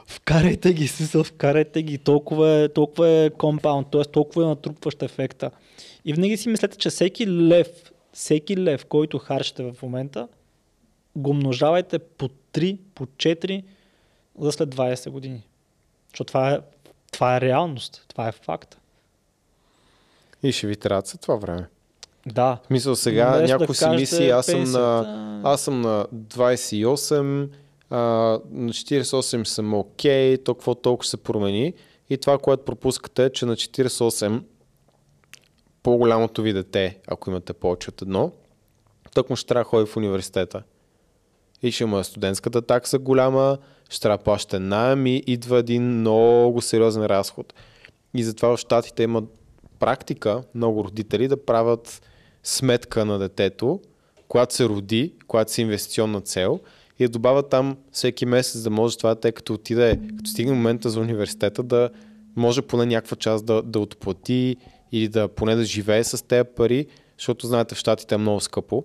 Вкарайте 0.07 0.73
ги, 0.73 0.87
смисъл, 0.87 1.23
вкарайте 1.23 1.83
ги. 1.83 1.97
Толкова 1.97 2.49
е, 2.49 2.69
толкова 2.69 3.09
е 3.09 3.29
компаунд, 3.29 3.87
т.е. 3.91 4.03
толкова 4.03 4.43
е 4.43 4.47
натрупващ 4.47 5.03
ефекта. 5.03 5.51
И 6.05 6.13
винаги 6.13 6.37
си 6.37 6.49
мислете, 6.49 6.77
че 6.77 6.89
всеки 6.89 7.27
лев, 7.27 7.67
всеки 8.13 8.57
лев, 8.57 8.85
който 8.85 9.17
харчите 9.17 9.63
в 9.63 9.75
момента, 9.83 10.27
го 11.15 11.29
умножавайте 11.29 11.99
по 11.99 12.29
3, 12.53 12.77
по 12.95 13.05
4 13.05 13.63
за 14.39 14.51
след 14.51 14.75
20 14.75 15.09
години. 15.09 15.43
Защото 16.09 16.27
това 16.27 16.51
е, 16.51 16.59
това 17.11 17.37
е 17.37 17.41
реалност, 17.41 18.05
това 18.07 18.27
е 18.27 18.31
факт. 18.31 18.77
И 20.43 20.51
ще 20.51 20.67
ви 20.67 20.75
трябва 20.75 21.01
това 21.01 21.35
време. 21.35 21.67
Да. 22.33 22.57
В 22.63 22.67
смисъл 22.67 22.95
сега 22.95 23.37
Вместо 23.37 23.57
някой 23.57 23.67
да 23.67 23.73
си 23.73 23.89
мисли, 23.89 24.29
аз 24.29 24.45
съм 24.45 24.63
на, 24.63 25.41
аз 25.43 25.61
съм 25.61 25.81
на 25.81 26.05
28, 26.13 27.49
а, 27.89 27.97
на 28.51 28.69
48 28.69 29.43
съм 29.43 29.73
окей, 29.73 30.37
то 30.37 30.55
какво 30.55 30.75
толкова 30.75 31.03
ще 31.03 31.09
се 31.09 31.17
промени. 31.17 31.73
И 32.09 32.17
това, 32.17 32.37
което 32.37 32.65
пропускате 32.65 33.25
е, 33.25 33.29
че 33.29 33.45
на 33.45 33.55
48 33.55 34.41
по-голямото 35.83 36.41
ви 36.41 36.53
дете, 36.53 36.97
ако 37.07 37.29
имате 37.29 37.53
повече 37.53 37.89
от 37.89 38.01
едно, 38.01 38.31
тъкмо 39.13 39.35
ще 39.35 39.47
трябва 39.47 39.63
да 39.63 39.69
ходи 39.69 39.91
в 39.91 39.97
университета. 39.97 40.63
И 41.61 41.71
ще 41.71 41.83
има 41.83 42.03
студентската 42.03 42.61
такса 42.61 42.99
голяма, 42.99 43.57
ще 43.89 44.01
трябва 44.01 44.17
да 44.17 44.23
плащате 44.23 44.59
найем 44.59 45.05
и 45.05 45.23
идва 45.27 45.57
един 45.57 45.83
много 45.83 46.61
сериозен 46.61 47.05
разход. 47.05 47.53
И 48.13 48.23
затова 48.23 48.49
в 48.49 48.59
Штатите 48.59 49.03
има 49.03 49.23
практика 49.79 50.43
много 50.55 50.83
родители 50.83 51.27
да 51.27 51.45
правят 51.45 52.01
сметка 52.43 53.05
на 53.05 53.19
детето, 53.19 53.79
когато 54.27 54.55
се 54.55 54.65
роди, 54.65 55.13
когато 55.27 55.51
се 55.51 55.61
инвестиционна 55.61 56.21
цел 56.21 56.59
и 56.99 57.03
да 57.03 57.09
добавят 57.09 57.49
там 57.49 57.77
всеки 57.91 58.25
месец 58.25 58.61
да 58.61 58.69
може 58.69 58.97
това 58.97 59.15
дете, 59.15 59.31
като 59.31 59.53
отиде, 59.53 59.99
като 60.17 60.29
стигне 60.29 60.53
момента 60.53 60.89
за 60.89 60.99
университета, 60.99 61.63
да 61.63 61.89
може 62.35 62.61
поне 62.61 62.85
някаква 62.85 63.17
част 63.17 63.45
да, 63.45 63.61
да 63.61 63.79
отплати 63.79 64.55
или 64.91 65.07
да 65.07 65.27
поне 65.27 65.55
да 65.55 65.63
живее 65.63 66.03
с 66.03 66.27
тези 66.27 66.49
пари, 66.55 66.87
защото 67.17 67.47
знаете 67.47 67.75
в 67.75 67.77
Штатите 67.77 68.15
е 68.15 68.17
много 68.17 68.39
скъпо. 68.39 68.83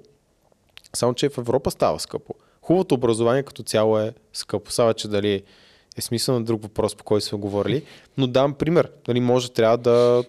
Само, 0.96 1.14
че 1.14 1.28
в 1.28 1.38
Европа 1.38 1.70
става 1.70 2.00
скъпо. 2.00 2.34
Хубавото 2.62 2.94
образование 2.94 3.42
като 3.42 3.62
цяло 3.62 3.98
е 3.98 4.12
скъпо. 4.32 4.70
Сега, 4.70 4.94
че 4.94 5.08
дали 5.08 5.42
е 5.96 6.00
смисъл 6.00 6.34
на 6.34 6.44
друг 6.44 6.62
въпрос, 6.62 6.94
по 6.94 7.04
който 7.04 7.26
сме 7.26 7.38
говорили. 7.38 7.84
Но 8.18 8.26
дам 8.26 8.54
пример. 8.54 8.90
Дали 9.06 9.20
може 9.20 9.50
трябва 9.50 9.78
да 9.78 10.24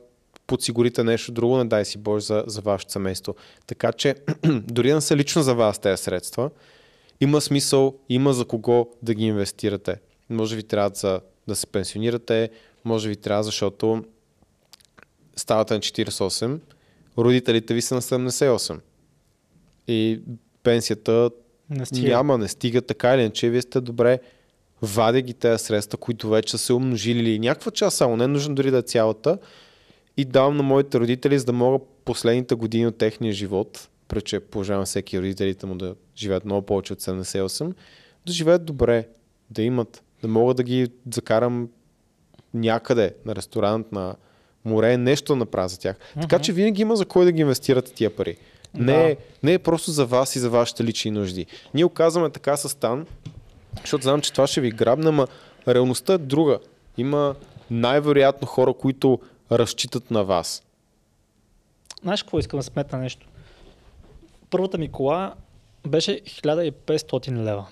подсигурите 0.48 1.04
нещо 1.04 1.32
друго, 1.32 1.58
не 1.58 1.66
дай 1.66 1.86
си 1.86 1.98
Боже, 1.98 2.26
за, 2.26 2.44
за 2.48 2.62
вашето 2.62 2.92
семейство. 2.92 3.36
Така 3.68 3.92
че, 3.92 4.16
дори 4.46 4.92
да 4.92 5.02
са 5.02 5.16
лично 5.16 5.44
за 5.44 5.56
вас 5.56 5.80
тези 5.80 6.04
средства, 6.04 6.50
има 7.22 7.42
смисъл, 7.42 7.96
има 8.10 8.34
за 8.34 8.46
кого 8.46 8.90
да 9.02 9.14
ги 9.14 9.26
инвестирате. 9.26 9.96
Може 10.30 10.56
ви 10.56 10.64
трябва 10.64 10.92
за, 10.96 11.22
да 11.48 11.56
се 11.56 11.68
пенсионирате, 11.68 12.50
може 12.86 13.10
ви 13.10 13.16
трябва, 13.16 13.44
защото 13.44 14.04
ставате 15.36 15.74
на 15.74 15.80
48, 15.80 16.60
родителите 17.18 17.74
ви 17.74 17.82
са 17.82 17.96
на 17.96 18.02
78. 18.02 18.80
И 19.88 20.22
пенсията 20.64 21.30
Не 21.70 21.86
стига. 21.86 22.08
няма, 22.08 22.38
не 22.38 22.48
стига 22.48 22.82
така 22.82 23.14
или 23.14 23.22
иначе, 23.22 23.50
вие 23.50 23.62
сте 23.62 23.82
добре, 23.82 24.20
вадя 24.82 25.22
ги 25.22 25.34
тези 25.34 25.64
средства, 25.64 25.98
които 25.98 26.30
вече 26.30 26.52
са 26.52 26.58
се 26.58 26.74
умножили 26.74 27.20
или 27.20 27.40
някаква 27.40 27.72
част 27.72 27.98
само, 27.98 28.18
не 28.18 28.24
е 28.24 28.28
нужно 28.28 28.56
дори 28.56 28.72
да 28.72 28.78
е 28.78 28.82
цялата, 28.82 29.38
и 30.18 30.26
давам 30.26 30.58
на 30.58 30.64
моите 30.64 31.00
родители, 31.00 31.40
за 31.40 31.46
да 31.46 31.54
мога 31.54 31.80
последните 32.06 32.56
години 32.56 32.88
от 32.88 32.98
техния 32.98 33.34
живот, 33.34 33.90
прече 34.08 34.40
положавам 34.40 34.86
всеки 34.86 35.20
родителите 35.20 35.66
му 35.66 35.76
да 35.76 35.96
живеят 36.18 36.46
много 36.46 36.62
повече 36.62 36.94
от 36.94 37.02
78, 37.02 37.74
да 38.26 38.34
живеят 38.34 38.66
добре, 38.66 39.08
да 39.50 39.62
имат, 39.62 40.04
да 40.22 40.28
мога 40.28 40.54
да 40.54 40.64
ги 40.64 40.88
закарам 41.14 41.70
някъде 42.54 43.14
на 43.26 43.36
ресторант, 43.36 43.92
на 43.92 44.16
море, 44.66 44.98
нещо 44.98 45.34
да 45.34 45.36
направя 45.36 45.68
за 45.70 45.80
тях. 45.80 45.96
Така 46.22 46.40
че 46.40 46.54
винаги 46.54 46.82
има 46.82 46.96
за 46.96 47.06
кой 47.06 47.26
да 47.26 47.32
ги 47.32 47.42
инвестирате 47.42 47.94
тия 47.94 48.16
пари. 48.16 48.38
Не, 48.74 48.94
Да. 48.94 49.10
е, 49.10 49.18
не 49.44 49.54
е 49.54 49.60
просто 49.60 49.92
за 49.92 50.06
вас 50.06 50.36
и 50.36 50.40
за 50.40 50.50
вашите 50.50 50.84
лични 50.84 51.12
нужди. 51.12 51.46
Ние 51.74 51.86
оказваме 51.86 52.30
така 52.30 52.58
с 52.58 52.80
Тан, 52.80 53.06
защото 53.82 54.04
знам, 54.04 54.22
че 54.22 54.32
това 54.32 54.48
ще 54.48 54.62
ви 54.62 54.72
грабне, 54.72 55.10
ама 55.10 55.28
реалността 55.68 56.14
е 56.14 56.18
друга. 56.18 56.60
Има 56.98 57.36
най-вероятно 57.72 58.48
хора, 58.48 58.74
които 58.74 59.20
разчитат 59.52 60.12
на 60.12 60.24
вас. 60.24 60.64
Знаеш 62.02 62.24
какво 62.24 62.40
искам 62.40 62.60
да 62.60 62.64
сметна 62.64 62.98
нещо? 63.00 63.28
Първата 64.50 64.78
ми 64.78 64.92
кола 64.92 65.34
беше 65.88 66.22
1500 66.22 67.32
лева. 67.32 67.68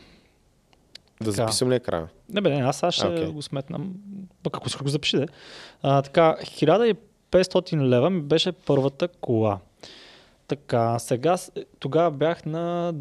Да 1.21 1.31
Така. 1.31 1.31
записам 1.31 1.71
ли 1.71 1.75
екрана? 1.75 2.07
Не 2.29 2.41
бе, 2.41 2.49
не, 2.49 2.61
аз 2.61 2.77
сега 2.77 2.91
ще 2.91 3.07
Окей. 3.07 3.31
го 3.31 3.41
сметнам. 3.41 3.93
Пък 4.43 4.57
ако 4.57 4.67
искаш 4.67 4.83
го 4.83 4.89
запиши, 4.89 5.17
де. 5.17 5.27
А, 5.81 6.01
така, 6.01 6.37
1500 6.41 7.87
лева 7.87 8.09
ми 8.09 8.21
беше 8.21 8.51
първата 8.51 9.07
кола. 9.07 9.59
Така, 10.47 10.99
сега, 10.99 11.37
тогава 11.79 12.11
бях 12.11 12.45
на... 12.45 12.93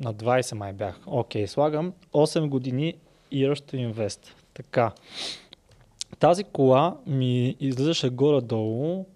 На 0.00 0.14
20 0.14 0.54
май 0.54 0.72
бях. 0.72 1.00
Окей, 1.06 1.46
слагам 1.46 1.92
8 2.12 2.48
години 2.48 2.94
years 3.32 3.72
to 3.72 3.92
invest. 3.92 4.28
Така. 4.54 4.92
Тази 6.18 6.44
кола 6.44 6.96
ми 7.06 7.56
излизаше 7.60 8.08
горе-долу 8.08 9.06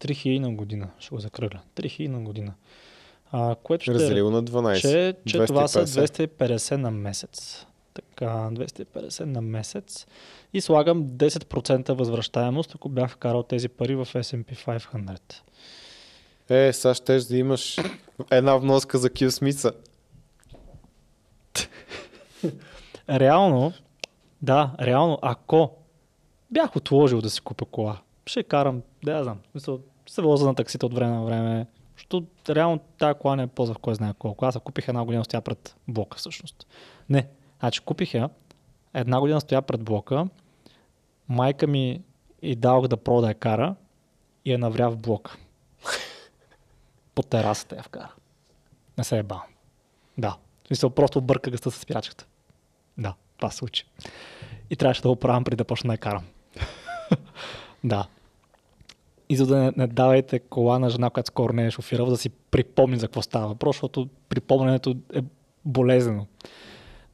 3000 0.00 0.38
на 0.38 0.54
година. 0.54 0.90
Ще 0.98 1.14
го 1.14 1.20
закръгля. 1.20 1.60
3000 1.76 2.08
на 2.08 2.20
година. 2.20 2.54
А, 3.32 3.54
което 3.62 3.82
ще... 3.82 3.94
Разделил 3.94 4.30
на 4.30 4.44
12. 4.44 4.80
Че, 4.80 5.14
че 5.26 5.44
това 5.46 5.68
са 5.68 5.86
250. 5.86 6.28
250 6.38 6.76
на 6.76 6.90
месец. 6.90 7.66
Така, 7.94 8.26
250 8.26 9.24
на 9.24 9.40
месец. 9.40 10.06
И 10.52 10.60
слагам 10.60 11.04
10% 11.04 11.92
възвръщаемост, 11.92 12.74
ако 12.74 12.88
бях 12.88 13.10
вкарал 13.10 13.42
тези 13.42 13.68
пари 13.68 13.94
в 13.94 14.08
S&P 14.14 14.78
500. 14.80 15.34
Е, 16.50 16.72
сега 16.72 16.94
щеш 16.94 17.24
да 17.24 17.36
имаш 17.36 17.76
една 18.30 18.56
вноска 18.56 18.98
за 18.98 19.10
Киосмица. 19.10 19.72
Реално, 23.10 23.72
да, 24.42 24.70
реално, 24.80 25.18
ако 25.22 25.78
бях 26.50 26.76
отложил 26.76 27.20
да 27.20 27.30
си 27.30 27.40
купя 27.40 27.64
кола, 27.64 27.98
ще 28.26 28.42
карам, 28.42 28.82
да 29.04 29.12
я 29.12 29.24
знам, 29.24 29.38
в 29.48 29.50
смисъл, 29.50 29.80
се 30.06 30.22
возя 30.22 30.46
на 30.46 30.54
таксита 30.54 30.86
от 30.86 30.94
време 30.94 31.12
на 31.12 31.24
време, 31.24 31.66
защото 31.96 32.26
реално 32.48 32.78
тази 32.98 33.18
кола 33.18 33.36
не 33.36 33.42
е 33.42 33.46
ползва 33.46 33.74
в 33.74 33.78
кой 33.78 33.94
знае 33.94 34.12
колко. 34.18 34.44
Аз 34.44 34.58
купих 34.64 34.88
една 34.88 35.04
година 35.04 35.24
стоя 35.24 35.40
пред 35.40 35.76
блока 35.88 36.18
всъщност. 36.18 36.66
Не, 37.08 37.28
значи 37.60 37.80
купих 37.80 38.14
я, 38.14 38.30
една 38.94 39.20
година 39.20 39.40
стоя 39.40 39.62
пред 39.62 39.84
блока, 39.84 40.28
майка 41.28 41.66
ми 41.66 42.02
и 42.42 42.56
дадох 42.56 42.88
да 42.88 42.96
пробва 42.96 43.22
да 43.22 43.34
кара 43.34 43.74
и 44.44 44.52
я 44.52 44.58
навря 44.58 44.88
в 44.88 44.96
блока. 44.96 45.36
По 47.14 47.22
терасата 47.22 47.76
я 47.76 47.82
вкара. 47.82 48.12
Не 48.98 49.04
се 49.04 49.18
е 49.18 49.22
бал. 49.22 49.42
Да. 50.18 50.36
В 50.82 50.90
просто 50.90 51.18
обърка 51.18 51.50
гъста 51.50 51.70
с 51.70 51.80
спирачката. 51.80 52.26
Да, 52.98 53.14
това 53.36 53.50
се 53.50 53.56
случи. 53.56 53.84
И 54.70 54.76
трябваше 54.76 55.02
да 55.02 55.08
го 55.08 55.16
правям 55.16 55.44
преди 55.44 55.56
да 55.56 55.64
почна 55.64 55.88
да 55.88 55.94
я 55.94 55.98
карам. 55.98 56.24
да. 57.84 58.06
И 59.28 59.36
за 59.36 59.46
да 59.46 59.56
не, 59.56 59.72
не 59.76 59.86
давайте 59.86 60.38
кола 60.38 60.78
на 60.78 60.90
жена, 60.90 61.10
която 61.10 61.28
скоро 61.28 61.52
не 61.52 61.66
е 61.66 61.70
шофирала, 61.70 62.10
да 62.10 62.16
си 62.16 62.28
припомни 62.28 62.98
за 62.98 63.06
какво 63.06 63.22
става 63.22 63.48
въпрос, 63.48 63.76
защото 63.76 64.08
припомнянето 64.28 64.94
е 65.14 65.22
болезнено. 65.64 66.26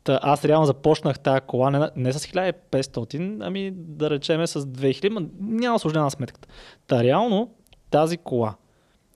Та, 0.04 0.20
аз 0.22 0.44
реално 0.44 0.66
започнах 0.66 1.18
тази 1.18 1.40
кола 1.40 1.70
не, 1.70 1.90
не 1.96 2.12
с 2.12 2.26
1500, 2.26 3.38
ами 3.40 3.70
да 3.74 4.10
речеме 4.10 4.46
с 4.46 4.60
2000, 4.60 5.08
ма 5.08 5.22
няма 5.40 5.76
осложнена 5.76 6.10
сметката. 6.10 6.48
Та 6.86 7.04
реално 7.04 7.50
тази 7.90 8.16
кола, 8.16 8.54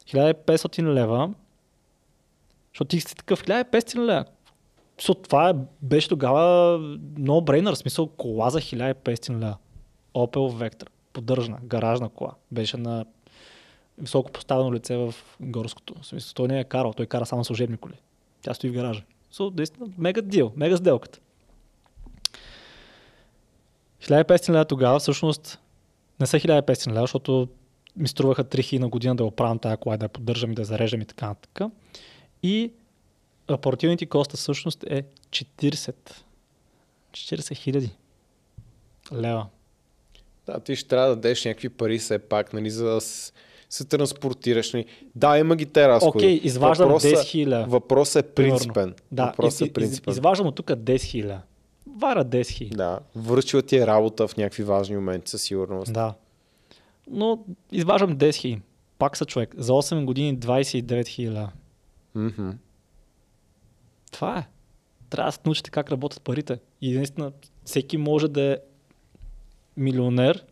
1500 0.07 0.83
лева, 0.83 1.31
защото 2.73 2.89
ти 2.89 3.01
си 3.01 3.17
такъв 3.17 3.45
1500 3.45 3.99
лева. 3.99 4.25
Защото 4.99 5.23
това 5.23 5.51
е, 5.51 5.55
беше 5.83 6.09
тогава 6.09 6.79
brainer, 7.19 7.75
в 7.75 7.79
смисъл 7.79 8.07
кола 8.07 8.51
за 8.51 8.61
1500 8.61 9.31
лева. 9.31 9.57
Opel 10.15 10.71
Vectra, 10.71 10.89
поддържана, 11.13 11.59
гаражна 11.63 12.09
кола. 12.09 12.35
Беше 12.53 12.77
на 12.77 13.05
високо 13.99 14.33
поставено 14.33 14.73
лице 14.73 14.97
в 14.97 15.15
горското. 15.41 15.95
В 16.03 16.07
смисъл, 16.07 16.35
той 16.35 16.49
не 16.49 16.61
е 16.61 16.65
карал, 16.65 16.93
той 16.93 17.07
кара 17.07 17.27
само 17.27 17.45
служебни 17.45 17.77
коли. 17.77 17.95
Тя 18.43 18.55
стои 18.55 18.71
в 18.71 18.73
гаража. 18.73 19.03
So, 19.33 19.57
наистина, 19.57 19.87
мега 19.99 20.21
дил, 20.21 20.53
мега 20.57 20.77
сделката. 20.77 21.19
1500 24.03 24.49
лева 24.53 24.65
тогава 24.65 24.99
всъщност 24.99 25.59
не 26.21 26.27
са 26.27 26.37
1500 26.37 26.91
лева, 26.91 27.01
защото 27.01 27.49
ми 27.97 28.09
струваха 28.09 28.45
3000 28.45 28.79
на 28.79 28.89
година 28.89 29.17
да 29.17 29.25
оправям 29.25 29.59
тази 29.59 29.77
кола, 29.77 29.97
да 29.97 30.05
я 30.05 30.09
поддържам 30.09 30.53
и 30.53 30.55
да 30.55 30.63
я 30.63 30.67
зареждам 30.67 31.01
и 31.01 31.05
така 31.05 31.27
нататък. 31.27 31.73
И 32.43 32.73
оперативните 33.51 34.07
коста 34.07 34.37
всъщност 34.37 34.85
е 34.85 35.03
40. 35.31 35.95
40 37.13 37.55
хиляди 37.57 37.91
лева. 39.13 39.47
Да, 40.49 40.61
ти 40.61 40.77
ще 40.77 40.89
трябва 40.89 41.09
да 41.09 41.15
дадеш 41.17 41.45
някакви 41.45 41.69
пари 41.69 41.99
все 41.99 42.19
пак, 42.19 42.53
нали, 42.53 42.71
за 42.71 42.85
да 42.85 43.01
се 43.71 43.85
транспортираш. 43.89 44.73
Нали. 44.73 44.85
Да, 45.15 45.39
има 45.39 45.57
ги 45.57 45.67
те 45.67 45.89
разходи. 45.89 46.19
Окей, 46.19 46.41
изваждам 46.43 46.89
Въпросът- 46.89 47.11
10 47.13 47.25
хиляди. 47.25 47.71
Въпросът 47.71 48.27
е 48.27 48.29
принципен. 48.29 48.95
Да, 49.13 49.27
Въпросът 49.27 49.55
из, 49.55 49.61
е 49.61 49.65
из, 49.65 49.73
принципен. 49.73 50.13
изваждам 50.13 50.47
от 50.47 50.55
тук 50.55 50.67
10 50.67 51.03
хиляди. 51.03 51.41
Вара 51.97 52.25
10 52.25 52.49
хиляди. 52.51 52.77
Да, 52.77 52.99
връчила 53.17 53.63
ти 53.63 53.77
е 53.77 53.87
работа 53.87 54.29
в 54.29 54.37
някакви 54.37 54.63
важни 54.63 54.97
моменти 54.97 55.31
със 55.31 55.43
сигурност. 55.43 55.93
Да. 55.93 56.15
Но 57.11 57.45
изваждам 57.73 58.17
10 58.17 58.35
хиляди. 58.35 58.63
Пак 58.99 59.17
са 59.17 59.25
човек. 59.25 59.55
За 59.59 59.73
8 59.73 60.05
години 60.05 60.39
29 60.39 61.09
хиляди. 61.09 61.47
Мгм. 62.15 62.51
Това 64.13 64.39
е. 64.39 64.47
Трябва 65.11 65.29
да 65.29 65.33
се 65.33 65.41
научите 65.45 65.71
как 65.71 65.91
работят 65.91 66.23
парите. 66.23 66.59
И 66.81 66.93
наистина 66.97 67.33
всеки 67.65 67.97
може 67.97 68.29
да 68.29 68.43
е 68.43 68.57
милионер 69.79 70.45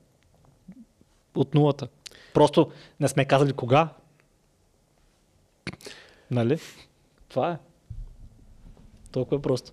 от 1.34 1.54
нулата. 1.54 1.88
Просто 2.34 2.70
не 3.00 3.08
сме 3.08 3.24
казали 3.24 3.52
кога. 3.52 3.88
Нали? 6.30 6.58
Това 7.28 7.50
е. 7.50 7.58
Толкова 9.12 9.36
е 9.36 9.42
просто. 9.42 9.72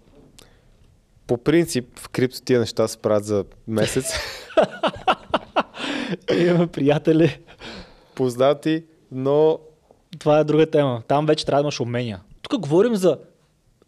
По 1.27 1.37
принцип, 1.37 1.99
в 1.99 2.09
крипто 2.09 2.41
тия 2.41 2.59
неща 2.59 2.87
се 2.87 2.97
правят 2.97 3.25
за 3.25 3.45
месец. 3.67 4.05
Имаме 6.37 6.67
приятели. 6.67 7.39
Познати, 8.15 8.83
но 9.11 9.59
Това 10.19 10.39
е 10.39 10.43
друга 10.43 10.69
тема. 10.69 11.03
Там 11.07 11.25
вече 11.25 11.45
трябва 11.45 11.61
да 11.61 11.65
имаш 11.65 11.79
умения. 11.79 12.21
Тук 12.41 12.61
говорим 12.61 12.95
за 12.95 13.19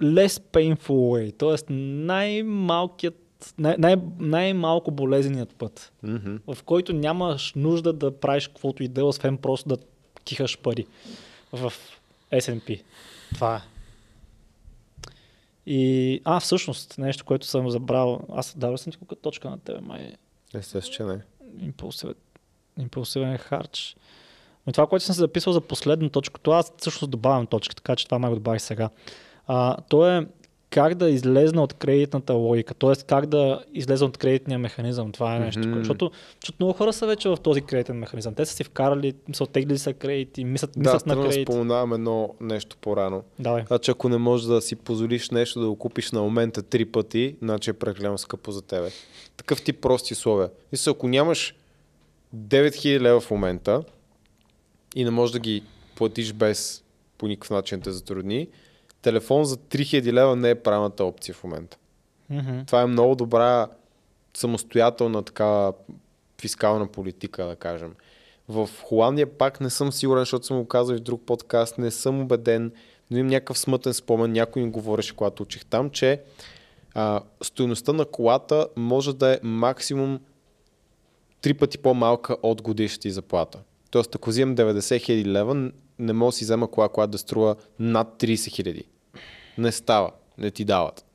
less 0.01 0.27
painful 0.27 0.77
way, 0.87 1.37
т.е. 1.37 1.73
най-малкият, 1.73 3.15
най- 3.57 3.75
най- 3.77 3.95
най-малко 4.19 4.91
болезненият 4.91 5.55
път, 5.55 5.91
мгм. 6.03 6.35
в 6.53 6.63
който 6.63 6.93
нямаш 6.93 7.53
нужда 7.55 7.93
да 7.93 8.19
правиш 8.19 8.47
каквото 8.47 8.83
и 8.83 8.87
да 8.87 9.01
е, 9.01 9.03
освен 9.03 9.37
просто 9.37 9.69
да 9.69 9.77
кихаш 10.23 10.57
пари 10.57 10.85
в 11.53 11.73
S&P. 12.31 12.83
Това 13.33 13.55
е. 13.55 13.61
И, 15.65 16.21
а, 16.23 16.39
всъщност, 16.39 16.97
нещо, 16.97 17.25
което 17.25 17.45
съм 17.45 17.69
забрал, 17.69 18.21
аз 18.33 18.57
дал 18.57 18.77
съм 18.77 18.91
ти 18.91 18.97
колко 18.97 19.15
точка 19.15 19.49
на 19.49 19.59
тебе, 19.59 19.81
май 19.81 20.13
естествено, 20.53 20.93
че 20.93 21.03
не. 21.03 21.21
импулсивен, 21.65 22.15
импулсивен 22.79 23.37
харч. 23.37 23.97
Но 24.67 24.73
това, 24.73 24.87
което 24.87 25.05
съм 25.05 25.15
се 25.15 25.19
записал 25.19 25.53
за 25.53 25.61
последна 25.61 26.09
точка, 26.09 26.41
това 26.41 26.57
аз 26.57 26.73
всъщност 26.77 27.11
добавям 27.11 27.47
точка, 27.47 27.75
така 27.75 27.95
че 27.95 28.05
това 28.05 28.19
май 28.19 28.29
го 28.29 28.35
добавих 28.35 28.61
сега. 28.61 28.89
А, 29.47 29.77
то 29.89 30.09
е 30.09 30.27
как 30.75 30.95
да 30.95 31.09
излезна 31.09 31.63
от 31.63 31.73
кредитната 31.73 32.33
логика, 32.33 32.73
т.е. 32.73 32.95
как 33.07 33.25
да 33.25 33.63
излезна 33.73 34.07
от 34.07 34.17
кредитния 34.17 34.59
механизъм. 34.59 35.11
Това 35.11 35.35
е 35.35 35.39
нещо. 35.39 35.61
Mm-hmm. 35.61 35.77
Защото, 35.77 36.11
защото 36.41 36.57
много 36.59 36.73
хора 36.73 36.93
са 36.93 37.07
вече 37.07 37.29
в 37.29 37.37
този 37.37 37.61
кредитен 37.61 37.97
механизъм. 37.97 38.33
Те 38.33 38.45
са 38.45 38.53
си 38.53 38.63
вкарали, 38.63 39.13
са 39.33 39.43
оттеглили 39.43 39.77
са 39.77 39.93
кредити, 39.93 40.43
мислят, 40.43 40.71
Да, 40.73 40.79
мислят 40.79 41.05
на 41.05 41.13
трябва 41.13 41.27
да 41.27 41.29
кредит. 41.29 41.47
споменавам 41.47 41.93
едно 41.93 42.35
нещо 42.41 42.77
по-рано. 42.81 43.23
Давай. 43.39 43.63
Значи 43.67 43.91
ако 43.91 44.09
не 44.09 44.17
можеш 44.17 44.47
да 44.47 44.61
си 44.61 44.75
позволиш 44.75 45.29
нещо 45.29 45.59
да 45.59 45.67
го 45.67 45.75
купиш 45.75 46.11
на 46.11 46.21
момента 46.21 46.63
три 46.63 46.85
пъти, 46.85 47.35
значи 47.41 47.69
е 47.69 47.73
прекалено 47.73 48.17
скъпо 48.17 48.51
за 48.51 48.61
тебе. 48.61 48.89
Такъв 49.37 49.63
тип 49.63 49.81
прости 49.81 50.13
условия. 50.13 50.49
И 50.71 50.77
са, 50.77 50.91
ако 50.91 51.07
нямаш 51.07 51.55
9000 52.35 52.99
лева 52.99 53.19
в 53.19 53.31
момента 53.31 53.83
и 54.95 55.03
не 55.03 55.11
можеш 55.11 55.33
да 55.33 55.39
ги 55.39 55.63
платиш 55.95 56.33
без 56.33 56.83
по 57.17 57.27
никакъв 57.27 57.49
начин 57.49 57.79
да 57.79 57.83
те 57.83 57.91
затрудни, 57.91 58.47
телефон 59.05 59.43
за 59.43 59.57
3000 59.57 60.13
лева 60.13 60.35
не 60.35 60.49
е 60.49 60.55
правилната 60.55 61.03
опция 61.05 61.35
в 61.35 61.43
момента. 61.43 61.77
Мгм. 62.29 62.59
Това 62.67 62.81
е 62.81 62.85
много 62.85 63.15
добра 63.15 63.67
самостоятелна 64.37 65.23
така 65.23 65.71
фискална 66.41 66.87
политика, 66.87 67.45
да 67.45 67.55
кажем. 67.55 67.95
В 68.49 68.69
Холандия 68.83 69.37
пак 69.37 69.61
не 69.61 69.69
съм 69.69 69.91
сигурен, 69.91 70.21
защото 70.21 70.45
съм 70.45 70.57
го 70.57 70.67
казал 70.67 70.93
и 70.93 70.97
в 70.97 71.01
друг 71.01 71.21
подкаст, 71.25 71.77
не 71.77 71.91
съм 71.91 72.21
убеден, 72.21 72.71
но 73.11 73.17
имам 73.17 73.27
някакъв 73.27 73.57
смътен 73.57 73.93
спомен, 73.93 74.31
някой 74.31 74.61
ми 74.61 74.71
говореше, 74.71 75.15
когато 75.15 75.43
учих 75.43 75.65
там, 75.65 75.89
че 75.89 76.21
а, 76.93 77.21
стоеността 77.41 77.93
на 77.93 78.05
колата 78.05 78.67
може 78.75 79.15
да 79.15 79.33
е 79.33 79.39
максимум 79.43 80.19
три 81.41 81.53
пъти 81.53 81.77
по-малка 81.77 82.37
от 82.43 82.61
годишната 82.61 83.01
ти 83.01 83.11
заплата. 83.11 83.59
Тоест, 83.91 84.15
ако 84.15 84.29
взимам 84.29 84.55
90 84.55 85.01
хиляди 85.01 85.25
лева, 85.25 85.71
не 85.99 86.13
мога 86.13 86.27
да 86.29 86.31
си 86.31 86.43
взема 86.43 86.71
кола, 86.71 86.89
която 86.89 87.11
да 87.11 87.17
струва 87.17 87.55
над 87.79 88.07
30 88.17 88.51
хиляди. 88.51 88.83
Не 89.57 89.71
става, 89.71 90.11
не 90.37 90.51
ти 90.51 90.65
дават. 90.65 91.05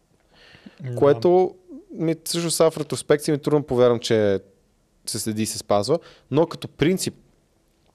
Което 0.97 1.55
ми, 1.93 2.17
също 2.25 2.51
сега 2.51 2.71
в 2.71 2.77
ретроспекция 2.77 3.33
ми 3.33 3.37
е 3.37 3.41
трудно 3.41 3.63
повярвам, 3.63 3.99
че 3.99 4.41
се 5.07 5.19
следи 5.19 5.43
и 5.43 5.47
се 5.47 5.59
спазва, 5.59 5.99
но 6.31 6.47
като 6.47 6.69
принцип 6.69 7.15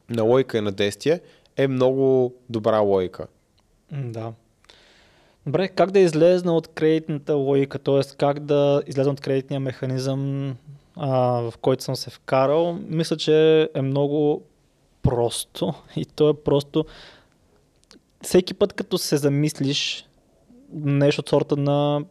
на 0.09 0.23
логика 0.23 0.57
и 0.57 0.61
на 0.61 0.71
действие 0.71 1.19
е 1.57 1.67
много 1.67 2.33
добра 2.49 2.79
логика. 2.79 3.27
Да. 3.91 4.33
Добре, 5.45 5.67
как 5.67 5.91
да 5.91 5.99
излезна 5.99 6.55
от 6.55 6.67
кредитната 6.67 7.33
логика, 7.33 7.79
т.е. 7.79 8.01
как 8.17 8.39
да 8.39 8.83
излезна 8.87 9.11
от 9.11 9.21
кредитния 9.21 9.59
механизъм, 9.59 10.55
а, 10.95 11.11
в 11.41 11.53
който 11.61 11.83
съм 11.83 11.95
се 11.95 12.09
вкарал, 12.09 12.79
мисля, 12.87 13.17
че 13.17 13.69
е 13.75 13.81
много 13.81 14.43
просто 15.01 15.73
и 15.95 16.05
то 16.05 16.29
е 16.29 16.33
просто 16.33 16.85
всеки 18.21 18.53
път 18.53 18.73
като 18.73 18.97
се 18.97 19.17
замислиш 19.17 20.05
нещо 20.73 21.19
от 21.19 21.29
сорта 21.29 21.57
на 21.57 22.05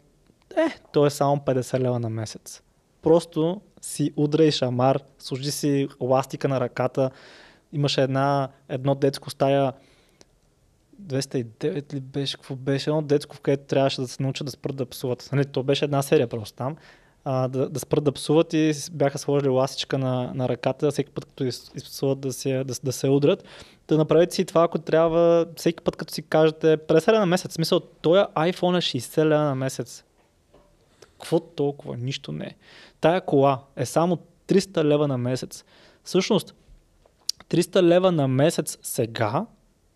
е, 0.56 0.78
то 0.93 1.06
е 1.06 1.10
само 1.10 1.36
50 1.36 1.81
лева 1.81 2.01
на 2.01 2.10
месец. 2.10 2.62
Просто 3.02 3.60
си 3.81 4.12
удрай 4.16 4.51
шамар, 4.51 5.01
служи 5.18 5.51
си 5.51 5.89
ластика 6.01 6.48
на 6.48 6.60
ръката, 6.60 7.10
имаше 7.72 8.02
една, 8.02 8.48
едно 8.68 8.94
детско 8.94 9.31
стая 9.31 9.72
209 11.02 11.94
ли 11.94 12.01
беше, 12.01 12.36
какво 12.36 12.56
беше, 12.56 12.90
едно 12.90 13.02
детско, 13.02 13.36
в 13.36 13.40
където 13.40 13.64
трябваше 13.64 14.01
да 14.01 14.09
се 14.09 14.22
научат 14.22 14.44
да 14.44 14.51
спрат 14.51 14.76
да 14.76 14.86
псуват. 14.86 15.28
Нали, 15.32 15.44
то 15.44 15.62
беше 15.62 15.85
една 15.85 16.02
серия 16.02 16.26
просто 16.26 16.56
там. 16.56 16.76
А, 17.24 17.48
да, 17.48 17.68
да 17.68 17.80
спрат 17.80 18.05
да 18.05 18.12
псуват 18.12 18.52
и 18.52 18.72
бяха 18.92 19.18
сложили 19.18 19.48
ластичка 19.48 19.98
на, 19.98 20.32
на 20.34 20.48
ръката, 20.48 20.90
всеки 20.90 21.10
път 21.10 21.24
като 21.24 21.44
из- 21.44 21.70
изпсуват 21.74 22.20
да 22.20 22.32
се, 22.32 22.64
да, 22.64 22.74
да 22.84 22.92
се 22.92 23.09
удрят. 23.09 23.44
Да 23.88 23.96
направите 23.96 24.34
си 24.34 24.44
това, 24.44 24.64
ако 24.64 24.78
трябва, 24.78 25.46
всеки 25.56 25.84
път 25.84 25.96
като 25.96 26.14
си 26.14 26.22
кажете 26.22 26.78
50 26.78 27.09
лева 27.09 27.20
на 27.20 27.26
месец. 27.26 27.51
В 27.51 27.55
смисъл, 27.55 27.80
този 27.80 28.20
iPhone 28.20 28.78
е 28.78 29.01
60 29.01 29.24
лева 29.24 29.42
на 29.42 29.55
месец. 29.55 30.05
Какво 31.01 31.40
толкова? 31.40 31.96
Нищо 31.96 32.32
не 32.32 32.44
е. 32.44 32.55
Тая 33.01 33.20
кола 33.20 33.62
е 33.76 33.86
само 33.86 34.18
300 34.48 34.84
лева 34.84 35.09
на 35.09 35.18
месец. 35.18 35.64
Всъщност, 36.05 36.55
300 37.48 37.82
лева 37.82 38.12
на 38.12 38.28
месец 38.28 38.78
сега 38.82 39.46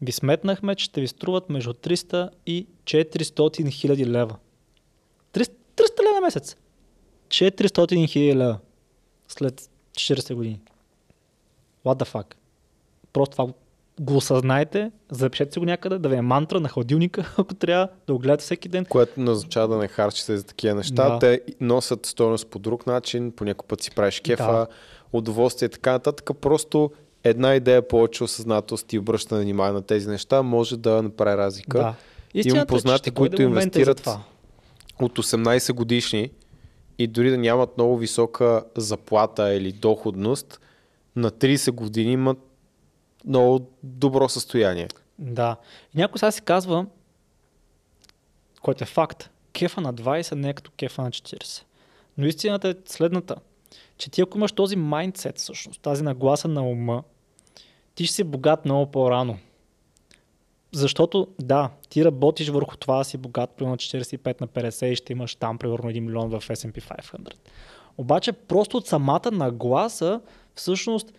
ви 0.03 0.13
сметнахме, 0.13 0.75
че 0.75 0.85
ще 0.85 1.01
ви 1.01 1.09
струват 1.09 1.51
между 1.51 1.73
300 1.73 2.29
и 2.47 2.67
400 2.85 3.71
хиляди 3.71 4.07
лева. 4.07 4.37
300, 5.33 5.53
300 5.77 6.03
лева 6.03 6.15
на 6.15 6.21
месец. 6.21 6.57
400 7.29 8.09
хиляди 8.09 8.37
лева. 8.39 8.59
След 9.29 9.69
40 9.93 10.35
години. 10.35 10.61
What 11.85 12.05
the 12.05 12.13
fuck? 12.13 12.35
Просто 13.13 13.37
това 13.37 13.53
го 14.01 14.17
осъзнайте, 14.17 14.91
запишете 15.11 15.53
си 15.53 15.59
го 15.59 15.65
някъде, 15.65 15.99
да 15.99 16.09
ви 16.09 16.17
е 16.17 16.23
мантра 16.23 16.61
на 16.61 16.69
хладилника, 16.69 17.35
ако 17.39 17.55
трябва 17.55 17.89
да 18.07 18.13
го 18.13 18.19
гледате 18.19 18.43
всеки 18.43 18.69
ден. 18.69 18.85
Което 18.85 19.21
не 19.21 19.31
означава 19.31 19.69
да 19.69 19.77
не 19.77 19.89
харчите 19.89 20.37
за 20.37 20.43
такива 20.43 20.75
неща. 20.75 21.09
Да. 21.09 21.19
Те 21.19 21.41
носят 21.61 22.07
стойност 22.07 22.47
по 22.47 22.59
друг 22.59 22.87
начин, 22.87 23.33
по 23.33 23.45
някой 23.45 23.67
път 23.69 23.83
си 23.83 23.91
правиш 23.91 24.21
кефа, 24.21 24.53
Да. 24.53 24.67
удоволствие 25.13 25.67
и 25.67 25.71
така 25.71 25.93
нататък. 25.93 26.31
Просто 26.41 26.91
една 27.25 27.55
идея 27.55 27.89
повече 27.89 28.25
осъзнатост 28.25 28.93
и 28.93 28.99
обръщане 28.99 29.43
внимание 29.43 29.73
на 29.73 29.83
тези 29.83 30.09
неща 30.09 30.43
може 30.43 30.77
да 30.77 31.03
направи 31.03 31.37
разлика. 31.37 31.79
Да. 31.79 31.95
Истината 32.35 32.61
е, 32.61 32.63
че 32.63 32.67
познати, 32.67 33.11
които 33.11 33.43
инвестират 33.43 34.09
от 35.01 35.19
18 35.19 35.73
годишни 35.73 36.31
и 36.99 37.07
дори 37.07 37.31
да 37.31 37.39
нямат 37.39 37.77
много 37.77 37.97
висока 37.97 38.65
заплата 38.77 39.55
или 39.55 39.73
доходност, 39.73 40.61
на 41.17 41.31
30 41.31 41.71
години 41.71 42.13
имат 42.13 42.39
много 43.25 43.71
добро 43.83 44.29
състояние. 44.29 44.89
Да. 45.19 45.57
И 45.95 45.99
някой 45.99 46.19
сега 46.19 46.31
си 46.31 46.43
казва, 46.43 46.87
който 48.63 48.85
е 48.85 48.87
факт, 48.87 49.31
кефа 49.53 49.81
на 49.81 49.95
20 49.95 50.35
не 50.35 50.49
е 50.49 50.55
като 50.55 50.71
кефа 50.77 51.03
на 51.03 51.11
40. 51.11 51.63
Но 52.19 52.27
истината 52.27 52.69
е 52.69 52.75
следната, 52.87 53.37
че 53.99 54.11
ти 54.11 54.21
ако 54.21 54.39
имаш 54.39 54.53
този 54.53 54.77
майндсет, 54.77 55.39
всъщност, 55.39 55.81
тази 55.81 56.03
нагласа 56.03 56.49
на 56.49 56.63
ума, 56.63 57.03
ти 57.95 58.07
ще 58.07 58.15
си 58.15 58.25
богат 58.25 58.65
много 58.65 58.91
по-рано. 58.91 59.39
Защото, 60.73 61.27
да, 61.41 61.71
ти 61.89 62.05
работиш 62.05 62.49
върху 62.49 62.77
това 62.77 62.99
да 62.99 63.05
си 63.05 63.17
богат, 63.17 63.51
примерно 63.51 63.77
45 63.77 64.41
на 64.41 64.49
50 64.49 64.87
и 64.87 64.97
ще 64.97 65.13
имаш 65.13 65.35
там 65.35 65.59
примерно 65.59 65.91
1 65.91 66.01
милион 66.01 66.29
в 66.29 66.49
S&P 66.49 67.03
500. 67.03 67.33
Обаче 67.99 68.33
просто 68.33 68.77
от 68.77 68.87
самата 68.87 69.31
нагласа, 69.33 70.21
всъщност 70.55 71.13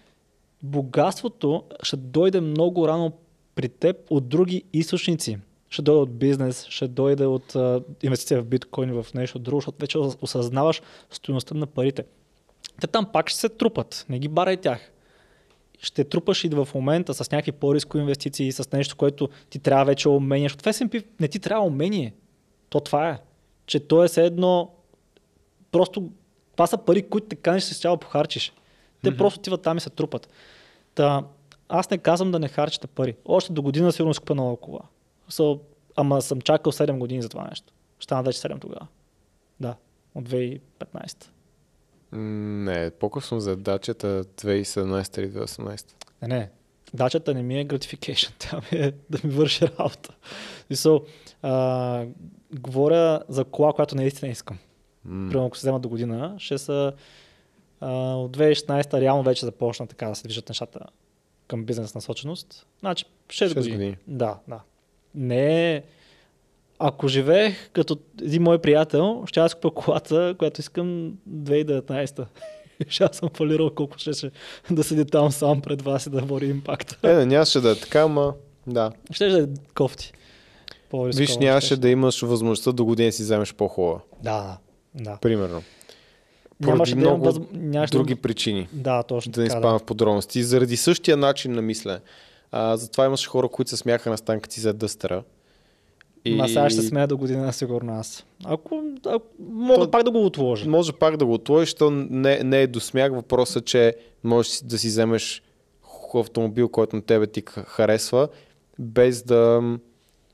богатството 0.63 1.63
ще 1.84 1.97
дойде 1.97 2.41
много 2.41 2.88
рано 2.88 3.11
при 3.55 3.69
теб 3.69 3.97
от 4.09 4.30
други 4.30 4.63
източници. 4.73 5.38
Ще 5.69 5.81
дойде 5.81 6.01
от 6.01 6.17
бизнес, 6.17 6.65
ще 6.65 6.88
дойде 6.88 7.26
от 7.26 7.55
а, 7.55 7.81
инвестиция 8.03 8.41
в 8.41 8.45
биткоин, 8.45 9.01
в 9.03 9.13
нещо 9.13 9.39
друго, 9.39 9.59
защото 9.59 9.77
вече 9.80 9.97
осъзнаваш 9.97 10.81
стоеността 11.11 11.55
на 11.55 11.67
парите. 11.67 12.03
Те 12.81 12.88
там 12.88 13.05
пак 13.13 13.30
ще 13.30 13.39
се 13.39 13.49
трупат, 13.49 14.05
не 14.09 14.19
ги 14.19 14.27
барай 14.27 14.57
тях. 14.57 14.91
Ще 15.80 16.03
трупаш 16.03 16.43
и 16.43 16.49
в 16.49 16.68
момента 16.76 17.14
с 17.14 17.31
някакви 17.31 17.51
по-рискови 17.51 18.01
инвестиции, 18.01 18.51
с 18.51 18.72
нещо, 18.72 18.95
което 18.95 19.30
ти 19.49 19.60
трябва 19.60 19.85
вече 19.85 20.10
умение. 20.10 20.49
Защото 20.49 20.64
в 20.64 20.73
S&P 20.73 21.06
не 21.19 21.27
ти 21.27 21.39
трябва 21.39 21.65
умение. 21.65 22.14
То 22.69 22.80
това 22.80 23.10
е. 23.10 23.19
Че 23.65 23.80
то 23.80 24.03
е 24.03 24.07
все 24.07 24.26
едно 24.26 24.72
просто 25.72 26.10
това 26.51 26.68
са 26.68 26.77
пари, 26.77 27.10
които 27.10 27.27
те 27.27 27.35
канеш 27.35 27.64
се 27.64 27.80
цяло 27.80 27.97
похарчиш. 27.97 28.53
Те 29.03 29.11
mm-hmm. 29.11 29.18
просто 29.18 29.39
отиват 29.39 29.61
там 29.61 29.77
и 29.77 29.80
се 29.80 29.89
трупат. 29.89 30.30
Та, 30.95 31.23
аз 31.69 31.89
не 31.89 31.97
казвам 31.97 32.31
да 32.31 32.39
не 32.39 32.47
харчите 32.47 32.88
пари. 32.88 33.15
Още 33.26 33.53
до 33.53 33.61
година 33.61 33.91
сигурно 33.91 34.14
скупа 34.14 34.35
нова 34.35 34.57
кола. 34.57 34.81
So, 35.31 35.60
ама 35.95 36.22
съм 36.22 36.41
чакал 36.41 36.72
7 36.72 36.97
години 36.97 37.22
за 37.22 37.30
това 37.30 37.47
нещо. 37.49 37.73
Стана 37.99 38.23
вече 38.23 38.39
7 38.39 38.61
тогава. 38.61 38.88
Да, 39.60 39.76
от 40.15 40.30
2015. 40.30 41.30
Не, 42.11 42.90
по-късно 42.90 43.40
за 43.40 43.56
дачата 43.56 44.23
2017 44.23 45.19
или 45.19 45.31
2018. 45.31 45.86
Не, 46.22 46.27
не. 46.27 46.49
Дачата 46.94 47.34
не 47.34 47.44
ми 47.44 47.60
е 47.60 47.68
gratification, 47.68 48.31
тя 48.40 48.57
ми 48.57 48.80
е 48.80 48.94
да 49.10 49.19
ми 49.23 49.34
върши 49.34 49.68
работа. 49.80 50.14
So, 50.72 51.03
а, 51.41 52.06
говоря 52.53 53.23
за 53.30 53.45
кола, 53.45 53.73
която 53.73 53.95
наистина 53.95 54.31
искам. 54.31 54.57
Mm. 55.07 55.30
Примерно, 55.30 55.45
ако 55.45 55.57
се 55.57 55.61
взема 55.61 55.80
до 55.80 55.90
година, 55.90 56.36
ще 56.38 56.57
са 56.57 56.94
а, 57.81 57.91
от 58.15 58.38
2016 58.38 59.02
реално 59.02 59.23
вече 59.23 59.45
започна 59.45 59.88
така 59.88 60.07
да 60.10 60.15
се 60.15 60.23
движат 60.23 60.49
нещата 60.49 60.80
към 61.48 61.65
бизнес 61.65 61.95
насоченост. 61.95 62.68
Значи 62.80 63.06
6, 63.27 63.48
6 63.48 63.56
години. 63.56 63.76
години. 63.76 63.98
Да, 64.07 64.40
да. 64.48 64.61
Не 65.15 65.76
е... 65.76 65.84
Ако 66.80 67.07
живеех 67.07 67.69
като 67.73 67.97
един 68.22 68.43
мой 68.43 68.60
приятел, 68.60 69.23
ще 69.26 69.39
аз 69.39 69.56
купя 69.56 69.72
колата, 69.72 70.35
която 70.38 70.61
искам 70.61 71.14
2019 71.30 72.26
ще 72.88 73.03
аз 73.03 73.18
съм 73.18 73.30
фалирал 73.34 73.69
колко 73.76 73.97
ще, 73.97 74.14
ще 74.14 74.31
да 74.72 74.84
седи 74.84 75.06
там 75.06 75.31
сам 75.31 75.61
пред 75.61 75.81
вас 75.81 76.06
и 76.06 76.10
да 76.10 76.22
вори 76.22 76.47
импакта. 76.47 76.97
Е, 77.03 77.14
не, 77.14 77.26
нямаше 77.26 77.60
да 77.60 77.72
е 77.72 77.76
така, 77.76 78.01
ама 78.01 78.34
да. 78.68 78.91
Ще 79.11 79.27
да 79.27 79.43
е 79.43 79.45
кофти. 79.76 80.14
Виж, 80.93 81.38
нямаше 81.38 81.77
да 81.77 81.89
имаш 81.89 82.22
възможността 82.22 82.72
до 82.72 82.85
година 82.85 83.11
си 83.11 83.23
вземеш 83.23 83.53
по-хубава. 83.53 83.99
Да, 84.23 84.57
да. 84.95 85.18
Примерно. 85.22 85.64
Поради 86.61 86.72
Нямаше 86.72 86.95
много 86.95 87.31
да 87.31 87.39
имам 87.56 87.81
въз... 87.81 87.91
други 87.91 88.15
причини. 88.15 88.68
Да, 88.73 89.03
точно 89.03 89.31
Да 89.31 89.41
не 89.41 89.49
спам 89.49 89.80
в 89.80 89.84
подробности. 89.84 90.43
Заради 90.43 90.77
същия 90.77 91.18
начин 91.18 91.51
на 91.51 91.61
мислене. 91.61 91.99
А, 92.51 92.77
затова 92.77 93.06
имаше 93.06 93.30
хора, 93.30 93.47
които 93.47 93.69
се 93.69 93.77
смяха 93.77 94.10
на 94.10 94.18
станка 94.18 94.51
си 94.51 94.60
за 94.60 94.73
дъстъра. 94.73 95.23
И... 96.26 96.36
Ма 96.36 96.48
сега 96.48 96.70
ще 96.70 96.82
се 96.82 96.88
смея 96.88 97.08
до 97.08 97.18
година, 97.18 97.54
сигурно 97.54 97.94
аз. 97.94 98.26
Ако, 98.46 98.84
ако 99.06 99.26
мога 99.40 99.86
то, 99.86 99.91
пак 99.91 100.04
да 100.04 100.12
го 100.12 100.26
отложа. 100.26 100.70
Може 100.70 100.94
пак 100.94 101.18
да 101.18 101.26
го 101.26 101.34
отложиш, 101.34 101.74
то 101.74 101.91
не, 101.91 102.44
не 102.44 102.62
е 102.62 102.68
до 102.68 102.80
смях. 102.80 103.12
Въпросът 103.12 103.64
е, 103.64 103.66
че 103.66 103.96
можеш 104.24 104.60
да 104.60 104.78
си 104.78 104.88
вземеш 104.88 105.44
автомобил, 106.14 106.70
който 106.70 106.96
на 106.96 107.02
тебе 107.02 107.28
ти 107.28 107.44
харесва, 107.48 108.28
без 108.80 109.24
да, 109.24 109.62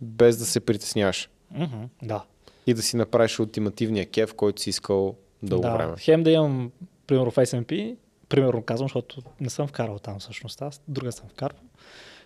без 0.02 0.38
да 0.38 0.46
се 0.46 0.60
притесняваш. 0.60 1.30
Mm-hmm, 1.56 1.88
да. 2.04 2.24
И 2.68 2.74
да 2.74 2.82
си 2.82 2.98
направиш 2.98 3.40
ултимативния 3.40 4.06
кеф, 4.06 4.34
който 4.34 4.62
си 4.62 4.70
искал 4.70 5.16
дълго 5.44 5.62
да. 5.62 5.74
време. 5.74 5.94
Хем 6.00 6.24
да 6.24 6.32
имам, 6.32 6.72
примерно 7.08 7.32
в 7.32 7.36
SMP, 7.36 7.96
примерно 8.30 8.62
казвам, 8.62 8.86
защото 8.88 9.22
не 9.40 9.50
съм 9.50 9.68
вкарал 9.68 10.00
там 10.00 10.20
всъщност, 10.20 10.62
аз 10.62 10.82
друга 10.88 11.12
съм 11.12 11.30
вкарвал. 11.30 11.62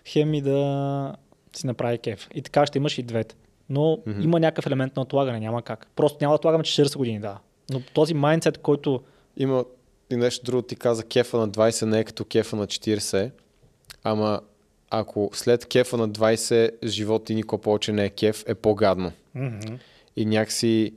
Хем 0.06 0.34
и 0.34 0.40
да 0.42 1.16
си 1.56 1.66
направи 1.66 1.98
кеф. 1.98 2.28
И 2.34 2.42
така 2.42 2.66
ще 2.66 2.78
имаш 2.78 2.98
и 2.98 3.02
двете. 3.02 3.34
Но 3.70 3.80
mm-hmm. 3.80 4.24
има 4.24 4.40
някакъв 4.40 4.66
елемент 4.66 4.96
на 4.96 5.02
отлагане, 5.02 5.40
няма 5.40 5.62
как. 5.62 5.86
Просто 5.96 6.18
няма 6.20 6.32
да 6.32 6.36
отлагаме 6.36 6.64
40 6.64 6.96
години, 6.96 7.20
да. 7.20 7.38
Но 7.70 7.80
този 7.94 8.14
майндсет, 8.14 8.58
който... 8.58 9.00
Има 9.36 9.64
и 10.10 10.16
нещо 10.16 10.44
друго, 10.44 10.62
ти 10.62 10.76
каза 10.76 11.04
кефа 11.04 11.38
на 11.38 11.48
20 11.48 11.84
не 11.84 11.98
е 11.98 12.04
като 12.04 12.24
кефа 12.24 12.56
на 12.56 12.66
40, 12.66 13.30
ама 14.04 14.40
ако 14.90 15.30
след 15.32 15.66
кефа 15.66 15.96
на 15.96 16.08
20 16.08 16.86
живот 16.86 17.24
ти 17.24 17.34
никога 17.34 17.62
повече 17.62 17.92
не 17.92 18.04
е 18.04 18.10
кеф, 18.10 18.44
е 18.46 18.54
по-гадно. 18.54 19.12
Mm-hmm. 19.36 19.78
И 20.16 20.26
някакси 20.26 20.94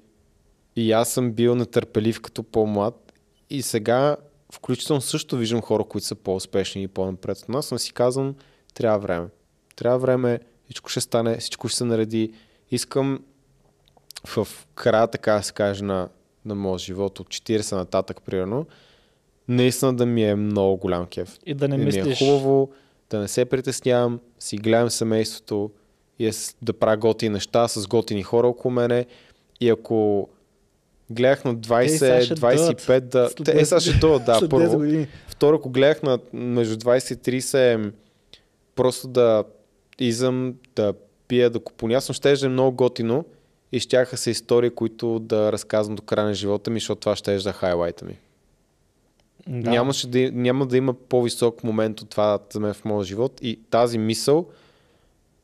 и 0.75 0.91
аз 0.91 1.09
съм 1.09 1.31
бил 1.31 1.55
нетърпелив 1.55 2.21
като 2.21 2.43
по-млад 2.43 3.13
и 3.49 3.61
сега 3.61 4.17
включително 4.53 5.01
също 5.01 5.37
виждам 5.37 5.61
хора, 5.61 5.83
които 5.83 6.07
са 6.07 6.15
по-успешни 6.15 6.83
и 6.83 6.87
по-напред 6.87 7.37
от 7.37 7.49
нас, 7.49 7.71
но 7.71 7.77
си 7.77 7.93
казвам, 7.93 8.35
трябва 8.73 8.99
време. 8.99 9.27
Трябва 9.75 9.99
време, 9.99 10.39
всичко 10.65 10.89
ще 10.89 11.01
стане, 11.01 11.37
всичко 11.37 11.67
ще 11.67 11.77
се 11.77 11.85
нареди. 11.85 12.33
Искам 12.73 13.19
в 14.27 14.47
края, 14.75 15.07
така 15.07 15.33
да 15.33 15.43
се 15.43 15.53
каже, 15.53 15.83
на, 15.83 16.09
на 16.45 16.55
моят 16.55 16.81
живот, 16.81 17.19
от 17.19 17.27
40 17.27 17.75
нататък, 17.75 18.21
примерно, 18.25 18.65
наистина 19.47 19.93
да 19.93 20.05
ми 20.05 20.23
е 20.23 20.35
много 20.35 20.77
голям 20.77 21.05
кеф. 21.05 21.37
И 21.45 21.53
да 21.53 21.67
не 21.67 21.77
да 21.77 21.83
мислиш... 21.85 22.05
ми 22.05 22.11
е 22.11 22.15
хубаво, 22.15 22.69
да 23.09 23.19
не 23.19 23.27
се 23.27 23.45
притеснявам, 23.45 24.19
си 24.39 24.57
гледам 24.57 24.89
семейството 24.89 25.71
и 26.19 26.31
да 26.61 26.73
правя 26.73 26.97
готини 26.97 27.33
неща 27.33 27.67
с 27.67 27.87
готини 27.87 28.23
хора 28.23 28.47
около 28.47 28.71
мене. 28.71 29.05
И 29.61 29.69
ако 29.69 30.29
гледах 31.09 31.45
на 31.45 31.55
20, 31.55 32.31
е, 32.31 32.35
25, 32.35 32.99
да... 32.99 33.29
Те, 33.35 33.61
е, 33.61 33.65
сега 33.65 33.79
ще 33.79 33.93
дойдат, 33.93 34.25
да, 34.25 34.49
първо. 34.49 35.05
Второ, 35.27 35.55
ако 35.55 35.69
гледах 35.69 36.03
на 36.03 36.19
между 36.33 36.75
20 36.75 37.29
и 37.29 37.41
30, 37.41 37.91
просто 38.75 39.07
да 39.07 39.43
изам, 39.99 40.55
да 40.75 40.93
пия, 41.27 41.49
да 41.49 41.59
купонясно, 41.59 42.13
ще 42.13 42.31
е 42.43 42.47
много 42.47 42.75
готино 42.75 43.25
и 43.71 43.79
щяха 43.79 44.17
се 44.17 44.31
истории, 44.31 44.69
които 44.69 45.19
да 45.19 45.51
разказвам 45.51 45.95
до 45.95 46.01
края 46.01 46.27
на 46.27 46.33
живота 46.33 46.71
ми, 46.71 46.79
защото 46.79 46.99
това 46.99 47.15
ще 47.15 47.35
е 47.35 47.37
да 47.37 47.53
хайлайта 47.53 48.05
ми. 48.05 48.19
Да. 49.47 49.69
Нямаше 49.69 50.07
да, 50.07 50.31
няма 50.31 50.65
да 50.65 50.77
има 50.77 50.93
по-висок 50.93 51.63
момент 51.63 52.01
от 52.01 52.09
това 52.09 52.39
за 52.53 52.59
мен 52.59 52.73
в 52.73 52.85
моя 52.85 53.03
живот 53.03 53.39
и 53.41 53.59
тази 53.69 53.97
мисъл 53.97 54.47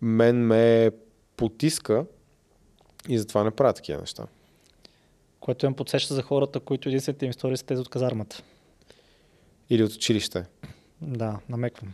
мен 0.02 0.46
ме 0.46 0.92
потиска 1.38 2.06
и 3.10 3.18
затова 3.18 3.44
не 3.44 3.52
правя 3.52 3.74
такива 3.74 4.00
неща 4.00 4.26
което 5.50 5.66
им 5.66 5.74
подсеща 5.74 6.14
за 6.14 6.22
хората, 6.22 6.60
които 6.60 6.90
единствените 6.90 7.26
им 7.26 7.30
истории 7.30 7.58
са 7.58 7.66
тези 7.66 7.82
от 7.82 7.90
казармата. 7.90 8.44
Или 9.70 9.84
от 9.84 9.94
училище. 9.94 10.46
Да, 11.02 11.40
намеквам. 11.50 11.94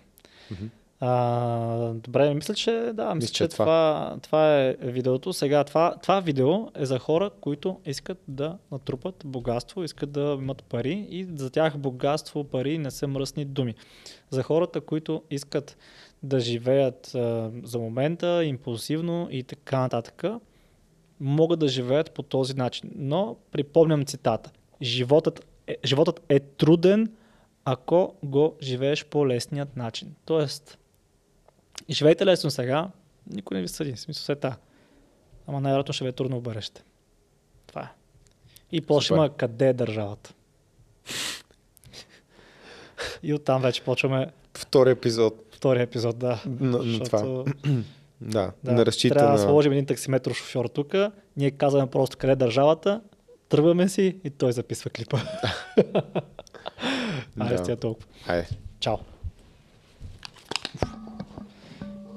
Mm-hmm. 0.54 0.70
А, 1.08 1.94
добре, 1.94 2.34
мисля, 2.34 2.54
че 2.54 2.92
да, 2.94 3.16
мисля, 3.16 3.34
че 3.34 3.44
е 3.44 3.48
това, 3.48 4.18
това 4.22 4.62
е 4.62 4.76
видеото. 4.82 5.34
Сега 5.34 5.64
това, 5.64 5.96
това 6.02 6.20
видео 6.20 6.68
е 6.76 6.86
за 6.86 7.00
хора, 7.00 7.30
които 7.42 7.80
искат 7.86 8.18
да 8.28 8.58
натрупат 8.72 9.24
богатство, 9.26 9.84
искат 9.84 10.12
да 10.12 10.38
имат 10.42 10.64
пари 10.64 11.08
и 11.10 11.28
за 11.36 11.50
тях 11.50 11.78
богатство, 11.78 12.44
пари 12.44 12.78
не 12.78 12.92
са 12.92 13.08
мръсни 13.08 13.46
думи. 13.46 13.76
За 14.30 14.44
хората, 14.44 14.82
които 14.82 15.24
искат 15.30 15.78
да 16.24 16.40
живеят 16.40 17.16
а, 17.16 17.52
за 17.64 17.80
момента 17.80 18.46
импулсивно 18.46 19.28
и 19.32 19.44
така 19.44 19.80
нататък, 19.80 20.24
могат 21.20 21.60
да 21.60 21.68
живеят 21.68 22.12
по 22.12 22.24
този 22.24 22.54
начин. 22.54 22.92
Но 22.96 23.36
припомням 23.52 24.06
цитата. 24.06 24.52
Животът 24.82 25.46
е, 25.68 25.78
животът 25.86 26.22
е 26.30 26.40
труден, 26.40 27.12
ако 27.66 28.16
го 28.24 28.56
живееш 28.62 29.06
по 29.06 29.28
лесният 29.28 29.76
начин. 29.76 30.16
Тоест, 30.26 30.78
живейте 31.90 32.26
лесно 32.26 32.52
сега, 32.52 32.90
никой 33.30 33.58
не 33.58 33.62
ви 33.62 33.68
съди, 33.68 33.94
в 33.94 34.00
смисъл 34.00 34.24
се 34.24 34.36
та. 34.36 34.58
Ама 35.48 35.62
най-вероятно 35.62 35.94
ще 35.94 36.04
ви 36.04 36.10
е 36.10 36.14
трудно 36.14 36.40
в 36.40 36.42
бъдеще. 36.42 36.84
Това 37.68 37.82
е. 37.82 37.90
И 38.72 38.82
после 38.82 39.16
има 39.16 39.30
къде 39.38 39.68
е 39.68 39.74
държавата. 39.74 40.34
И 43.24 43.34
оттам 43.34 43.62
вече 43.62 43.82
почваме. 43.82 44.28
Втори 44.58 44.90
епизод. 44.90 45.46
Втори 45.52 45.82
епизод, 45.82 46.18
да. 46.18 46.44
На, 46.46 46.78
на 46.78 47.00
това. 47.04 47.46
Да, 48.22 48.52
да 48.64 48.72
не 48.72 48.86
разчита 48.86 49.16
Трябва 49.16 49.32
на... 49.32 49.38
да 49.38 49.44
сложим 49.44 49.72
един 49.72 49.86
таксиметро 49.86 50.34
шофьор 50.34 50.66
тук, 50.66 50.96
ние 51.38 51.52
казваме 51.52 51.90
просто 51.90 52.18
къде 52.18 52.34
е 52.34 52.36
държавата, 52.36 53.02
тръгваме 53.50 53.90
си 53.90 54.18
и 54.24 54.30
той 54.30 54.52
записва 54.52 54.90
клипа. 54.90 55.18
Айде, 57.40 57.56
да. 57.64 57.76
толкова. 57.76 58.08
Айде. 58.28 58.48
Чао. 58.80 58.98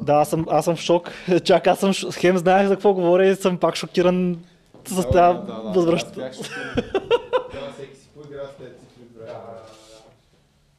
Да, 0.09 0.15
аз 0.15 0.31
съм, 0.31 0.47
аз 0.51 0.65
съм 0.65 0.77
в 0.77 0.81
шок. 0.81 1.11
Чак, 1.45 1.67
аз 1.67 1.79
съм 1.79 1.93
хем 2.13 2.39
знаех 2.39 2.69
за 2.69 2.75
какво 2.75 2.95
говоря 2.95 3.27
и 3.27 3.37
съм 3.37 3.59
пак 3.59 3.77
шокиран 3.77 4.45
с 4.85 4.95
тази 4.95 5.09
да, 5.13 5.35
да, 5.35 5.43
да, 5.43 5.53
възвръща. 5.53 6.13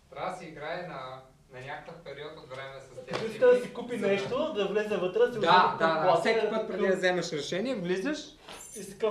Трябва 0.10 0.32
да 0.32 0.38
си 0.38 0.46
играе 0.46 0.88
на, 0.88 1.00
на 1.54 1.66
някакъв 1.68 1.96
период 2.04 2.32
от 2.38 2.50
време 2.50 2.70
нещо, 4.08 4.54
да 4.56 4.66
влезе 4.66 4.98
вътре, 4.98 5.20
да 5.20 5.34
си 5.34 5.40
Да, 5.40 5.76
да, 5.80 6.04
да. 6.04 6.16
Всеки 6.20 6.46
път 6.50 6.68
преди 6.68 6.88
да 6.88 6.96
вземеш 6.96 7.32
решение, 7.32 7.76
влизаш 7.76 8.20
и 8.80 8.84
с 8.84 8.90
такъв 8.90 9.08